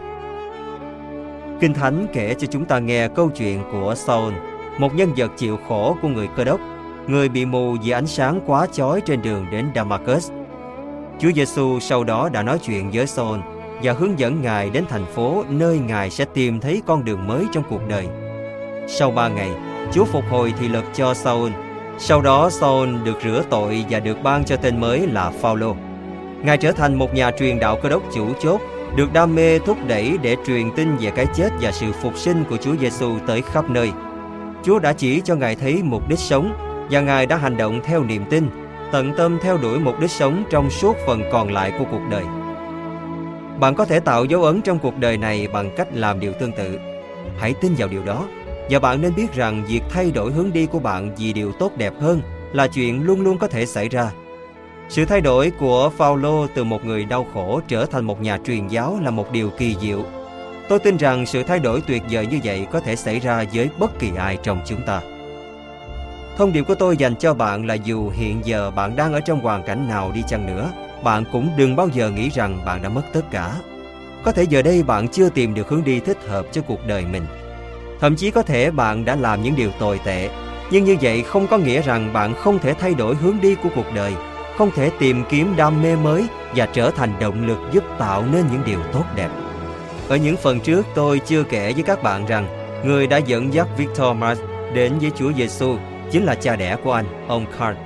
[1.60, 4.34] Kinh Thánh kể cho chúng ta nghe câu chuyện của Saul,
[4.78, 6.60] một nhân vật chịu khổ của người cơ đốc,
[7.06, 10.30] người bị mù vì ánh sáng quá chói trên đường đến Damascus.
[11.18, 13.38] Chúa Giêsu sau đó đã nói chuyện với Saul
[13.82, 17.46] và hướng dẫn Ngài đến thành phố nơi Ngài sẽ tìm thấy con đường mới
[17.52, 18.06] trong cuộc đời.
[18.88, 19.50] Sau ba ngày,
[19.92, 21.50] Chúa phục hồi thị lực cho Saul.
[21.98, 25.76] Sau đó Saul được rửa tội và được ban cho tên mới là Phaolô.
[26.42, 28.60] Ngài trở thành một nhà truyền đạo cơ đốc chủ chốt,
[28.96, 32.44] được đam mê thúc đẩy để truyền tin về cái chết và sự phục sinh
[32.50, 33.92] của Chúa Giêsu tới khắp nơi.
[34.62, 36.52] Chúa đã chỉ cho Ngài thấy mục đích sống
[36.90, 38.48] và Ngài đã hành động theo niềm tin,
[38.92, 42.24] tận tâm theo đuổi mục đích sống trong suốt phần còn lại của cuộc đời.
[43.60, 46.52] Bạn có thể tạo dấu ấn trong cuộc đời này bằng cách làm điều tương
[46.52, 46.78] tự.
[47.38, 48.24] Hãy tin vào điều đó
[48.70, 51.72] và bạn nên biết rằng việc thay đổi hướng đi của bạn vì điều tốt
[51.76, 52.20] đẹp hơn
[52.52, 54.10] là chuyện luôn luôn có thể xảy ra.
[54.88, 58.68] Sự thay đổi của Paulo từ một người đau khổ trở thành một nhà truyền
[58.68, 60.04] giáo là một điều kỳ diệu.
[60.68, 63.70] Tôi tin rằng sự thay đổi tuyệt vời như vậy có thể xảy ra với
[63.78, 65.00] bất kỳ ai trong chúng ta.
[66.36, 69.40] Thông điệp của tôi dành cho bạn là dù hiện giờ bạn đang ở trong
[69.40, 70.70] hoàn cảnh nào đi chăng nữa,
[71.02, 73.52] bạn cũng đừng bao giờ nghĩ rằng bạn đã mất tất cả.
[74.22, 77.04] Có thể giờ đây bạn chưa tìm được hướng đi thích hợp cho cuộc đời
[77.12, 77.26] mình.
[78.00, 80.30] Thậm chí có thể bạn đã làm những điều tồi tệ,
[80.70, 83.68] nhưng như vậy không có nghĩa rằng bạn không thể thay đổi hướng đi của
[83.74, 84.12] cuộc đời,
[84.58, 88.44] không thể tìm kiếm đam mê mới và trở thành động lực giúp tạo nên
[88.52, 89.28] những điều tốt đẹp.
[90.08, 92.46] Ở những phần trước tôi chưa kể với các bạn rằng
[92.84, 94.40] người đã dẫn dắt Victor Mars
[94.74, 95.76] đến với Chúa Giêsu
[96.10, 97.76] chính là cha đẻ của anh, ông Carl.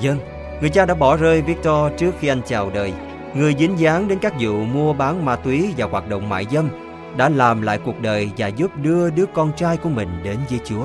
[0.00, 0.18] Dân,
[0.60, 2.92] Người cha đã bỏ rơi Victor trước khi anh chào đời.
[3.34, 6.68] Người dính dáng đến các vụ mua bán ma túy và hoạt động mại dâm
[7.16, 10.60] đã làm lại cuộc đời và giúp đưa đứa con trai của mình đến với
[10.64, 10.84] Chúa.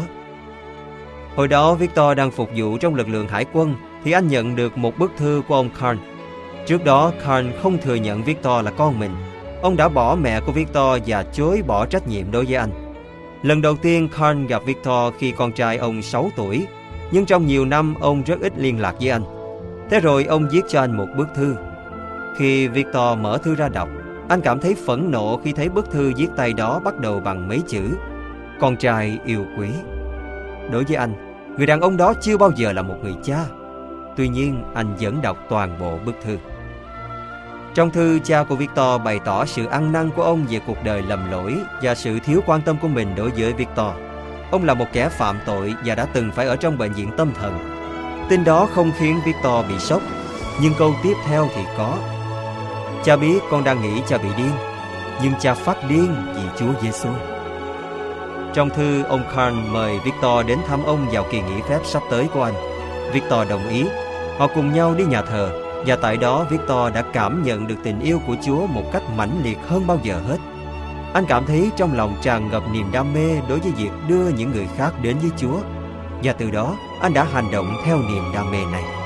[1.35, 4.77] Hồi đó Victor đang phục vụ trong lực lượng hải quân thì anh nhận được
[4.77, 5.97] một bức thư của ông Karn.
[6.67, 9.11] Trước đó Karn không thừa nhận Victor là con mình.
[9.61, 12.69] Ông đã bỏ mẹ của Victor và chối bỏ trách nhiệm đối với anh.
[13.43, 16.67] Lần đầu tiên Karn gặp Victor khi con trai ông 6 tuổi,
[17.11, 19.23] nhưng trong nhiều năm ông rất ít liên lạc với anh.
[19.89, 21.55] Thế rồi ông viết cho anh một bức thư.
[22.37, 23.89] Khi Victor mở thư ra đọc,
[24.31, 27.47] anh cảm thấy phẫn nộ khi thấy bức thư viết tay đó bắt đầu bằng
[27.47, 27.81] mấy chữ
[28.59, 29.67] Con trai yêu quý.
[30.71, 31.13] Đối với anh,
[31.57, 33.45] người đàn ông đó chưa bao giờ là một người cha.
[34.17, 36.37] Tuy nhiên, anh vẫn đọc toàn bộ bức thư.
[37.73, 41.01] Trong thư, cha của Victor bày tỏ sự ăn năn của ông về cuộc đời
[41.01, 43.95] lầm lỗi và sự thiếu quan tâm của mình đối với Victor.
[44.51, 47.31] Ông là một kẻ phạm tội và đã từng phải ở trong bệnh viện tâm
[47.41, 47.59] thần
[48.29, 50.01] Tin đó không khiến Victor bị sốc,
[50.61, 51.97] nhưng câu tiếp theo thì có.
[53.03, 54.51] Cha biết con đang nghĩ cha bị điên,
[55.23, 57.09] nhưng cha phát điên vì Chúa Giêsu.
[58.53, 62.27] Trong thư, ông Khan mời Victor đến thăm ông vào kỳ nghỉ phép sắp tới
[62.33, 62.53] của anh.
[63.13, 63.85] Victor đồng ý.
[64.37, 65.49] Họ cùng nhau đi nhà thờ
[65.85, 69.41] và tại đó Victor đã cảm nhận được tình yêu của Chúa một cách mãnh
[69.43, 70.37] liệt hơn bao giờ hết.
[71.13, 74.51] Anh cảm thấy trong lòng tràn ngập niềm đam mê đối với việc đưa những
[74.51, 75.59] người khác đến với Chúa
[76.23, 79.00] và từ đó anh đã hành động theo niềm đam mê này.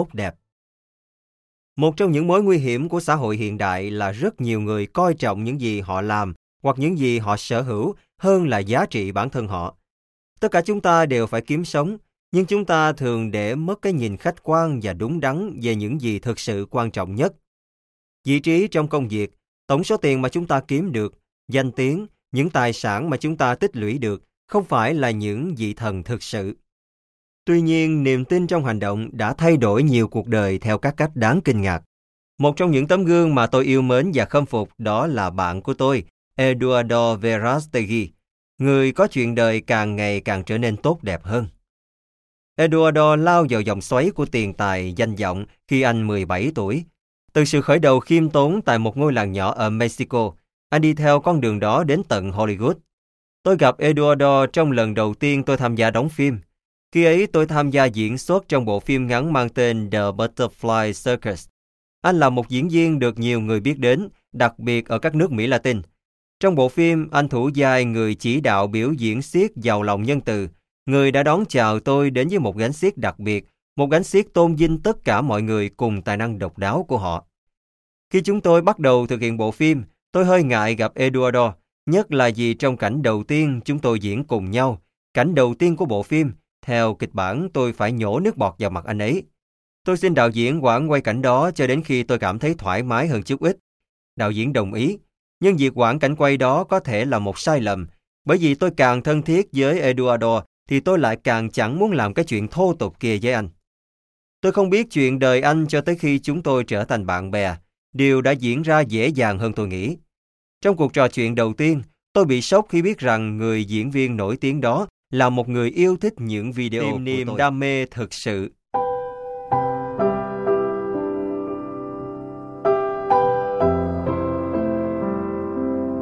[0.00, 0.34] Tốt đẹp
[1.76, 4.86] một trong những mối nguy hiểm của xã hội hiện đại là rất nhiều người
[4.86, 8.86] coi trọng những gì họ làm hoặc những gì họ sở hữu hơn là giá
[8.86, 9.76] trị bản thân họ.
[10.40, 11.96] Tất cả chúng ta đều phải kiếm sống,
[12.32, 16.00] nhưng chúng ta thường để mất cái nhìn khách quan và đúng đắn về những
[16.00, 17.32] gì thực sự quan trọng nhất.
[18.24, 19.30] Vị trí trong công việc,
[19.66, 21.14] tổng số tiền mà chúng ta kiếm được,
[21.48, 25.54] danh tiếng, những tài sản mà chúng ta tích lũy được không phải là những
[25.54, 26.56] vị thần thực sự.
[27.50, 30.94] Tuy nhiên, niềm tin trong hành động đã thay đổi nhiều cuộc đời theo các
[30.96, 31.82] cách đáng kinh ngạc.
[32.38, 35.62] Một trong những tấm gương mà tôi yêu mến và khâm phục đó là bạn
[35.62, 36.04] của tôi,
[36.36, 38.10] Eduardo Verastegui,
[38.58, 41.46] người có chuyện đời càng ngày càng trở nên tốt đẹp hơn.
[42.56, 46.84] Eduardo lao vào dòng xoáy của tiền tài, danh vọng khi anh 17 tuổi.
[47.32, 50.32] Từ sự khởi đầu khiêm tốn tại một ngôi làng nhỏ ở Mexico,
[50.68, 52.74] anh đi theo con đường đó đến tận Hollywood.
[53.42, 56.38] Tôi gặp Eduardo trong lần đầu tiên tôi tham gia đóng phim.
[56.92, 60.86] Khi ấy tôi tham gia diễn xuất trong bộ phim ngắn mang tên The Butterfly
[60.86, 61.48] Circus.
[62.02, 65.32] Anh là một diễn viên được nhiều người biết đến, đặc biệt ở các nước
[65.32, 65.82] Mỹ Latin.
[66.40, 70.20] Trong bộ phim, anh thủ vai người chỉ đạo biểu diễn siết giàu lòng nhân
[70.20, 70.48] từ,
[70.86, 73.46] người đã đón chào tôi đến với một gánh siết đặc biệt,
[73.76, 76.98] một gánh siết tôn vinh tất cả mọi người cùng tài năng độc đáo của
[76.98, 77.24] họ.
[78.12, 81.54] Khi chúng tôi bắt đầu thực hiện bộ phim, tôi hơi ngại gặp Eduardo,
[81.86, 84.82] nhất là vì trong cảnh đầu tiên chúng tôi diễn cùng nhau,
[85.14, 86.32] cảnh đầu tiên của bộ phim,
[86.62, 89.22] theo kịch bản tôi phải nhổ nước bọt vào mặt anh ấy.
[89.84, 92.82] Tôi xin đạo diễn quản quay cảnh đó cho đến khi tôi cảm thấy thoải
[92.82, 93.58] mái hơn chút ít.
[94.16, 94.98] Đạo diễn đồng ý,
[95.40, 97.86] nhưng việc quản cảnh quay đó có thể là một sai lầm,
[98.24, 102.14] bởi vì tôi càng thân thiết với Eduardo thì tôi lại càng chẳng muốn làm
[102.14, 103.48] cái chuyện thô tục kia với anh.
[104.40, 107.56] Tôi không biết chuyện đời anh cho tới khi chúng tôi trở thành bạn bè.
[107.92, 109.96] Điều đã diễn ra dễ dàng hơn tôi nghĩ.
[110.60, 111.82] Trong cuộc trò chuyện đầu tiên,
[112.12, 115.70] tôi bị sốc khi biết rằng người diễn viên nổi tiếng đó là một người
[115.70, 117.38] yêu thích những video Tìm niềm của tôi.
[117.38, 118.50] đam mê thực sự.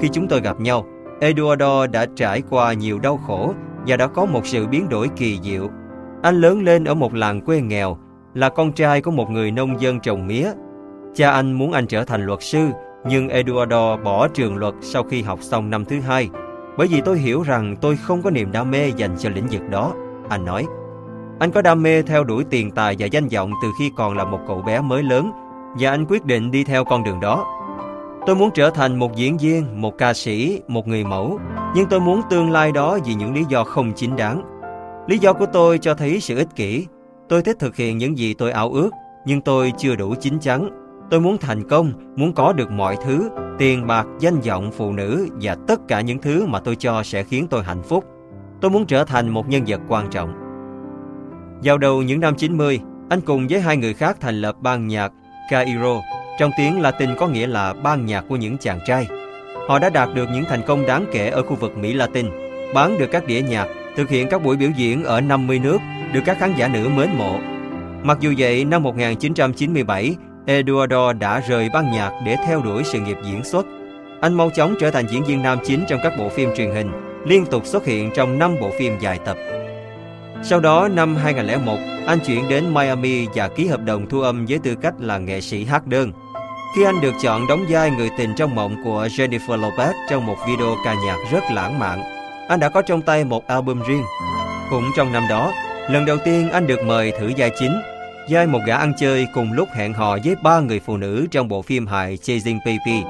[0.01, 0.87] Khi chúng tôi gặp nhau,
[1.21, 3.55] Eduardo đã trải qua nhiều đau khổ
[3.87, 5.69] và đã có một sự biến đổi kỳ diệu.
[6.23, 7.99] Anh lớn lên ở một làng quê nghèo,
[8.35, 10.53] là con trai của một người nông dân trồng mía.
[11.15, 12.69] Cha anh muốn anh trở thành luật sư,
[13.07, 16.29] nhưng Eduardo bỏ trường luật sau khi học xong năm thứ hai,
[16.79, 19.63] bởi vì tôi hiểu rằng tôi không có niềm đam mê dành cho lĩnh vực
[19.71, 19.93] đó.
[20.29, 20.67] Anh nói,
[21.39, 24.25] anh có đam mê theo đuổi tiền tài và danh vọng từ khi còn là
[24.25, 25.33] một cậu bé mới lớn,
[25.81, 27.45] và anh quyết định đi theo con đường đó.
[28.27, 31.39] Tôi muốn trở thành một diễn viên, một ca sĩ, một người mẫu,
[31.75, 34.43] nhưng tôi muốn tương lai đó vì những lý do không chính đáng.
[35.07, 36.87] Lý do của tôi cho thấy sự ích kỷ.
[37.29, 38.91] Tôi thích thực hiện những gì tôi ao ước,
[39.27, 40.78] nhưng tôi chưa đủ chín chắn.
[41.11, 43.29] Tôi muốn thành công, muốn có được mọi thứ,
[43.59, 47.23] tiền bạc, danh vọng, phụ nữ và tất cả những thứ mà tôi cho sẽ
[47.23, 48.05] khiến tôi hạnh phúc.
[48.61, 50.33] Tôi muốn trở thành một nhân vật quan trọng.
[51.63, 52.81] Vào đầu những năm 90,
[53.11, 55.13] anh cùng với hai người khác thành lập ban nhạc
[55.51, 56.01] Cairo
[56.39, 59.07] trong tiếng Latin có nghĩa là ban nhạc của những chàng trai.
[59.69, 62.27] Họ đã đạt được những thành công đáng kể ở khu vực Mỹ Latin,
[62.75, 65.79] bán được các đĩa nhạc, thực hiện các buổi biểu diễn ở 50 nước,
[66.13, 67.39] được các khán giả nữ mến mộ.
[68.03, 70.17] Mặc dù vậy, năm 1997,
[70.49, 73.67] Eduardo đã rời ban nhạc để theo đuổi sự nghiệp diễn xuất.
[74.21, 76.91] Anh mau chóng trở thành diễn viên nam chính trong các bộ phim truyền hình,
[77.27, 79.37] liên tục xuất hiện trong 5 bộ phim dài tập.
[80.43, 84.59] Sau đó năm 2001, anh chuyển đến Miami và ký hợp đồng thu âm với
[84.59, 86.13] tư cách là nghệ sĩ hát đơn.
[86.77, 90.37] Khi anh được chọn đóng vai người tình trong mộng của Jennifer Lopez trong một
[90.49, 92.03] video ca nhạc rất lãng mạn,
[92.49, 94.05] anh đã có trong tay một album riêng.
[94.71, 95.53] Cũng trong năm đó,
[95.91, 97.73] lần đầu tiên anh được mời thử vai chính,
[98.31, 101.49] vai một gã ăn chơi cùng lúc hẹn hò với ba người phụ nữ trong
[101.49, 103.03] bộ phim hài Chasing Baby.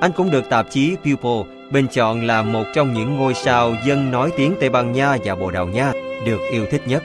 [0.00, 4.10] Anh cũng được tạp chí People bình chọn là một trong những ngôi sao dân
[4.10, 5.92] nói tiếng Tây Ban Nha và Bồ Đào Nha
[6.26, 7.02] được yêu thích nhất.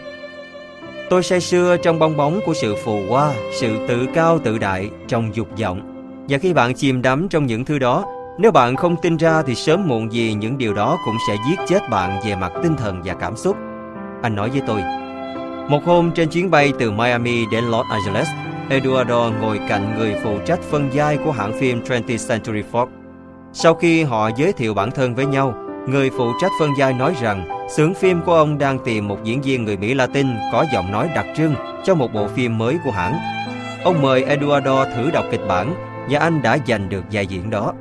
[1.09, 4.89] Tôi say sưa trong bong bóng của sự phù hoa, sự tự cao tự đại
[5.07, 5.81] trong dục vọng.
[6.29, 8.05] Và khi bạn chìm đắm trong những thứ đó,
[8.38, 11.59] nếu bạn không tin ra thì sớm muộn gì những điều đó cũng sẽ giết
[11.67, 13.57] chết bạn về mặt tinh thần và cảm xúc.
[14.21, 15.08] Anh nói với tôi.
[15.69, 18.27] Một hôm trên chuyến bay từ Miami đến Los Angeles,
[18.69, 22.88] Eduardo ngồi cạnh người phụ trách phân giai của hãng phim 20th Century Fox.
[23.53, 25.53] Sau khi họ giới thiệu bản thân với nhau,
[25.88, 29.41] người phụ trách phân giai nói rằng xưởng phim của ông đang tìm một diễn
[29.41, 32.91] viên người Mỹ Latin có giọng nói đặc trưng cho một bộ phim mới của
[32.91, 33.19] hãng.
[33.83, 35.73] Ông mời Eduardo thử đọc kịch bản
[36.09, 37.73] và anh đã giành được vai diễn đó.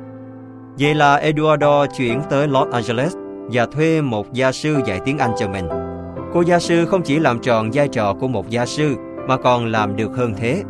[0.79, 3.15] Vậy là Eduardo chuyển tới Los Angeles
[3.51, 5.88] và thuê một gia sư dạy tiếng Anh cho mình.
[6.33, 8.95] Cô gia sư không chỉ làm tròn vai trò của một gia sư
[9.27, 10.63] mà còn làm được hơn thế.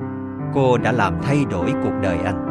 [0.53, 2.45] Cô đã làm thay đổi cuộc đời anh.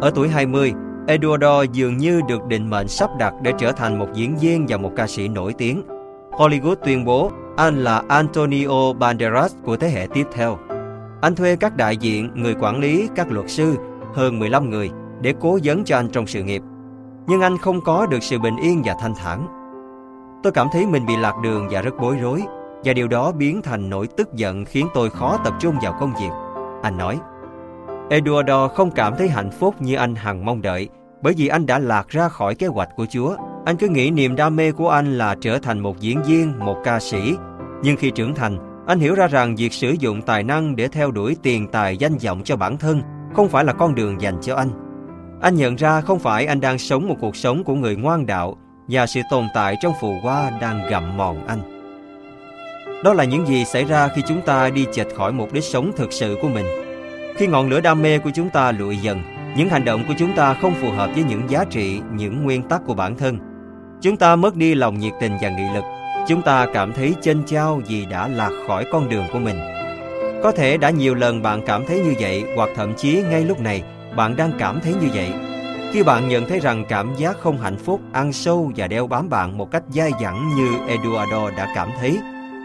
[0.00, 0.72] Ở tuổi 20,
[1.06, 4.76] Eduardo dường như được định mệnh sắp đặt để trở thành một diễn viên và
[4.76, 5.82] một ca sĩ nổi tiếng.
[6.30, 10.58] Hollywood tuyên bố anh là Antonio Banderas của thế hệ tiếp theo.
[11.20, 13.74] Anh thuê các đại diện, người quản lý, các luật sư,
[14.14, 14.90] hơn 15 người
[15.20, 16.62] để cố vấn cho anh trong sự nghiệp.
[17.26, 19.53] Nhưng anh không có được sự bình yên và thanh thản.
[20.44, 22.42] Tôi cảm thấy mình bị lạc đường và rất bối rối,
[22.84, 26.12] và điều đó biến thành nỗi tức giận khiến tôi khó tập trung vào công
[26.20, 26.30] việc.
[26.82, 27.18] Anh nói,
[28.10, 30.88] Eduardo không cảm thấy hạnh phúc như anh hằng mong đợi,
[31.22, 33.36] bởi vì anh đã lạc ra khỏi kế hoạch của Chúa.
[33.64, 36.76] Anh cứ nghĩ niềm đam mê của anh là trở thành một diễn viên, một
[36.84, 37.36] ca sĩ.
[37.82, 41.10] Nhưng khi trưởng thành, anh hiểu ra rằng việc sử dụng tài năng để theo
[41.10, 43.02] đuổi tiền tài danh vọng cho bản thân
[43.34, 44.68] không phải là con đường dành cho anh.
[45.40, 48.56] Anh nhận ra không phải anh đang sống một cuộc sống của người ngoan đạo
[48.88, 51.60] và sự tồn tại trong phù hoa đang gặm mòn anh.
[53.04, 55.92] Đó là những gì xảy ra khi chúng ta đi chệch khỏi mục đích sống
[55.96, 56.66] thực sự của mình
[57.36, 59.22] khi ngọn lửa đam mê của chúng ta lụi dần,
[59.56, 62.62] những hành động của chúng ta không phù hợp với những giá trị, những nguyên
[62.62, 63.38] tắc của bản thân.
[64.02, 65.84] Chúng ta mất đi lòng nhiệt tình và nghị lực.
[66.28, 69.56] Chúng ta cảm thấy chênh chao vì đã lạc khỏi con đường của mình.
[70.42, 73.60] Có thể đã nhiều lần bạn cảm thấy như vậy hoặc thậm chí ngay lúc
[73.60, 73.82] này
[74.16, 75.32] bạn đang cảm thấy như vậy.
[75.94, 79.30] Khi bạn nhận thấy rằng cảm giác không hạnh phúc ăn sâu và đeo bám
[79.30, 82.18] bạn một cách dai dẳng như Eduardo đã cảm thấy,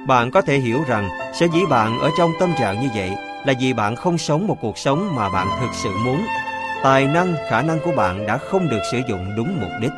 [0.08, 3.12] Bạn có thể hiểu rằng sở dĩ bạn ở trong tâm trạng như vậy
[3.46, 6.26] là vì bạn không sống một cuộc sống mà bạn thực sự muốn.
[6.84, 9.92] Tài năng, khả năng của bạn đã không được sử dụng đúng mục đích.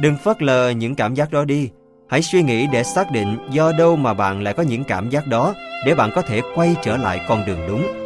[0.00, 1.70] Đừng phớt lờ những cảm giác đó đi.
[2.08, 5.26] Hãy suy nghĩ để xác định do đâu mà bạn lại có những cảm giác
[5.26, 5.54] đó
[5.86, 8.05] để bạn có thể quay trở lại con đường đúng.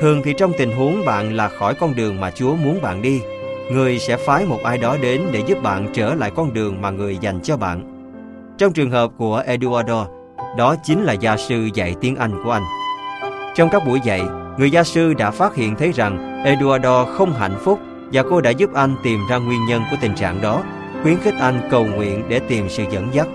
[0.00, 3.20] Thường thì trong tình huống bạn là khỏi con đường mà Chúa muốn bạn đi,
[3.72, 6.90] người sẽ phái một ai đó đến để giúp bạn trở lại con đường mà
[6.90, 7.82] người dành cho bạn.
[8.58, 10.06] Trong trường hợp của Eduardo,
[10.56, 12.62] đó chính là gia sư dạy tiếng Anh của anh.
[13.54, 14.22] Trong các buổi dạy,
[14.58, 17.78] người gia sư đã phát hiện thấy rằng Eduardo không hạnh phúc
[18.12, 20.62] và cô đã giúp anh tìm ra nguyên nhân của tình trạng đó,
[21.02, 23.28] khuyến khích anh cầu nguyện để tìm sự dẫn dắt.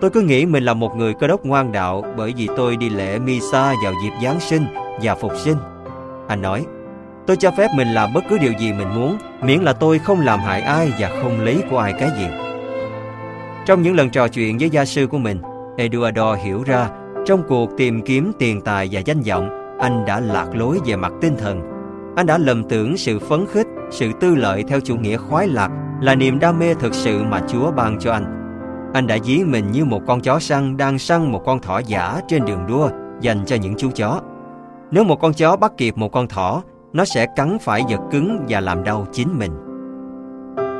[0.00, 2.88] Tôi cứ nghĩ mình là một người cơ đốc ngoan đạo bởi vì tôi đi
[2.88, 4.66] lễ Misa vào dịp Giáng sinh
[5.02, 5.56] và Phục sinh.
[6.28, 6.66] Anh nói,
[7.26, 10.20] tôi cho phép mình làm bất cứ điều gì mình muốn, miễn là tôi không
[10.20, 12.26] làm hại ai và không lấy của ai cái gì.
[13.66, 15.38] Trong những lần trò chuyện với gia sư của mình,
[15.76, 16.88] Eduardo hiểu ra
[17.26, 21.12] trong cuộc tìm kiếm tiền tài và danh vọng, anh đã lạc lối về mặt
[21.20, 21.60] tinh thần.
[22.16, 25.70] Anh đã lầm tưởng sự phấn khích, sự tư lợi theo chủ nghĩa khoái lạc
[26.00, 28.40] là niềm đam mê thực sự mà Chúa ban cho anh.
[28.94, 32.20] Anh đã dí mình như một con chó săn đang săn một con thỏ giả
[32.28, 32.90] trên đường đua
[33.20, 34.20] dành cho những chú chó.
[34.90, 38.44] Nếu một con chó bắt kịp một con thỏ, nó sẽ cắn phải vật cứng
[38.48, 39.52] và làm đau chính mình.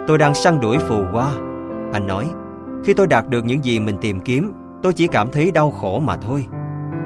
[0.09, 1.31] Tôi đang săn đuổi phù hoa,
[1.93, 2.27] anh nói.
[2.85, 4.53] Khi tôi đạt được những gì mình tìm kiếm,
[4.83, 6.47] tôi chỉ cảm thấy đau khổ mà thôi.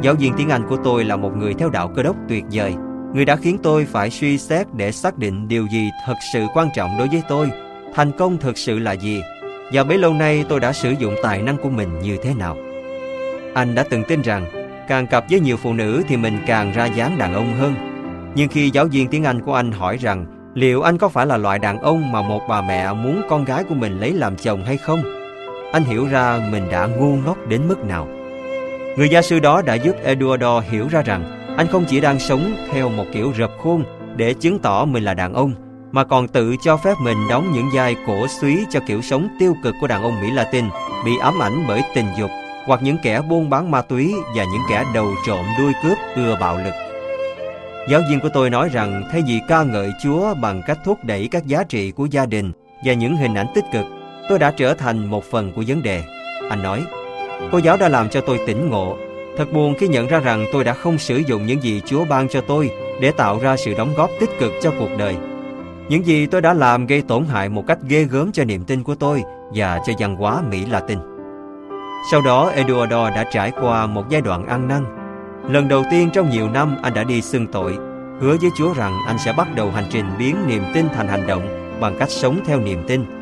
[0.03, 2.75] Giáo viên tiếng Anh của tôi là một người theo đạo cơ đốc tuyệt vời.
[3.15, 6.69] Người đã khiến tôi phải suy xét để xác định điều gì thật sự quan
[6.75, 7.51] trọng đối với tôi.
[7.95, 9.23] Thành công thực sự là gì?
[9.73, 12.57] Và bấy lâu nay tôi đã sử dụng tài năng của mình như thế nào?
[13.55, 14.58] Anh đã từng tin rằng
[14.89, 17.75] càng cặp với nhiều phụ nữ thì mình càng ra dáng đàn ông hơn.
[18.35, 21.37] Nhưng khi giáo viên tiếng Anh của anh hỏi rằng liệu anh có phải là
[21.37, 24.65] loại đàn ông mà một bà mẹ muốn con gái của mình lấy làm chồng
[24.65, 25.03] hay không?
[25.73, 28.09] anh hiểu ra mình đã ngu ngốc đến mức nào.
[28.97, 32.55] Người gia sư đó đã giúp Eduardo hiểu ra rằng anh không chỉ đang sống
[32.71, 33.85] theo một kiểu rập khuôn
[34.17, 35.53] để chứng tỏ mình là đàn ông,
[35.93, 39.55] mà còn tự cho phép mình đóng những vai cổ suý cho kiểu sống tiêu
[39.63, 40.65] cực của đàn ông Mỹ Latin
[41.05, 42.31] bị ám ảnh bởi tình dục
[42.69, 46.37] hoặc những kẻ buôn bán ma túy và những kẻ đầu trộm đuôi cướp ưa
[46.41, 46.75] bạo lực.
[47.89, 51.29] Giáo viên của tôi nói rằng thay vì ca ngợi Chúa bằng cách thúc đẩy
[51.31, 52.53] các giá trị của gia đình
[52.85, 53.85] và những hình ảnh tích cực,
[54.29, 56.03] tôi đã trở thành một phần của vấn đề.
[56.51, 56.85] Anh nói,
[57.53, 58.97] cô giáo đã làm cho tôi tỉnh ngộ.
[59.37, 62.29] Thật buồn khi nhận ra rằng tôi đã không sử dụng những gì Chúa ban
[62.29, 65.17] cho tôi để tạo ra sự đóng góp tích cực cho cuộc đời.
[65.89, 68.83] Những gì tôi đã làm gây tổn hại một cách ghê gớm cho niềm tin
[68.83, 69.23] của tôi
[69.55, 71.18] và cho văn hóa Mỹ Latin.
[72.11, 74.85] Sau đó, Eduardo đã trải qua một giai đoạn ăn năn.
[75.49, 77.79] Lần đầu tiên trong nhiều năm anh đã đi xưng tội,
[78.21, 81.27] hứa với Chúa rằng anh sẽ bắt đầu hành trình biến niềm tin thành hành
[81.27, 81.43] động
[81.81, 83.19] bằng cách sống theo niềm tin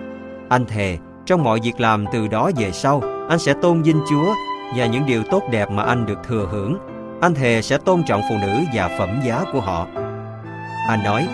[0.48, 4.34] anh thề, trong mọi việc làm từ đó về sau, anh sẽ tôn vinh Chúa
[4.76, 6.78] và những điều tốt đẹp mà anh được thừa hưởng.
[7.20, 9.86] Anh thề sẽ tôn trọng phụ nữ và phẩm giá của họ.
[10.88, 11.28] Anh nói,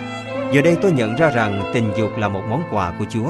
[0.51, 3.29] giờ đây tôi nhận ra rằng tình dục là một món quà của Chúa.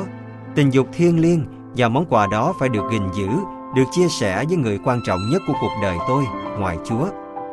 [0.56, 1.45] Tình dục thiêng liêng
[1.77, 3.27] và món quà đó phải được gìn giữ,
[3.76, 6.24] được chia sẻ với người quan trọng nhất của cuộc đời tôi,
[6.60, 7.08] ngoài Chúa,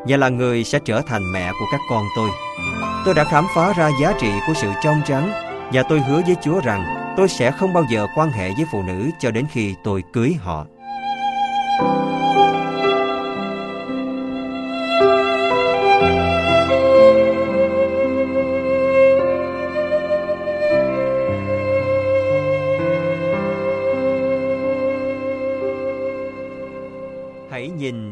[0.06, 2.30] và là người sẽ trở thành mẹ của các con tôi.
[3.04, 5.30] Tôi đã khám phá ra giá trị của sự trong trắng
[5.72, 8.82] và tôi hứa với Chúa rằng tôi sẽ không bao giờ quan hệ với phụ
[8.82, 10.66] nữ cho đến khi tôi cưới họ.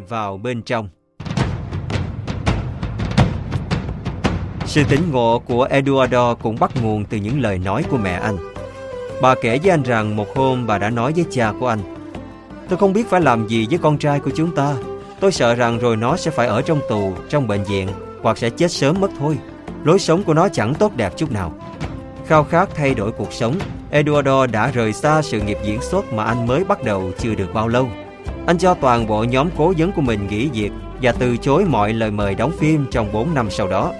[0.08, 0.88] Vào bên trong.
[4.66, 8.36] Sự tỉnh ngộ của Eduardo cũng bắt nguồn từ những lời nói của mẹ anh.
[9.20, 11.78] Bà kể với anh rằng một hôm bà đã nói với cha của anh
[12.68, 14.74] Tôi không biết phải làm gì với con trai của chúng ta
[15.20, 17.88] Tôi sợ rằng rồi nó sẽ phải ở trong tù, trong bệnh viện
[18.22, 19.38] Hoặc sẽ chết sớm mất thôi
[19.84, 21.54] Lối sống của nó chẳng tốt đẹp chút nào
[22.26, 23.58] Khao khát thay đổi cuộc sống
[23.90, 27.54] Eduardo đã rời xa sự nghiệp diễn xuất mà anh mới bắt đầu chưa được
[27.54, 27.88] bao lâu
[28.48, 30.70] anh cho toàn bộ nhóm cố vấn của mình nghỉ việc
[31.02, 33.92] Và từ chối mọi lời mời đóng phim trong 4 năm sau đó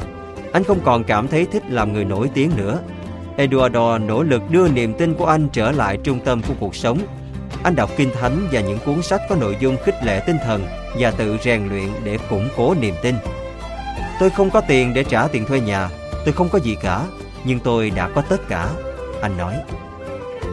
[0.53, 2.81] Anh không còn cảm thấy thích làm người nổi tiếng nữa
[3.37, 6.99] Eduardo nỗ lực đưa niềm tin của anh trở lại trung tâm của cuộc sống.
[7.63, 10.67] Anh đọc kinh thánh và những cuốn sách có nội dung khích lệ tinh thần
[10.99, 13.15] và tự rèn luyện để củng cố niềm tin.
[14.21, 15.89] Tôi không có tiền để trả tiền thuê nhà,
[16.25, 17.07] tôi không có gì cả,
[17.45, 18.69] nhưng tôi đã có tất cả,
[19.23, 19.55] anh nói.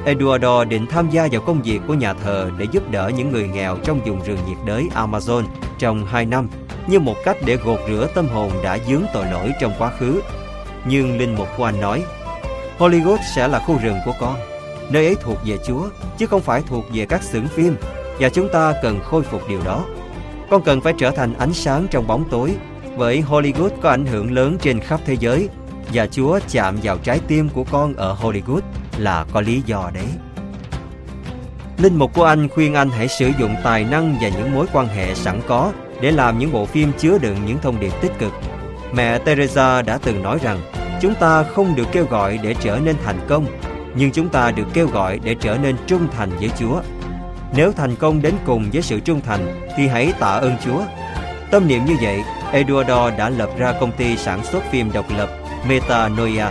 [0.06, 3.48] Eduardo định tham gia vào công việc của nhà thờ để giúp đỡ những người
[3.48, 5.44] nghèo trong vùng rừng nhiệt đới Amazon
[5.80, 6.50] trong 2 năm
[6.88, 10.22] như một cách để gột rửa tâm hồn đã dướng tội lỗi trong quá khứ.
[10.86, 12.04] Nhưng linh mục của anh nói,
[12.78, 14.36] Hollywood sẽ là khu rừng của con.
[14.90, 17.76] Nơi ấy thuộc về Chúa, chứ không phải thuộc về các xưởng phim.
[18.20, 19.86] và chúng ta cần khôi phục điều đó.
[20.50, 22.56] Con cần phải trở thành ánh sáng trong bóng tối,
[22.98, 25.50] bởi Hollywood có ảnh hưởng lớn trên khắp thế giới
[25.94, 28.62] và Chúa chạm vào trái tim của con ở Hollywood
[28.98, 30.08] là có lý do đấy.
[31.78, 34.88] Linh mục của anh khuyên anh hãy sử dụng tài năng và những mối quan
[34.88, 38.34] hệ sẵn có để làm những bộ phim chứa đựng những thông điệp tích cực.
[38.94, 40.60] Mẹ Teresa đã từng nói rằng
[41.02, 43.46] chúng ta không được kêu gọi để trở nên thành công,
[43.96, 46.82] nhưng chúng ta được kêu gọi để trở nên trung thành với Chúa.
[47.56, 50.82] Nếu thành công đến cùng với sự trung thành thì hãy tạ ơn Chúa.
[51.52, 55.30] Tâm niệm như vậy, Eduardo đã lập ra công ty sản xuất phim độc lập
[55.68, 56.48] Metanoia.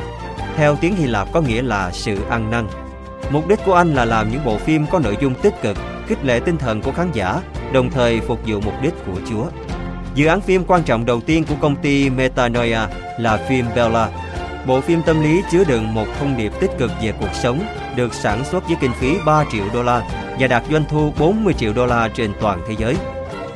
[0.56, 2.68] Theo tiếng Hy Lạp có nghĩa là sự ăn năn.
[3.30, 5.76] Mục đích của anh là làm những bộ phim có nội dung tích cực,
[6.06, 7.40] khích lệ tinh thần của khán giả,
[7.72, 9.46] đồng thời phục vụ mục đích của Chúa.
[10.14, 12.80] Dự án phim quan trọng đầu tiên của công ty Metanoia
[13.18, 14.08] là phim Bella.
[14.66, 17.60] Bộ phim tâm lý chứa đựng một thông điệp tích cực về cuộc sống,
[17.96, 20.02] được sản xuất với kinh phí 3 triệu đô la
[20.38, 22.96] và đạt doanh thu 40 triệu đô la trên toàn thế giới.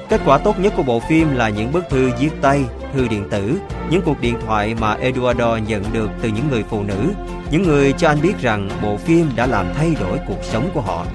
[0.08, 3.24] Kết quả tốt nhất của bộ phim là những bức thư viết tay, thư điện
[3.30, 7.12] tử, những cuộc điện thoại mà Eduardo nhận được từ những người phụ nữ,
[7.50, 10.80] những người cho anh biết rằng bộ phim đã làm thay đổi cuộc sống của
[10.80, 11.06] họ.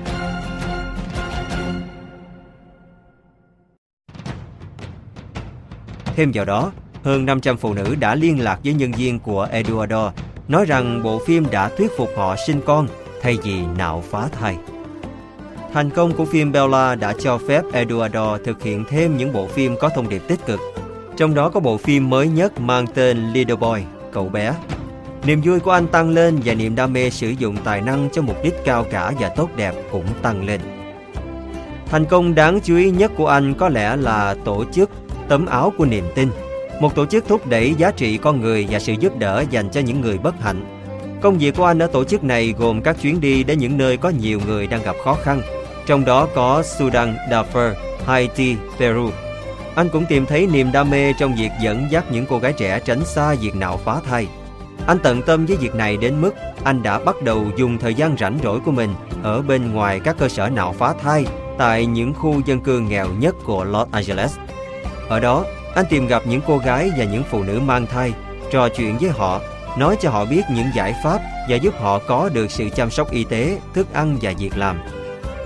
[6.16, 6.72] Thêm vào đó,
[7.04, 10.12] hơn 500 phụ nữ đã liên lạc với nhân viên của Eduardo,
[10.48, 12.88] nói rằng bộ phim đã thuyết phục họ sinh con
[13.22, 14.58] thay vì nạo phá thai.
[15.74, 19.76] Thành công của phim Bella đã cho phép Eduardo thực hiện thêm những bộ phim
[19.80, 20.60] có thông điệp tích cực.
[21.18, 24.53] Trong đó có bộ phim mới nhất mang tên Little Boy, cậu bé.
[25.26, 28.22] Niềm vui của anh tăng lên và niềm đam mê sử dụng tài năng cho
[28.22, 30.61] mục đích cao cả và tốt đẹp cũng tăng lên.
[31.85, 34.90] Thành công đáng chú ý nhất của anh có lẽ là tổ chức
[35.27, 36.30] Tấm áo của niềm tin,
[36.80, 39.82] một tổ chức thúc đẩy giá trị con người và sự giúp đỡ dành cho
[39.82, 40.80] những người bất hạnh.
[41.22, 43.98] Công việc của anh ở tổ chức này gồm các chuyến đi đến những nơi
[43.98, 45.42] có nhiều người đang gặp khó khăn,
[45.86, 47.74] trong đó có Sudan, Darfur,
[48.06, 49.10] Haiti, Peru.
[49.76, 52.80] Anh cũng tìm thấy niềm đam mê trong việc dẫn dắt những cô gái trẻ
[52.80, 54.28] tránh xa việc nạo phá thai.
[54.88, 56.32] Anh tận tâm với việc này đến mức
[56.64, 60.16] anh đã bắt đầu dùng thời gian rảnh rỗi của mình ở bên ngoài các
[60.20, 61.26] cơ sở nạo phá thai
[61.58, 64.38] tại những khu dân cư nghèo nhất của Los Angeles.
[65.10, 65.45] Ở đó,
[65.76, 68.14] anh tìm gặp những cô gái và những phụ nữ mang thai,
[68.52, 69.42] trò chuyện với họ,
[69.78, 73.12] nói cho họ biết những giải pháp và giúp họ có được sự chăm sóc
[73.12, 74.80] y tế, thức ăn và việc làm.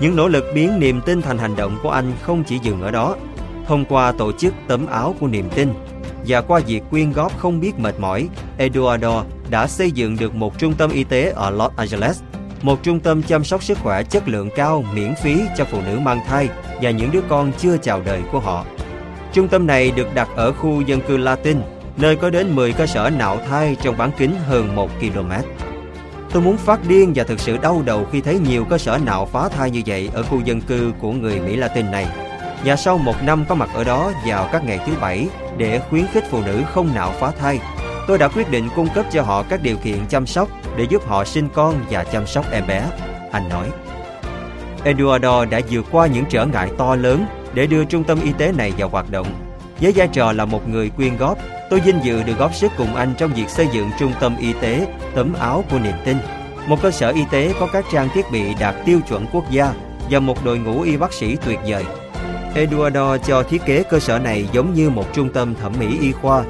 [0.00, 2.90] Những nỗ lực biến niềm tin thành hành động của anh không chỉ dừng ở
[2.90, 3.16] đó.
[3.66, 5.68] Thông qua tổ chức tấm áo của niềm tin
[6.26, 8.28] và qua việc quyên góp không biết mệt mỏi,
[8.58, 12.20] Eduardo đã xây dựng được một trung tâm y tế ở Los Angeles,
[12.62, 15.98] một trung tâm chăm sóc sức khỏe chất lượng cao miễn phí cho phụ nữ
[15.98, 16.48] mang thai
[16.82, 18.64] và những đứa con chưa chào đời của họ.
[19.32, 21.56] Trung tâm này được đặt ở khu dân cư Latin,
[21.96, 25.30] nơi có đến 10 cơ sở nạo thai trong bán kính hơn 1 km.
[26.32, 29.26] Tôi muốn phát điên và thực sự đau đầu khi thấy nhiều cơ sở nạo
[29.26, 32.06] phá thai như vậy ở khu dân cư của người Mỹ Latin này.
[32.64, 36.06] Và sau một năm có mặt ở đó vào các ngày thứ bảy để khuyến
[36.12, 37.60] khích phụ nữ không nạo phá thai,
[38.06, 41.06] tôi đã quyết định cung cấp cho họ các điều kiện chăm sóc để giúp
[41.06, 42.90] họ sinh con và chăm sóc em bé.
[43.32, 43.70] Anh nói.
[44.84, 48.52] Eduardo đã vượt qua những trở ngại to lớn để đưa trung tâm y tế
[48.52, 49.26] này vào hoạt động.
[49.80, 51.38] Với vai trò là một người quyên góp,
[51.70, 54.52] tôi vinh dự được góp sức cùng anh trong việc xây dựng trung tâm y
[54.52, 56.16] tế tấm áo của niềm tin.
[56.68, 59.72] Một cơ sở y tế có các trang thiết bị đạt tiêu chuẩn quốc gia
[60.10, 61.84] và một đội ngũ y bác sĩ tuyệt vời.
[62.54, 66.12] Eduardo cho thiết kế cơ sở này giống như một trung tâm thẩm mỹ y
[66.12, 66.44] khoa.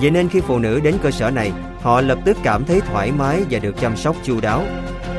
[0.00, 1.52] Vậy nên khi phụ nữ đến cơ sở này,
[1.82, 4.64] họ lập tức cảm thấy thoải mái và được chăm sóc chu đáo.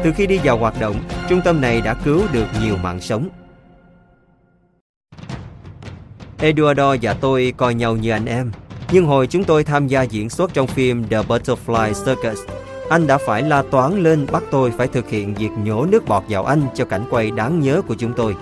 [0.04, 0.96] Từ khi đi vào hoạt động,
[1.30, 3.30] trung tâm này đã cứu được nhiều mạng sống.
[6.40, 8.52] Eduardo và tôi coi nhau như anh em.
[8.92, 12.40] Nhưng hồi chúng tôi tham gia diễn xuất trong phim The Butterfly Circus,
[12.90, 16.24] anh đã phải la toán lên bắt tôi phải thực hiện việc nhổ nước bọt
[16.30, 18.36] vào anh cho cảnh quay đáng nhớ của chúng tôi.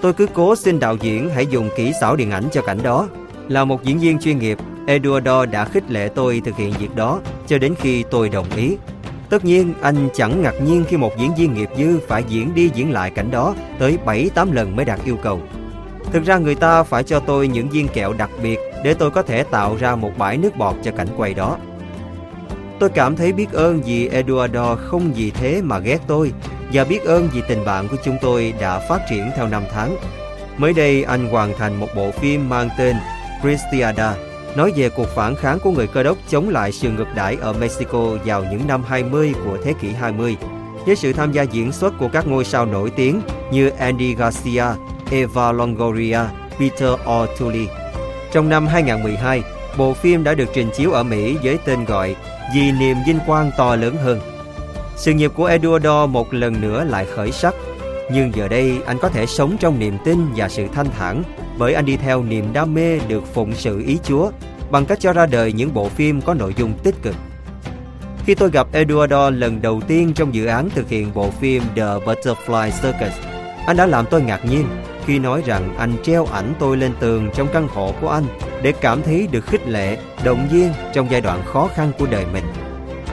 [0.00, 3.08] Tôi cứ cố xin đạo diễn hãy dùng kỹ xảo điện ảnh cho cảnh đó.
[3.48, 7.20] Là một diễn viên chuyên nghiệp, Eduardo đã khích lệ tôi thực hiện việc đó
[7.46, 8.76] cho đến khi tôi đồng ý.
[9.30, 12.70] Tất nhiên, anh chẳng ngạc nhiên khi một diễn viên nghiệp dư phải diễn đi
[12.74, 15.40] diễn lại cảnh đó tới 7-8 lần mới đạt yêu cầu.
[16.12, 19.22] Thực ra người ta phải cho tôi những viên kẹo đặc biệt để tôi có
[19.22, 21.56] thể tạo ra một bãi nước bọt cho cảnh quay đó.
[22.78, 26.32] Tôi cảm thấy biết ơn vì Eduardo không vì thế mà ghét tôi
[26.72, 29.96] và biết ơn vì tình bạn của chúng tôi đã phát triển theo năm tháng.
[30.56, 32.96] Mới đây, anh hoàn thành một bộ phim mang tên
[33.42, 34.14] Cristiada,
[34.56, 37.52] nói về cuộc phản kháng của người cơ đốc chống lại sự ngược đãi ở
[37.52, 40.36] Mexico vào những năm 20 của thế kỷ 20
[40.86, 43.20] với sự tham gia diễn xuất của các ngôi sao nổi tiếng
[43.52, 44.64] như Andy Garcia,
[45.10, 46.20] Eva Longoria,
[46.58, 47.66] Peter O'Toole.
[48.32, 49.42] Trong năm 2012,
[49.78, 52.16] bộ phim đã được trình chiếu ở Mỹ với tên gọi
[52.54, 54.20] Vì niềm vinh quang to lớn hơn.
[54.96, 57.54] Sự nghiệp của Eduardo một lần nữa lại khởi sắc.
[58.12, 61.22] Nhưng giờ đây anh có thể sống trong niềm tin và sự thanh thản
[61.58, 64.30] bởi anh đi theo niềm đam mê được phụng sự ý Chúa
[64.70, 67.14] bằng cách cho ra đời những bộ phim có nội dung tích cực.
[68.26, 71.82] Khi tôi gặp Eduardo lần đầu tiên trong dự án thực hiện bộ phim The
[71.82, 73.18] Butterfly Circus,
[73.66, 74.66] anh đã làm tôi ngạc nhiên
[75.06, 78.24] khi nói rằng anh treo ảnh tôi lên tường trong căn hộ của anh
[78.62, 82.24] để cảm thấy được khích lệ, động viên trong giai đoạn khó khăn của đời
[82.32, 82.44] mình.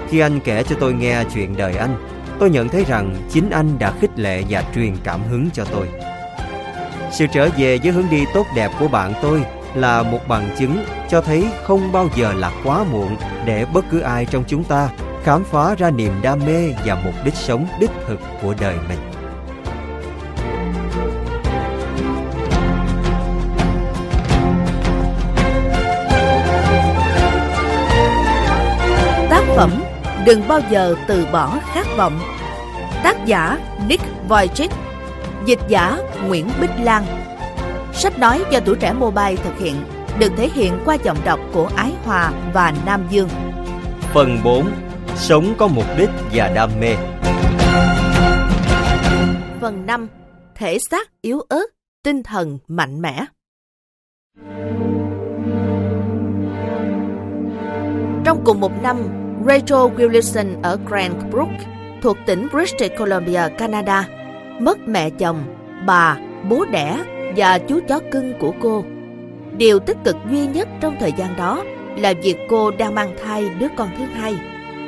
[0.09, 1.95] Khi anh kể cho tôi nghe chuyện đời anh,
[2.39, 5.87] tôi nhận thấy rằng chính anh đã khích lệ và truyền cảm hứng cho tôi.
[7.11, 9.41] Sự trở về với hướng đi tốt đẹp của bạn tôi
[9.75, 13.15] là một bằng chứng cho thấy không bao giờ là quá muộn
[13.45, 14.89] để bất cứ ai trong chúng ta
[15.23, 18.99] khám phá ra niềm đam mê và mục đích sống đích thực của đời mình.
[29.29, 29.71] Tác phẩm
[30.25, 32.19] Đừng bao giờ từ bỏ khát vọng.
[33.03, 33.57] Tác giả
[33.87, 34.69] Nick Vujicic.
[35.45, 37.28] Dịch giả Nguyễn Bích Lan.
[37.99, 39.75] Sách nói do tuổi trẻ mobile thực hiện
[40.19, 43.29] được thể hiện qua giọng đọc của Ái Hòa và Nam Dương.
[44.13, 44.71] Phần 4.
[45.15, 46.95] Sống có mục đích và đam mê
[49.61, 50.07] Phần 5.
[50.55, 51.65] Thể xác yếu ớt,
[52.03, 53.25] tinh thần mạnh mẽ.
[58.25, 58.97] Trong cùng một năm,
[59.47, 61.49] Rachel Wilson ở Grand Brook,
[62.01, 64.07] thuộc tỉnh British Columbia, Canada,
[64.59, 65.43] mất mẹ chồng,
[65.85, 66.17] bà,
[66.49, 67.03] bố đẻ
[67.35, 68.83] và chú chó cưng của cô.
[69.57, 71.63] Điều tích cực duy nhất trong thời gian đó
[71.97, 74.35] là việc cô đang mang thai đứa con thứ hai.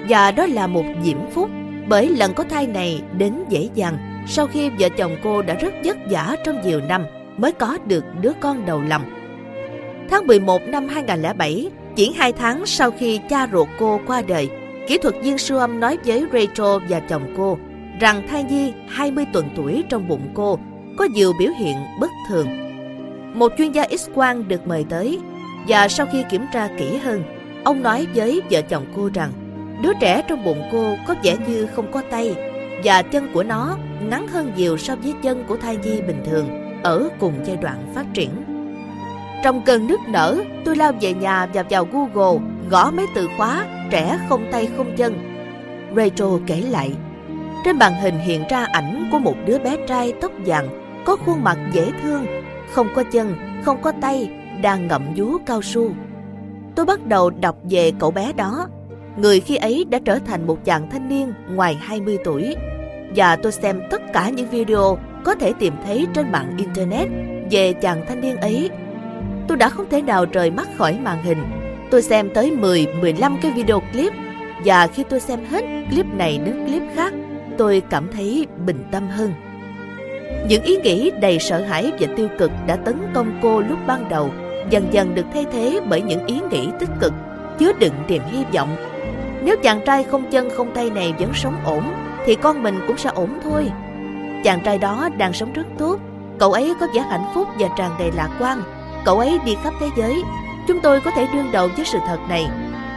[0.09, 1.49] Và đó là một diễm phúc
[1.87, 3.97] bởi lần có thai này đến dễ dàng
[4.27, 7.05] sau khi vợ chồng cô đã rất vất vả trong nhiều năm
[7.37, 9.01] mới có được đứa con đầu lòng.
[10.09, 14.49] Tháng 11 năm 2007, chỉ hai tháng sau khi cha ruột cô qua đời,
[14.87, 17.57] kỹ thuật viên siêu âm nói với Rachel và chồng cô
[17.99, 20.59] rằng thai nhi 20 tuần tuổi trong bụng cô
[20.97, 22.47] có nhiều biểu hiện bất thường.
[23.33, 25.19] Một chuyên gia X-quang được mời tới
[25.67, 27.23] và sau khi kiểm tra kỹ hơn,
[27.63, 29.31] ông nói với vợ chồng cô rằng
[29.81, 32.35] đứa trẻ trong bụng cô có vẻ như không có tay
[32.83, 33.77] và chân của nó
[34.09, 36.49] ngắn hơn nhiều so với chân của thai nhi bình thường
[36.83, 38.29] ở cùng giai đoạn phát triển.
[39.43, 43.65] Trong cơn nức nở, tôi lao về nhà và vào Google gõ mấy từ khóa
[43.89, 45.17] trẻ không tay không chân.
[45.95, 46.93] Rachel kể lại,
[47.65, 51.43] trên màn hình hiện ra ảnh của một đứa bé trai tóc vàng có khuôn
[51.43, 52.25] mặt dễ thương,
[52.71, 54.29] không có chân, không có tay,
[54.61, 55.89] đang ngậm vú cao su.
[56.75, 58.67] Tôi bắt đầu đọc về cậu bé đó.
[59.17, 62.55] Người khi ấy đã trở thành một chàng thanh niên ngoài 20 tuổi.
[63.15, 67.07] Và tôi xem tất cả những video có thể tìm thấy trên mạng Internet
[67.51, 68.69] về chàng thanh niên ấy.
[69.47, 71.43] Tôi đã không thể nào rời mắt khỏi màn hình.
[71.91, 74.13] Tôi xem tới 10-15 cái video clip
[74.65, 77.13] và khi tôi xem hết clip này đến clip khác,
[77.57, 79.33] tôi cảm thấy bình tâm hơn.
[80.47, 84.09] Những ý nghĩ đầy sợ hãi và tiêu cực đã tấn công cô lúc ban
[84.09, 84.29] đầu
[84.69, 87.13] dần dần được thay thế bởi những ý nghĩ tích cực,
[87.59, 88.75] chứa đựng niềm hy vọng.
[89.43, 91.83] Nếu chàng trai không chân không tay này vẫn sống ổn,
[92.25, 93.71] thì con mình cũng sẽ ổn thôi.
[94.43, 95.99] Chàng trai đó đang sống rất tốt,
[96.39, 98.61] cậu ấy có vẻ hạnh phúc và tràn đầy lạc quan.
[99.05, 100.21] Cậu ấy đi khắp thế giới,
[100.67, 102.47] chúng tôi có thể đương đầu với sự thật này.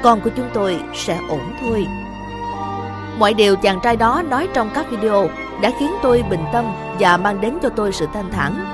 [0.03, 1.87] Con của chúng tôi sẽ ổn thôi.
[3.19, 5.29] Mọi điều chàng trai đó nói trong các video
[5.63, 6.65] đã khiến tôi bình tâm
[6.99, 8.65] và mang đến cho tôi sự thanh thản.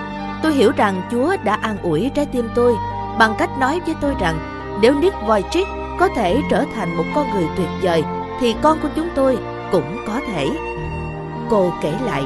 [0.42, 2.74] Tôi hiểu rằng Chúa đã an ủi trái tim tôi
[3.18, 4.38] bằng cách nói với tôi rằng
[4.82, 5.64] nếu Nick Vujicic
[5.98, 8.04] có thể trở thành một con người tuyệt vời
[8.40, 9.38] thì con của chúng tôi
[9.72, 10.50] cũng có thể.
[11.50, 12.24] Cô kể lại.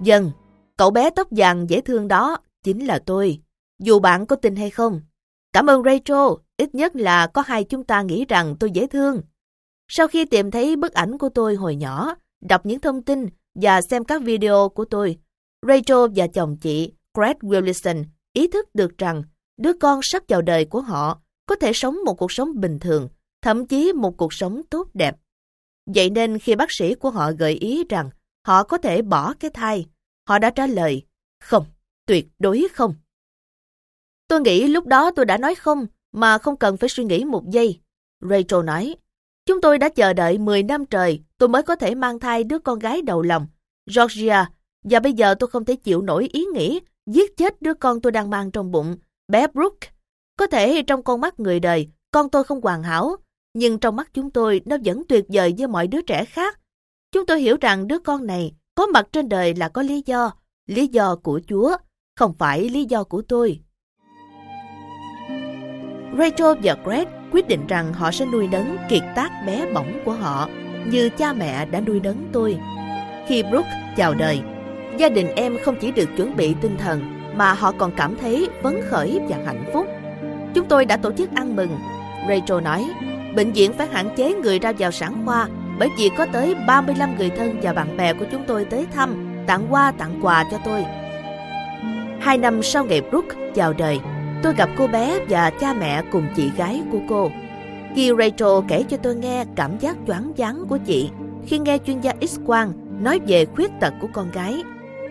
[0.00, 0.30] Dần,
[0.76, 3.38] cậu bé tóc vàng dễ thương đó chính là tôi,
[3.84, 5.00] dù bạn có tin hay không.
[5.52, 9.22] Cảm ơn Rachel, ít nhất là có hai chúng ta nghĩ rằng tôi dễ thương.
[9.88, 12.14] Sau khi tìm thấy bức ảnh của tôi hồi nhỏ,
[12.48, 15.18] đọc những thông tin và xem các video của tôi,
[15.68, 19.22] Rachel và chồng chị, Greg Wilson, ý thức được rằng
[19.56, 23.08] đứa con sắp chào đời của họ có thể sống một cuộc sống bình thường,
[23.42, 25.16] thậm chí một cuộc sống tốt đẹp.
[25.86, 28.10] Vậy nên khi bác sĩ của họ gợi ý rằng
[28.46, 29.86] họ có thể bỏ cái thai,
[30.28, 31.02] họ đã trả lời,
[31.40, 31.66] không,
[32.06, 32.94] tuyệt đối không.
[34.28, 37.50] Tôi nghĩ lúc đó tôi đã nói không mà không cần phải suy nghĩ một
[37.50, 37.80] giây.
[38.20, 38.94] Rachel nói,
[39.46, 42.58] chúng tôi đã chờ đợi 10 năm trời tôi mới có thể mang thai đứa
[42.58, 43.46] con gái đầu lòng,
[43.94, 44.50] Georgia,
[44.84, 48.12] và bây giờ tôi không thể chịu nổi ý nghĩ giết chết đứa con tôi
[48.12, 48.96] đang mang trong bụng,
[49.28, 49.88] bé Brooke.
[50.38, 53.16] Có thể trong con mắt người đời, con tôi không hoàn hảo,
[53.54, 56.60] nhưng trong mắt chúng tôi nó vẫn tuyệt vời với mọi đứa trẻ khác.
[57.12, 60.32] Chúng tôi hiểu rằng đứa con này có mặt trên đời là có lý do,
[60.66, 61.76] lý do của Chúa,
[62.16, 63.60] không phải lý do của tôi.
[66.18, 70.12] Rachel và Greg quyết định rằng họ sẽ nuôi nấng kiệt tác bé bỏng của
[70.12, 70.48] họ
[70.86, 72.58] như cha mẹ đã nuôi nấng tôi.
[73.28, 74.40] Khi Brooke chào đời,
[74.96, 78.48] gia đình em không chỉ được chuẩn bị tinh thần mà họ còn cảm thấy
[78.62, 79.86] phấn khởi và hạnh phúc.
[80.54, 81.78] Chúng tôi đã tổ chức ăn mừng.
[82.28, 82.86] Rachel nói,
[83.36, 87.16] bệnh viện phải hạn chế người ra vào sản khoa bởi vì có tới 35
[87.18, 90.58] người thân và bạn bè của chúng tôi tới thăm, tặng hoa tặng quà cho
[90.64, 90.84] tôi.
[92.20, 93.98] Hai năm sau ngày Brooke chào đời,
[94.44, 97.30] tôi gặp cô bé và cha mẹ cùng chị gái của cô.
[97.94, 101.10] Khi Rachel kể cho tôi nghe cảm giác choáng váng của chị
[101.46, 104.62] khi nghe chuyên gia X-quang nói về khuyết tật của con gái,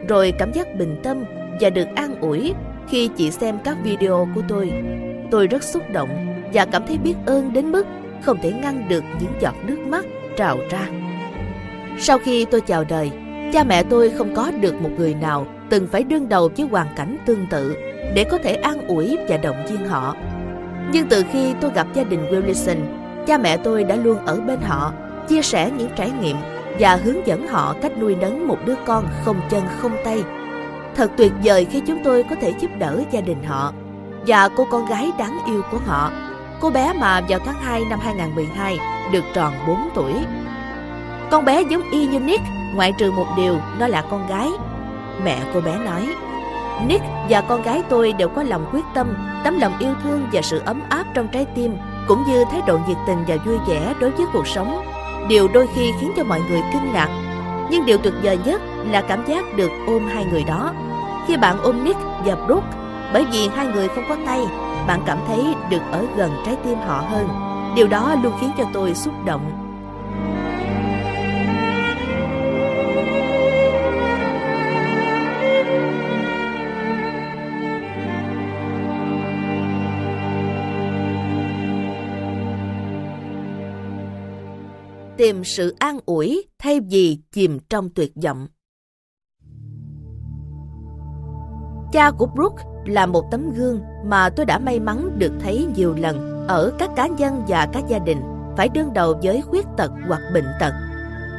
[0.07, 1.23] rồi cảm giác bình tâm
[1.61, 2.53] và được an ủi
[2.89, 4.73] khi chị xem các video của tôi.
[5.31, 6.09] Tôi rất xúc động
[6.53, 7.87] và cảm thấy biết ơn đến mức
[8.21, 10.05] không thể ngăn được những giọt nước mắt
[10.37, 10.87] trào ra.
[11.99, 13.11] Sau khi tôi chào đời,
[13.53, 16.87] cha mẹ tôi không có được một người nào từng phải đương đầu với hoàn
[16.95, 17.75] cảnh tương tự
[18.15, 20.15] để có thể an ủi và động viên họ.
[20.91, 22.77] Nhưng từ khi tôi gặp gia đình Wilson,
[23.27, 24.93] cha mẹ tôi đã luôn ở bên họ,
[25.27, 26.37] chia sẻ những trải nghiệm
[26.79, 30.23] và hướng dẫn họ cách nuôi nấng một đứa con không chân không tay.
[30.95, 33.73] Thật tuyệt vời khi chúng tôi có thể giúp đỡ gia đình họ
[34.27, 36.11] và cô con gái đáng yêu của họ,
[36.59, 38.77] cô bé mà vào tháng 2 năm 2012
[39.11, 40.13] được tròn 4 tuổi.
[41.31, 42.43] Con bé giống y như Nick,
[42.75, 44.49] ngoại trừ một điều, nó là con gái.
[45.23, 46.07] Mẹ cô bé nói,
[46.87, 50.41] Nick và con gái tôi đều có lòng quyết tâm, tấm lòng yêu thương và
[50.41, 51.77] sự ấm áp trong trái tim,
[52.07, 54.81] cũng như thái độ nhiệt tình và vui vẻ đối với cuộc sống.
[55.29, 57.09] Điều đôi khi khiến cho mọi người kinh ngạc.
[57.71, 58.61] Nhưng điều tuyệt vời nhất
[58.91, 60.71] là cảm giác được ôm hai người đó.
[61.27, 62.77] Khi bạn ôm Nick và Brooke,
[63.13, 64.39] bởi vì hai người không có tay,
[64.87, 67.27] bạn cảm thấy được ở gần trái tim họ hơn.
[67.75, 69.62] Điều đó luôn khiến cho tôi xúc động
[85.17, 88.47] tìm sự an ủi thay vì chìm trong tuyệt vọng.
[91.91, 95.95] Cha của Brooke là một tấm gương mà tôi đã may mắn được thấy nhiều
[95.97, 98.21] lần ở các cá nhân và các gia đình
[98.57, 100.73] phải đương đầu với khuyết tật hoặc bệnh tật.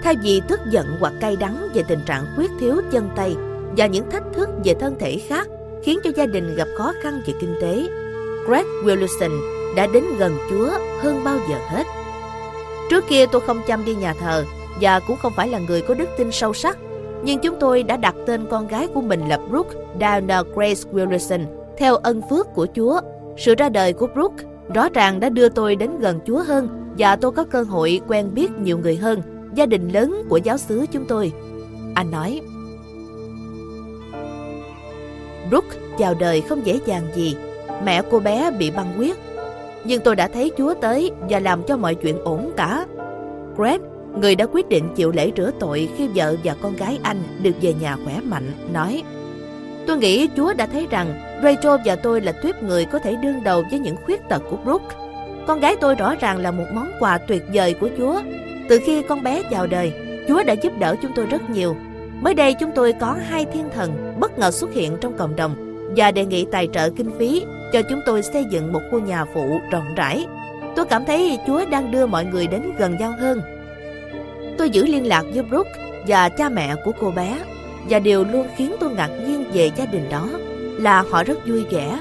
[0.03, 3.37] Thay vì tức giận hoặc cay đắng về tình trạng khuyết thiếu chân tay
[3.77, 5.49] và những thách thức về thân thể khác
[5.85, 7.87] khiến cho gia đình gặp khó khăn về kinh tế,
[8.47, 9.31] Greg Wilson
[9.77, 10.71] đã đến gần Chúa
[11.03, 12.04] hơn bao giờ hết.
[12.91, 14.45] Trước kia tôi không chăm đi nhà thờ
[14.81, 16.79] và cũng không phải là người có đức tin sâu sắc.
[17.25, 21.45] Nhưng chúng tôi đã đặt tên con gái của mình là Brooke Diana Grace Wilson
[21.79, 23.01] theo ân phước của Chúa.
[23.37, 27.17] Sự ra đời của Brooke rõ ràng đã đưa tôi đến gần Chúa hơn và
[27.17, 29.23] tôi có cơ hội quen biết nhiều người hơn,
[29.55, 31.33] gia đình lớn của giáo xứ chúng tôi.
[31.95, 32.41] Anh nói,
[35.51, 37.37] Brooke chào đời không dễ dàng gì.
[37.85, 39.17] Mẹ cô bé bị băng huyết
[39.85, 42.87] nhưng tôi đã thấy Chúa tới và làm cho mọi chuyện ổn cả.
[43.57, 43.81] Greg,
[44.21, 47.55] người đã quyết định chịu lễ rửa tội khi vợ và con gái anh được
[47.61, 49.03] về nhà khỏe mạnh, nói
[49.87, 53.45] Tôi nghĩ Chúa đã thấy rằng Rachel và tôi là tuyếp người có thể đương
[53.45, 54.97] đầu với những khuyết tật của Brooke.
[55.47, 58.21] Con gái tôi rõ ràng là một món quà tuyệt vời của Chúa.
[58.69, 59.93] Từ khi con bé chào đời,
[60.29, 61.77] Chúa đã giúp đỡ chúng tôi rất nhiều.
[62.21, 65.74] Mới đây chúng tôi có hai thiên thần bất ngờ xuất hiện trong cộng đồng
[65.97, 69.25] và đề nghị tài trợ kinh phí cho chúng tôi xây dựng một khu nhà
[69.35, 70.27] phụ rộng rãi.
[70.77, 73.41] Tôi cảm thấy Chúa đang đưa mọi người đến gần nhau hơn.
[74.59, 75.71] Tôi giữ liên lạc với Brooke
[76.07, 77.39] và cha mẹ của cô bé
[77.89, 80.29] và điều luôn khiến tôi ngạc nhiên về gia đình đó
[80.79, 82.01] là họ rất vui vẻ.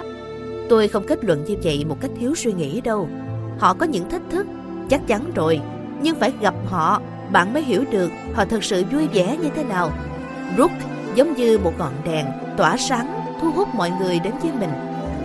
[0.69, 3.09] Tôi không kết luận như vậy một cách thiếu suy nghĩ đâu.
[3.59, 4.47] Họ có những thách thức,
[4.89, 5.59] chắc chắn rồi,
[6.01, 9.63] nhưng phải gặp họ, bạn mới hiểu được họ thật sự vui vẻ như thế
[9.63, 9.91] nào.
[10.55, 10.79] Brooke
[11.15, 12.25] giống như một ngọn đèn
[12.57, 14.69] tỏa sáng thu hút mọi người đến với mình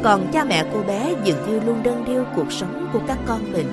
[0.02, 3.52] còn cha mẹ cô bé dường như luôn đơn điêu cuộc sống của các con
[3.52, 3.66] mình.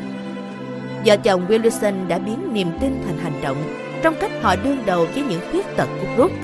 [1.06, 3.58] Vợ chồng Wilson đã biến niềm tin thành hành động
[4.04, 6.36] trong cách họ đương đầu với những khuyết tật của Brooke.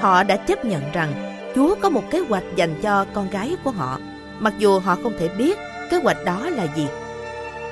[0.00, 1.12] Họ đã chấp nhận rằng
[1.54, 3.98] Chúa có một kế hoạch dành cho con gái của họ,
[4.38, 5.58] mặc dù họ không thể biết
[5.90, 6.86] kế hoạch đó là gì.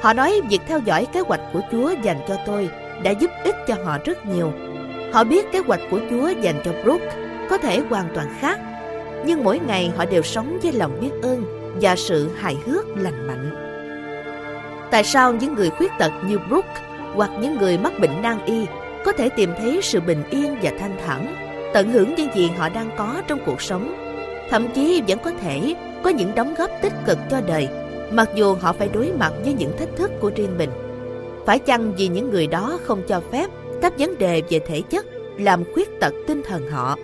[0.03, 2.71] Họ nói việc theo dõi kế hoạch của Chúa dành cho tôi
[3.03, 4.53] đã giúp ích cho họ rất nhiều.
[5.13, 7.17] Họ biết kế hoạch của Chúa dành cho Brooke
[7.51, 8.59] có thể hoàn toàn khác
[9.27, 11.45] nhưng mỗi ngày họ đều sống với lòng biết ơn
[11.81, 13.51] và sự hài hước lành mạnh.
[14.91, 16.81] Tại sao những người khuyết tật như Brooke
[17.15, 18.67] hoặc những người mắc bệnh nan y
[19.05, 21.35] có thể tìm thấy sự bình yên và thanh thản,
[21.75, 23.95] tận hưởng những gì họ đang có trong cuộc sống,
[24.51, 27.69] thậm chí vẫn có thể có những đóng góp tích cực cho đời,
[28.13, 30.71] mặc dù họ phải đối mặt với những thách thức của riêng mình.
[31.47, 33.51] Phải chăng vì những người đó không cho phép
[33.83, 35.07] các vấn đề về thể chất
[35.39, 36.97] làm khuyết tật tinh thần họ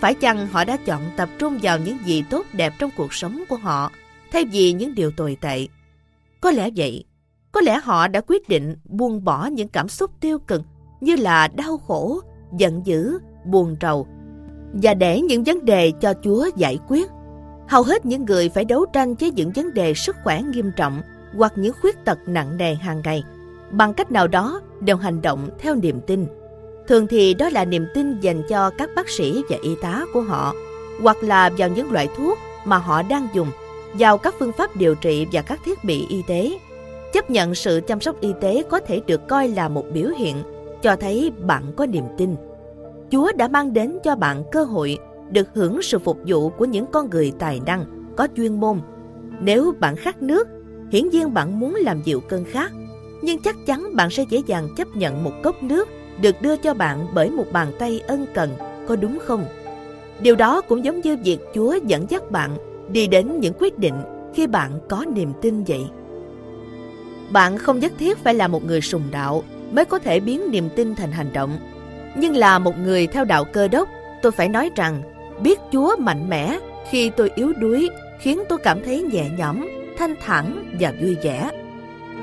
[0.00, 3.44] phải chăng họ đã chọn tập trung vào những gì tốt đẹp trong cuộc sống
[3.48, 3.92] của họ
[4.32, 5.66] thay vì những điều tồi tệ?
[6.40, 7.04] Có lẽ vậy,
[7.52, 10.62] Có lẽ họ đã quyết định buông bỏ những cảm xúc tiêu cực
[11.00, 12.20] như là đau khổ,
[12.56, 14.06] giận dữ, buồn rầu
[14.72, 17.08] và để những vấn đề cho Chúa giải quyết.
[17.68, 21.02] Hầu hết những người phải đấu tranh với những vấn đề sức khỏe nghiêm trọng
[21.36, 23.24] hoặc những khuyết tật nặng nề hàng ngày
[23.70, 26.26] bằng cách nào đó đều hành động theo niềm tin.
[26.88, 30.20] Thường thì đó là niềm tin dành cho các bác sĩ và y tá của
[30.20, 30.54] họ
[31.02, 33.48] hoặc là vào những loại thuốc mà họ đang dùng,
[33.94, 36.58] vào các phương pháp điều trị và các thiết bị y tế.
[37.12, 40.36] Chấp nhận sự chăm sóc y tế có thể được coi là một biểu hiện
[40.82, 42.36] cho thấy bạn có niềm tin.
[43.10, 44.98] Chúa đã mang đến cho bạn cơ hội
[45.30, 47.84] được hưởng sự phục vụ của những con người tài năng,
[48.16, 48.80] có chuyên môn.
[49.40, 50.48] Nếu bạn khát nước,
[50.92, 52.72] hiển nhiên bạn muốn làm dịu cơn khát,
[53.22, 55.88] nhưng chắc chắn bạn sẽ dễ dàng chấp nhận một cốc nước
[56.22, 58.50] được đưa cho bạn bởi một bàn tay ân cần,
[58.88, 59.44] có đúng không?
[60.20, 62.56] Điều đó cũng giống như việc Chúa dẫn dắt bạn
[62.88, 63.94] đi đến những quyết định
[64.34, 65.82] khi bạn có niềm tin vậy.
[67.30, 70.68] Bạn không nhất thiết phải là một người sùng đạo mới có thể biến niềm
[70.76, 71.58] tin thành hành động.
[72.16, 73.88] Nhưng là một người theo đạo cơ đốc,
[74.22, 75.02] tôi phải nói rằng
[75.42, 76.58] biết Chúa mạnh mẽ
[76.90, 77.88] khi tôi yếu đuối
[78.20, 81.50] khiến tôi cảm thấy nhẹ nhõm, thanh thản và vui vẻ.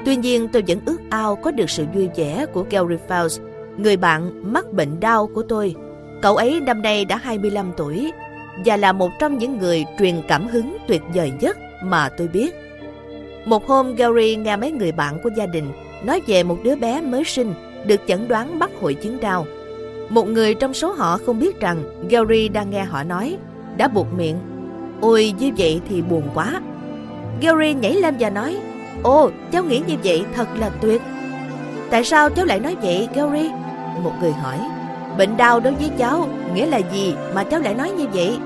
[0.06, 3.40] Tuy nhiên tôi vẫn ước ao có được sự vui vẻ của Gary Fowles,
[3.78, 5.76] người bạn mắc bệnh đau của tôi.
[6.22, 8.12] Cậu ấy năm nay đã 25 tuổi
[8.66, 12.56] và là một trong những người truyền cảm hứng tuyệt vời nhất mà tôi biết.
[13.46, 15.72] Một hôm Gary nghe mấy người bạn của gia đình
[16.04, 17.54] nói về một đứa bé mới sinh
[17.86, 19.46] được chẩn đoán mắc hội chứng đau.
[20.10, 23.38] Một người trong số họ không biết rằng Gary đang nghe họ nói,
[23.78, 24.38] đã buộc miệng.
[25.02, 26.62] Ôi như vậy thì buồn quá.
[27.42, 28.58] Gary nhảy lên và nói,
[29.04, 31.02] Ồ, cháu nghĩ như vậy thật là tuyệt.
[31.90, 33.50] Tại sao cháu lại nói vậy, Gary?
[34.04, 34.60] Một người hỏi.
[35.18, 38.38] Bệnh đau đối với cháu nghĩa là gì mà cháu lại nói như vậy?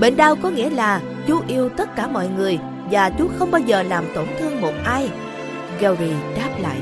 [0.00, 2.58] Bệnh đau có nghĩa là chú yêu tất cả mọi người
[2.90, 5.10] và chú không bao giờ làm tổn thương một ai.
[5.80, 6.76] Gary đáp lại.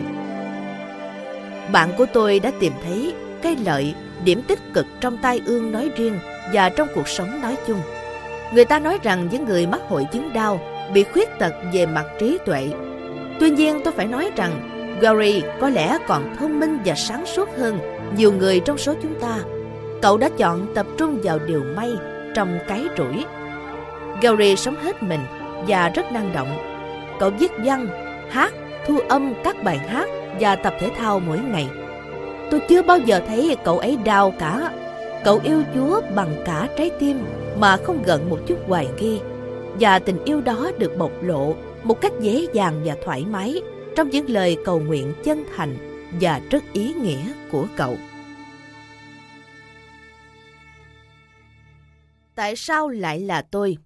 [1.72, 3.94] Bạn của tôi đã tìm thấy cái lợi,
[4.24, 6.18] điểm tích cực trong tai ương nói riêng
[6.52, 7.80] và trong cuộc sống nói chung.
[8.54, 10.60] Người ta nói rằng những người mắc hội chứng đau
[10.94, 12.68] bị khuyết tật về mặt trí tuệ.
[13.40, 14.69] Tuy nhiên tôi phải nói rằng
[15.00, 17.78] Gary có lẽ còn thông minh và sáng suốt hơn
[18.16, 19.38] nhiều người trong số chúng ta.
[20.02, 21.92] Cậu đã chọn tập trung vào điều may
[22.34, 23.24] trong cái rủi.
[24.22, 25.20] Gary sống hết mình
[25.66, 26.58] và rất năng động.
[27.18, 27.86] Cậu viết văn,
[28.30, 28.52] hát,
[28.86, 30.08] thu âm các bài hát
[30.40, 31.68] và tập thể thao mỗi ngày.
[32.50, 34.70] Tôi chưa bao giờ thấy cậu ấy đau cả.
[35.24, 37.24] Cậu yêu Chúa bằng cả trái tim
[37.58, 39.20] mà không gận một chút hoài nghi.
[39.80, 43.62] Và tình yêu đó được bộc lộ một cách dễ dàng và thoải mái
[43.96, 45.76] trong những lời cầu nguyện chân thành
[46.20, 47.96] và rất ý nghĩa của cậu.
[52.34, 53.76] Tại sao lại là tôi?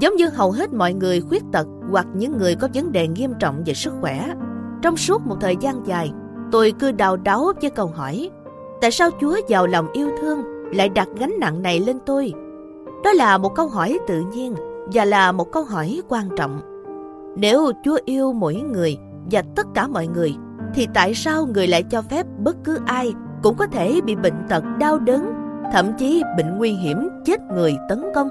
[0.00, 3.32] Giống như hầu hết mọi người khuyết tật hoặc những người có vấn đề nghiêm
[3.40, 4.34] trọng về sức khỏe,
[4.82, 6.10] trong suốt một thời gian dài,
[6.52, 8.30] tôi cứ đau đáu với câu hỏi
[8.84, 12.32] Tại sao Chúa giàu lòng yêu thương lại đặt gánh nặng này lên tôi?
[13.04, 14.54] Đó là một câu hỏi tự nhiên
[14.92, 16.60] và là một câu hỏi quan trọng.
[17.36, 18.98] Nếu Chúa yêu mỗi người
[19.30, 20.34] và tất cả mọi người,
[20.74, 24.46] thì tại sao người lại cho phép bất cứ ai cũng có thể bị bệnh
[24.48, 25.32] tật đau đớn,
[25.72, 28.28] thậm chí bệnh nguy hiểm chết người tấn công?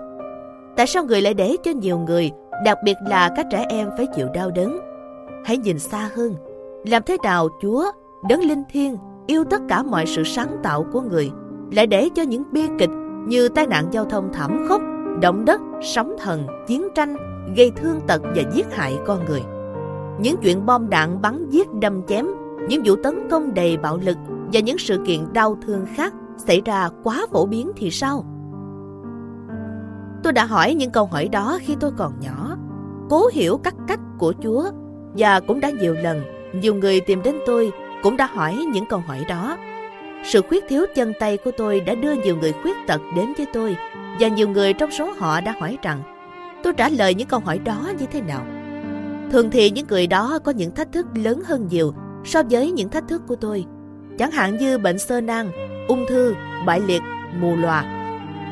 [0.76, 2.32] Tại sao người lại để cho nhiều người,
[2.66, 4.80] đặc biệt là các trẻ em phải chịu đau đớn?
[5.46, 6.36] Hãy nhìn xa hơn,
[6.86, 7.92] làm thế nào Chúa,
[8.30, 11.32] đấng linh thiêng yêu tất cả mọi sự sáng tạo của người,
[11.72, 12.90] lại để cho những bi kịch
[13.28, 14.82] như tai nạn giao thông thảm khốc,
[15.22, 17.16] động đất, sóng thần, chiến tranh
[17.56, 19.42] gây thương tật và giết hại con người.
[20.20, 22.28] Những chuyện bom đạn bắn giết đâm chém,
[22.70, 24.18] những vụ tấn công đầy bạo lực
[24.54, 28.26] và những sự kiện đau thương khác xảy ra quá phổ biến thì sao?
[30.24, 32.58] Tôi đã hỏi những câu hỏi đó khi tôi còn nhỏ,
[33.10, 34.64] cố hiểu các cách của Chúa
[35.18, 36.22] và cũng đã nhiều lần
[36.62, 37.72] nhiều người tìm đến tôi
[38.04, 39.58] cũng đã hỏi những câu hỏi đó.
[40.24, 43.46] Sự khuyết thiếu chân tay của tôi đã đưa nhiều người khuyết tật đến với
[43.54, 43.76] tôi
[44.20, 46.02] và nhiều người trong số họ đã hỏi rằng
[46.64, 48.46] tôi trả lời những câu hỏi đó như thế nào.
[49.32, 51.94] Thường thì những người đó có những thách thức lớn hơn nhiều
[52.26, 53.66] so với những thách thức của tôi.
[54.18, 55.52] Chẳng hạn như bệnh sơ nang,
[55.88, 57.02] ung thư, bại liệt,
[57.40, 58.00] mù lòa.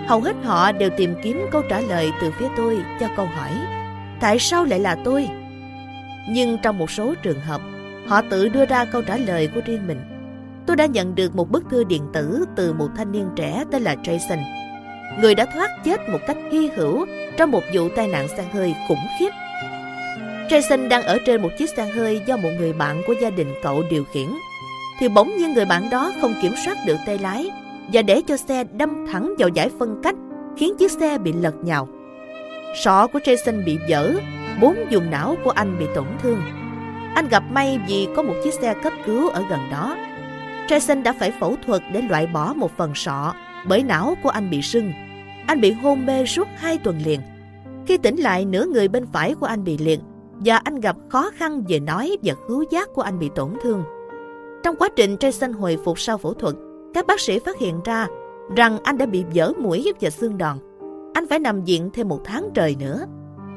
[0.07, 3.51] Hầu hết họ đều tìm kiếm câu trả lời từ phía tôi cho câu hỏi
[4.21, 5.29] Tại sao lại là tôi?
[6.29, 7.61] Nhưng trong một số trường hợp,
[8.11, 10.01] Họ tự đưa ra câu trả lời của riêng mình.
[10.67, 13.81] Tôi đã nhận được một bức thư điện tử từ một thanh niên trẻ tên
[13.81, 14.37] là Jason.
[15.21, 17.05] Người đã thoát chết một cách hy hữu
[17.37, 19.29] trong một vụ tai nạn xe hơi khủng khiếp.
[20.49, 23.53] Jason đang ở trên một chiếc xe hơi do một người bạn của gia đình
[23.63, 24.27] cậu điều khiển.
[24.99, 27.49] thì bỗng nhiên người bạn đó không kiểm soát được tay lái
[27.93, 30.15] và để cho xe đâm thẳng vào giải phân cách
[30.57, 31.87] khiến chiếc xe bị lật nhào.
[32.75, 34.13] Sọ của Jason bị vỡ,
[34.61, 36.41] bốn vùng não của anh bị tổn thương.
[37.15, 39.95] Anh gặp may vì có một chiếc xe cấp cứu ở gần đó.
[40.67, 43.33] Jason đã phải phẫu thuật để loại bỏ một phần sọ
[43.67, 44.91] bởi não của anh bị sưng.
[45.47, 47.19] Anh bị hôn mê suốt hai tuần liền.
[47.85, 49.99] Khi tỉnh lại, nửa người bên phải của anh bị liệt
[50.45, 53.83] và anh gặp khó khăn về nói và khứu giác của anh bị tổn thương.
[54.63, 56.55] Trong quá trình Jason hồi phục sau phẫu thuật,
[56.93, 58.07] các bác sĩ phát hiện ra
[58.55, 60.57] rằng anh đã bị vỡ mũi và xương đòn.
[61.13, 63.05] Anh phải nằm viện thêm một tháng trời nữa.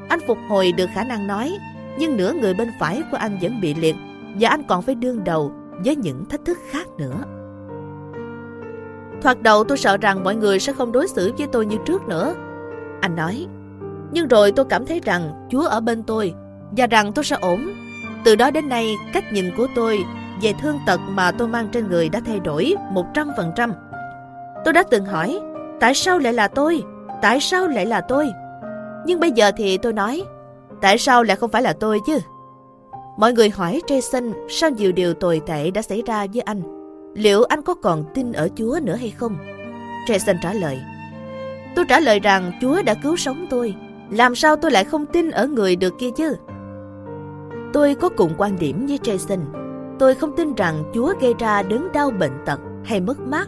[0.09, 1.57] Anh phục hồi được khả năng nói,
[1.97, 3.95] nhưng nửa người bên phải của anh vẫn bị liệt
[4.39, 5.51] và anh còn phải đương đầu
[5.85, 7.15] với những thách thức khác nữa.
[9.21, 12.07] Thoạt đầu tôi sợ rằng mọi người sẽ không đối xử với tôi như trước
[12.07, 12.33] nữa.
[13.01, 13.47] Anh nói,
[14.11, 16.33] nhưng rồi tôi cảm thấy rằng Chúa ở bên tôi
[16.77, 17.73] và rằng tôi sẽ ổn.
[18.25, 19.99] Từ đó đến nay, cách nhìn của tôi
[20.41, 23.71] về thương tật mà tôi mang trên người đã thay đổi 100%.
[24.65, 25.39] Tôi đã từng hỏi,
[25.79, 26.83] tại sao lại là tôi?
[27.21, 28.31] Tại sao lại là tôi?
[29.05, 30.23] Nhưng bây giờ thì tôi nói,
[30.85, 32.19] tại sao lại không phải là tôi chứ?
[33.17, 36.61] Mọi người hỏi Jason sao nhiều điều tồi tệ đã xảy ra với anh.
[37.15, 39.37] Liệu anh có còn tin ở Chúa nữa hay không?
[40.07, 40.79] Jason trả lời,
[41.75, 43.75] tôi trả lời rằng Chúa đã cứu sống tôi.
[44.09, 46.35] Làm sao tôi lại không tin ở người được kia chứ?
[47.73, 49.39] Tôi có cùng quan điểm với Jason.
[49.99, 53.47] Tôi không tin rằng Chúa gây ra đớn đau bệnh tật hay mất mát.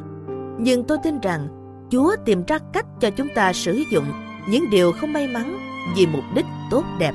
[0.57, 1.47] Nhưng tôi tin rằng
[1.91, 4.05] Chúa tìm ra cách cho chúng ta sử dụng
[4.49, 5.57] những điều không may mắn
[5.97, 7.13] vì mục đích tốt đẹp.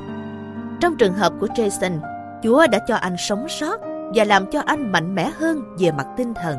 [0.83, 2.01] Trong trường hợp của Jason,
[2.43, 3.81] Chúa đã cho anh sống sót
[4.15, 6.59] và làm cho anh mạnh mẽ hơn về mặt tinh thần.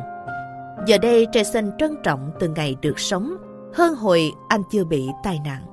[0.87, 3.37] Giờ đây Jason trân trọng từng ngày được sống
[3.73, 5.72] hơn hồi anh chưa bị tai nạn.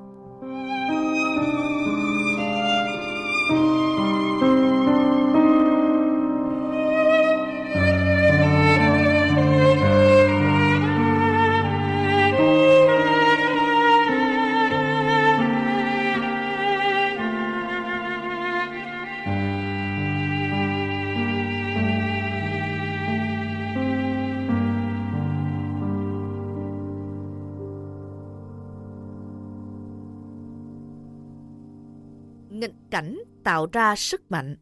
[33.44, 34.56] Tạo ra sức mạnh.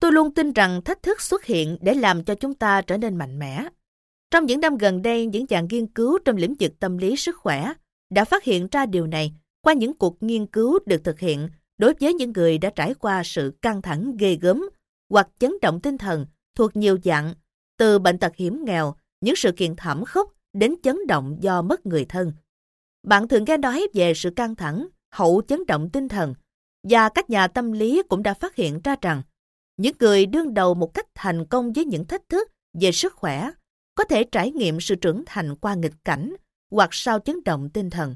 [0.00, 3.16] Tôi luôn tin rằng thách thức xuất hiện để làm cho chúng ta trở nên
[3.16, 3.68] mạnh mẽ.
[4.30, 7.36] Trong những năm gần đây, những dạng nghiên cứu trong lĩnh vực tâm lý sức
[7.36, 7.72] khỏe
[8.10, 11.94] đã phát hiện ra điều này qua những cuộc nghiên cứu được thực hiện đối
[12.00, 14.68] với những người đã trải qua sự căng thẳng ghê gớm
[15.10, 17.34] hoặc chấn động tinh thần thuộc nhiều dạng,
[17.78, 21.86] từ bệnh tật hiểm nghèo, những sự kiện thảm khốc đến chấn động do mất
[21.86, 22.32] người thân.
[23.06, 26.34] Bạn thường nghe nói về sự căng thẳng, hậu chấn động tinh thần
[26.82, 29.22] và các nhà tâm lý cũng đã phát hiện ra rằng
[29.76, 33.50] những người đương đầu một cách thành công với những thách thức về sức khỏe
[33.94, 36.32] có thể trải nghiệm sự trưởng thành qua nghịch cảnh
[36.70, 38.14] hoặc sau chấn động tinh thần.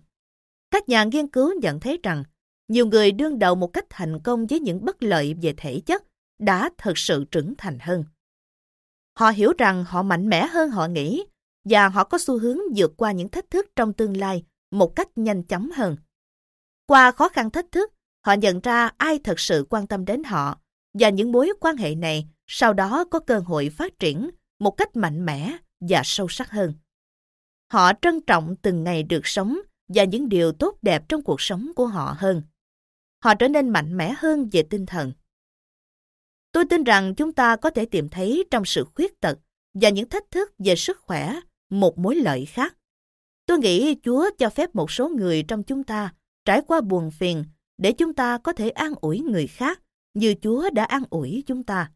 [0.70, 2.24] Các nhà nghiên cứu nhận thấy rằng
[2.68, 6.04] nhiều người đương đầu một cách thành công với những bất lợi về thể chất
[6.38, 8.04] đã thực sự trưởng thành hơn.
[9.18, 11.24] Họ hiểu rằng họ mạnh mẽ hơn họ nghĩ
[11.64, 15.18] và họ có xu hướng vượt qua những thách thức trong tương lai một cách
[15.18, 15.96] nhanh chóng hơn.
[16.86, 17.92] Qua khó khăn thách thức,
[18.26, 20.60] Họ nhận ra ai thật sự quan tâm đến họ
[20.94, 24.96] và những mối quan hệ này sau đó có cơ hội phát triển một cách
[24.96, 26.74] mạnh mẽ và sâu sắc hơn.
[27.72, 29.58] Họ trân trọng từng ngày được sống
[29.88, 32.42] và những điều tốt đẹp trong cuộc sống của họ hơn.
[33.24, 35.12] Họ trở nên mạnh mẽ hơn về tinh thần.
[36.52, 39.38] Tôi tin rằng chúng ta có thể tìm thấy trong sự khuyết tật
[39.74, 41.40] và những thách thức về sức khỏe
[41.70, 42.76] một mối lợi khác.
[43.46, 47.44] Tôi nghĩ Chúa cho phép một số người trong chúng ta trải qua buồn phiền
[47.80, 49.80] để chúng ta có thể an ủi người khác
[50.14, 51.90] như Chúa đã an ủi chúng ta.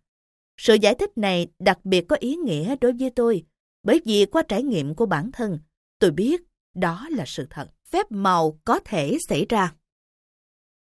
[0.57, 3.45] Sự giải thích này đặc biệt có ý nghĩa đối với tôi,
[3.83, 5.59] bởi vì qua trải nghiệm của bản thân,
[5.99, 6.43] tôi biết
[6.75, 7.69] đó là sự thật.
[7.91, 9.75] Phép màu có thể xảy ra.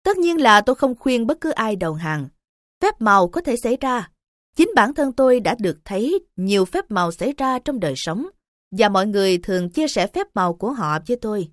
[0.05, 2.29] Tất nhiên là tôi không khuyên bất cứ ai đầu hàng.
[2.83, 4.11] Phép màu có thể xảy ra.
[4.57, 8.27] Chính bản thân tôi đã được thấy nhiều phép màu xảy ra trong đời sống,
[8.71, 11.49] và mọi người thường chia sẻ phép màu của họ với tôi.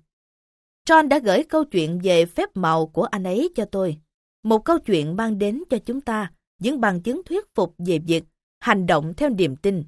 [0.88, 3.98] John đã gửi câu chuyện về phép màu của anh ấy cho tôi.
[4.42, 8.24] Một câu chuyện mang đến cho chúng ta những bằng chứng thuyết phục về việc
[8.60, 9.84] hành động theo niềm tin.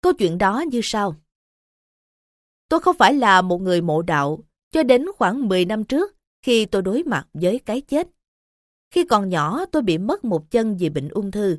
[0.00, 1.16] Câu chuyện đó như sau.
[2.68, 4.38] Tôi không phải là một người mộ đạo
[4.70, 8.08] cho đến khoảng 10 năm trước khi tôi đối mặt với cái chết.
[8.90, 11.58] Khi còn nhỏ, tôi bị mất một chân vì bệnh ung thư,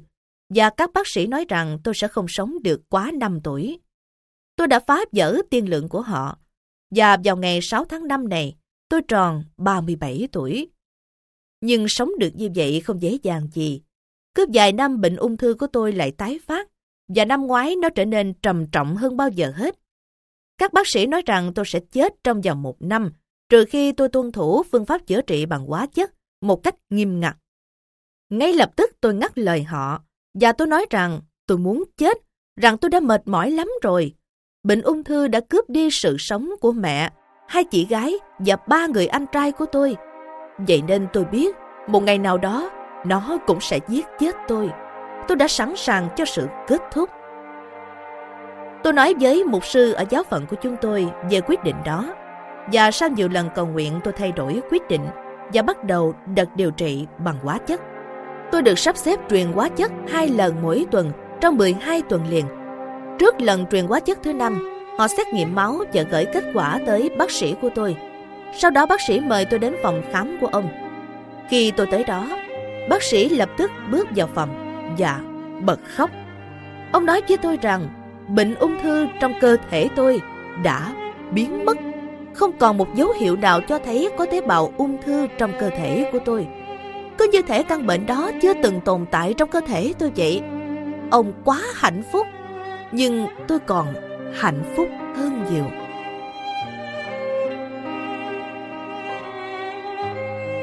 [0.50, 3.80] và các bác sĩ nói rằng tôi sẽ không sống được quá 5 tuổi.
[4.56, 6.38] Tôi đã phá vỡ tiên lượng của họ
[6.91, 8.55] và vào ngày 6 tháng 5 này,
[8.89, 10.69] tôi tròn 37 tuổi.
[11.61, 13.81] Nhưng sống được như vậy không dễ dàng gì.
[14.35, 16.67] Cứ vài năm bệnh ung thư của tôi lại tái phát
[17.07, 19.75] và năm ngoái nó trở nên trầm trọng hơn bao giờ hết.
[20.57, 23.14] Các bác sĩ nói rằng tôi sẽ chết trong vòng một năm,
[23.49, 27.19] trừ khi tôi tuân thủ phương pháp chữa trị bằng hóa chất một cách nghiêm
[27.19, 27.38] ngặt.
[28.30, 32.17] Ngay lập tức tôi ngắt lời họ, và tôi nói rằng tôi muốn chết,
[32.61, 34.15] rằng tôi đã mệt mỏi lắm rồi.
[34.66, 37.10] Bệnh ung thư đã cướp đi sự sống của mẹ,
[37.48, 39.95] hai chị gái và ba người anh trai của tôi.
[40.58, 41.56] Vậy nên tôi biết,
[41.88, 42.69] một ngày nào đó,
[43.06, 44.69] nó cũng sẽ giết chết tôi.
[45.27, 47.10] Tôi đã sẵn sàng cho sự kết thúc.
[48.84, 52.16] Tôi nói với mục sư ở giáo phận của chúng tôi về quyết định đó.
[52.74, 55.06] Và sau nhiều lần cầu nguyện tôi thay đổi quyết định
[55.53, 57.82] và bắt đầu đợt điều trị bằng hóa chất.
[58.52, 61.11] Tôi được sắp xếp truyền hóa chất hai lần mỗi tuần
[61.42, 62.45] trong 12 tuần liền.
[63.19, 66.80] Trước lần truyền hóa chất thứ năm, họ xét nghiệm máu và gửi kết quả
[66.85, 67.95] tới bác sĩ của tôi.
[68.58, 70.69] Sau đó bác sĩ mời tôi đến phòng khám của ông.
[71.50, 72.27] Khi tôi tới đó,
[72.90, 74.50] bác sĩ lập tức bước vào phòng
[74.98, 75.19] và
[75.61, 76.10] bật khóc.
[76.92, 77.90] Ông nói với tôi rằng
[78.27, 80.22] bệnh ung thư trong cơ thể tôi
[80.64, 80.94] đã
[81.32, 81.77] biến mất.
[82.34, 85.69] Không còn một dấu hiệu nào cho thấy có tế bào ung thư trong cơ
[85.69, 86.48] thể của tôi.
[87.18, 90.42] Cứ như thể căn bệnh đó chưa từng tồn tại trong cơ thể tôi vậy.
[91.11, 92.27] Ông quá hạnh phúc,
[92.95, 93.93] nhưng tôi còn
[94.35, 95.65] hạnh phúc hơn nhiều.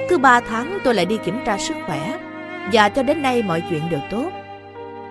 [0.08, 2.18] Cứ ba tháng tôi lại đi kiểm tra sức khỏe,
[2.72, 4.30] và cho đến nay mọi chuyện đều tốt.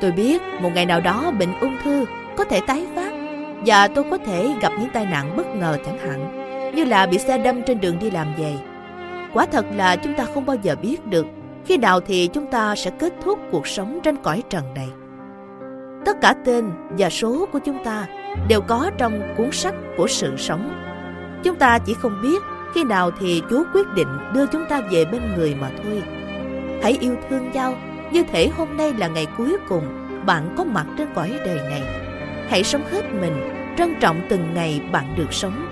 [0.01, 2.05] Tôi biết một ngày nào đó bệnh ung thư
[2.37, 3.13] có thể tái phát,
[3.65, 6.41] và tôi có thể gặp những tai nạn bất ngờ chẳng hạn,
[6.75, 8.53] như là bị xe đâm trên đường đi làm về.
[9.33, 11.25] Quả thật là chúng ta không bao giờ biết được
[11.65, 14.87] khi nào thì chúng ta sẽ kết thúc cuộc sống trên cõi trần này.
[16.05, 18.07] Tất cả tên và số của chúng ta
[18.47, 20.83] đều có trong cuốn sách của sự sống.
[21.43, 25.05] Chúng ta chỉ không biết khi nào thì Chúa quyết định đưa chúng ta về
[25.05, 26.03] bên người mà thôi.
[26.83, 27.75] Hãy yêu thương nhau
[28.11, 29.83] như thể hôm nay là ngày cuối cùng
[30.25, 31.81] bạn có mặt trên cõi đời này.
[32.49, 33.33] Hãy sống hết mình,
[33.77, 35.70] trân trọng từng ngày bạn được sống.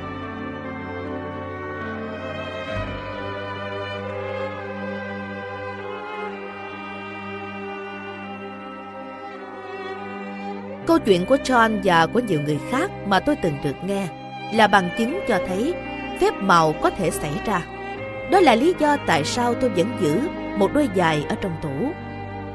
[10.89, 14.07] Câu chuyện của John và của nhiều người khác mà tôi từng được nghe
[14.53, 15.73] là bằng chứng cho thấy
[16.21, 17.61] phép màu có thể xảy ra.
[18.31, 20.19] Đó là lý do tại sao tôi vẫn giữ
[20.57, 21.91] một đôi giày ở trong tủ.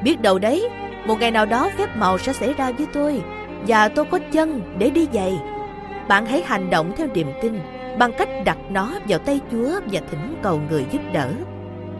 [0.02, 0.68] Biết đâu đấy,
[1.06, 3.22] một ngày nào đó phép màu sẽ xảy ra với tôi
[3.66, 5.38] và tôi có chân để đi giày.
[6.08, 7.60] Bạn hãy hành động theo niềm tin
[7.98, 11.28] bằng cách đặt nó vào tay Chúa và thỉnh cầu người giúp đỡ.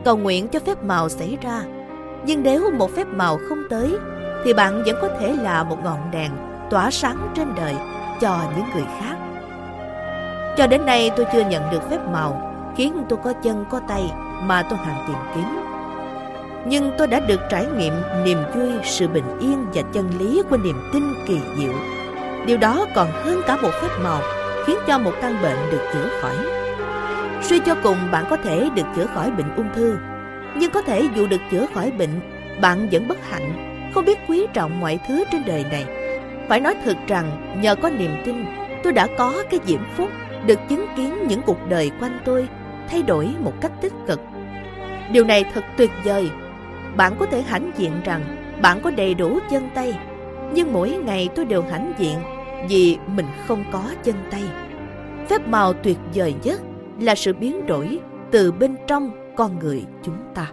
[0.05, 1.63] Cầu nguyện cho phép màu xảy ra.
[2.27, 3.97] Nhưng nếu một phép màu không tới
[4.45, 6.31] thì bạn vẫn có thể là một ngọn đèn
[6.71, 7.75] tỏa sáng trên đời
[8.21, 9.17] cho những người khác.
[10.57, 14.11] Cho đến nay tôi chưa nhận được phép màu khiến tôi có chân có tay
[14.43, 15.45] mà tôi hằng tìm kiếm.
[16.67, 20.57] Nhưng tôi đã được trải nghiệm niềm vui, sự bình yên và chân lý của
[20.57, 21.73] niềm tin kỳ diệu.
[22.47, 24.21] Điều đó còn hơn cả một phép màu
[24.67, 26.37] khiến cho một căn bệnh được chữa khỏi.
[27.43, 29.97] Suy cho cùng bạn có thể được chữa khỏi bệnh ung thư,
[30.57, 32.21] nhưng có thể dù được chữa khỏi bệnh,
[32.61, 35.87] bạn vẫn bất hạnh không biết quý trọng mọi thứ trên đời này.
[36.49, 38.45] Phải nói thật rằng nhờ có niềm tin,
[38.83, 40.09] tôi đã có cái diễm phúc
[40.47, 42.49] được chứng kiến những cuộc đời quanh tôi
[42.89, 44.21] thay đổi một cách tích cực.
[45.13, 46.31] Điều này thật tuyệt vời.
[46.97, 48.23] Bạn có thể hãnh diện rằng
[48.63, 49.99] bạn có đầy đủ chân tay,
[50.53, 52.19] nhưng mỗi ngày tôi đều hãnh diện
[52.69, 54.43] vì mình không có chân tay.
[55.29, 56.61] Phép màu tuyệt vời nhất
[57.01, 57.99] là sự biến đổi
[58.31, 60.47] từ bên trong con người chúng ta.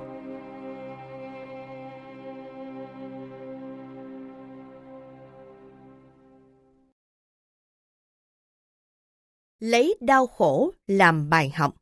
[9.62, 11.74] Lấy đau khổ làm bài học.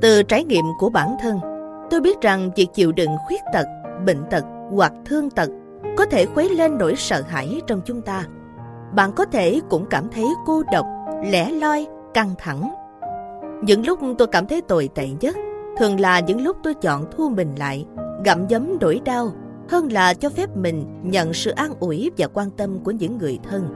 [0.00, 1.40] Từ trải nghiệm của bản thân,
[1.90, 3.66] tôi biết rằng việc chịu đựng khuyết tật,
[4.06, 5.50] bệnh tật hoặc thương tật
[5.96, 8.24] có thể khuấy lên nỗi sợ hãi trong chúng ta.
[8.94, 10.86] Bạn có thể cũng cảm thấy cô độc,
[11.24, 12.74] lẻ loi, căng thẳng.
[13.62, 15.36] Những lúc tôi cảm thấy tồi tệ nhất
[15.78, 17.86] thường là những lúc tôi chọn thu mình lại
[18.24, 19.32] gặm giấm nỗi đau
[19.68, 23.38] hơn là cho phép mình nhận sự an ủi và quan tâm của những người
[23.50, 23.68] thân.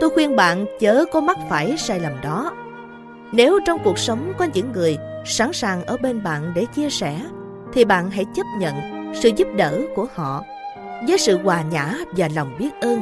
[0.00, 2.52] Tôi khuyên bạn chớ có mắc phải sai lầm đó.
[3.32, 7.20] Nếu trong cuộc sống có những người sẵn sàng ở bên bạn để chia sẻ,
[7.72, 8.74] thì bạn hãy chấp nhận
[9.14, 10.44] sự giúp đỡ của họ
[11.08, 13.00] với sự hòa nhã và lòng biết ơn.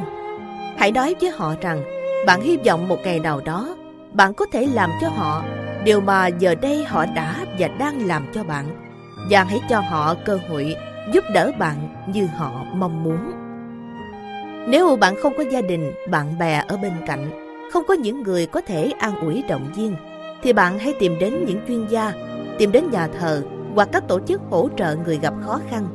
[0.77, 1.83] Hãy nói với họ rằng
[2.27, 3.75] bạn hy vọng một ngày nào đó
[4.13, 5.43] bạn có thể làm cho họ
[5.83, 8.65] điều mà giờ đây họ đã và đang làm cho bạn
[9.29, 10.75] và hãy cho họ cơ hội
[11.13, 13.31] giúp đỡ bạn như họ mong muốn
[14.67, 17.31] Nếu bạn không có gia đình, bạn bè ở bên cạnh,
[17.71, 19.95] không có những người có thể an ủi động viên,
[20.43, 22.13] thì bạn hãy tìm đến những chuyên gia,
[22.57, 23.43] tìm đến nhà thờ
[23.75, 25.87] hoặc các tổ chức hỗ trợ người gặp khó khăn.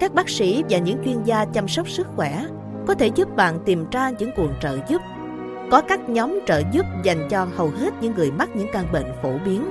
[0.00, 2.44] Các bác sĩ và những chuyên gia chăm sóc sức khỏe
[2.86, 5.02] có thể giúp bạn tìm ra những nguồn trợ giúp.
[5.72, 9.06] Có các nhóm trợ giúp dành cho hầu hết những người mắc những căn bệnh
[9.22, 9.70] phổ biến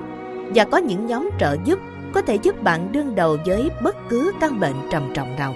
[0.56, 1.80] và có những nhóm trợ giúp
[2.14, 5.56] có thể giúp bạn đương đầu với bất cứ căn bệnh trầm trọng nào.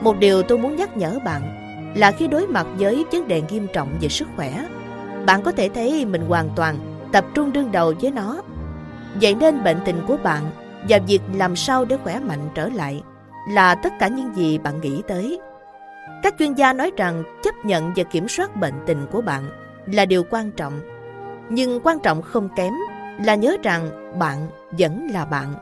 [0.00, 1.42] Một điều tôi muốn nhắc nhở bạn
[1.96, 4.66] là khi đối mặt với vấn đề nghiêm trọng về sức khỏe,
[5.26, 6.76] bạn có thể thấy mình hoàn toàn
[7.12, 8.40] tập trung đương đầu với nó.
[9.20, 10.42] Vậy nên bệnh tình của bạn
[10.88, 13.02] và việc làm sao để khỏe mạnh trở lại
[13.50, 15.40] là tất cả những gì bạn nghĩ tới.
[16.24, 19.42] Các chuyên gia nói rằng chấp nhận và kiểm soát bệnh tình của bạn
[19.86, 20.80] là điều quan trọng.
[21.48, 22.72] Nhưng quan trọng không kém
[23.24, 25.54] là nhớ rằng bạn vẫn là bạn.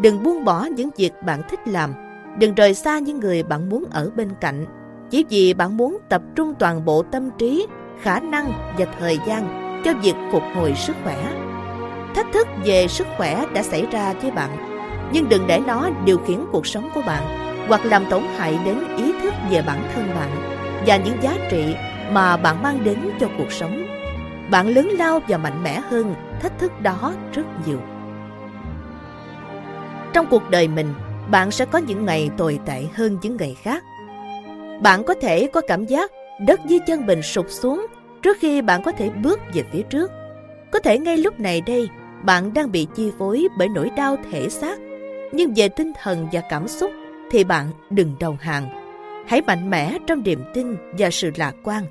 [0.00, 1.94] Đừng buông bỏ những việc bạn thích làm.
[2.38, 4.66] Đừng rời xa những người bạn muốn ở bên cạnh.
[5.10, 7.66] Chỉ vì bạn muốn tập trung toàn bộ tâm trí,
[8.00, 11.32] khả năng và thời gian cho việc phục hồi sức khỏe.
[12.14, 14.50] Thách thức về sức khỏe đã xảy ra với bạn,
[15.12, 18.76] nhưng đừng để nó điều khiển cuộc sống của bạn hoặc làm tổn hại đến
[18.96, 20.30] ý thức về bản thân bạn
[20.86, 21.74] và những giá trị
[22.12, 23.86] mà bạn mang đến cho cuộc sống.
[24.50, 27.78] Bạn lớn lao và mạnh mẽ hơn thách thức đó rất nhiều.
[30.12, 30.94] Trong cuộc đời mình,
[31.30, 33.84] bạn sẽ có những ngày tồi tệ hơn những ngày khác.
[34.82, 36.10] Bạn có thể có cảm giác
[36.46, 37.86] đất dưới chân mình sụp xuống
[38.22, 40.10] trước khi bạn có thể bước về phía trước.
[40.70, 41.88] Có thể ngay lúc này đây,
[42.22, 44.78] bạn đang bị chi phối bởi nỗi đau thể xác,
[45.32, 46.90] nhưng về tinh thần và cảm xúc
[47.32, 48.68] thì bạn đừng đầu hàng.
[49.26, 51.84] Hãy mạnh mẽ trong niềm tin và sự lạc quan.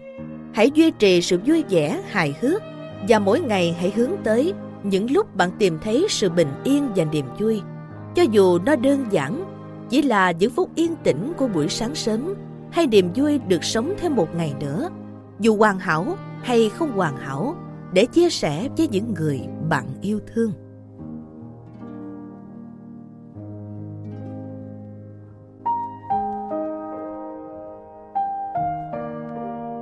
[0.53, 2.61] Hãy duy trì sự vui vẻ, hài hước
[3.09, 4.53] và mỗi ngày hãy hướng tới
[4.83, 7.61] những lúc bạn tìm thấy sự bình yên và niềm vui.
[8.15, 9.43] Cho dù nó đơn giản,
[9.89, 12.33] chỉ là những phút yên tĩnh của buổi sáng sớm
[12.71, 14.89] hay niềm vui được sống thêm một ngày nữa
[15.39, 17.55] dù hoàn hảo hay không hoàn hảo
[17.93, 20.51] để chia sẻ với những người bạn yêu thương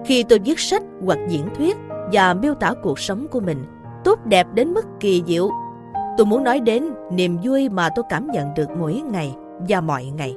[0.10, 1.78] khi tôi viết sách hoặc diễn thuyết
[2.14, 3.66] và miêu tả cuộc sống của mình
[4.04, 5.50] tốt đẹp đến mức kỳ diệu
[6.18, 9.36] tôi muốn nói đến niềm vui mà tôi cảm nhận được mỗi ngày
[9.70, 10.36] và mọi ngày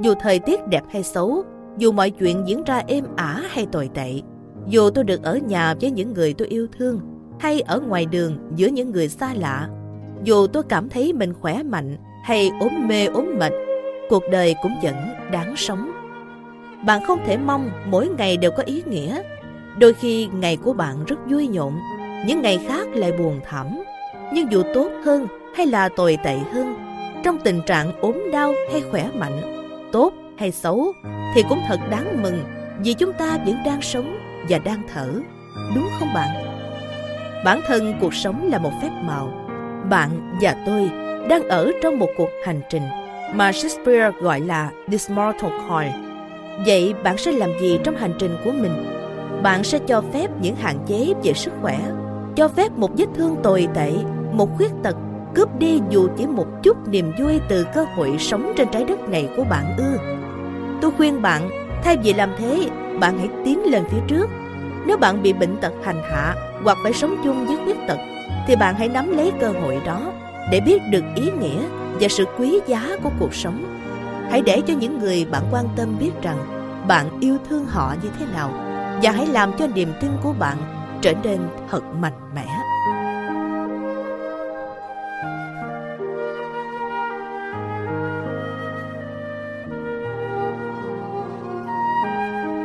[0.00, 1.42] dù thời tiết đẹp hay xấu
[1.78, 4.20] dù mọi chuyện diễn ra êm ả hay tồi tệ
[4.66, 7.00] dù tôi được ở nhà với những người tôi yêu thương
[7.40, 9.68] hay ở ngoài đường giữa những người xa lạ,
[10.24, 13.52] dù tôi cảm thấy mình khỏe mạnh hay ốm mê ốm mệt,
[14.10, 14.94] cuộc đời cũng vẫn
[15.32, 15.99] đáng sống.
[16.84, 19.22] Bạn không thể mong mỗi ngày đều có ý nghĩa.
[19.78, 21.78] Đôi khi ngày của bạn rất vui nhộn,
[22.26, 23.82] những ngày khác lại buồn thảm.
[24.32, 25.26] Nhưng dù tốt hơn
[25.56, 26.76] hay là tồi tệ hơn,
[27.24, 30.92] trong tình trạng ốm đau hay khỏe mạnh, tốt hay xấu,
[31.34, 32.44] thì cũng thật đáng mừng
[32.84, 34.18] vì chúng ta vẫn đang sống
[34.48, 35.08] và đang thở,
[35.74, 36.28] đúng không bạn?
[37.44, 39.32] Bản thân cuộc sống là một phép màu.
[39.90, 40.90] Bạn và tôi
[41.28, 42.82] đang ở trong một cuộc hành trình
[43.34, 46.09] mà Shakespeare gọi là This Mortal Coil.
[46.66, 48.72] Vậy bạn sẽ làm gì trong hành trình của mình?
[49.42, 51.78] Bạn sẽ cho phép những hạn chế về sức khỏe,
[52.36, 53.92] cho phép một vết thương tồi tệ,
[54.32, 54.96] một khuyết tật
[55.34, 59.08] cướp đi dù chỉ một chút niềm vui từ cơ hội sống trên trái đất
[59.08, 59.98] này của bạn ư?
[60.80, 61.50] Tôi khuyên bạn,
[61.84, 62.66] thay vì làm thế,
[63.00, 64.26] bạn hãy tiến lên phía trước.
[64.86, 67.98] Nếu bạn bị bệnh tật hành hạ hoặc phải sống chung với khuyết tật,
[68.46, 70.12] thì bạn hãy nắm lấy cơ hội đó
[70.50, 71.60] để biết được ý nghĩa
[72.00, 73.79] và sự quý giá của cuộc sống.
[74.30, 76.38] Hãy để cho những người bạn quan tâm biết rằng
[76.88, 78.52] bạn yêu thương họ như thế nào
[79.02, 80.56] và hãy làm cho niềm tin của bạn
[81.02, 82.46] trở nên thật mạnh mẽ.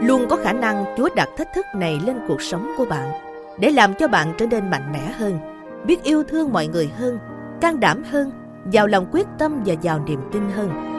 [0.08, 3.12] luôn có khả năng Chúa đặt thách thức này lên cuộc sống của bạn
[3.60, 5.40] để làm cho bạn trở nên mạnh mẽ hơn,
[5.86, 7.20] biết yêu thương mọi người hơn,
[7.62, 8.32] can đảm hơn,
[8.72, 10.95] giàu lòng quyết tâm và giàu niềm tin hơn.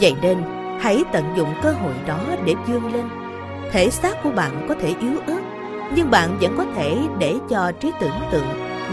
[0.00, 0.38] Vậy nên,
[0.80, 3.04] hãy tận dụng cơ hội đó để vươn lên.
[3.72, 5.40] Thể xác của bạn có thể yếu ớt,
[5.94, 8.46] nhưng bạn vẫn có thể để cho trí tưởng tượng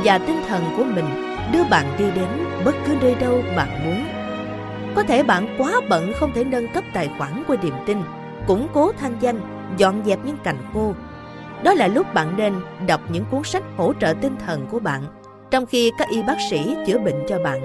[0.03, 1.05] và tinh thần của mình
[1.53, 2.27] đưa bạn đi đến
[2.65, 4.05] bất cứ nơi đâu bạn muốn.
[4.95, 7.97] Có thể bạn quá bận không thể nâng cấp tài khoản của niềm tin,
[8.47, 9.39] củng cố thanh danh,
[9.77, 10.93] dọn dẹp những cành khô.
[11.63, 12.53] Đó là lúc bạn nên
[12.88, 15.01] đọc những cuốn sách hỗ trợ tinh thần của bạn,
[15.51, 17.61] trong khi các y bác sĩ chữa bệnh cho bạn.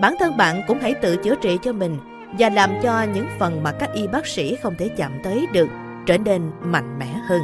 [0.00, 1.98] Bản thân bạn cũng hãy tự chữa trị cho mình
[2.38, 5.68] và làm cho những phần mà các y bác sĩ không thể chạm tới được
[6.06, 7.42] trở nên mạnh mẽ hơn.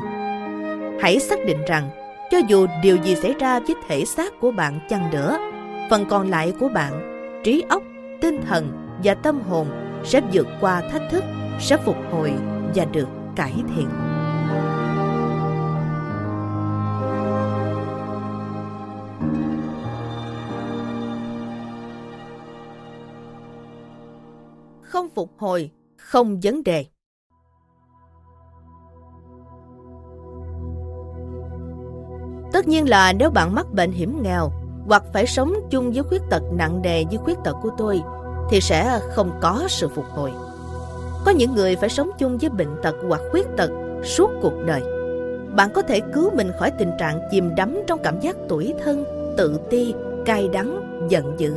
[1.01, 1.91] Hãy xác định rằng,
[2.31, 5.39] cho dù điều gì xảy ra với thể xác của bạn chăng nữa,
[5.91, 6.93] phần còn lại của bạn,
[7.45, 7.83] trí óc,
[8.21, 9.67] tinh thần và tâm hồn
[10.05, 11.25] sẽ vượt qua thách thức
[11.61, 12.33] sẽ phục hồi
[12.75, 14.10] và được cải thiện.
[25.15, 26.85] Phục hồi, không vấn đề.
[32.53, 34.53] Tất nhiên là nếu bạn mắc bệnh hiểm nghèo
[34.87, 38.03] hoặc phải sống chung với khuyết tật nặng nề như khuyết tật của tôi
[38.51, 40.33] thì sẽ không có sự phục hồi.
[41.25, 43.71] Có những người phải sống chung với bệnh tật hoặc khuyết tật
[44.05, 44.83] suốt cuộc đời.
[45.57, 49.05] Bạn có thể cứu mình khỏi tình trạng chìm đắm trong cảm giác tủi thân,
[49.37, 49.95] tự ti,
[50.27, 51.53] cay đắng, giận dữ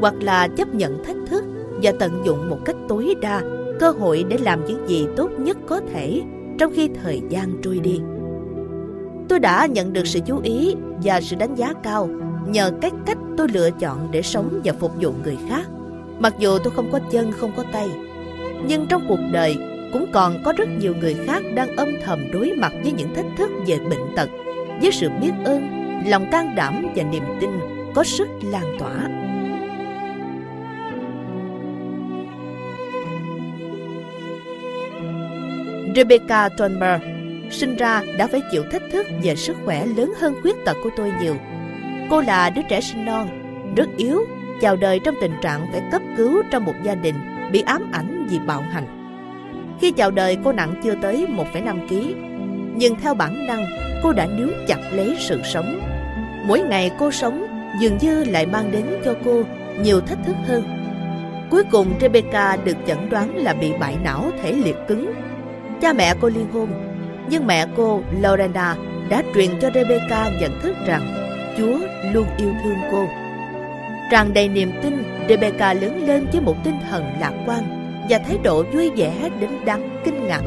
[0.00, 1.44] hoặc là chấp nhận thách thức
[1.84, 3.42] và tận dụng một cách tối đa
[3.80, 6.22] cơ hội để làm những gì tốt nhất có thể
[6.58, 8.00] trong khi thời gian trôi đi.
[9.28, 12.08] Tôi đã nhận được sự chú ý và sự đánh giá cao
[12.48, 15.66] nhờ cái cách tôi lựa chọn để sống và phục vụ người khác.
[16.18, 17.88] Mặc dù tôi không có chân không có tay,
[18.66, 19.56] nhưng trong cuộc đời
[19.92, 23.26] cũng còn có rất nhiều người khác đang âm thầm đối mặt với những thách
[23.38, 24.28] thức về bệnh tật,
[24.82, 25.68] với sự biết ơn,
[26.06, 27.50] lòng can đảm và niềm tin
[27.94, 29.23] có sức lan tỏa.
[35.96, 37.02] Rebecca Thunberg
[37.50, 40.90] sinh ra đã phải chịu thách thức về sức khỏe lớn hơn khuyết tật của
[40.96, 41.36] tôi nhiều.
[42.10, 43.28] Cô là đứa trẻ sinh non,
[43.76, 44.20] rất yếu,
[44.60, 47.14] chào đời trong tình trạng phải cấp cứu trong một gia đình
[47.52, 48.86] bị ám ảnh vì bạo hành.
[49.80, 51.94] Khi chào đời cô nặng chưa tới 1,5 kg,
[52.76, 53.64] nhưng theo bản năng
[54.02, 55.80] cô đã níu chặt lấy sự sống.
[56.46, 57.46] Mỗi ngày cô sống
[57.80, 59.42] dường như lại mang đến cho cô
[59.80, 60.62] nhiều thách thức hơn.
[61.50, 65.23] Cuối cùng Rebecca được chẩn đoán là bị bại não thể liệt cứng.
[65.84, 66.68] Cha mẹ cô liên hôn,
[67.30, 68.76] nhưng mẹ cô Lorena
[69.08, 71.02] đã truyền cho Rebecca nhận thức rằng
[71.58, 71.78] Chúa
[72.12, 73.06] luôn yêu thương cô.
[74.10, 77.62] Tràn đầy niềm tin, Rebecca lớn lên với một tinh thần lạc quan
[78.10, 80.42] và thái độ vui vẻ đến đáng kinh ngạc.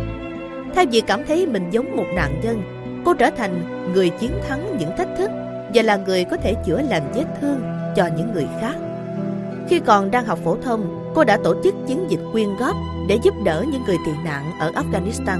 [0.75, 2.61] Thay vì cảm thấy mình giống một nạn nhân,
[3.06, 5.32] cô trở thành người chiến thắng những thách thức
[5.74, 7.61] và là người có thể chữa lành vết thương
[7.95, 8.75] cho những người khác.
[9.70, 12.76] Khi còn đang học phổ thông, cô đã tổ chức chiến dịch quyên góp
[13.08, 15.38] để giúp đỡ những người tị nạn ở Afghanistan.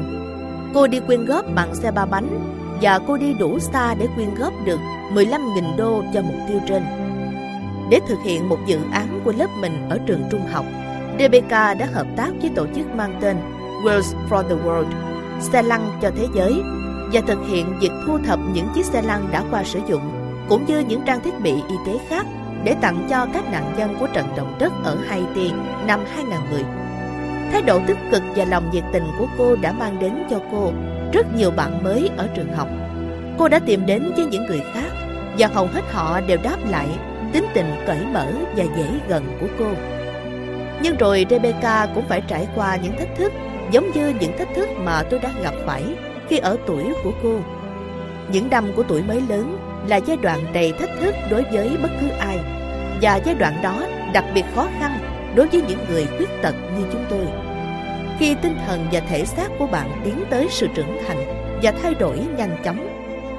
[0.74, 2.40] Cô đi quyên góp bằng xe ba bánh
[2.82, 4.80] và cô đi đủ xa để quyên góp được
[5.14, 6.84] 15.000 đô cho mục tiêu trên.
[7.90, 10.66] Để thực hiện một dự án của lớp mình ở trường trung học,
[11.20, 13.38] Rebecca đã hợp tác với tổ chức mang tên
[13.84, 14.92] Wheels for the World,
[15.40, 16.54] xe lăn cho thế giới,
[17.14, 20.12] và thực hiện việc thu thập những chiếc xe lăn đã qua sử dụng,
[20.50, 22.26] cũng như những trang thiết bị y tế khác
[22.68, 25.52] để tặng cho các nạn nhân của trận động đất ở Haiti
[25.86, 26.64] năm 2010.
[27.52, 30.72] Thái độ tích cực và lòng nhiệt tình của cô đã mang đến cho cô
[31.14, 32.68] rất nhiều bạn mới ở trường học.
[33.38, 34.90] Cô đã tìm đến với những người khác
[35.38, 36.88] và hầu hết họ đều đáp lại
[37.34, 39.66] tính tình cởi mở và dễ gần của cô.
[40.82, 43.32] Nhưng rồi Rebecca cũng phải trải qua những thách thức,
[43.72, 45.84] giống như những thách thức mà tôi đã gặp phải
[46.28, 47.40] khi ở tuổi của cô.
[48.32, 51.90] Những năm của tuổi mới lớn là giai đoạn đầy thách thức đối với bất
[52.02, 52.57] cứ ai
[53.02, 55.00] và giai đoạn đó đặc biệt khó khăn
[55.36, 57.28] đối với những người khuyết tật như chúng tôi.
[58.20, 61.18] Khi tinh thần và thể xác của bạn tiến tới sự trưởng thành
[61.64, 62.88] và thay đổi nhanh chóng,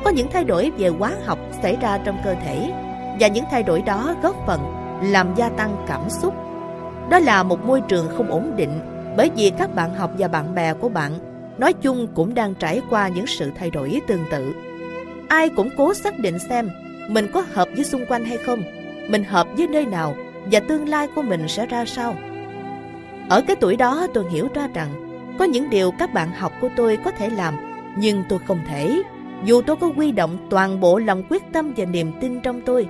[0.05, 2.73] có những thay đổi về hóa học xảy ra trong cơ thể
[3.21, 4.61] và những thay đổi đó góp phần
[5.03, 6.35] làm gia tăng cảm xúc.
[7.11, 8.81] Đó là một môi trường không ổn định
[9.17, 11.13] bởi vì các bạn học và bạn bè của bạn
[11.59, 14.53] nói chung cũng đang trải qua những sự thay đổi tương tự.
[15.29, 16.71] Ai cũng cố xác định xem
[17.09, 18.63] mình có hợp với xung quanh hay không,
[19.09, 20.15] mình hợp với nơi nào
[20.53, 22.15] và tương lai của mình sẽ ra sao.
[23.29, 24.89] Ở cái tuổi đó tôi hiểu ra rằng
[25.39, 27.55] có những điều các bạn học của tôi có thể làm
[27.99, 29.03] nhưng tôi không thể.
[29.45, 32.89] Dù tôi có quy động toàn bộ lòng quyết tâm và niềm tin trong tôi,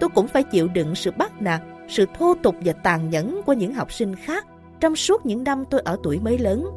[0.00, 3.52] tôi cũng phải chịu đựng sự bắt nạt, sự thô tục và tàn nhẫn của
[3.52, 4.46] những học sinh khác
[4.80, 6.70] trong suốt những năm tôi ở tuổi mới lớn.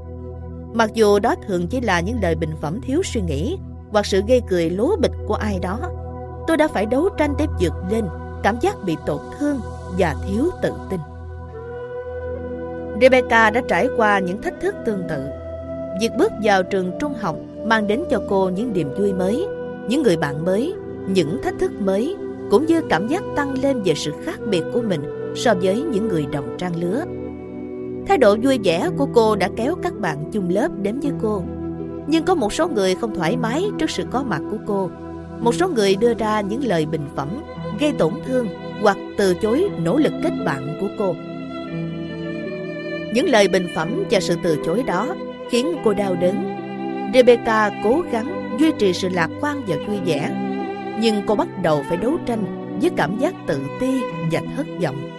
[0.73, 3.57] Mặc dù đó thường chỉ là những lời bình phẩm thiếu suy nghĩ
[3.91, 5.79] hoặc sự gây cười lố bịch của ai đó,
[6.47, 8.05] tôi đã phải đấu tranh để vượt lên
[8.43, 9.59] cảm giác bị tổn thương
[9.97, 10.99] và thiếu tự tin.
[13.01, 15.23] Rebecca đã trải qua những thách thức tương tự.
[16.01, 17.35] Việc bước vào trường trung học
[17.65, 19.47] mang đến cho cô những niềm vui mới,
[19.87, 20.73] những người bạn mới,
[21.07, 22.15] những thách thức mới,
[22.51, 26.07] cũng như cảm giác tăng lên về sự khác biệt của mình so với những
[26.07, 27.03] người đồng trang lứa.
[28.07, 31.43] Thái độ vui vẻ của cô đã kéo các bạn chung lớp đến với cô.
[32.07, 34.89] Nhưng có một số người không thoải mái trước sự có mặt của cô.
[35.39, 37.27] Một số người đưa ra những lời bình phẩm,
[37.79, 38.47] gây tổn thương
[38.81, 41.15] hoặc từ chối nỗ lực kết bạn của cô.
[43.13, 45.15] Những lời bình phẩm và sự từ chối đó
[45.51, 46.55] khiến cô đau đớn.
[47.13, 50.31] Rebecca cố gắng duy trì sự lạc quan và vui vẻ,
[51.01, 52.43] nhưng cô bắt đầu phải đấu tranh
[52.81, 54.01] với cảm giác tự ti
[54.31, 55.09] và thất vọng.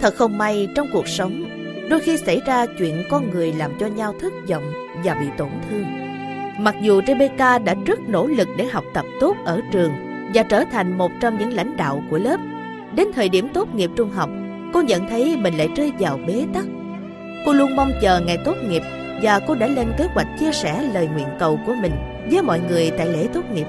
[0.00, 1.44] Thật không may trong cuộc sống,
[1.92, 4.72] Đôi khi xảy ra chuyện con người làm cho nhau thất vọng
[5.04, 5.84] và bị tổn thương.
[6.58, 9.92] Mặc dù Rebecca đã rất nỗ lực để học tập tốt ở trường
[10.34, 12.40] và trở thành một trong những lãnh đạo của lớp,
[12.94, 14.30] đến thời điểm tốt nghiệp trung học,
[14.72, 16.64] cô nhận thấy mình lại rơi vào bế tắc.
[17.46, 18.82] Cô luôn mong chờ ngày tốt nghiệp
[19.22, 21.92] và cô đã lên kế hoạch chia sẻ lời nguyện cầu của mình
[22.30, 23.66] với mọi người tại lễ tốt nghiệp.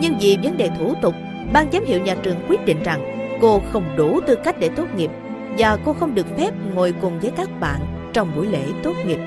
[0.00, 1.14] Nhưng vì vấn đề thủ tục,
[1.52, 3.00] ban giám hiệu nhà trường quyết định rằng
[3.40, 5.10] cô không đủ tư cách để tốt nghiệp
[5.58, 7.80] và cô không được phép ngồi cùng với các bạn
[8.12, 9.18] trong buổi lễ tốt nghiệp.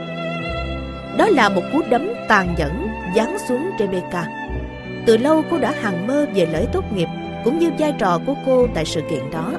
[1.18, 4.45] Đó là một cú đấm tàn nhẫn giáng xuống Rebecca.
[5.06, 7.08] Từ lâu cô đã hằng mơ về lễ tốt nghiệp
[7.44, 9.52] cũng như vai trò của cô tại sự kiện đó.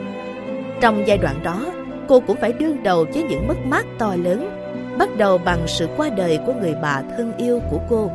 [0.80, 1.66] Trong giai đoạn đó,
[2.08, 4.50] cô cũng phải đương đầu với những mất mát to lớn,
[4.98, 8.10] bắt đầu bằng sự qua đời của người bà thân yêu của cô.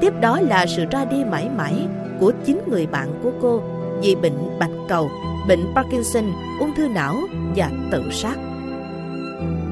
[0.00, 1.74] Tiếp đó là sự ra đi mãi mãi
[2.20, 3.62] của chính người bạn của cô
[4.02, 5.10] vì bệnh bạch cầu,
[5.48, 6.24] bệnh Parkinson,
[6.60, 7.16] ung thư não
[7.56, 8.38] và tự sát.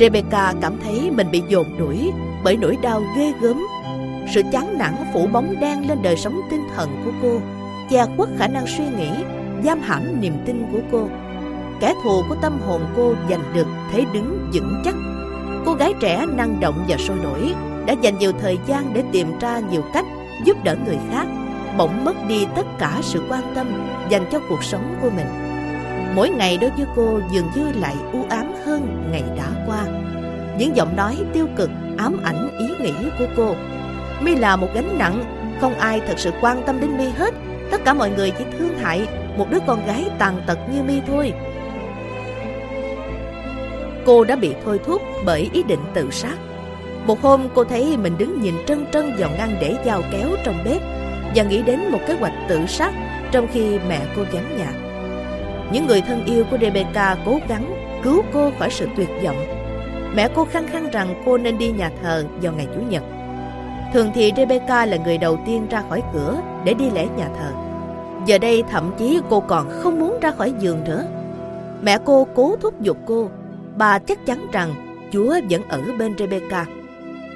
[0.00, 2.10] Rebecca cảm thấy mình bị dồn đuổi
[2.44, 3.66] bởi nỗi đau ghê gớm.
[4.34, 7.40] Sự chán nản phủ bóng đen lên đời sống tinh thần của cô,
[7.90, 9.10] che khuất khả năng suy nghĩ,
[9.64, 11.08] giam hãm niềm tin của cô.
[11.80, 14.94] Kẻ thù của tâm hồn cô giành được thế đứng vững chắc.
[15.66, 17.54] Cô gái trẻ năng động và sôi nổi
[17.86, 20.04] đã dành nhiều thời gian để tìm ra nhiều cách
[20.44, 21.26] giúp đỡ người khác,
[21.78, 23.66] bỗng mất đi tất cả sự quan tâm
[24.08, 25.26] dành cho cuộc sống của mình.
[26.14, 29.84] Mỗi ngày đối với cô dường như lại u ám hơn ngày đã qua.
[30.58, 33.54] Những giọng nói tiêu cực ám ảnh ý nghĩ của cô.
[34.20, 35.24] Mi là một gánh nặng,
[35.60, 37.34] không ai thật sự quan tâm đến Mi hết.
[37.70, 41.00] Tất cả mọi người chỉ thương hại một đứa con gái tàn tật như Mi
[41.06, 41.32] thôi.
[44.06, 46.36] Cô đã bị thôi thúc bởi ý định tự sát.
[47.06, 50.64] Một hôm cô thấy mình đứng nhìn trân trân vào ngăn để dao kéo trong
[50.64, 50.82] bếp
[51.34, 52.92] và nghĩ đến một kế hoạch tự sát
[53.32, 54.72] trong khi mẹ cô vắng nhà.
[55.72, 59.46] Những người thân yêu của Rebecca cố gắng cứu cô khỏi sự tuyệt vọng.
[60.14, 63.02] Mẹ cô khăng khăng rằng cô nên đi nhà thờ vào ngày Chủ nhật.
[63.92, 67.50] Thường thì Rebecca là người đầu tiên ra khỏi cửa để đi lễ nhà thờ.
[68.26, 71.04] Giờ đây thậm chí cô còn không muốn ra khỏi giường nữa.
[71.82, 73.30] Mẹ cô cố thúc giục cô.
[73.76, 74.74] Bà chắc chắn rằng
[75.12, 76.64] Chúa vẫn ở bên Rebecca.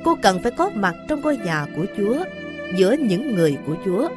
[0.05, 2.25] Cô cần phải có mặt trong ngôi nhà của Chúa,
[2.77, 4.09] giữa những người của Chúa.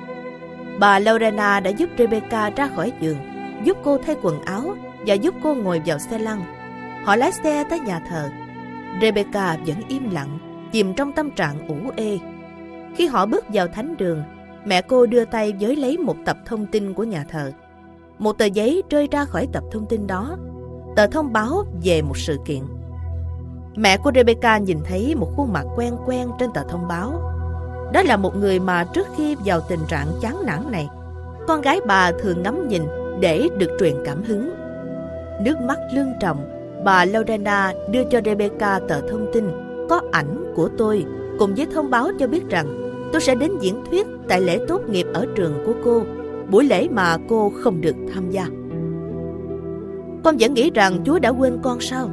[0.80, 3.18] Bà Lorena đã giúp Rebecca ra khỏi giường
[3.64, 4.76] giúp cô thay quần áo
[5.08, 6.44] và giúp cô ngồi vào xe lăn.
[7.06, 8.30] Họ lái xe tới nhà thờ.
[9.02, 10.38] Rebecca vẫn im lặng,
[10.74, 12.20] chìm trong tâm trạng ủ ê.
[12.96, 14.24] Khi họ bước vào thánh đường,
[14.66, 17.52] mẹ cô đưa tay với lấy một tập thông tin của nhà thờ.
[18.20, 20.38] Một tờ giấy rơi ra khỏi tập thông tin đó,
[20.96, 22.62] tờ thông báo về một sự kiện.
[23.76, 27.12] Mẹ của Rebecca nhìn thấy một khuôn mặt quen quen trên tờ thông báo.
[27.94, 30.88] Đó là một người mà trước khi vào tình trạng chán nản này,
[31.48, 32.84] con gái bà thường ngắm nhìn
[33.20, 34.54] để được truyền cảm hứng.
[35.42, 36.46] Nước mắt lưng trọng,
[36.86, 41.06] bà Lorena đưa cho Rebecca tờ thông tin có ảnh của tôi
[41.40, 42.66] cùng với thông báo cho biết rằng
[43.12, 46.04] tôi sẽ đến diễn thuyết tại lễ tốt nghiệp ở trường của cô,
[46.50, 48.46] buổi lễ mà cô không được tham gia.
[50.24, 52.10] Con vẫn nghĩ rằng Chúa đã quên con sao?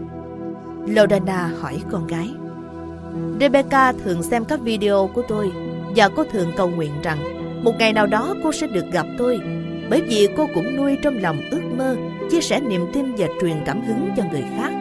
[0.86, 2.30] Lorena hỏi con gái.
[3.40, 5.52] Rebecca thường xem các video của tôi
[5.96, 7.18] và cô thường cầu nguyện rằng
[7.64, 9.40] một ngày nào đó cô sẽ được gặp tôi
[9.90, 11.96] bởi vì cô cũng nuôi trong lòng ước mơ
[12.30, 14.79] chia sẻ niềm tin và truyền cảm hứng cho người khác.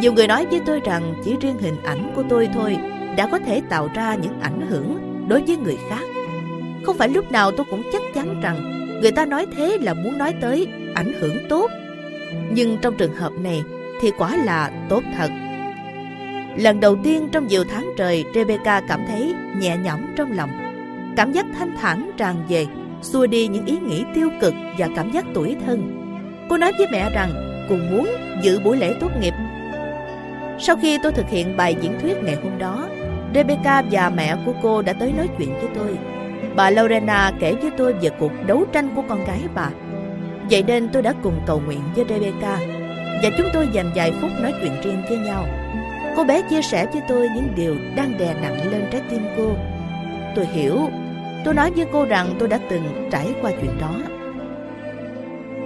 [0.00, 2.76] Nhiều người nói với tôi rằng chỉ riêng hình ảnh của tôi thôi
[3.16, 4.98] đã có thể tạo ra những ảnh hưởng
[5.28, 6.02] đối với người khác.
[6.84, 10.18] Không phải lúc nào tôi cũng chắc chắn rằng người ta nói thế là muốn
[10.18, 11.70] nói tới ảnh hưởng tốt.
[12.50, 13.62] Nhưng trong trường hợp này
[14.00, 15.30] thì quả là tốt thật.
[16.56, 20.50] Lần đầu tiên trong nhiều tháng trời, Rebecca cảm thấy nhẹ nhõm trong lòng.
[21.16, 22.66] Cảm giác thanh thản tràn về
[23.02, 25.98] xua đi những ý nghĩ tiêu cực và cảm giác tuổi thân.
[26.50, 27.30] Cô nói với mẹ rằng
[27.68, 28.08] cô muốn
[28.42, 29.34] dự buổi lễ tốt nghiệp.
[30.58, 32.88] Sau khi tôi thực hiện bài diễn thuyết ngày hôm đó,
[33.34, 35.98] Rebecca và mẹ của cô đã tới nói chuyện với tôi.
[36.56, 39.70] Bà Lorena kể với tôi về cuộc đấu tranh của con gái bà.
[40.50, 42.58] Vậy nên tôi đã cùng cầu nguyện với Rebecca
[43.22, 45.46] và chúng tôi dành vài phút nói chuyện riêng với nhau.
[46.16, 49.50] Cô bé chia sẻ với tôi những điều đang đè nặng lên trái tim cô.
[50.34, 50.88] Tôi hiểu
[51.44, 53.94] Tôi nói với cô rằng tôi đã từng trải qua chuyện đó.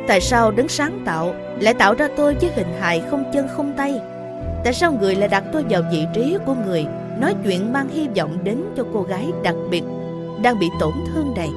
[0.06, 3.74] Tại sao đấng sáng tạo lại tạo ra tôi với hình hài không chân không
[3.76, 4.00] tay?
[4.66, 6.86] Tại sao người lại đặt tôi vào vị trí của người
[7.20, 9.82] nói chuyện mang hy vọng đến cho cô gái đặc biệt
[10.42, 11.50] đang bị tổn thương này?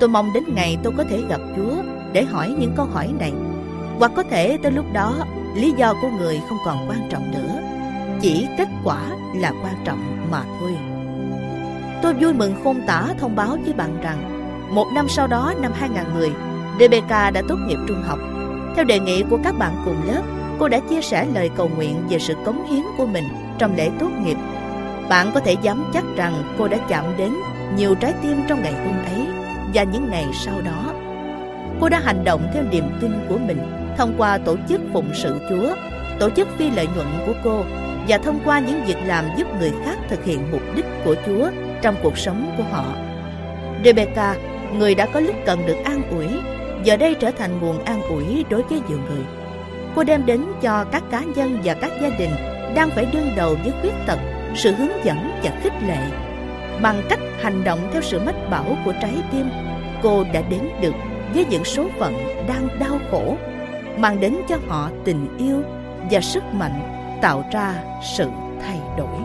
[0.00, 3.32] Tôi mong đến ngày tôi có thể gặp Chúa để hỏi những câu hỏi này.
[3.98, 5.14] Hoặc có thể tới lúc đó
[5.54, 7.60] lý do của người không còn quan trọng nữa.
[8.20, 9.00] Chỉ kết quả
[9.34, 10.72] là quan trọng mà thôi.
[12.02, 15.72] Tôi vui mừng khôn tả thông báo với bạn rằng một năm sau đó năm
[15.74, 16.30] 2010,
[16.80, 18.18] Rebecca đã tốt nghiệp trung học.
[18.76, 20.22] Theo đề nghị của các bạn cùng lớp,
[20.62, 23.24] cô đã chia sẻ lời cầu nguyện về sự cống hiến của mình
[23.58, 24.36] trong lễ tốt nghiệp.
[25.08, 27.32] Bạn có thể dám chắc rằng cô đã chạm đến
[27.76, 29.26] nhiều trái tim trong ngày hôm ấy
[29.74, 30.92] và những ngày sau đó.
[31.80, 33.58] Cô đã hành động theo niềm tin của mình
[33.98, 35.74] thông qua tổ chức phụng sự Chúa,
[36.18, 37.64] tổ chức phi lợi nhuận của cô
[38.08, 41.50] và thông qua những việc làm giúp người khác thực hiện mục đích của Chúa
[41.82, 42.84] trong cuộc sống của họ.
[43.84, 44.36] Rebecca,
[44.78, 46.26] người đã có lúc cần được an ủi,
[46.84, 49.41] giờ đây trở thành nguồn an ủi đối với nhiều người.
[49.94, 52.30] Cô đem đến cho các cá nhân và các gia đình
[52.74, 54.18] đang phải đương đầu với khuyết tật
[54.54, 55.98] sự hướng dẫn và khích lệ.
[56.82, 59.50] Bằng cách hành động theo sự mách bảo của trái tim,
[60.02, 60.94] cô đã đến được
[61.34, 62.14] với những số phận
[62.48, 63.36] đang đau khổ,
[63.98, 65.62] mang đến cho họ tình yêu
[66.10, 66.82] và sức mạnh
[67.22, 67.74] tạo ra
[68.16, 68.28] sự
[68.60, 69.18] thay đổi.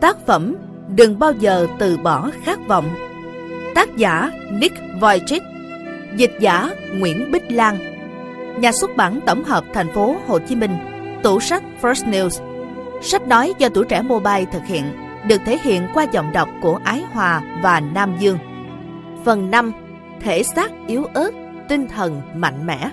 [0.00, 0.56] Tác phẩm
[0.88, 2.84] Đừng bao giờ từ bỏ khát vọng
[3.74, 5.40] Tác giả Nick Vujicic
[6.16, 7.78] Dịch giả Nguyễn Bích Lan
[8.58, 10.76] Nhà xuất bản tổng hợp thành phố Hồ Chí Minh
[11.22, 12.44] Tủ sách First News
[13.02, 14.84] Sách nói do tuổi trẻ mobile thực hiện
[15.28, 18.38] được thể hiện qua giọng đọc của Ái Hòa và Nam Dương.
[19.24, 19.72] Phần 5.
[20.20, 21.30] Thể xác yếu ớt,
[21.68, 22.90] tinh thần mạnh mẽ.